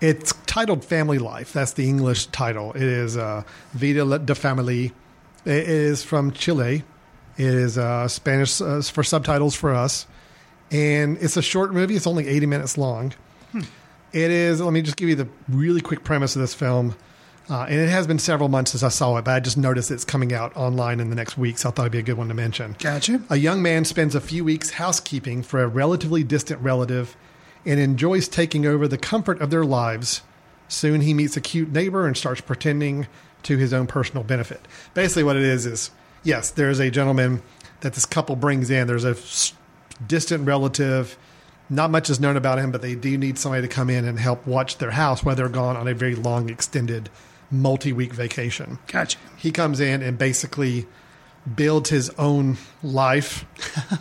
It's 0.01 0.33
titled 0.47 0.83
Family 0.83 1.19
Life. 1.19 1.53
That's 1.53 1.75
the 1.75 1.87
English 1.87 2.27
title. 2.27 2.73
It 2.73 2.83
is 2.83 3.19
uh, 3.19 3.43
Vida 3.75 4.19
de 4.19 4.35
Family. 4.35 4.93
It 5.45 5.69
is 5.69 6.03
from 6.03 6.33
Chile. 6.33 6.85
It 7.37 7.47
is 7.47 7.77
uh, 7.77 8.09
Spanish 8.09 8.63
uh, 8.63 8.81
for 8.81 9.05
subtitles 9.05 9.55
for 9.55 9.75
us. 9.75 10.07
And 10.73 11.19
it's 11.19 11.37
a 11.37 11.43
short 11.43 11.73
movie. 11.73 11.95
It's 11.95 12.07
only 12.07 12.27
80 12.27 12.47
minutes 12.47 12.79
long. 12.79 13.13
It 14.13 14.31
is, 14.31 14.61
let 14.61 14.73
me 14.73 14.83
just 14.83 14.97
give 14.97 15.09
you 15.09 15.15
the 15.15 15.29
really 15.49 15.81
quick 15.81 16.05
premise 16.05 16.37
of 16.37 16.43
this 16.43 16.55
film. 16.55 16.95
Uh, 17.49 17.65
and 17.65 17.81
it 17.81 17.89
has 17.89 18.07
been 18.07 18.19
several 18.19 18.49
months 18.49 18.71
since 18.73 18.83
I 18.83 18.89
saw 18.89 19.17
it, 19.17 19.25
but 19.25 19.33
I 19.33 19.41
just 19.41 19.57
noticed 19.57 19.91
it's 19.91 20.05
coming 20.05 20.33
out 20.33 20.57
online 20.57 21.01
in 21.01 21.11
the 21.11 21.17
next 21.17 21.37
week, 21.37 21.59
so 21.59 21.69
I 21.69 21.73
thought 21.73 21.83
it'd 21.85 21.93
be 21.93 21.99
a 21.99 22.03
good 22.03 22.17
one 22.17 22.29
to 22.29 22.35
mention. 22.35 22.77
Gotcha. 22.79 23.23
A 23.31 23.37
young 23.37 23.63
man 23.63 23.85
spends 23.85 24.15
a 24.15 24.21
few 24.21 24.45
weeks 24.45 24.71
housekeeping 24.71 25.43
for 25.43 25.63
a 25.63 25.67
relatively 25.67 26.23
distant 26.23 26.61
relative 26.61 27.17
and 27.65 27.81
enjoys 27.81 28.29
taking 28.29 28.67
over 28.67 28.87
the 28.87 28.99
comfort 28.99 29.41
of 29.41 29.51
their 29.51 29.65
lives. 29.65 30.23
Soon 30.69 31.01
he 31.01 31.15
meets 31.15 31.37
a 31.37 31.41
cute 31.41 31.73
neighbor 31.73 32.07
and 32.07 32.17
starts 32.17 32.41
pretending 32.41 33.07
to 33.45 33.57
his 33.57 33.73
own 33.73 33.87
personal 33.87 34.23
benefit. 34.23 34.61
Basically, 34.95 35.25
what 35.25 35.37
it 35.37 35.43
is 35.43 35.67
is 35.67 35.91
yes, 36.23 36.51
there's 36.51 36.79
a 36.79 36.91
gentleman 36.91 37.43
that 37.81 37.95
this 37.95 38.07
couple 38.07 38.37
brings 38.37 38.71
in. 38.71 38.87
There's 38.87 39.05
a 39.05 39.17
distant 40.07 40.47
relative. 40.47 41.17
Not 41.71 41.91
much 41.91 42.11
is 42.11 42.21
known 42.21 42.37
about 42.37 42.59
him, 42.59 42.71
but 42.71 42.83
they 42.83 42.95
do 42.95 43.17
need 43.17 43.39
somebody 43.39 43.63
to 43.63 43.69
come 43.69 43.89
in 43.89 44.05
and 44.05 44.19
help 44.19 44.47
watch 44.47 44.79
their 44.79 44.91
house 44.91 45.25
while 45.25 45.35
they're 45.35 45.49
gone 45.49 45.77
on 45.77 45.89
a 45.89 45.95
very 45.95 46.15
long, 46.15 46.51
extended, 46.51 47.09
multi 47.51 47.93
week 47.93 48.13
vacation. 48.13 48.79
Gotcha. 48.89 49.19
He 49.37 49.53
comes 49.53 49.81
in 49.81 50.03
and 50.03 50.19
basically 50.19 50.87
builds 51.57 51.91
his 51.91 52.11
own 52.19 52.57
life 52.83 53.45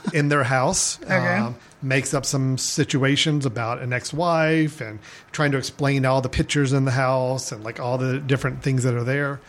in 0.13 0.29
their 0.29 0.43
house. 0.43 0.99
um, 1.47 1.55
makes 1.81 2.13
up 2.13 2.25
some 2.25 2.57
situations 2.57 3.45
about 3.45 3.79
an 3.81 3.91
ex-wife 3.91 4.81
and 4.81 4.99
trying 5.31 5.51
to 5.51 5.57
explain 5.57 6.05
all 6.05 6.21
the 6.21 6.29
pictures 6.29 6.73
in 6.73 6.85
the 6.85 6.91
house 6.91 7.51
and 7.51 7.63
like 7.63 7.79
all 7.79 7.97
the 7.97 8.19
different 8.19 8.61
things 8.61 8.83
that 8.83 8.93
are 8.93 9.03
there. 9.03 9.39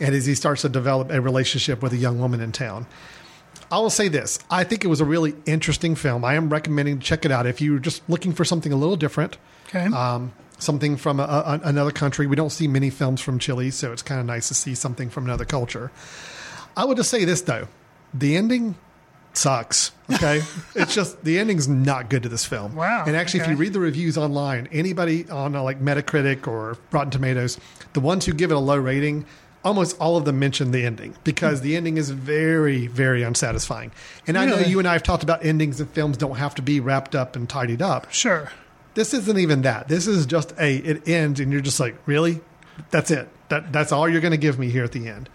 And 0.00 0.14
as 0.14 0.26
he 0.26 0.34
starts 0.34 0.62
to 0.62 0.68
develop 0.68 1.10
a 1.10 1.20
relationship 1.20 1.82
with 1.82 1.92
a 1.92 1.96
young 1.96 2.18
woman 2.18 2.40
in 2.40 2.52
town. 2.52 2.86
I 3.70 3.78
will 3.78 3.90
say 3.90 4.08
this. 4.08 4.38
I 4.50 4.64
think 4.64 4.84
it 4.84 4.88
was 4.88 5.00
a 5.00 5.04
really 5.04 5.34
interesting 5.46 5.94
film. 5.94 6.24
I 6.24 6.34
am 6.34 6.48
recommending 6.48 6.98
to 6.98 7.04
check 7.04 7.24
it 7.24 7.30
out 7.30 7.46
if 7.46 7.60
you're 7.60 7.78
just 7.78 8.02
looking 8.08 8.32
for 8.32 8.44
something 8.44 8.72
a 8.72 8.76
little 8.76 8.96
different. 8.96 9.36
Okay. 9.68 9.84
Um, 9.84 10.32
something 10.58 10.96
from 10.96 11.20
a, 11.20 11.24
a, 11.24 11.60
another 11.64 11.90
country. 11.90 12.26
We 12.26 12.36
don't 12.36 12.50
see 12.50 12.68
many 12.68 12.90
films 12.90 13.20
from 13.20 13.38
Chile, 13.38 13.70
so 13.70 13.92
it's 13.92 14.02
kind 14.02 14.20
of 14.20 14.26
nice 14.26 14.48
to 14.48 14.54
see 14.54 14.74
something 14.74 15.10
from 15.10 15.24
another 15.24 15.44
culture. 15.44 15.90
I 16.76 16.84
would 16.84 16.96
just 16.96 17.10
say 17.10 17.24
this 17.24 17.42
though, 17.42 17.68
the 18.14 18.36
ending 18.36 18.76
sucks. 19.32 19.92
Okay, 20.12 20.42
it's 20.74 20.94
just 20.94 21.22
the 21.24 21.38
ending's 21.38 21.68
not 21.68 22.10
good 22.10 22.22
to 22.24 22.28
this 22.28 22.44
film. 22.44 22.74
Wow, 22.74 23.04
And 23.06 23.16
actually, 23.16 23.40
if 23.40 23.48
you 23.48 23.56
read 23.56 23.72
the 23.72 23.80
reviews 23.80 24.18
online, 24.18 24.68
anybody 24.72 25.28
on 25.28 25.54
uh, 25.54 25.62
like 25.62 25.80
Metacritic 25.80 26.46
or 26.46 26.76
Rotten 26.90 27.10
Tomatoes, 27.10 27.58
the 27.92 28.00
ones 28.00 28.24
who 28.24 28.32
give 28.32 28.50
it 28.50 28.54
a 28.54 28.60
low 28.60 28.76
rating, 28.76 29.26
almost 29.64 29.98
all 30.00 30.16
of 30.16 30.24
them 30.24 30.38
mention 30.38 30.70
the 30.70 30.84
ending 30.84 31.14
because 31.24 31.60
the 31.62 31.76
ending 31.76 31.96
is 31.96 32.10
very, 32.10 32.86
very 32.86 33.22
unsatisfying. 33.22 33.92
And 34.26 34.38
I 34.38 34.46
know 34.46 34.56
Really? 34.56 34.70
you 34.70 34.78
and 34.78 34.86
I 34.88 34.92
have 34.94 35.02
talked 35.02 35.22
about 35.22 35.44
endings 35.44 35.80
of 35.80 35.90
films 35.90 36.16
don't 36.16 36.36
have 36.36 36.54
to 36.56 36.62
be 36.62 36.80
wrapped 36.80 37.14
up 37.14 37.36
and 37.36 37.48
tidied 37.48 37.82
up. 37.82 38.10
Sure. 38.12 38.50
This 38.94 39.14
isn't 39.14 39.38
even 39.38 39.62
that. 39.62 39.88
This 39.88 40.06
is 40.06 40.26
just 40.26 40.52
a 40.58 40.76
it 40.76 41.08
ends 41.08 41.40
and 41.40 41.52
you're 41.52 41.60
just 41.60 41.80
like, 41.80 41.96
really? 42.06 42.40
That's 42.90 43.10
it. 43.10 43.28
That 43.48 43.72
that's 43.72 43.92
all 43.92 44.08
you're 44.08 44.20
going 44.20 44.32
to 44.32 44.36
give 44.38 44.58
me 44.58 44.70
here 44.70 44.84
at 44.84 44.92
the 44.92 45.08
end. 45.08 45.28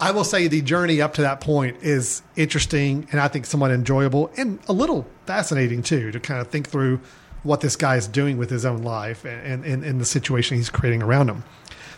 I 0.00 0.10
will 0.10 0.24
say 0.24 0.48
the 0.48 0.60
journey 0.60 1.00
up 1.00 1.14
to 1.14 1.22
that 1.22 1.40
point 1.40 1.76
is 1.82 2.22
interesting 2.36 3.06
and 3.12 3.20
I 3.20 3.28
think 3.28 3.46
somewhat 3.46 3.70
enjoyable 3.70 4.30
and 4.36 4.58
a 4.68 4.72
little 4.72 5.06
fascinating 5.26 5.82
too 5.82 6.10
to 6.10 6.18
kind 6.20 6.40
of 6.40 6.48
think 6.48 6.68
through 6.68 7.00
what 7.44 7.60
this 7.60 7.76
guy 7.76 7.96
is 7.96 8.08
doing 8.08 8.38
with 8.38 8.50
his 8.50 8.64
own 8.64 8.82
life 8.82 9.24
and, 9.24 9.64
and, 9.64 9.84
and 9.84 10.00
the 10.00 10.04
situation 10.04 10.56
he's 10.56 10.70
creating 10.70 11.02
around 11.02 11.28
him. 11.28 11.44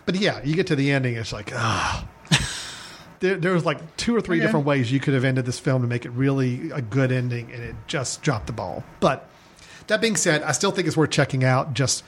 But 0.07 0.15
yeah, 0.15 0.41
you 0.43 0.55
get 0.55 0.67
to 0.67 0.75
the 0.75 0.89
ending, 0.91 1.15
it's 1.15 1.33
like, 1.33 1.51
ah. 1.53 2.07
there, 3.19 3.35
there 3.35 3.51
was 3.51 3.65
like 3.65 3.97
two 3.97 4.15
or 4.15 4.21
three 4.21 4.37
Okay. 4.37 4.45
different 4.45 4.65
ways 4.65 4.89
you 4.91 4.99
could 5.01 5.13
have 5.13 5.25
ended 5.25 5.45
this 5.45 5.59
film 5.59 5.81
to 5.81 5.87
make 5.87 6.05
it 6.05 6.11
really 6.11 6.71
a 6.71 6.81
good 6.81 7.11
ending, 7.11 7.51
and 7.51 7.61
it 7.61 7.75
just 7.87 8.21
dropped 8.21 8.47
the 8.47 8.53
ball. 8.53 8.83
But 9.01 9.29
that 9.87 9.99
being 9.99 10.15
said, 10.15 10.43
I 10.43 10.53
still 10.53 10.71
think 10.71 10.87
it's 10.87 10.95
worth 10.97 11.09
checking 11.09 11.43
out. 11.43 11.73
Just 11.73 12.05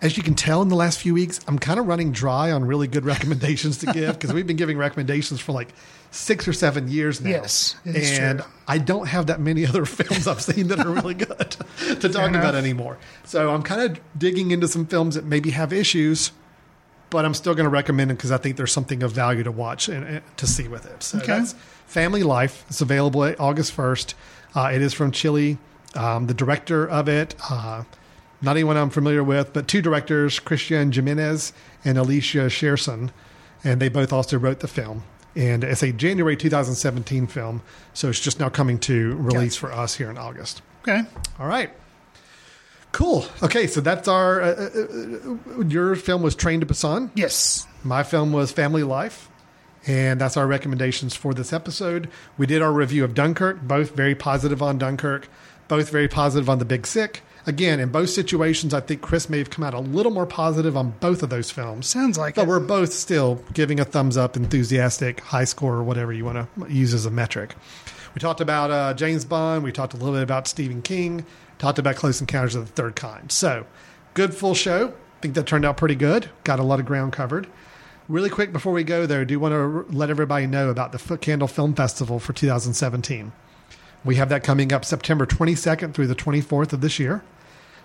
as 0.00 0.16
you 0.16 0.22
can 0.22 0.34
tell 0.34 0.62
in 0.62 0.68
the 0.70 0.76
last 0.76 0.98
few 0.98 1.12
weeks, 1.12 1.40
I'm 1.46 1.58
kind 1.58 1.78
of 1.78 1.86
running 1.86 2.10
dry 2.10 2.50
on 2.50 2.64
really 2.64 2.86
good 2.88 3.04
recommendations 3.14 3.76
to 3.78 3.86
give 3.92 4.18
because 4.18 4.32
we've 4.32 4.46
been 4.46 4.56
giving 4.56 4.78
recommendations 4.78 5.38
for 5.40 5.52
like 5.52 5.74
six 6.10 6.48
or 6.48 6.54
seven 6.54 6.88
years 6.88 7.20
now. 7.20 7.30
Yes, 7.30 7.76
and 7.84 8.38
true. 8.38 8.48
I 8.66 8.78
don't 8.78 9.08
have 9.08 9.26
that 9.26 9.40
many 9.40 9.66
other 9.66 9.84
films 9.86 10.26
I've 10.26 10.40
seen 10.40 10.68
that 10.68 10.80
are 10.80 10.90
really 10.90 11.14
good 11.14 11.50
to 12.00 12.08
talk 12.08 12.30
about 12.30 12.54
anymore. 12.54 12.96
So 13.24 13.52
I'm 13.54 13.62
kind 13.62 13.82
of 13.82 14.00
digging 14.18 14.52
into 14.52 14.68
some 14.68 14.86
films 14.86 15.16
that 15.16 15.26
maybe 15.26 15.50
have 15.50 15.72
issues, 15.72 16.32
but 17.12 17.24
I'm 17.24 17.34
still 17.34 17.54
going 17.54 17.64
to 17.64 17.70
recommend 17.70 18.10
it 18.10 18.14
because 18.14 18.32
I 18.32 18.38
think 18.38 18.56
there's 18.56 18.72
something 18.72 19.02
of 19.02 19.12
value 19.12 19.42
to 19.44 19.52
watch 19.52 19.88
and, 19.88 20.04
and 20.04 20.22
to 20.38 20.46
see 20.46 20.66
with 20.66 20.86
it. 20.86 21.02
So 21.02 21.18
Okay. 21.18 21.26
that's 21.38 21.54
Family 21.86 22.22
Life. 22.22 22.64
It's 22.68 22.80
available 22.80 23.22
at 23.24 23.38
August 23.38 23.76
1st. 23.76 24.14
Uh, 24.54 24.70
it 24.72 24.80
is 24.82 24.94
from 24.94 25.12
Chile. 25.12 25.58
Um, 25.94 26.26
the 26.26 26.34
director 26.34 26.88
of 26.88 27.08
it, 27.08 27.34
uh, 27.50 27.84
not 28.40 28.52
anyone 28.52 28.76
I'm 28.78 28.88
familiar 28.90 29.22
with, 29.22 29.52
but 29.52 29.68
two 29.68 29.82
directors, 29.82 30.40
Christian 30.40 30.90
Jimenez 30.90 31.52
and 31.84 31.98
Alicia 31.98 32.48
Scherson, 32.48 33.10
and 33.62 33.80
they 33.80 33.90
both 33.90 34.10
also 34.12 34.38
wrote 34.38 34.60
the 34.60 34.68
film. 34.68 35.04
And 35.36 35.62
it's 35.64 35.82
a 35.82 35.92
January 35.92 36.36
2017 36.36 37.26
film, 37.26 37.62
so 37.94 38.08
it's 38.08 38.20
just 38.20 38.40
now 38.40 38.48
coming 38.48 38.78
to 38.80 39.14
release 39.16 39.54
for 39.56 39.70
us 39.70 39.94
here 39.96 40.10
in 40.10 40.16
August. 40.18 40.62
Okay. 40.82 41.02
All 41.38 41.46
right. 41.46 41.70
Cool. 42.92 43.24
Okay, 43.42 43.66
so 43.66 43.80
that's 43.80 44.06
our. 44.06 44.42
Uh, 44.42 44.46
uh, 44.46 45.58
uh, 45.58 45.62
your 45.66 45.96
film 45.96 46.22
was 46.22 46.34
Train 46.34 46.60
to 46.60 46.66
Busan. 46.66 47.10
Yes. 47.14 47.66
My 47.82 48.02
film 48.02 48.32
was 48.32 48.52
Family 48.52 48.82
Life. 48.82 49.28
And 49.84 50.20
that's 50.20 50.36
our 50.36 50.46
recommendations 50.46 51.16
for 51.16 51.34
this 51.34 51.52
episode. 51.52 52.08
We 52.38 52.46
did 52.46 52.62
our 52.62 52.70
review 52.72 53.02
of 53.02 53.14
Dunkirk, 53.14 53.62
both 53.62 53.96
very 53.96 54.14
positive 54.14 54.62
on 54.62 54.78
Dunkirk, 54.78 55.26
both 55.66 55.90
very 55.90 56.06
positive 56.06 56.48
on 56.48 56.60
The 56.60 56.64
Big 56.64 56.86
Sick. 56.86 57.22
Again, 57.46 57.80
in 57.80 57.88
both 57.88 58.10
situations, 58.10 58.72
I 58.72 58.78
think 58.78 59.00
Chris 59.00 59.28
may 59.28 59.38
have 59.38 59.50
come 59.50 59.64
out 59.64 59.74
a 59.74 59.80
little 59.80 60.12
more 60.12 60.26
positive 60.26 60.76
on 60.76 60.90
both 61.00 61.24
of 61.24 61.30
those 61.30 61.50
films. 61.50 61.88
Sounds 61.88 62.16
like 62.16 62.36
But 62.36 62.42
it. 62.42 62.48
we're 62.48 62.60
both 62.60 62.92
still 62.92 63.42
giving 63.54 63.80
a 63.80 63.84
thumbs 63.84 64.16
up, 64.16 64.36
enthusiastic, 64.36 65.18
high 65.18 65.42
score, 65.42 65.74
or 65.74 65.82
whatever 65.82 66.12
you 66.12 66.24
want 66.24 66.46
to 66.60 66.72
use 66.72 66.94
as 66.94 67.04
a 67.04 67.10
metric. 67.10 67.56
We 68.14 68.20
talked 68.20 68.40
about 68.40 68.70
uh, 68.70 68.94
James 68.94 69.24
Bond. 69.24 69.64
We 69.64 69.72
talked 69.72 69.94
a 69.94 69.96
little 69.96 70.12
bit 70.14 70.22
about 70.22 70.46
Stephen 70.46 70.82
King. 70.82 71.26
Talked 71.62 71.78
about 71.78 71.94
Close 71.94 72.20
Encounters 72.20 72.56
of 72.56 72.66
the 72.66 72.72
Third 72.72 72.96
Kind. 72.96 73.30
So, 73.30 73.66
good 74.14 74.34
full 74.34 74.52
show. 74.52 74.88
I 74.88 75.20
think 75.20 75.34
that 75.34 75.46
turned 75.46 75.64
out 75.64 75.76
pretty 75.76 75.94
good. 75.94 76.28
Got 76.42 76.58
a 76.58 76.64
lot 76.64 76.80
of 76.80 76.86
ground 76.86 77.12
covered. 77.12 77.46
Really 78.08 78.30
quick 78.30 78.52
before 78.52 78.72
we 78.72 78.82
go, 78.82 79.06
though, 79.06 79.20
I 79.20 79.24
do 79.24 79.38
want 79.38 79.52
to 79.52 79.96
let 79.96 80.10
everybody 80.10 80.48
know 80.48 80.70
about 80.70 80.90
the 80.90 80.98
Foot 80.98 81.20
Candle 81.20 81.46
Film 81.46 81.72
Festival 81.72 82.18
for 82.18 82.32
2017. 82.32 83.30
We 84.04 84.16
have 84.16 84.28
that 84.30 84.42
coming 84.42 84.72
up 84.72 84.84
September 84.84 85.24
22nd 85.24 85.94
through 85.94 86.08
the 86.08 86.16
24th 86.16 86.72
of 86.72 86.80
this 86.80 86.98
year. 86.98 87.22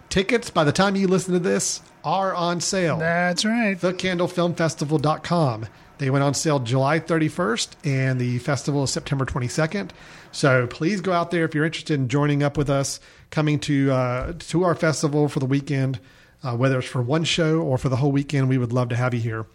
Tickets, 0.09 0.49
by 0.49 0.63
the 0.63 0.71
time 0.71 0.95
you 0.95 1.07
listen 1.07 1.33
to 1.33 1.39
this, 1.39 1.81
are 2.03 2.33
on 2.33 2.59
sale. 2.61 2.97
That's 2.97 3.45
right. 3.45 3.79
TheCandleFilmFestival.com. 3.79 5.67
They 5.99 6.09
went 6.09 6.23
on 6.23 6.33
sale 6.33 6.59
July 6.59 6.99
31st, 6.99 7.69
and 7.83 8.19
the 8.19 8.39
festival 8.39 8.83
is 8.83 8.91
September 8.91 9.25
22nd. 9.25 9.91
So 10.31 10.67
please 10.67 11.01
go 11.01 11.11
out 11.11 11.31
there 11.31 11.45
if 11.45 11.55
you're 11.55 11.65
interested 11.65 11.99
in 11.99 12.07
joining 12.07 12.43
up 12.43 12.57
with 12.57 12.69
us, 12.69 12.99
coming 13.29 13.59
to 13.61 13.91
uh, 13.91 14.33
to 14.33 14.63
our 14.63 14.75
festival 14.75 15.27
for 15.27 15.39
the 15.39 15.45
weekend, 15.45 15.99
uh, 16.43 16.55
whether 16.55 16.79
it's 16.79 16.87
for 16.87 17.01
one 17.01 17.23
show 17.23 17.59
or 17.59 17.77
for 17.77 17.89
the 17.89 17.97
whole 17.97 18.11
weekend. 18.11 18.49
We 18.49 18.57
would 18.57 18.73
love 18.73 18.89
to 18.89 18.95
have 18.95 19.13
you 19.13 19.19
here. 19.19 19.45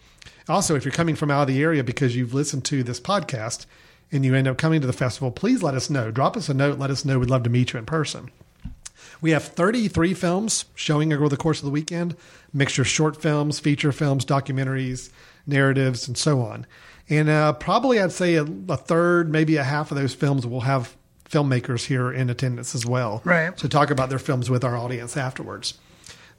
Also, 0.49 0.75
if 0.75 0.85
you're 0.85 0.93
coming 0.93 1.15
from 1.15 1.31
out 1.31 1.43
of 1.43 1.49
the 1.49 1.63
area 1.63 1.85
because 1.85 2.17
you've 2.17 2.35
listened 2.35 2.65
to 2.67 2.83
this 2.83 3.01
podcast 3.01 3.67
and 4.11 4.25
you 4.25 4.35
end 4.35 4.49
up 4.49 4.59
coming 4.59 4.81
to 4.81 4.87
the 4.87 4.93
festival, 4.93 5.31
please 5.31 5.63
let 5.63 5.75
us 5.75 5.89
know. 5.89 6.11
Drop 6.11 6.37
us 6.37 6.49
a 6.49 6.55
note. 6.55 6.79
Let 6.79 6.91
us 6.91 7.05
know. 7.05 7.19
We'd 7.19 7.31
love 7.31 7.45
to 7.45 7.51
meet 7.51 7.73
you 7.73 7.79
in 7.79 7.87
person. 7.87 8.31
We 9.21 9.31
have 9.31 9.45
33 9.45 10.15
films 10.15 10.65
showing 10.75 11.13
over 11.13 11.29
the 11.29 11.37
course 11.37 11.61
of 11.61 11.65
the 11.65 11.71
weekend, 11.71 12.17
mixture 12.53 12.83
of 12.83 12.89
short 12.89 13.21
films, 13.23 13.61
feature 13.61 13.93
films, 13.93 14.25
documentaries, 14.25 15.11
narratives, 15.47 16.09
and 16.09 16.19
so 16.19 16.41
on. 16.41 16.67
And 17.09 17.29
uh, 17.29 17.53
probably 17.55 18.01
I'd 18.01 18.13
say 18.13 18.35
a, 18.35 18.43
a 18.43 18.77
third, 18.77 19.31
maybe 19.31 19.57
a 19.57 19.65
half 19.65 19.91
of 19.91 19.97
those 19.97 20.15
films 20.15 20.47
will 20.47 20.63
have 20.63 20.97
filmmakers 21.33 21.87
here 21.87 22.13
in 22.13 22.31
attendance 22.31 22.75
as 22.75 22.87
well. 22.87 23.23
Right. 23.25 23.57
To 23.57 23.69
talk 23.69 23.91
about 23.91 24.11
their 24.11 24.19
films 24.19 24.51
with 24.51 24.63
our 24.63 24.77
audience 24.77 25.17
afterwards. 25.17 25.79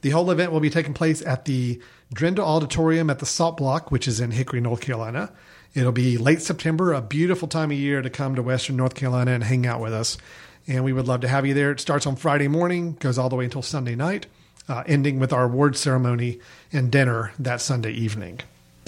The 0.00 0.10
whole 0.10 0.30
event 0.30 0.52
will 0.52 0.60
be 0.60 0.70
taking 0.70 0.94
place 0.94 1.20
at 1.22 1.46
the 1.46 1.80
Drendel 2.14 2.44
Auditorium 2.44 3.10
at 3.10 3.18
the 3.18 3.26
Salt 3.26 3.56
Block, 3.56 3.90
which 3.90 4.06
is 4.06 4.20
in 4.20 4.30
Hickory, 4.30 4.60
North 4.60 4.80
Carolina. 4.80 5.32
It'll 5.74 5.92
be 5.92 6.16
late 6.16 6.40
September, 6.40 6.92
a 6.92 7.02
beautiful 7.02 7.48
time 7.48 7.72
of 7.72 7.76
year 7.76 8.00
to 8.00 8.10
come 8.10 8.36
to 8.36 8.42
Western 8.42 8.76
North 8.76 8.94
Carolina 8.94 9.32
and 9.32 9.42
hang 9.42 9.66
out 9.66 9.80
with 9.80 9.92
us. 9.92 10.16
And 10.68 10.84
we 10.84 10.92
would 10.92 11.08
love 11.08 11.22
to 11.22 11.28
have 11.28 11.44
you 11.44 11.54
there. 11.54 11.72
It 11.72 11.80
starts 11.80 12.06
on 12.06 12.16
Friday 12.16 12.48
morning, 12.48 12.96
goes 13.00 13.18
all 13.18 13.28
the 13.28 13.36
way 13.36 13.44
until 13.44 13.62
Sunday 13.62 13.96
night, 13.96 14.26
uh, 14.68 14.84
ending 14.86 15.18
with 15.18 15.32
our 15.32 15.44
award 15.44 15.76
ceremony 15.76 16.38
and 16.72 16.92
dinner 16.92 17.32
that 17.38 17.60
Sunday 17.60 17.92
evening. 17.92 18.40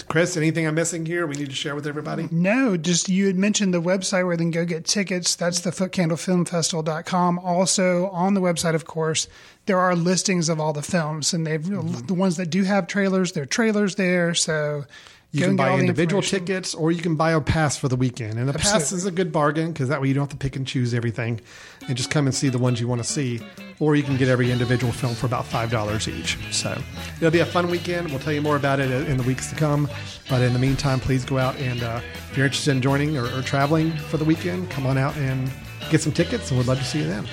Chris, 0.09 0.37
anything 0.37 0.65
I'm 0.65 0.75
missing 0.75 1.05
here 1.05 1.27
we 1.27 1.35
need 1.35 1.49
to 1.49 1.55
share 1.55 1.75
with 1.75 1.85
everybody? 1.85 2.29
No, 2.31 2.77
just 2.77 3.09
you 3.09 3.27
had 3.27 3.35
mentioned 3.35 3.73
the 3.73 3.81
website 3.81 4.25
where 4.25 4.37
they 4.37 4.43
can 4.45 4.51
go 4.51 4.63
get 4.65 4.85
tickets. 4.85 5.35
That's 5.35 5.59
the 5.59 5.71
footcandlefilmfestival.com. 5.71 7.39
Also, 7.39 8.07
on 8.09 8.33
the 8.33 8.41
website, 8.41 8.73
of 8.75 8.85
course, 8.85 9.27
there 9.65 9.79
are 9.79 9.95
listings 9.95 10.47
of 10.49 10.59
all 10.59 10.71
the 10.73 10.81
films, 10.81 11.33
and 11.33 11.45
they've 11.45 11.61
Mm-hmm. 11.61 12.05
the 12.05 12.13
ones 12.13 12.37
that 12.37 12.49
do 12.49 12.63
have 12.63 12.87
trailers, 12.87 13.33
there 13.33 13.43
are 13.43 13.47
trailers 13.47 13.95
there. 13.95 14.33
So 14.33 14.85
You 15.31 15.45
can 15.45 15.55
buy 15.57 15.77
individual 15.77 16.21
tickets 16.21 16.73
or 16.73 16.91
you 16.91 17.01
can 17.01 17.15
buy 17.15 17.31
a 17.33 17.41
pass 17.41 17.75
for 17.75 17.89
the 17.89 17.97
weekend. 17.97 18.39
And 18.39 18.49
a 18.49 18.53
pass 18.53 18.93
is 18.93 19.05
a 19.05 19.11
good 19.11 19.31
bargain 19.33 19.73
because 19.73 19.89
that 19.89 20.01
way 20.01 20.07
you 20.07 20.13
don't 20.13 20.21
have 20.23 20.29
to 20.29 20.37
pick 20.37 20.55
and 20.55 20.65
choose 20.65 20.93
everything 20.93 21.41
and 21.87 21.95
just 21.95 22.09
come 22.09 22.25
and 22.25 22.35
see 22.35 22.49
the 22.49 22.57
ones 22.57 22.79
you 22.79 22.87
want 22.87 23.01
to 23.01 23.07
see. 23.07 23.39
Or 23.79 23.95
you 23.95 24.03
can 24.03 24.17
get 24.17 24.27
every 24.27 24.51
individual 24.51 24.91
film 24.91 25.13
for 25.13 25.27
about 25.27 25.45
$5 25.45 26.07
each. 26.07 26.37
So 26.51 26.75
it'll 27.17 27.31
be 27.31 27.39
a 27.39 27.45
fun 27.45 27.69
weekend. 27.69 28.09
We'll 28.09 28.19
tell 28.19 28.33
you 28.33 28.41
more 28.41 28.55
about 28.55 28.79
it 28.79 28.91
in 28.91 29.17
the 29.17 29.23
weeks 29.23 29.49
to 29.51 29.55
come. 29.55 29.87
But 30.29 30.41
in 30.41 30.53
the 30.53 30.59
meantime, 30.59 30.99
please 30.99 31.23
go 31.23 31.37
out 31.37 31.55
and 31.57 31.83
uh, 31.83 32.01
if 32.31 32.37
you're 32.37 32.47
interested 32.47 32.71
in 32.71 32.81
joining 32.81 33.17
or, 33.17 33.25
or 33.37 33.41
traveling 33.41 33.91
for 33.91 34.17
the 34.17 34.25
weekend, 34.25 34.69
come 34.71 34.87
on 34.87 34.97
out 34.97 35.15
and 35.17 35.51
get 35.91 36.01
some 36.01 36.11
tickets 36.11 36.49
and 36.49 36.57
we'd 36.57 36.67
love 36.67 36.79
to 36.79 36.85
see 36.85 36.99
you 36.99 37.07
then. 37.07 37.27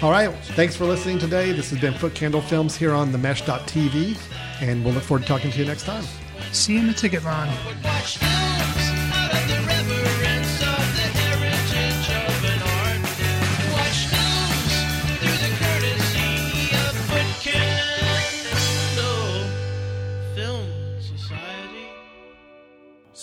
All 0.00 0.10
right. 0.10 0.32
Thanks 0.54 0.76
for 0.76 0.84
listening 0.84 1.18
today. 1.18 1.52
This 1.52 1.70
has 1.70 1.80
been 1.80 1.94
Foot 1.94 2.14
Candle 2.14 2.40
Films 2.40 2.76
here 2.76 2.92
on 2.92 3.10
the 3.10 3.18
mesh.tv. 3.18 4.16
And 4.60 4.84
we'll 4.84 4.94
look 4.94 5.02
forward 5.02 5.22
to 5.22 5.28
talking 5.28 5.50
to 5.50 5.58
you 5.58 5.64
next 5.64 5.84
time. 5.84 6.04
See 6.52 6.74
you 6.74 6.80
in 6.80 6.86
the 6.86 6.92
ticket 6.92 7.24
line. 7.24 7.52